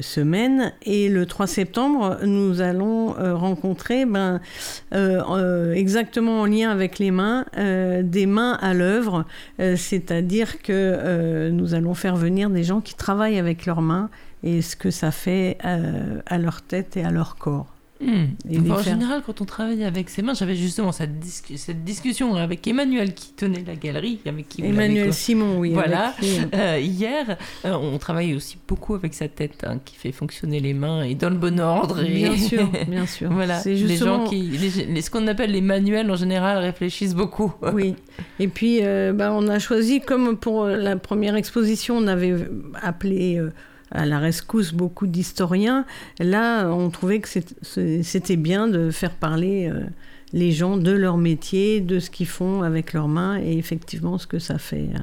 semaines. 0.00 0.72
Et 0.82 1.08
le 1.08 1.24
3 1.24 1.46
septembre, 1.46 2.18
nous 2.24 2.60
allons 2.60 3.12
rencontrer, 3.12 4.06
ben, 4.06 4.40
exactement 5.72 6.40
en 6.40 6.46
lien 6.46 6.70
avec 6.70 6.98
les 6.98 7.12
mains, 7.12 7.44
des 7.56 8.26
mains 8.26 8.58
à 8.60 8.74
l'œuvre. 8.74 9.24
C'est-à-dire 9.60 10.60
que 10.62 11.48
nous 11.50 11.74
allons 11.74 11.94
faire 11.94 12.16
venir 12.16 12.50
des 12.50 12.64
gens 12.64 12.80
qui 12.80 12.96
travaillent 12.96 13.38
avec 13.38 13.66
leurs 13.66 13.82
mains 13.82 14.10
et 14.44 14.62
ce 14.62 14.76
que 14.76 14.90
ça 14.92 15.10
fait 15.10 15.58
euh, 15.64 16.20
à 16.26 16.38
leur 16.38 16.62
tête 16.62 16.96
et 16.96 17.02
à 17.04 17.10
leur 17.10 17.34
corps. 17.36 17.66
Hmm. 18.00 18.24
Et 18.50 18.58
Enfin, 18.58 18.64
les 18.64 18.70
en 18.70 18.74
faire- 18.74 18.84
général, 18.94 19.22
quand 19.24 19.40
on 19.40 19.44
travaille 19.44 19.84
avec 19.84 20.10
ses 20.10 20.20
mains, 20.20 20.34
j'avais 20.34 20.56
justement 20.56 20.90
cette, 20.90 21.18
discu- 21.20 21.56
cette 21.56 21.84
discussion 21.84 22.34
avec 22.34 22.66
Emmanuel 22.66 23.14
qui 23.14 23.32
tenait 23.32 23.62
la 23.64 23.76
galerie, 23.76 24.18
avec 24.26 24.48
qui 24.48 24.64
Emmanuel 24.64 25.12
Simon, 25.14 25.58
oui. 25.60 25.70
Voilà. 25.72 26.12
qui, 26.20 26.38
euh, 26.54 26.78
hier, 26.80 27.38
euh, 27.64 27.72
on 27.72 27.96
travaille 27.98 28.34
aussi 28.34 28.58
beaucoup 28.66 28.94
avec 28.96 29.14
sa 29.14 29.28
tête, 29.28 29.64
hein, 29.64 29.78
qui 29.82 29.94
fait 29.94 30.10
fonctionner 30.10 30.58
les 30.58 30.74
mains 30.74 31.04
et 31.04 31.14
dans 31.14 31.30
le 31.30 31.36
bon 31.36 31.58
ordre. 31.60 32.02
Et... 32.02 32.10
Bien 32.12 32.36
sûr, 32.36 32.68
bien 32.88 33.06
sûr. 33.06 33.32
voilà, 33.32 33.62
les 33.64 33.96
gens 33.96 34.24
qui, 34.24 34.42
les- 34.42 34.86
les- 34.86 35.00
ce 35.00 35.08
qu'on 35.10 35.26
appelle 35.28 35.52
les 35.52 35.62
manuels 35.62 36.10
en 36.10 36.16
général 36.16 36.58
réfléchissent 36.58 37.14
beaucoup. 37.14 37.54
Oui. 37.72 37.94
Et 38.40 38.48
puis, 38.48 38.80
euh, 38.82 39.12
bah, 39.14 39.32
on 39.32 39.46
a 39.48 39.60
choisi, 39.60 40.00
comme 40.00 40.36
pour 40.36 40.66
la 40.66 40.96
première 40.96 41.36
exposition, 41.36 41.96
on 41.96 42.08
avait 42.08 42.34
appelé 42.82 43.40
à 43.94 44.06
la 44.06 44.18
rescousse 44.18 44.72
beaucoup 44.72 45.06
d'historiens. 45.06 45.86
Là, 46.18 46.68
on 46.68 46.90
trouvait 46.90 47.20
que 47.20 47.28
c'était 48.02 48.36
bien 48.36 48.68
de 48.68 48.90
faire 48.90 49.14
parler 49.14 49.70
euh, 49.72 49.84
les 50.32 50.52
gens 50.52 50.76
de 50.76 50.92
leur 50.92 51.16
métier, 51.16 51.80
de 51.80 52.00
ce 52.00 52.10
qu'ils 52.10 52.26
font 52.26 52.62
avec 52.62 52.92
leurs 52.92 53.08
mains 53.08 53.40
et 53.40 53.56
effectivement 53.56 54.18
ce 54.18 54.26
que 54.26 54.38
ça 54.38 54.58
fait 54.58 54.90
euh, 54.94 54.98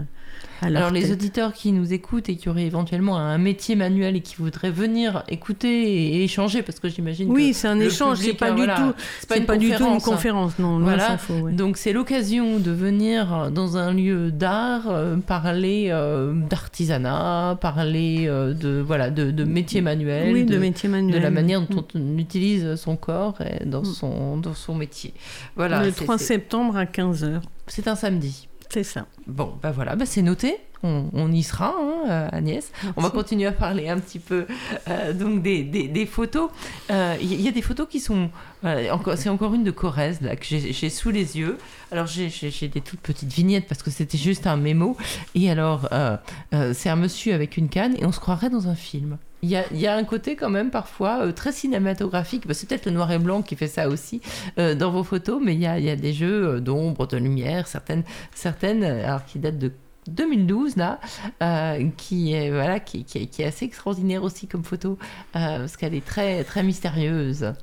Alors 0.61 0.91
les 0.91 1.11
auditeurs 1.11 1.53
qui 1.53 1.71
nous 1.71 1.91
écoutent 1.93 2.29
et 2.29 2.35
qui 2.35 2.47
auraient 2.49 2.65
éventuellement 2.65 3.17
un 3.17 3.37
métier 3.37 3.75
manuel 3.75 4.15
et 4.15 4.21
qui 4.21 4.35
voudraient 4.37 4.71
venir 4.71 5.23
écouter 5.27 6.15
et 6.17 6.23
échanger, 6.23 6.61
parce 6.61 6.79
que 6.79 6.87
j'imagine 6.89 7.29
Oui, 7.31 7.51
que 7.51 7.55
c'est 7.57 7.67
un 7.67 7.79
échange, 7.79 8.17
c'est 8.17 8.33
public, 8.33 8.39
pas 8.39 8.47
euh, 8.47 8.51
du 8.51 8.57
voilà, 8.57 8.75
tout, 8.75 8.93
c'est 9.19 9.27
pas, 9.29 9.35
c'est 9.35 9.39
une 9.41 9.45
pas 9.47 9.57
du 9.57 9.71
tout 9.71 9.85
une 9.93 10.01
conférence, 10.01 10.51
hein. 10.53 10.63
non, 10.63 10.79
Voilà. 10.79 11.07
s'en 11.07 11.17
faut, 11.17 11.33
ouais. 11.33 11.51
Donc 11.53 11.77
c'est 11.77 11.93
l'occasion 11.93 12.59
de 12.59 12.71
venir 12.71 13.49
dans 13.51 13.77
un 13.77 13.93
lieu 13.93 14.31
d'art, 14.31 14.83
euh, 14.89 15.17
parler 15.17 15.87
euh, 15.89 16.33
d'artisanat, 16.49 17.57
parler 17.59 18.25
euh, 18.27 18.53
de 18.53 18.79
voilà 18.85 19.09
de, 19.09 19.31
de 19.31 19.43
métiers 19.43 19.81
manuels, 19.81 20.33
oui, 20.33 20.45
de, 20.45 20.53
de, 20.53 20.57
métier 20.59 20.87
de 20.89 20.93
manuel. 20.93 21.21
la 21.21 21.31
manière 21.31 21.61
dont 21.61 21.81
Mm. 21.81 21.99
on 22.15 22.17
utilise 22.17 22.75
son 22.75 22.95
corps 22.95 23.39
et 23.41 23.65
dans 23.65 23.83
son 23.83 24.37
dans 24.37 24.53
son 24.53 24.75
métier. 24.75 25.13
Voilà. 25.55 25.83
le 25.83 25.91
c'est- 25.91 26.03
3 26.03 26.17
c'est- 26.17 26.25
septembre 26.25 26.77
à 26.77 26.85
15h. 26.85 27.41
C'est 27.67 27.87
un 27.87 27.95
samedi. 27.95 28.47
C'est 28.71 28.83
ça. 28.83 29.05
Bon, 29.27 29.53
bah 29.61 29.71
voilà, 29.71 29.95
bah 29.95 30.05
c'est 30.05 30.21
noté. 30.21 30.57
On, 30.83 31.09
on 31.13 31.31
y 31.31 31.43
sera, 31.43 31.75
hein, 31.77 32.09
euh, 32.09 32.29
Agnès. 32.31 32.71
On 32.97 33.01
va 33.01 33.11
continuer 33.11 33.45
à 33.45 33.51
parler 33.51 33.87
un 33.87 33.99
petit 33.99 34.17
peu 34.17 34.47
euh, 34.87 35.13
donc 35.13 35.43
des, 35.43 35.61
des- 35.63 35.87
des 35.87 36.05
photos. 36.07 36.49
Euh, 36.89 37.15
Il 37.21 37.31
y, 37.31 37.35
il 37.35 37.41
y 37.41 37.47
a 37.47 37.51
des 37.51 37.61
photos 37.61 37.87
qui 37.87 37.99
sont. 37.99 38.31
voilà, 38.63 38.97
c'est 39.15 39.29
encore 39.29 39.53
une 39.53 39.63
de 39.63 39.69
Corrèze 39.69 40.21
là, 40.21 40.35
que 40.35 40.43
j'ai 40.45 40.89
sous 40.89 41.11
les 41.11 41.37
yeux. 41.37 41.57
Alors 41.91 42.07
j'ai- 42.07 42.29
des 42.69 42.81
toutes 42.81 43.01
petites 43.01 43.31
vignettes 43.31 43.67
parce 43.67 43.83
que 43.83 43.91
c'était 43.91 44.17
juste 44.17 44.47
un 44.47 44.57
mémo. 44.57 44.97
Et 45.35 45.51
alors, 45.51 45.87
euh, 45.91 46.17
euh, 46.55 46.73
c'est 46.73 46.89
un 46.89 46.95
monsieur 46.95 47.33
avec 47.35 47.57
une 47.57 47.69
canne 47.69 47.95
et 47.99 48.05
on 48.05 48.11
se 48.11 48.19
croirait 48.19 48.49
dans 48.49 48.67
un 48.67 48.75
film. 48.75 49.17
Il 49.43 49.49
y 49.49 49.55
a, 49.55 49.63
il 49.71 49.79
y 49.79 49.87
a 49.87 49.95
un 49.95 50.03
côté 50.03 50.35
quand 50.35 50.49
même 50.49 50.69
parfois 50.69 51.23
euh, 51.25 51.31
très 51.31 51.51
cinématographique. 51.51 52.45
Bah, 52.47 52.53
c'est 52.53 52.67
peut-être 52.69 52.85
le 52.85 52.91
noir 52.91 53.11
et 53.11 53.17
blanc 53.19 53.41
qui 53.41 53.55
fait 53.55 53.67
ça 53.67 53.87
aussi 53.89 54.21
euh, 54.59 54.75
dans 54.75 54.91
vos 54.91 55.03
photos, 55.03 55.41
mais 55.43 55.53
il 55.55 55.59
y 55.61 55.65
a, 55.67 55.79
il 55.79 55.85
y 55.85 55.89
a 55.89 55.95
des 55.95 56.13
jeux 56.13 56.47
euh, 56.47 56.59
d'ombre, 56.59 57.07
de 57.07 57.17
lumière, 57.17 57.67
certaines, 57.67 58.03
certaines 58.35 58.83
alors 58.83 59.25
qui 59.25 59.39
datent 59.39 59.57
de 59.57 59.71
2012 60.07 60.77
là, 60.77 60.99
euh, 61.43 61.87
qui 61.97 62.33
est 62.33 62.49
voilà, 62.51 62.79
qui, 62.79 63.03
qui 63.03 63.19
est, 63.19 63.25
qui 63.27 63.41
est 63.43 63.45
assez 63.45 63.65
extraordinaire 63.65 64.23
aussi 64.23 64.47
comme 64.47 64.63
photo 64.63 64.97
parce 65.31 65.77
qu'elle 65.77 65.93
est 65.93 66.05
très 66.05 66.43
très 66.43 66.63
mystérieuse. 66.63 67.53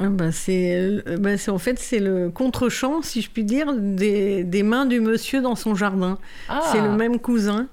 Ah 0.00 0.08
bah, 0.08 0.30
c'est, 0.30 1.02
bah, 1.18 1.36
c'est- 1.36 1.50
en 1.50 1.58
fait 1.58 1.76
c'est 1.80 1.98
le 1.98 2.30
contre-champ, 2.30 3.02
si 3.02 3.20
je 3.20 3.28
puis 3.30 3.42
dire, 3.44 3.74
des, 3.76 4.44
des 4.44 4.62
mains 4.62 4.86
du 4.86 5.00
monsieur 5.00 5.42
dans 5.42 5.56
son 5.56 5.74
jardin. 5.74 6.18
Ah. 6.48 6.60
C'est 6.70 6.80
le 6.80 6.90
même 6.90 7.18
cousin 7.18 7.66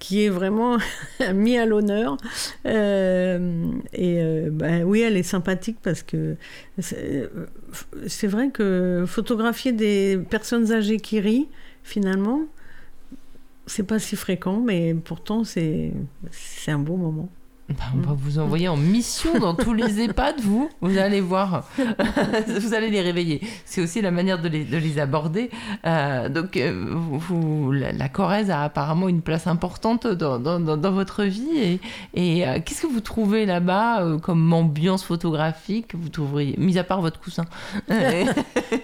qui 0.00 0.24
est 0.24 0.28
vraiment 0.28 0.78
mis 1.34 1.56
à 1.56 1.66
l'honneur. 1.66 2.16
Euh, 2.66 3.70
et 3.92 4.20
euh, 4.20 4.48
bah, 4.50 4.80
oui, 4.84 5.02
elle 5.02 5.16
est 5.16 5.22
sympathique 5.22 5.78
parce 5.80 6.02
que 6.02 6.34
c'est, 6.78 7.30
c'est 8.08 8.26
vrai 8.26 8.50
que 8.50 9.04
photographier 9.06 9.70
des 9.70 10.18
personnes 10.28 10.72
âgées 10.72 10.98
qui 10.98 11.20
rient, 11.20 11.48
finalement, 11.84 12.40
c'est 13.66 13.84
pas 13.84 14.00
si 14.00 14.16
fréquent, 14.16 14.58
mais 14.58 14.94
pourtant 14.94 15.44
c'est 15.44 15.92
un 16.66 16.78
beau 16.78 16.96
moment. 16.96 17.28
Bah, 17.78 17.84
on 17.94 18.00
va 18.00 18.14
vous 18.16 18.38
envoyer 18.38 18.68
en 18.68 18.76
mission 18.76 19.38
dans 19.38 19.54
tous 19.54 19.72
les 19.72 20.00
EHPAD, 20.04 20.40
vous. 20.40 20.68
Vous 20.80 20.98
allez 20.98 21.20
voir. 21.20 21.68
vous 22.48 22.74
allez 22.74 22.90
les 22.90 23.00
réveiller. 23.00 23.40
C'est 23.64 23.80
aussi 23.80 24.00
la 24.00 24.10
manière 24.10 24.40
de 24.40 24.48
les, 24.48 24.64
de 24.64 24.76
les 24.76 24.98
aborder. 24.98 25.50
Euh, 25.86 26.28
donc, 26.28 26.56
euh, 26.56 26.86
vous, 26.90 27.70
la, 27.70 27.92
la 27.92 28.08
Corrèze 28.08 28.50
a 28.50 28.62
apparemment 28.62 29.08
une 29.08 29.22
place 29.22 29.46
importante 29.46 30.06
dans, 30.06 30.38
dans, 30.40 30.92
votre 30.92 31.24
vie. 31.24 31.48
Et, 31.56 31.80
et 32.14 32.48
euh, 32.48 32.58
qu'est-ce 32.64 32.82
que 32.82 32.86
vous 32.88 33.00
trouvez 33.00 33.46
là-bas 33.46 34.02
euh, 34.02 34.18
comme 34.18 34.52
ambiance 34.52 35.04
photographique? 35.04 35.94
Vous 35.94 36.08
trouveriez, 36.08 36.56
mis 36.58 36.78
à 36.78 36.84
part 36.84 37.00
votre 37.00 37.20
coussin. 37.20 37.44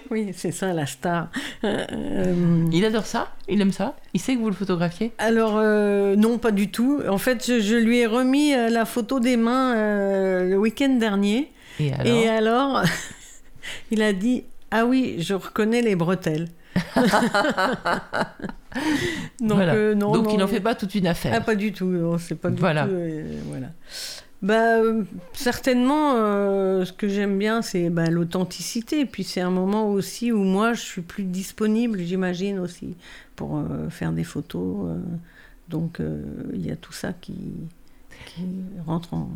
Oui, 0.09 0.31
c'est 0.33 0.51
ça 0.51 0.73
la 0.73 0.85
star. 0.85 1.27
Il 1.63 2.85
adore 2.85 3.05
ça? 3.05 3.27
Il 3.49 3.59
aime 3.59 3.73
ça? 3.73 3.95
Il 4.13 4.21
sait 4.21 4.35
que 4.35 4.39
vous 4.39 4.47
le 4.49 4.55
photographiez? 4.55 5.11
Alors 5.17 5.61
non, 6.15 6.37
pas 6.37 6.51
du 6.51 6.71
tout. 6.71 7.01
En 7.09 7.17
fait, 7.17 7.45
je, 7.45 7.59
je 7.59 7.75
lui 7.75 7.99
ai 7.99 8.05
remis 8.05 8.53
euh, 8.53 8.69
la 8.77 8.85
photo 8.85 9.19
des 9.19 9.37
mains 9.37 9.75
euh, 9.75 10.49
le 10.49 10.57
week-end 10.57 10.89
dernier. 10.97 11.51
Et 11.79 11.91
alors, 11.93 12.07
Et 12.07 12.27
alors, 12.29 12.81
il 13.91 14.01
a 14.01 14.13
dit 14.13 14.43
Ah 14.71 14.85
oui, 14.85 15.15
je 15.19 15.33
reconnais 15.33 15.81
les 15.81 15.95
bretelles. 15.95 16.47
Donc, 19.39 19.57
Voilà. 19.57 19.73
euh, 19.73 19.95
non, 19.95 20.11
Donc 20.11 20.25
non, 20.25 20.31
il 20.33 20.37
n'en 20.37 20.47
fait 20.47 20.59
pas 20.59 20.75
toute 20.75 20.93
une 20.95 21.07
affaire. 21.07 21.33
Ah, 21.35 21.41
pas 21.41 21.55
du 21.55 21.71
tout. 21.71 21.85
non, 21.85 22.17
C'est 22.17 22.35
pas 22.35 22.49
du 22.49 22.59
Voilà. 22.59 22.83
tout. 22.85 22.91
euh, 22.93 23.39
voilà. 23.47 23.67
Bah, 24.43 24.77
euh, 24.77 25.03
certainement, 25.33 26.13
ce 26.85 26.91
que 26.93 27.07
j'aime 27.07 27.39
bien, 27.39 27.63
c'est 27.63 27.89
bah, 27.89 28.05
l'authenticité. 28.09 28.99
Et 29.01 29.05
puis, 29.05 29.23
c'est 29.23 29.41
un 29.41 29.49
moment 29.49 29.89
aussi 29.89 30.31
où 30.31 30.43
moi, 30.43 30.73
je 30.73 30.81
suis 30.81 31.01
plus 31.01 31.23
disponible, 31.23 31.99
j'imagine 32.03 32.59
aussi, 32.59 32.95
pour 33.35 33.63
faire 33.89 34.11
des 34.11 34.23
photos. 34.23 34.95
donc, 35.69 35.99
il 36.53 36.63
y 36.65 36.69
a 36.71 36.75
tout 36.75 36.93
ça 36.93 37.13
qui, 37.19 37.33
qui 38.27 38.43
rentre 38.85 39.13
en 39.13 39.29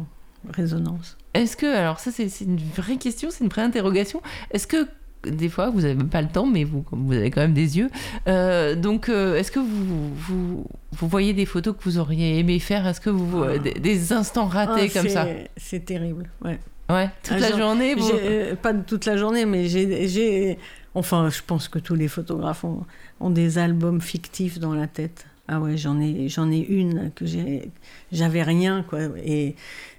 résonance. 0.50 1.18
Est-ce 1.34 1.56
que, 1.58 1.66
alors 1.66 2.00
ça 2.00 2.12
c'est 2.12 2.28
une 2.42 2.58
vraie 2.76 2.98
question, 2.98 3.30
c'est 3.32 3.44
une 3.44 3.50
vraie 3.50 3.62
interrogation, 3.64 4.22
est-ce 4.52 4.68
que 4.68 4.88
des 5.24 5.50
fois 5.50 5.70
vous 5.70 5.82
n'avez 5.82 6.04
pas 6.04 6.22
le 6.22 6.28
temps, 6.28 6.48
mais 6.48 6.64
vous, 6.64 6.84
vous 6.92 7.14
avez 7.14 7.30
quand 7.32 7.42
même 7.42 7.54
des 7.54 7.78
yeux, 7.78 7.90
euh, 8.28 8.76
donc 8.76 9.08
euh, 9.08 9.36
est-ce 9.38 9.52
que 9.52 9.60
vous, 9.60 10.14
vous, 10.16 10.66
vous 10.94 11.08
voyez 11.08 11.34
des 11.34 11.46
photos 11.46 11.76
que 11.78 11.84
vous 11.84 11.98
auriez 12.00 12.40
aimé 12.40 12.60
faire? 12.60 12.88
Est-ce 12.88 13.00
que 13.00 13.10
vous, 13.12 13.44
euh, 13.44 13.60
des, 13.60 13.74
des 13.74 14.14
instants 14.14 14.46
ratés 14.48 14.90
Ah, 14.90 15.00
comme 15.00 15.10
ça? 15.10 15.28
c'est- 15.58 15.86
terrible, 15.86 16.30
ouais. 16.44 16.60
Ouais, 16.90 17.10
toute 17.24 17.36
Ah, 17.38 17.40
la 17.40 17.50
genre, 17.52 17.60
journée 17.60 17.96
vous... 17.96 18.10
Euh, 18.12 18.56
Pas 18.56 18.74
toute 18.74 19.06
la 19.06 19.16
journée, 19.16 19.46
mais 19.46 19.70
j'ai- 19.70 20.10
j'ai. 20.10 20.58
Enfin, 20.94 21.30
je 21.30 21.40
pense 21.48 21.70
que 21.70 21.80
tous 21.80 21.96
les 21.96 22.10
photographes 22.10 22.66
ont, 22.66 22.84
ont 23.22 23.30
des 23.30 23.58
albums 23.58 24.02
fictifs 24.02 24.60
dans 24.60 24.74
la 24.74 24.88
tête. 24.88 25.26
Ah 25.54 25.60
ouais, 25.60 25.76
j'en 25.76 26.00
ai, 26.00 26.30
j'en 26.30 26.50
ai 26.50 26.60
une 26.60 27.12
que 27.14 27.26
j'ai, 27.26 27.70
j'avais 28.14 28.42
rien 28.42 28.86
quoi, 28.88 29.00
et 29.26 29.56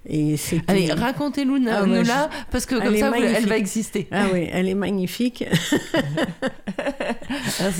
et. 0.08 0.36
Allez, 0.66 0.90
racontez-nous 0.92 1.58
nous 1.58 1.68
Ah 1.70 1.84
ouais, 1.84 2.02
là, 2.04 2.30
parce 2.50 2.64
que 2.64 2.76
comme 2.76 2.96
ça, 2.96 3.10
vous- 3.10 3.16
elle 3.22 3.46
va 3.46 3.58
exister. 3.58 4.08
Ah 4.10 4.28
oui, 4.32 4.48
elle 4.50 4.66
est 4.66 4.74
magnifique. 4.74 5.44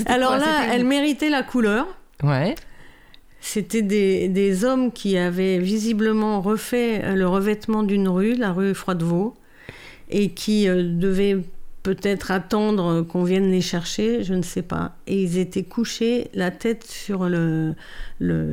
Alors, 0.07 0.33
Alors 0.33 0.37
là, 0.37 0.73
elle 0.73 0.85
méritait 0.85 1.29
la 1.29 1.43
couleur. 1.43 1.87
Ouais. 2.21 2.55
C'était 3.41 3.81
des, 3.81 4.29
des 4.29 4.63
hommes 4.63 4.91
qui 4.91 5.17
avaient 5.17 5.57
visiblement 5.59 6.39
refait 6.41 7.15
le 7.15 7.27
revêtement 7.27 7.83
d'une 7.83 8.07
rue, 8.07 8.35
la 8.35 8.51
rue 8.53 8.73
Froidevaux, 8.73 9.33
et 10.09 10.29
qui 10.29 10.69
euh, 10.69 10.83
devaient 10.83 11.37
peut-être 11.83 12.31
attendre 12.31 13.01
qu'on 13.01 13.23
vienne 13.23 13.51
les 13.51 13.61
chercher, 13.61 14.23
je 14.23 14.33
ne 14.33 14.41
sais 14.41 14.61
pas. 14.61 14.95
Et 15.05 15.21
ils 15.21 15.37
étaient 15.37 15.63
couchés, 15.63 16.29
la 16.33 16.49
tête 16.49 16.85
sur 16.85 17.27
le, 17.29 17.75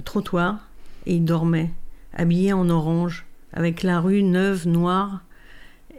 trottoir, 0.05 0.69
et 1.07 1.15
ils 1.15 1.25
dormaient, 1.25 1.71
habillés 2.13 2.53
en 2.53 2.69
orange, 2.69 3.25
avec 3.53 3.85
la 3.85 4.01
rue 4.01 4.25
neuve, 4.25 4.67
noire. 4.67 5.23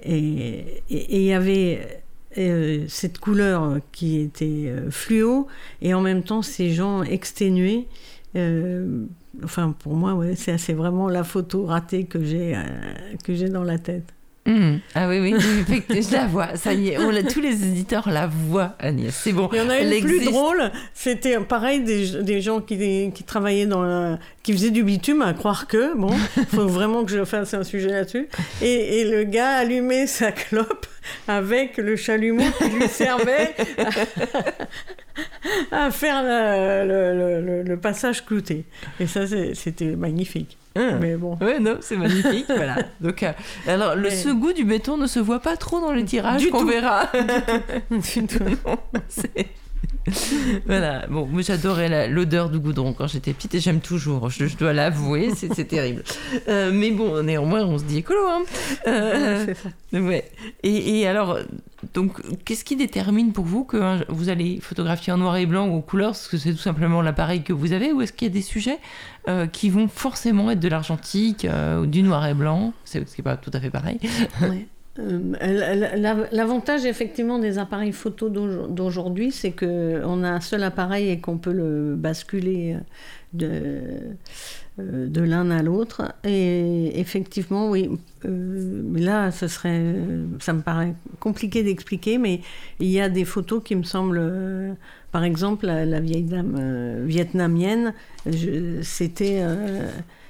Et 0.04 0.84
il 0.90 1.22
y 1.22 1.34
avait 1.34 2.04
euh, 2.38 2.86
cette 2.88 3.20
couleur 3.20 3.80
qui 3.92 4.20
était 4.20 4.66
euh, 4.68 4.92
fluo, 4.92 5.48
et 5.82 5.94
en 5.94 6.02
même 6.02 6.24
temps 6.24 6.42
ces 6.42 6.72
gens 6.72 7.02
exténués. 7.04 7.88
Euh, 8.36 9.06
enfin, 9.44 9.74
pour 9.78 9.96
moi, 9.96 10.20
c'est 10.36 10.74
vraiment 10.74 11.08
la 11.08 11.24
photo 11.24 11.66
ratée 11.66 12.06
que 12.06 12.24
j'ai 12.24 13.50
dans 13.50 13.64
la 13.64 13.80
tête. 13.80 14.14
Mhm. 14.44 14.80
Ah 14.96 15.08
oui, 15.08 15.20
oui, 15.20 15.36
je 15.40 16.14
la 16.14 16.26
vois. 16.26 16.56
Ça 16.56 16.74
y 16.74 16.90
est, 16.90 16.98
on 16.98 17.12
l'a- 17.12 17.22
tous 17.22 17.42
les 17.42 17.64
éditeurs 17.64 18.10
la 18.10 18.26
voient, 18.26 18.76
Agnès. 18.80 19.14
C'est 19.14 19.34
bon. 19.34 19.48
Il 19.54 19.60
y 19.60 19.62
en 19.62 19.70
a 19.70 19.76
Elle 19.76 19.94
une 19.94 20.02
plus 20.04 20.16
existe. 20.16 20.32
drôle, 20.32 20.72
c'était 20.96 21.40
pareil 21.40 21.82
des, 21.82 22.24
des 22.24 22.42
gens 22.42 22.60
qui, 22.60 23.12
qui 23.14 23.24
travaillaient 23.24 23.68
dans 23.68 23.84
la- 23.84 24.18
qui 24.42 24.54
faisaient 24.54 24.72
du 24.72 24.84
bitume, 24.84 25.22
à 25.22 25.34
croire 25.34 25.68
que, 25.68 25.96
bon, 25.96 26.10
faut 26.56 26.66
vraiment 26.68 27.04
que 27.06 27.12
je 27.12 27.24
fasse 27.24 27.54
un 27.54 27.64
sujet 27.64 27.90
là-dessus. 27.90 28.28
Et, 28.64 29.02
et 29.02 29.04
le 29.06 29.26
gars 29.26 29.58
allumait 29.58 30.08
sa 30.08 30.32
clope 30.32 30.88
avec 31.28 31.78
le 31.78 31.96
chalumeau 31.96 32.44
qui 32.58 32.70
lui 32.70 32.88
servait 32.88 33.54
à, 35.72 35.86
à 35.86 35.92
faire 35.92 36.24
la- 36.24 36.84
le, 36.84 37.14
le- 37.14 37.42
le- 37.46 37.64
le 37.64 37.78
passage 37.78 38.26
clouté. 38.26 38.66
Et 39.00 39.06
ça, 39.06 39.22
c'était 39.54 39.96
magnifique. 39.96 40.58
Hein. 40.76 40.98
Mais 41.02 41.16
bon. 41.18 41.38
Ouais, 41.42 41.60
non, 41.60 41.78
c'est 41.82 41.98
magnifique, 41.98 42.46
voilà. 42.56 42.78
Donc, 43.02 43.24
euh, 43.24 43.32
alors, 43.68 43.96
le 43.96 44.04
Mais- 44.04 44.16
ce 44.16 44.30
goût 44.30 44.54
du 44.54 44.64
béton 44.64 44.98
ne 44.98 45.06
se 45.08 45.20
voit 45.20 45.40
pas 45.42 45.58
trop 45.58 45.82
dans 45.82 45.92
les 45.92 46.06
tirages 46.06 46.42
Du 46.42 46.50
qu'on 46.50 46.64
verra. 46.66 47.10
Du 47.92 48.26
tout. 48.28 48.44
Non, 48.44 48.78
c'est- 49.10 49.48
voilà, 50.66 51.06
bon, 51.08 51.28
moi 51.28 51.42
j'adorais 51.42 52.08
l'odeur 52.08 52.50
du 52.50 52.60
goudron 52.60 52.94
quand 52.94 53.08
j'étais 53.08 53.34
petite 53.34 53.56
et 53.56 53.60
j'aime 53.60 53.82
toujours, 53.82 54.30
je, 54.30 54.48
je 54.48 54.58
dois 54.58 54.74
l'avouer, 54.74 55.32
c'est 55.36 55.66
terrible. 55.66 56.04
Euh, 56.48 56.72
mais 56.74 56.92
bon, 56.92 57.24
néanmoins, 57.24 57.64
on 57.66 57.78
se 57.78 57.84
dit 57.84 58.00
écolo, 58.00 58.26
hein. 58.26 58.42
Euh, 58.88 59.54
ouais. 59.94 60.32
Et, 60.64 61.00
et 61.00 61.08
alors, 61.08 61.38
donc, 61.94 62.20
qu'est-ce 62.46 62.64
qui 62.64 62.76
détermine 62.76 63.32
pour 63.32 63.46
vous 63.46 63.64
que 63.64 63.78
hein, 63.78 64.04
vous 64.08 64.30
allez 64.30 64.60
photographier 64.62 65.14
en 65.14 65.18
noir 65.18 65.36
et 65.38 65.46
blanc 65.46 65.68
ou 65.68 65.78
en 65.78 65.82
couleur? 65.82 66.12
Est-ce 66.12 66.30
que 66.30 66.38
c'est 66.38 66.52
tout 66.52 66.58
simplement 66.58 67.02
l'appareil 67.02 67.44
que 67.44 67.54
vous 67.54 67.74
avez 67.74 67.92
ou 67.92 68.02
est-ce 68.02 68.14
qu'il 68.14 68.28
y 68.28 68.32
a 68.32 68.34
des 68.34 68.42
sujets 68.42 68.80
euh, 69.28 69.46
qui 69.46 69.70
vont 69.70 69.88
forcément 69.88 70.50
être 70.52 70.60
de 70.60 70.68
l'argentique 70.68 71.46
ou 71.80 71.86
du 71.86 72.02
noir 72.02 72.26
et 72.26 72.34
blanc? 72.34 72.74
C'est 72.86 73.08
ce 73.08 73.14
qui 73.16 73.22
n'est 73.22 73.26
pas 73.26 73.38
tout 73.38 73.52
à 73.54 73.60
fait 73.60 73.70
pareil. 73.70 74.00
Ouais. 74.42 74.68
Euh, 75.00 76.26
L'avantage 76.32 76.86
effectivement 76.86 77.40
des 77.40 77.58
appareils 77.58 77.94
photo 77.94 78.28
d'aujo- 78.30 78.68
d'aujourd'hui, 78.68 79.32
c'est 79.32 79.52
que 79.52 80.02
on 80.06 80.24
a 80.24 80.30
un 80.30 80.42
seul 80.42 80.64
appareil 80.64 81.10
et 81.10 81.20
qu'on 81.22 81.38
peut 81.38 81.54
le 81.54 81.96
basculer 81.96 82.74
euh, 82.76 82.80
de, 83.34 83.52
euh, 84.82 85.08
de 85.08 85.22
l'un 85.22 85.50
à 85.50 85.64
l'autre. 85.64 86.14
Et 86.26 87.00
effectivement, 87.00 87.70
oui. 87.70 87.90
euh, 88.26 88.82
mais 88.84 89.00
là, 89.00 89.32
ce 89.32 89.48
serait, 89.48 89.96
ça 90.40 90.52
me 90.52 90.62
paraît 90.62 90.94
compliqué 91.22 91.64
d'expliquer, 91.64 92.18
mais 92.18 92.42
il 92.82 92.90
y 92.90 93.00
a 93.00 93.08
des 93.08 93.24
photos 93.24 93.64
qui 93.64 93.78
me 93.78 93.84
semblent, 93.84 94.20
euh, 94.22 94.74
par 95.14 95.24
exemple, 95.24 95.68
la, 95.68 95.86
la 95.86 96.02
vieille 96.02 96.24
dame 96.24 97.06
vietnamienne, 97.06 97.94
c'était. 98.82 99.42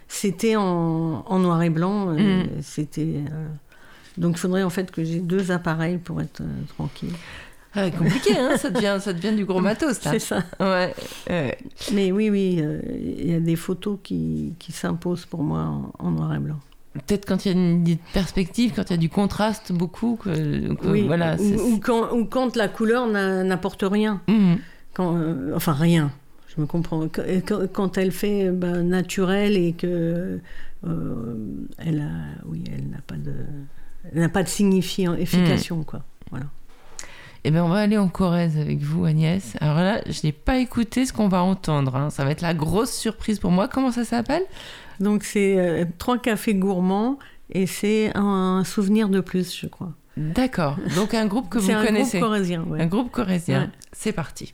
c'était 0.07 0.55
en, 0.55 1.23
en 1.25 1.39
noir 1.39 1.63
et 1.63 1.69
blanc. 1.71 2.09
euh, 2.09 2.43
Mm. 2.43 2.47
C'était. 2.61 3.15
Donc 4.17 4.35
il 4.35 4.39
faudrait 4.39 4.63
en 4.63 4.69
fait 4.69 4.91
que 4.91 5.03
j'ai 5.03 5.19
deux 5.19 5.51
appareils 5.51 5.97
pour 5.97 6.21
être 6.21 6.41
euh, 6.41 6.45
tranquille. 6.75 7.13
Ah, 7.73 7.89
compliqué, 7.89 8.37
hein 8.37 8.57
ça, 8.57 8.69
devient, 8.69 8.97
ça 8.99 9.13
devient 9.13 9.33
du 9.33 9.45
gros 9.45 9.61
matos. 9.69 9.97
C'est 10.01 10.19
ça. 10.19 10.43
Ouais, 10.59 10.93
ouais. 11.29 11.57
Mais 11.93 12.11
oui, 12.11 12.29
oui, 12.29 12.57
euh, 12.61 12.81
il 12.89 13.31
y 13.31 13.33
a 13.33 13.39
des 13.39 13.55
photos 13.55 13.97
qui, 14.03 14.53
qui 14.59 14.73
s'imposent 14.73 15.25
pour 15.25 15.41
moi 15.41 15.61
en, 15.61 15.93
en 15.99 16.11
noir 16.11 16.33
et 16.35 16.39
blanc. 16.39 16.59
Peut-être 16.93 17.25
quand 17.25 17.45
il 17.45 17.51
y 17.53 17.55
a 17.55 17.57
une 17.57 17.97
perspective, 18.13 18.73
quand 18.75 18.89
il 18.89 18.91
y 18.91 18.93
a 18.95 18.97
du 18.97 19.07
contraste 19.07 19.71
beaucoup, 19.71 20.17
que, 20.21 20.73
que 20.73 20.87
oui, 20.89 21.03
voilà. 21.07 21.37
ou, 21.39 21.79
quand, 21.79 22.11
ou 22.13 22.25
quand 22.25 22.57
la 22.57 22.67
couleur 22.67 23.07
n'a- 23.07 23.45
n'apporte 23.45 23.85
rien. 23.89 24.19
Mhm. 24.27 24.57
Quand, 24.93 25.15
euh, 25.15 25.53
enfin, 25.55 25.71
rien. 25.71 26.11
Je 26.53 26.59
me 26.59 26.65
comprends. 26.67 27.07
Quand, 27.73 27.97
elle 27.97 28.11
fait 28.11 28.51
ben, 28.51 28.83
naturel 28.83 29.55
et 29.55 29.71
que 29.71 30.41
euh, 30.85 31.35
elle 31.77 32.01
a, 32.01 32.43
oui, 32.45 32.65
elle 32.75 32.89
n'a 32.89 32.99
pas 33.07 33.15
de, 33.15 33.31
n'a 34.13 34.29
pas 34.29 34.43
de 34.43 34.47
signification, 34.49 35.83
quoi. 35.83 36.01
Voilà. 36.29 36.45
Eh 37.43 37.49
bien, 37.51 37.65
on 37.65 37.69
va 37.69 37.79
aller 37.79 37.97
en 37.97 38.07
Corrèze 38.07 38.57
avec 38.57 38.79
vous, 38.81 39.05
Agnès. 39.05 39.55
Alors 39.61 39.77
là, 39.77 40.01
je 40.07 40.19
n'ai 40.23 40.31
pas 40.31 40.57
écouté 40.59 41.05
ce 41.07 41.13
qu'on 41.13 41.27
va 41.27 41.41
entendre. 41.41 41.95
hein. 41.95 42.09
Ça 42.11 42.23
va 42.23 42.29
être 42.31 42.41
la 42.41 42.53
grosse 42.53 42.91
surprise 42.93 43.39
pour 43.39 43.49
moi. 43.51 43.67
Comment 43.67 43.91
ça 43.91 44.05
s'appelle? 44.05 44.43
Donc 44.99 45.23
c'est 45.23 45.57
euh, 45.57 45.85
trois 45.97 46.19
cafés 46.19 46.53
gourmands 46.53 47.17
et 47.49 47.65
c'est 47.65 48.11
un 48.15 48.63
souvenir 48.63 49.09
de 49.09 49.19
plus, 49.21 49.57
je 49.57 49.65
crois. 49.65 49.91
D'accord. 50.17 50.77
Donc 50.95 51.15
un 51.15 51.25
groupe 51.25 51.49
que 51.49 51.57
vous 51.57 51.65
C'est 51.67 51.73
un 51.73 51.83
connaissez. 51.83 52.19
groupe 52.19 52.29
corésien, 52.29 52.63
ouais. 52.63 52.81
Un 52.81 52.85
groupe. 52.85 53.17
Ouais. 53.17 53.39
C'est 53.91 54.11
parti. 54.11 54.53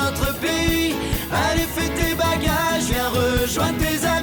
rejoindre 3.21 3.77
tes 3.77 4.05
amis. 4.05 4.20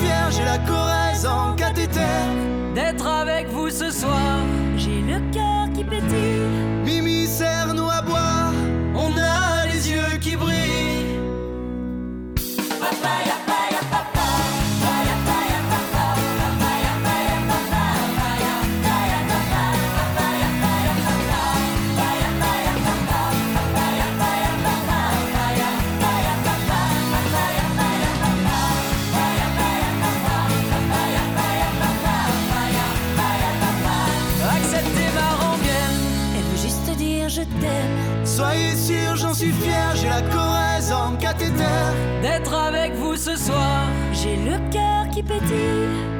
Fier, 0.00 0.30
j'ai 0.30 0.44
la 0.44 0.58
Corrèze 0.58 1.26
en 1.26 1.54
cathéter. 1.54 1.87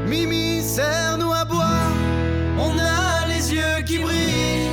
Mimi, 0.07 0.61
serre-nous 0.63 1.33
à 1.33 1.45
boire, 1.47 1.93
on 2.59 2.79
a 2.79 3.27
les 3.27 3.55
yeux 3.55 3.83
qui 3.87 3.99
brillent. 3.99 4.69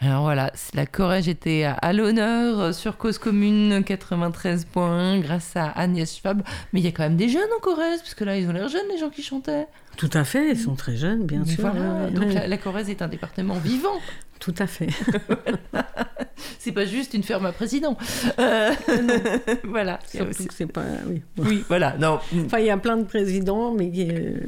Alors 0.00 0.22
voilà, 0.22 0.52
la 0.74 0.86
Corrège 0.86 1.28
était 1.28 1.64
à, 1.64 1.92
l'honneur 1.92 2.74
sur 2.74 2.96
Cause 2.96 3.18
Commune 3.18 3.80
93.1 3.80 5.20
grâce 5.20 5.56
à 5.56 5.70
Agnès 5.70 6.16
Schwab. 6.16 6.42
Mais 6.72 6.80
il 6.80 6.84
y 6.84 6.88
a 6.88 6.92
quand 6.92 7.04
même 7.04 7.16
des 7.16 7.28
jeunes 7.28 7.42
en 7.56 7.60
Corrèze, 7.60 8.00
parce 8.00 8.14
que 8.14 8.24
là, 8.24 8.36
ils 8.36 8.48
ont 8.48 8.52
l'air 8.52 8.68
jeunes, 8.68 8.88
les 8.90 8.98
gens 8.98 9.10
qui 9.10 9.22
chantaient. 9.22 9.66
Tout 9.98 10.10
à 10.14 10.22
fait, 10.24 10.52
ils 10.52 10.58
sont 10.58 10.74
très 10.76 10.96
jeunes, 10.96 11.26
bien 11.26 11.42
Mais 11.44 11.52
sûr. 11.52 11.60
voilà, 11.62 11.80
ouais, 11.80 12.04
ouais, 12.04 12.10
donc 12.12 12.24
ouais. 12.26 12.32
la, 12.34 12.46
la 12.46 12.56
Corrèze 12.56 12.88
est 12.88 13.02
un 13.02 13.08
département 13.08 13.54
vivant. 13.54 13.98
Tout 14.38 14.54
à 14.58 14.66
fait. 14.68 14.86
C'est 16.60 16.70
pas 16.70 16.84
juste 16.84 17.14
une 17.14 17.24
ferme 17.24 17.46
à 17.46 17.52
président. 17.52 17.96
Euh, 18.38 18.70
voilà. 19.64 19.98
Surtout 20.06 20.44
que 20.46 20.54
c'est 20.54 20.66
pas. 20.70 20.84
Oui. 21.08 21.22
Oui, 21.38 21.64
voilà. 21.68 21.96
Non. 21.98 22.20
Enfin, 22.44 22.58
il 22.60 22.66
y 22.66 22.70
a 22.70 22.76
plein 22.76 22.96
de 22.96 23.02
présidents, 23.04 23.74
mais 23.74 23.90
qui, 23.90 24.08
euh, 24.08 24.38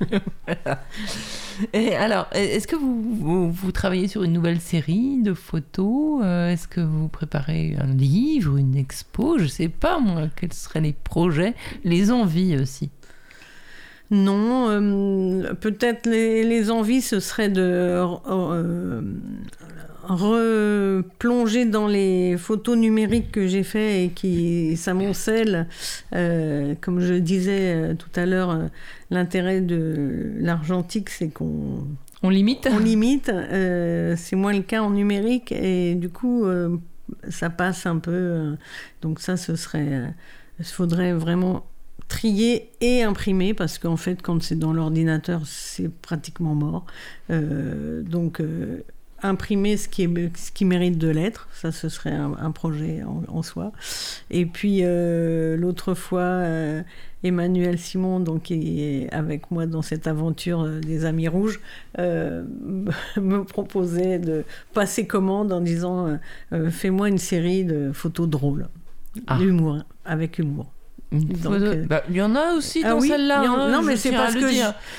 Et 1.72 1.96
alors, 1.96 2.28
est-ce 2.32 2.66
que 2.68 2.76
vous, 2.76 3.02
vous, 3.18 3.50
vous 3.50 3.72
travaillez 3.72 4.08
sur 4.08 4.22
une 4.22 4.32
nouvelle 4.34 4.60
série 4.60 5.22
de 5.22 5.32
photos 5.34 6.20
Euh, 6.22 6.50
Est-ce 6.50 6.68
que 6.68 6.80
vous 6.80 7.08
préparez 7.08 7.76
un 7.80 7.86
livre, 7.94 8.56
une 8.58 8.76
expo 8.76 9.38
Je 9.38 9.46
sais 9.46 9.68
pas, 9.68 9.98
moi, 9.98 10.24
quels 10.36 10.52
seraient 10.52 10.80
les 10.82 10.92
projets, 10.92 11.54
les 11.84 12.10
envies 12.12 12.56
aussi? 12.56 12.90
Non, 14.10 14.68
euh, 14.70 15.54
peut-être 15.60 16.06
les, 16.06 16.42
les 16.42 16.70
envies, 16.70 17.02
ce 17.02 17.20
serait 17.20 17.50
de 17.50 17.60
euh, 17.62 19.02
replonger 20.04 21.66
dans 21.66 21.86
les 21.86 22.36
photos 22.38 22.76
numériques 22.78 23.30
que 23.30 23.46
j'ai 23.46 23.62
fait 23.62 24.04
et 24.04 24.08
qui 24.08 24.76
s'amoncellent. 24.76 25.66
Euh, 26.14 26.74
comme 26.80 27.00
je 27.00 27.14
disais 27.14 27.74
euh, 27.74 27.94
tout 27.94 28.08
à 28.16 28.24
l'heure, 28.24 28.50
euh, 28.50 28.66
l'intérêt 29.10 29.60
de 29.60 30.32
l'argentique, 30.38 31.10
c'est 31.10 31.28
qu'on 31.28 31.84
On 32.22 32.30
limite 32.30 32.68
on 32.72 32.78
limite. 32.78 33.28
euh, 33.28 34.14
c'est 34.16 34.36
moins 34.36 34.54
le 34.54 34.62
cas 34.62 34.80
en 34.82 34.90
numérique 34.90 35.52
et 35.52 35.94
du 35.94 36.08
coup, 36.08 36.44
euh, 36.46 36.76
ça 37.28 37.50
passe 37.50 37.84
un 37.86 37.98
peu. 37.98 38.10
euh, 38.12 38.54
donc 39.02 39.20
ça, 39.20 39.36
ce 39.36 39.56
serait, 39.56 40.14
il 40.58 40.64
faudrait 40.64 41.12
vraiment 41.12 41.66
trier 42.08 42.70
et 42.80 43.02
imprimer 43.02 43.54
parce 43.54 43.78
qu'en 43.78 43.96
fait, 43.96 44.22
quand 44.22 44.42
c'est 44.42 44.58
dans 44.58 44.72
l'ordinateur, 44.72 45.42
c'est 45.44 45.90
pratiquement 45.90 46.54
mort. 46.54 46.86
Euh, 47.30 48.02
donc 48.02 48.40
euh, 48.40 48.80
imprimer 49.22 49.76
ce 49.76 49.88
qui, 49.88 50.04
est, 50.04 50.36
ce 50.36 50.50
qui 50.52 50.64
mérite 50.64 50.96
de 50.96 51.08
l'être, 51.08 51.48
ça 51.52 51.70
ce 51.72 51.88
serait 51.88 52.12
un, 52.14 52.32
un 52.38 52.50
projet 52.50 53.02
en, 53.02 53.22
en 53.28 53.42
soi. 53.42 53.72
Et 54.30 54.46
puis 54.46 54.80
euh, 54.82 55.56
l'autre 55.56 55.94
fois, 55.94 56.44
Emmanuel 57.24 57.78
Simon, 57.78 58.20
donc, 58.20 58.44
qui 58.44 58.80
est 58.80 59.12
avec 59.12 59.50
moi 59.50 59.66
dans 59.66 59.82
cette 59.82 60.06
aventure 60.06 60.66
des 60.80 61.04
Amis 61.04 61.28
Rouges, 61.28 61.60
me 61.98 63.42
proposait 63.42 64.18
de 64.18 64.44
passer 64.72 65.06
commande 65.06 65.52
en 65.52 65.60
disant 65.60 66.18
Fais-moi 66.70 67.08
une 67.08 67.18
série 67.18 67.64
de 67.64 67.90
photos 67.92 68.28
drôles, 68.28 68.68
Ah. 69.26 69.36
d'humour, 69.36 69.78
avec 70.04 70.38
humour. 70.38 70.70
Photo- 71.42 71.64
euh, 71.64 71.86
bah, 71.88 72.02
il 72.10 72.16
y 72.16 72.22
en 72.22 72.34
a 72.36 72.52
aussi 72.52 72.82
Ah 72.84 72.90
dans 72.90 73.00
oui, 73.00 73.08
celle-là. 73.08 73.40
en- 73.50 73.56
hein, 73.58 73.70
non, 73.70 73.80
je 73.80 73.86
mais 73.86 73.96
c'est 73.96 74.10
parce 74.12 74.34
que 74.34 74.40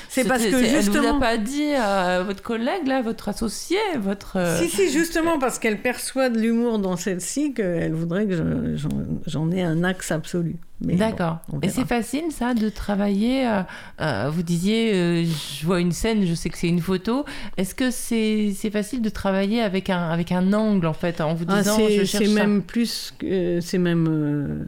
c'est 0.08 0.24
parce 0.26 0.42
que 0.44 0.50
c'est- 0.50 0.66
Elle 0.66 0.76
vous 0.76 0.92
justement- 0.92 1.16
a 1.18 1.20
pas 1.20 1.36
dit 1.38 1.72
à 1.74 2.22
votre 2.24 2.42
collègue, 2.42 2.86
là, 2.86 3.00
votre 3.00 3.28
associé, 3.28 3.76
votre. 4.00 4.36
euh, 4.36 4.58
Si, 4.60 4.68
si, 4.68 4.90
justement, 4.90 5.38
parce 5.38 5.60
qu'elle 5.60 5.80
perçoit 5.80 6.28
de 6.28 6.40
l'humour 6.40 6.80
dans 6.80 6.96
celle-ci 6.96 7.54
qu'elle 7.54 7.92
voudrait 7.94 8.26
que 8.26 8.34
je- 8.36 8.76
j'en 8.76 8.88
j'en 9.26 9.50
ai 9.52 9.62
un 9.62 9.84
axe 9.84 10.10
absolu. 10.10 10.56
D'accord. 10.80 11.40
bon, 11.48 11.60
Et 11.62 11.68
c'est 11.68 11.84
facile, 11.86 12.24
ça, 12.30 12.54
de 12.54 12.70
travailler. 12.70 13.46
euh, 13.46 13.60
euh, 14.00 14.30
vous 14.32 14.42
disiez, 14.42 14.94
euh, 14.94 15.24
je 15.24 15.66
vois 15.66 15.78
une 15.78 15.92
scène, 15.92 16.24
je 16.26 16.32
sais 16.34 16.48
que 16.48 16.56
c'est 16.56 16.68
une 16.68 16.80
photo. 16.80 17.26
Est-ce 17.58 17.74
que 17.74 17.90
c'est 17.90 18.52
c'est 18.56 18.70
facile 18.70 19.02
de 19.02 19.10
travailler 19.10 19.60
avec 19.60 19.90
un, 19.90 20.08
avec 20.08 20.32
un 20.32 20.54
angle, 20.54 20.86
en 20.86 20.94
fait, 20.94 21.20
en 21.20 21.34
vous 21.34 21.44
Ah, 21.48 21.58
disant, 21.58 21.76
c'est 21.76 21.90
je 21.90 21.98
c'est 22.00 22.06
cherche 22.06 22.28
ça 22.28 22.34
même 22.34 22.62
plus. 22.62 23.12
que- 23.18 23.60
c'est 23.60 23.78
même. 23.78 24.66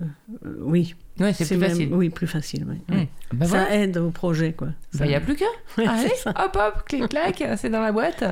oui. 0.60 0.94
Ouais, 1.20 1.32
c'est 1.34 1.44
plus 1.44 1.56
même- 1.59 1.70
facile. 1.70 1.89
Oui, 1.93 2.09
plus 2.10 2.26
facile. 2.26 2.66
oui. 2.68 2.76
Hum. 2.90 3.06
Bah 3.34 3.47
ça 3.47 3.59
voilà. 3.64 3.76
aide 3.76 3.97
au 3.98 4.10
projet, 4.10 4.52
quoi. 4.52 4.68
Il 5.01 5.06
n'y 5.06 5.14
a 5.14 5.20
plus 5.20 5.36
qu'à. 5.36 5.44
Ouais, 5.78 5.86
Allez, 5.86 6.10
hop, 6.26 6.56
hop, 6.59 6.82
clic, 6.86 7.09
clac, 7.09 7.43
c'est 7.56 7.70
dans 7.70 7.80
la 7.80 7.93
boîte. 7.93 8.24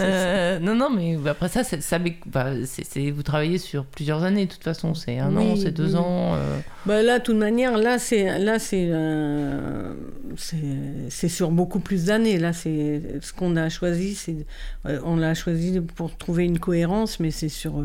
Euh, 0.00 0.58
non, 0.58 0.74
non, 0.74 0.90
mais 0.90 1.16
après 1.28 1.48
ça, 1.48 1.62
ça 1.64 1.98
bah, 2.26 2.46
vous 3.12 3.22
travaillez 3.22 3.58
sur 3.58 3.84
plusieurs 3.84 4.22
années, 4.24 4.46
de 4.46 4.50
toute 4.52 4.64
façon. 4.64 4.94
C'est 4.94 5.18
un 5.18 5.36
an, 5.36 5.54
c'est 5.56 5.70
deux 5.72 5.92
oui. 5.94 5.96
ans. 6.00 6.34
euh, 6.34 6.58
Bah 6.86 7.02
là, 7.02 7.18
de 7.18 7.24
toute 7.24 7.36
manière, 7.36 7.76
là, 7.78 7.98
c'est 7.98 8.38
là, 8.38 8.58
c'est 8.58 8.88
euh, 8.90 9.94
c'est 11.08 11.28
sur 11.28 11.50
beaucoup 11.50 11.80
plus 11.80 12.06
d'années. 12.06 12.38
Là, 12.38 12.52
c'est 12.52 13.02
ce 13.20 13.32
qu'on 13.32 13.56
a 13.56 13.68
choisi. 13.68 14.14
C'est 14.14 14.46
on 15.04 15.16
l'a 15.16 15.34
choisi 15.34 15.80
pour 15.80 16.16
trouver 16.16 16.44
une 16.44 16.58
cohérence, 16.58 17.20
mais 17.20 17.30
c'est 17.30 17.48
sur 17.48 17.84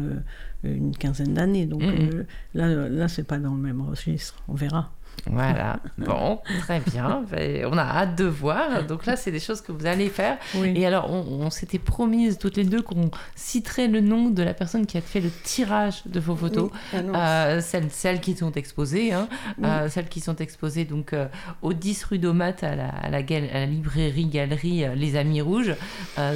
une 0.65 0.95
quinzaine 0.95 1.33
d'années. 1.33 1.65
Donc 1.65 1.83
euh, 1.83 2.23
là, 2.53 2.67
là, 2.89 3.07
c'est 3.07 3.23
pas 3.27 3.37
dans 3.37 3.53
le 3.53 3.61
même 3.61 3.81
registre. 3.81 4.35
On 4.47 4.53
verra. 4.55 4.91
Voilà. 5.31 5.79
Bon, 5.97 6.39
très 6.59 6.81
bien. 6.81 7.23
Ben, 7.31 7.65
On 7.71 7.77
a 7.77 7.83
hâte 7.83 8.17
de 8.17 8.25
voir. 8.25 8.83
Donc 8.85 9.05
là, 9.05 9.15
c'est 9.15 9.31
des 9.31 9.39
choses 9.39 9.61
que 9.61 9.71
vous 9.71 9.85
allez 9.85 10.09
faire. 10.09 10.37
Oui. 10.55 10.73
Et 10.75 10.85
alors, 10.85 11.09
on, 11.09 11.45
on 11.45 11.49
s'était 11.49 11.79
promise 11.79 12.37
toutes 12.37 12.57
les 12.57 12.65
deux 12.65 12.81
qu'on 12.81 13.09
citerait 13.33 13.87
le 13.87 14.01
nom 14.01 14.29
de 14.29 14.43
la 14.43 14.53
personne 14.53 14.85
qui 14.85 14.97
a 14.97 15.01
fait 15.01 15.21
le 15.21 15.29
tirage 15.43 16.01
de 16.05 16.19
vos 16.19 16.35
photos. 16.35 16.69
Oui. 16.93 16.99
Ah 17.13 17.45
Euh, 17.45 17.61
celles, 17.61 17.89
celles 17.91 18.19
qui 18.19 18.35
sont 18.35 18.51
exposées, 18.51 19.13
hein. 19.13 19.29
Oui. 19.57 19.63
Euh, 19.67 19.87
celles 19.89 20.09
qui 20.09 20.19
sont 20.19 20.35
exposées 20.35 20.83
donc 20.83 21.13
euh, 21.13 21.27
au 21.61 21.71
10 21.71 22.03
rue 22.03 22.19
d'Aumat 22.19 22.51
à 22.61 22.75
la, 22.75 22.89
à 22.89 23.09
la, 23.09 23.23
gal- 23.23 23.49
à 23.53 23.59
la 23.59 23.65
librairie 23.67 24.25
galerie 24.27 24.83
Les 24.97 25.15
Amis 25.15 25.39
Rouges. 25.39 25.75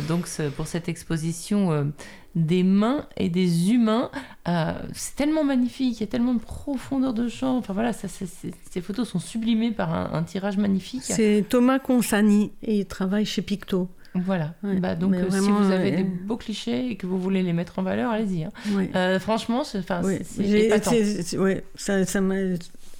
Donc 0.08 0.26
ce- 0.26 0.50
pour 0.50 0.68
cette 0.68 0.88
exposition 0.88 1.92
des 2.36 2.64
mains 2.64 3.08
et 3.18 3.30
des 3.30 3.72
humains, 3.72 4.12
euh, 4.48 4.74
c'est 4.94 5.16
tellement 5.16 5.44
magnifique, 5.44 5.98
il 5.98 6.02
y 6.02 6.04
a 6.04 6.08
tellement 6.08 6.34
de 6.36 6.40
profondeur 6.40 7.14
de 7.14 7.28
champ. 7.28 7.58
Enfin 7.58 7.74
voilà, 7.74 7.92
ça, 7.94 8.08
ces 8.08 8.82
photos 8.82 9.10
sont 9.10 9.20
sublimées 9.20 9.72
par 9.72 9.94
un, 9.94 10.12
un 10.14 10.24
tirage 10.24 10.58
magnifique. 10.58 11.02
C'est 11.04 11.44
Thomas 11.50 11.80
Consani 11.80 12.52
et 12.62 12.80
il 12.80 12.86
travaille 12.86 13.26
chez 13.26 13.42
Picto. 13.42 13.90
Voilà. 14.16 14.56
Ouais, 14.64 14.80
Bah, 14.80 14.96
donc 14.96 15.14
euh, 15.14 15.30
si 15.30 15.50
vous 15.52 15.72
avez 15.72 15.94
euh, 15.94 15.98
des 15.98 16.04
beaux 16.04 16.38
clichés 16.38 16.88
et 16.92 16.96
que 16.96 17.06
vous 17.06 17.20
voulez 17.20 17.44
les 17.44 17.54
mettre 17.54 17.78
en 17.80 17.84
valeur, 17.84 18.12
allez-y. 18.12 18.44
hein. 18.44 18.52
Euh, 18.96 19.20
franchement, 19.20 19.64
c'est 19.64 19.82
ça, 19.88 20.02
ça 20.02 20.10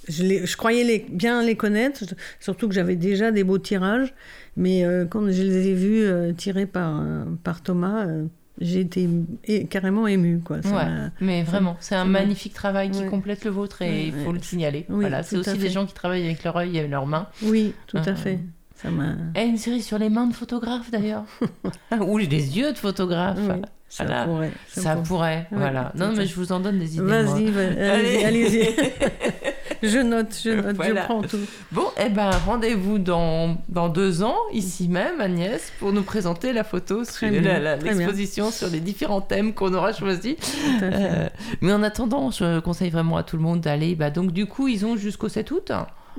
je, 0.08 0.22
les- 0.22 0.46
je 0.46 0.56
croyais 0.56 0.84
les, 0.84 1.06
bien 1.10 1.42
les 1.42 1.56
connaître, 1.56 2.04
surtout 2.40 2.68
que 2.68 2.74
j'avais 2.74 2.96
déjà 2.96 3.30
des 3.32 3.44
beaux 3.44 3.58
tirages, 3.58 4.14
mais 4.56 4.84
euh, 4.84 5.04
quand 5.04 5.20
je 5.30 5.42
les 5.42 5.68
ai 5.68 5.74
vus 5.74 6.02
euh, 6.02 6.32
tirés 6.32 6.66
par, 6.66 7.02
par 7.44 7.62
Thomas, 7.62 8.06
j'ai 8.60 8.80
été 8.80 9.08
é- 9.44 9.64
carrément 9.66 10.06
émue. 10.06 10.40
Quoi. 10.40 10.62
Ça 10.62 10.68
Ouais, 10.70 10.84
m'a- 10.84 11.10
mais 11.20 11.42
vraiment, 11.42 11.76
c'est 11.80 11.94
un 11.94 12.04
magnifique 12.04 12.52
travail 12.54 12.90
qui 12.90 13.00
Ouais. 13.00 13.06
complète 13.06 13.44
le 13.44 13.50
vôtre 13.50 13.82
et 13.82 13.88
Ouais, 13.88 14.06
il 14.08 14.24
faut 14.24 14.32
le 14.32 14.40
signaler. 14.40 14.86
Oui, 14.88 15.00
voilà, 15.00 15.22
c'est 15.22 15.36
aussi 15.36 15.56
des 15.58 15.70
gens 15.70 15.86
qui 15.86 15.94
travaillent 15.94 16.24
avec 16.26 16.44
leur 16.44 16.56
œil 16.56 16.76
et 16.78 16.86
leurs 16.88 17.06
mains. 17.06 17.26
Oui, 17.42 17.72
tout 17.86 17.96
Euh, 17.98 18.04
à 18.04 18.14
fait. 18.14 18.38
Ça 18.82 18.90
m'a... 18.90 19.12
Et 19.34 19.44
une 19.44 19.58
série 19.58 19.82
sur 19.82 19.98
les 19.98 20.08
mains 20.08 20.26
de 20.26 20.34
photographes 20.34 20.90
d'ailleurs. 20.90 21.24
Ou 22.00 22.18
les 22.18 22.26
yeux 22.58 22.72
de 22.72 22.78
photographes. 22.78 23.38
oui, 23.38 23.60
ça 23.88 24.04
Voilà. 24.04 24.24
pourrait. 24.24 24.52
Ça 24.68 24.96
pourrait, 24.96 25.46
Ouais, 25.50 25.58
voilà. 25.58 25.92
Non, 25.96 26.12
mais 26.16 26.26
je 26.26 26.34
vous 26.36 26.52
en 26.52 26.60
donne 26.60 26.78
des 26.78 26.94
idées. 26.94 27.04
Vas-y, 27.04 27.46
va- 27.50 27.60
Allez. 27.60 28.24
allez-y. 28.24 28.24
allez-y. 28.24 28.74
je 29.82 29.98
note, 29.98 30.34
je 30.44 30.50
note, 30.50 30.76
Voilà. 30.76 31.00
je 31.02 31.04
prends 31.06 31.22
tout. 31.22 31.38
Bon, 31.72 31.84
eh 32.02 32.08
ben, 32.08 32.30
rendez-vous 32.46 32.98
dans, 32.98 33.56
dans 33.68 33.88
deux 33.88 34.22
ans, 34.22 34.36
ici 34.52 34.88
même, 34.88 35.20
Agnès, 35.20 35.72
pour 35.78 35.92
nous 35.92 36.02
présenter 36.02 36.52
la 36.54 36.64
photo, 36.64 37.04
sur, 37.04 37.30
la- 37.30 37.58
la- 37.58 37.76
l'exposition 37.76 38.50
sur 38.50 38.68
les 38.68 38.80
différents 38.80 39.20
thèmes 39.20 39.52
qu'on 39.52 39.74
aura 39.74 39.92
choisis. 39.92 40.36
Euh, 40.82 41.28
mais 41.60 41.72
en 41.72 41.82
attendant, 41.82 42.30
je 42.30 42.60
conseille 42.60 42.90
vraiment 42.90 43.16
à 43.18 43.24
tout 43.24 43.36
le 43.36 43.42
monde 43.42 43.60
d'aller. 43.60 43.94
Bah, 43.94 44.10
donc, 44.10 44.32
du 44.32 44.46
coup, 44.46 44.68
ils 44.68 44.86
ont 44.86 44.96
jusqu'au 44.96 45.28
7 45.28 45.50
août. 45.50 45.70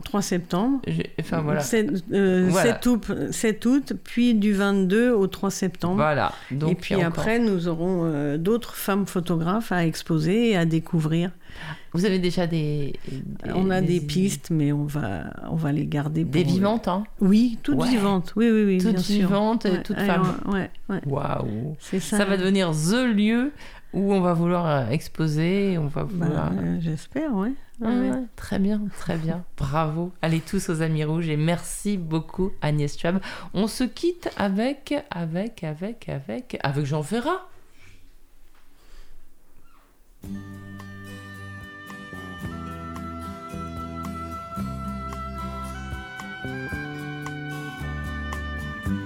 3 0.02 0.22
septembre. 0.22 0.82
Enfin, 1.20 1.42
voilà. 1.42 1.62
7, 1.62 2.04
euh, 2.14 2.48
Voilà. 2.50 2.74
7 2.74 2.86
août, 2.88 3.12
7 3.32 3.66
août, 3.66 3.94
puis 4.04 4.34
du 4.34 4.54
22 4.54 5.12
au 5.12 5.28
3 5.28 5.52
septembre. 5.52 5.96
Voilà. 5.96 6.34
Donc, 6.52 6.72
et 6.72 6.76
puis 6.76 7.02
après, 7.02 7.40
nous 7.40 7.68
aurons 7.68 8.02
euh, 8.06 8.38
d'autres 8.38 8.76
femmes 8.76 9.06
photographes 9.06 9.72
à 9.72 9.86
exposer 9.86 10.50
et 10.52 10.58
à 10.58 10.66
découvrir. 10.66 11.32
Vous 11.94 12.06
avez 12.06 12.20
déjà 12.20 12.48
des. 12.48 12.94
des- 13.10 13.52
on 13.54 13.70
a 13.70 13.82
des, 13.82 14.00
pistes, 14.00 14.50
mais 14.50 14.72
on 14.72 14.86
va, 14.86 15.26
on 15.50 15.56
va 15.56 15.74
les 15.74 15.86
garder. 15.86 16.24
Pour... 16.24 16.32
Des 16.32 16.44
vivantes, 16.44 16.88
hein? 16.88 17.04
Oui, 17.20 17.58
toutes 17.64 17.80
Ouais. 17.80 17.90
vivantes. 17.90 18.32
Oui, 18.38 18.50
oui, 18.50 18.64
oui. 18.64 18.78
Toutes 18.78 18.92
bien 18.94 19.02
sûr. 19.02 19.16
vivantes 19.28 19.66
Ouais, 19.66 19.84
toutes 19.84 19.98
ouais, 19.98 20.06
femmes. 20.06 20.38
Ouais. 20.48 20.70
Waouh 21.06 21.76
C'est 21.80 22.00
ça. 22.00 22.18
Ça 22.18 22.26
va 22.26 22.38
devenir 22.38 22.72
THE 22.72 23.12
lieu 23.14 23.52
où 23.94 24.14
on 24.14 24.22
va 24.22 24.34
vouloir 24.34 24.66
euh, 24.66 24.90
exposer, 24.90 25.78
on 25.78 25.88
va 25.88 26.04
Bah, 26.04 26.26
vouloir. 26.28 26.52
euh, 26.58 26.78
J'espère, 26.80 27.34
ouais. 27.36 27.52
Ouais, 27.82 27.88
Ouais, 28.12 28.12
très 28.36 28.60
bien, 28.60 28.80
très 29.00 29.18
bien. 29.18 29.44
Bravo. 29.58 30.12
Allez 30.22 30.40
tous 30.40 30.70
aux 30.70 30.82
Amis 30.82 31.04
Rouges 31.04 31.30
et 31.30 31.38
merci 31.38 31.98
beaucoup 31.98 32.52
Agnès 32.62 32.98
Chuab. 32.98 33.20
On 33.54 33.68
se 33.68 33.84
quitte 33.84 34.30
avec, 34.38 34.94
avec, 35.10 35.64
avec, 35.64 36.08
avec, 36.10 36.58
avec 36.64 36.86
Jean 36.86 37.02
Ferrat. 37.04 37.48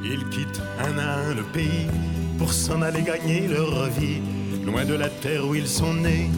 Ils 0.04 0.24
quittent 0.30 0.62
un 0.80 0.98
à 0.98 1.16
un 1.30 1.34
le 1.34 1.44
pays 1.44 1.88
pour 2.38 2.52
s'en 2.54 2.82
aller 2.82 3.02
gagner 3.02 3.48
leur 3.48 3.86
vie, 3.90 4.22
loin 4.66 4.86
de 4.86 4.96
la 4.96 5.10
terre 5.10 5.46
où 5.48 5.56
ils 5.56 5.68
sont 5.68 5.94
nés. 5.94 6.30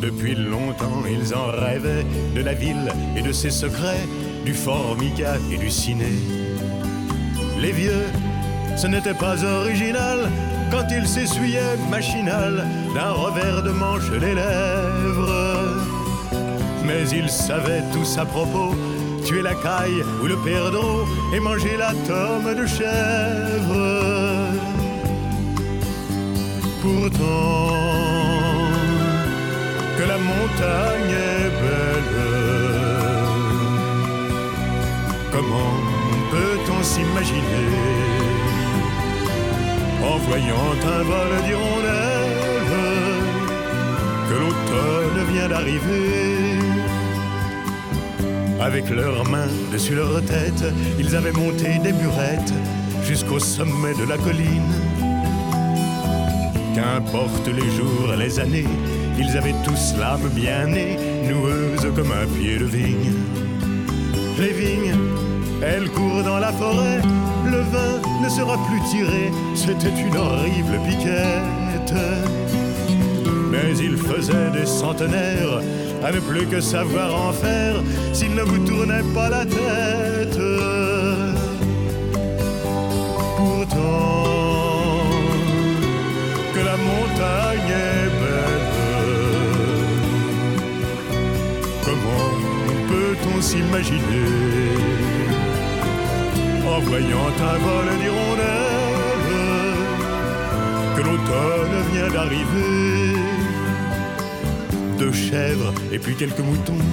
Depuis 0.00 0.34
longtemps, 0.34 1.02
ils 1.08 1.34
en 1.34 1.46
rêvaient 1.46 2.06
de 2.34 2.42
la 2.42 2.54
ville 2.54 2.92
et 3.16 3.22
de 3.22 3.32
ses 3.32 3.50
secrets, 3.50 4.06
du 4.44 4.52
formica 4.52 5.36
et 5.52 5.56
du 5.56 5.70
ciné. 5.70 6.12
Les 7.60 7.72
vieux, 7.72 8.06
ce 8.76 8.86
n'était 8.86 9.14
pas 9.14 9.42
original 9.44 10.30
quand 10.70 10.86
ils 10.90 11.08
s'essuyaient 11.08 11.76
machinal 11.90 12.64
d'un 12.94 13.12
revers 13.12 13.62
de 13.62 13.70
manche 13.70 14.10
les 14.10 14.34
lèvres. 14.34 15.82
Mais 16.84 17.08
ils 17.10 17.30
savaient 17.30 17.82
tous 17.92 18.18
à 18.18 18.26
propos 18.26 18.74
tuer 19.24 19.42
la 19.42 19.54
caille 19.54 20.04
ou 20.22 20.26
le 20.26 20.36
perdreau 20.36 21.04
et 21.34 21.40
manger 21.40 21.76
la 21.76 21.92
tome 22.06 22.54
de 22.54 22.66
chèvre. 22.66 23.96
Pourtant, 26.86 27.72
que 29.98 30.04
la 30.04 30.18
montagne 30.18 31.14
est 31.34 31.50
belle, 31.62 32.16
comment 35.32 35.74
peut-on 36.30 36.80
s'imaginer 36.84 37.72
en 40.00 40.16
voyant 40.28 40.70
un 40.96 41.02
vol 41.02 41.32
d'hirondelles 41.44 42.70
que 44.28 44.34
l'automne 44.42 45.20
vient 45.32 45.48
d'arriver? 45.48 46.60
Avec 48.60 48.88
leurs 48.90 49.28
mains 49.28 49.50
dessus 49.72 49.96
leur 49.96 50.24
tête, 50.24 50.64
ils 51.00 51.16
avaient 51.16 51.32
monté 51.32 51.78
des 51.82 51.92
burettes 51.92 52.54
jusqu'au 53.02 53.40
sommet 53.40 53.94
de 53.94 54.04
la 54.08 54.18
colline. 54.18 54.85
Qu'importe 56.76 57.48
les 57.48 57.70
jours 57.70 58.12
les 58.18 58.38
années, 58.38 58.68
ils 59.18 59.34
avaient 59.34 59.54
tous 59.64 59.94
l'âme 59.98 60.28
bien 60.34 60.66
née, 60.66 60.98
noueuse 61.26 61.90
comme 61.96 62.12
un 62.12 62.26
pied 62.38 62.58
de 62.58 62.66
vigne. 62.66 63.14
Les 64.38 64.52
vignes, 64.52 64.94
elles 65.62 65.88
courent 65.88 66.22
dans 66.22 66.38
la 66.38 66.52
forêt, 66.52 67.00
le 67.46 67.60
vin 67.60 68.22
ne 68.22 68.28
sera 68.28 68.58
plus 68.66 68.82
tiré, 68.90 69.32
c'était 69.54 69.88
une 69.88 70.14
horrible 70.18 70.78
piquette. 70.86 71.94
Mais 73.50 73.78
il 73.78 73.96
faisait 73.96 74.50
des 74.50 74.66
centenaires 74.66 75.62
à 76.04 76.12
ne 76.12 76.20
plus 76.20 76.46
que 76.46 76.60
savoir 76.60 77.28
en 77.28 77.32
faire 77.32 77.76
s'il 78.12 78.34
ne 78.34 78.42
vous 78.42 78.58
tournait 78.66 79.14
pas 79.14 79.30
la 79.30 79.46
tête. 79.46 80.85
Belle, 87.66 88.66
peut-on 92.88 93.40
s'imaginer 93.40 94.00
en 96.66 96.80
voyant 96.80 97.28
un 97.40 97.58
vol 97.58 97.88
d'hirondelles 98.00 99.26
que 100.96 101.02
l'automne 101.02 101.76
vient 101.92 102.10
d'arriver? 102.12 103.18
Deux 104.98 105.12
chèvres 105.12 105.72
et 105.92 105.98
puis 105.98 106.14
quelques 106.14 106.40
moutons, 106.40 106.84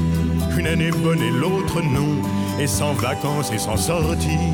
une 0.57 0.67
année 0.67 0.91
bonne 0.91 1.21
et 1.21 1.31
l'autre 1.31 1.81
non, 1.81 2.21
et 2.59 2.67
sans 2.67 2.93
vacances 2.93 3.51
et 3.53 3.57
sans 3.57 3.77
sortie. 3.77 4.51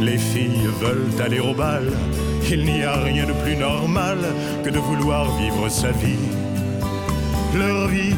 Les 0.00 0.18
filles 0.18 0.68
veulent 0.80 1.20
aller 1.24 1.40
au 1.40 1.54
bal, 1.54 1.90
il 2.50 2.64
n'y 2.64 2.82
a 2.82 2.96
rien 2.96 3.26
de 3.26 3.32
plus 3.32 3.56
normal 3.56 4.18
que 4.62 4.70
de 4.70 4.78
vouloir 4.78 5.36
vivre 5.36 5.68
sa 5.68 5.90
vie. 5.92 6.28
Leur 7.56 7.88
vie, 7.88 8.14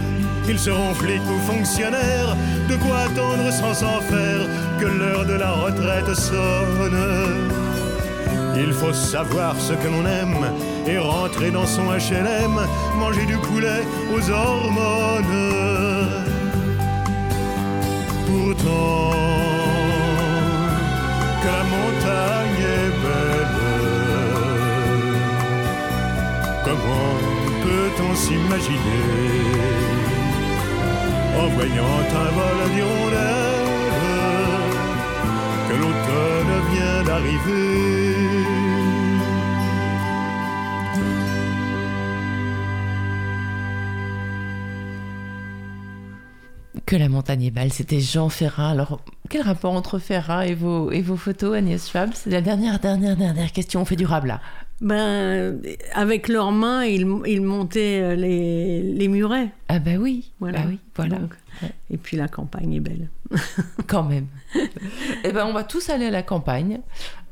ils 0.48 0.58
seront 0.58 0.94
flics 0.94 1.28
ou 1.28 1.52
fonctionnaires, 1.52 2.36
de 2.68 2.76
quoi 2.76 2.98
attendre 3.06 3.50
sans 3.50 3.74
s'en 3.74 4.00
faire 4.00 4.46
que 4.80 4.86
l'heure 4.86 5.26
de 5.26 5.34
la 5.34 5.52
retraite 5.52 6.14
sonne. 6.14 7.56
Il 8.58 8.72
faut 8.72 8.92
savoir 8.92 9.54
ce 9.58 9.74
que 9.74 9.88
l'on 9.88 10.06
aime 10.06 10.46
et 10.86 10.98
rentrer 10.98 11.50
dans 11.50 11.66
son 11.66 11.84
HLM, 11.84 12.56
manger 12.98 13.26
du 13.26 13.36
poulet 13.36 13.82
aux 14.14 14.30
hormones. 14.30 15.24
Pourtant, 18.26 19.10
que 21.42 21.46
la 21.46 21.64
montagne 21.74 22.62
est 22.78 22.90
belle, 23.02 23.45
comment 26.86 27.16
peut-on 27.62 28.14
s'imaginer 28.14 28.78
en 31.38 31.48
voyant 31.48 31.98
un 32.24 32.30
vol 32.30 32.58
d'hirondelles 32.74 33.66
que 35.68 35.74
l'automne 35.74 36.54
vient 36.72 37.02
d'arriver? 37.04 37.74
Que 46.84 46.94
la 46.94 47.08
montagne 47.08 47.42
est 47.42 47.50
belle, 47.50 47.72
c'était 47.72 47.98
Jean 47.98 48.28
Ferrat. 48.28 48.70
Alors, 48.70 49.00
quel 49.28 49.42
rapport 49.42 49.72
entre 49.72 49.98
Ferrat 49.98 50.46
et 50.46 50.54
vos, 50.54 50.92
et 50.92 51.02
vos 51.02 51.16
photos, 51.16 51.56
Agnès 51.56 51.90
Schwab? 51.90 52.10
C'est 52.14 52.30
la 52.30 52.40
dernière, 52.40 52.78
dernière, 52.78 53.16
dernière 53.16 53.50
question. 53.50 53.80
On 53.80 53.84
fait 53.84 53.96
durable 53.96 54.28
là. 54.28 54.40
Ben, 54.80 55.58
avec 55.94 56.28
leurs 56.28 56.52
mains, 56.52 56.84
ils, 56.84 57.06
ils 57.26 57.40
montaient 57.40 58.00
euh, 58.02 58.14
les, 58.14 58.82
les 58.82 59.08
murets. 59.08 59.48
Ah 59.68 59.78
bah 59.78 59.92
oui, 59.98 60.32
Voilà. 60.38 60.60
Bah 60.60 60.64
oui, 60.68 60.78
voilà. 60.94 61.16
Donc, 61.16 61.30
et 61.90 61.96
puis 61.96 62.16
la 62.16 62.28
campagne 62.28 62.74
est 62.74 62.80
belle. 62.80 63.10
Quand 63.88 64.04
même. 64.04 64.26
Eh 65.24 65.32
ben, 65.32 65.44
on 65.46 65.52
va 65.52 65.64
tous 65.64 65.90
aller 65.90 66.06
à 66.06 66.10
la 66.10 66.22
campagne, 66.22 66.80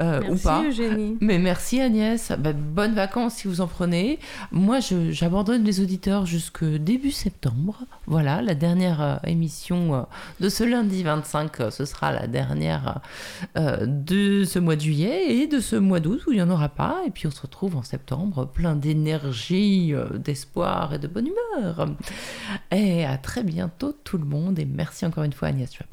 euh, 0.00 0.20
ou 0.22 0.30
Merci 0.30 0.44
pas. 0.44 0.62
Eugénie. 0.64 1.16
Mais 1.20 1.38
merci 1.38 1.80
Agnès. 1.80 2.32
Ben, 2.38 2.52
bonnes 2.54 2.94
vacances 2.94 3.34
si 3.36 3.48
vous 3.48 3.60
en 3.60 3.66
prenez. 3.68 4.18
Moi, 4.50 4.80
je- 4.80 5.12
j'abandonne 5.12 5.62
les 5.64 5.80
auditeurs 5.80 6.26
jusque 6.26 6.64
début 6.64 7.12
septembre. 7.12 7.84
Voilà, 8.06 8.42
la 8.42 8.54
dernière 8.54 9.00
euh, 9.00 9.16
émission 9.24 9.94
euh, 9.94 10.02
de 10.40 10.48
ce 10.48 10.64
lundi 10.64 11.02
25, 11.04 11.60
euh, 11.60 11.70
ce 11.70 11.84
sera 11.84 12.12
la 12.12 12.26
dernière 12.26 13.00
euh, 13.56 13.86
de 13.86 14.44
ce 14.44 14.58
mois 14.58 14.74
de 14.76 14.80
juillet 14.82 15.36
et 15.36 15.46
de 15.46 15.60
ce 15.60 15.76
mois 15.76 16.00
d'août 16.00 16.20
où 16.26 16.32
il 16.32 16.36
n'y 16.36 16.42
en 16.42 16.50
aura 16.50 16.68
pas. 16.68 16.98
Et 17.06 17.10
puis 17.10 17.26
on 17.28 17.30
se 17.30 17.40
retrouve 17.42 17.76
en 17.76 17.82
septembre 17.82 18.46
plein 18.46 18.74
d'énergie, 18.74 19.94
d'espoir 20.16 20.92
et 20.94 20.98
de 20.98 21.06
bonne 21.06 21.28
humeur. 21.28 21.88
Et 22.72 23.04
à 23.06 23.16
très 23.16 23.44
bientôt 23.44 23.92
tout 24.14 24.18
le 24.18 24.28
monde. 24.28 24.58
Et 24.58 24.64
merci 24.64 25.04
encore 25.04 25.24
une 25.24 25.32
fois 25.32 25.48
Agnès 25.48 25.72
Schwab. 25.72 25.88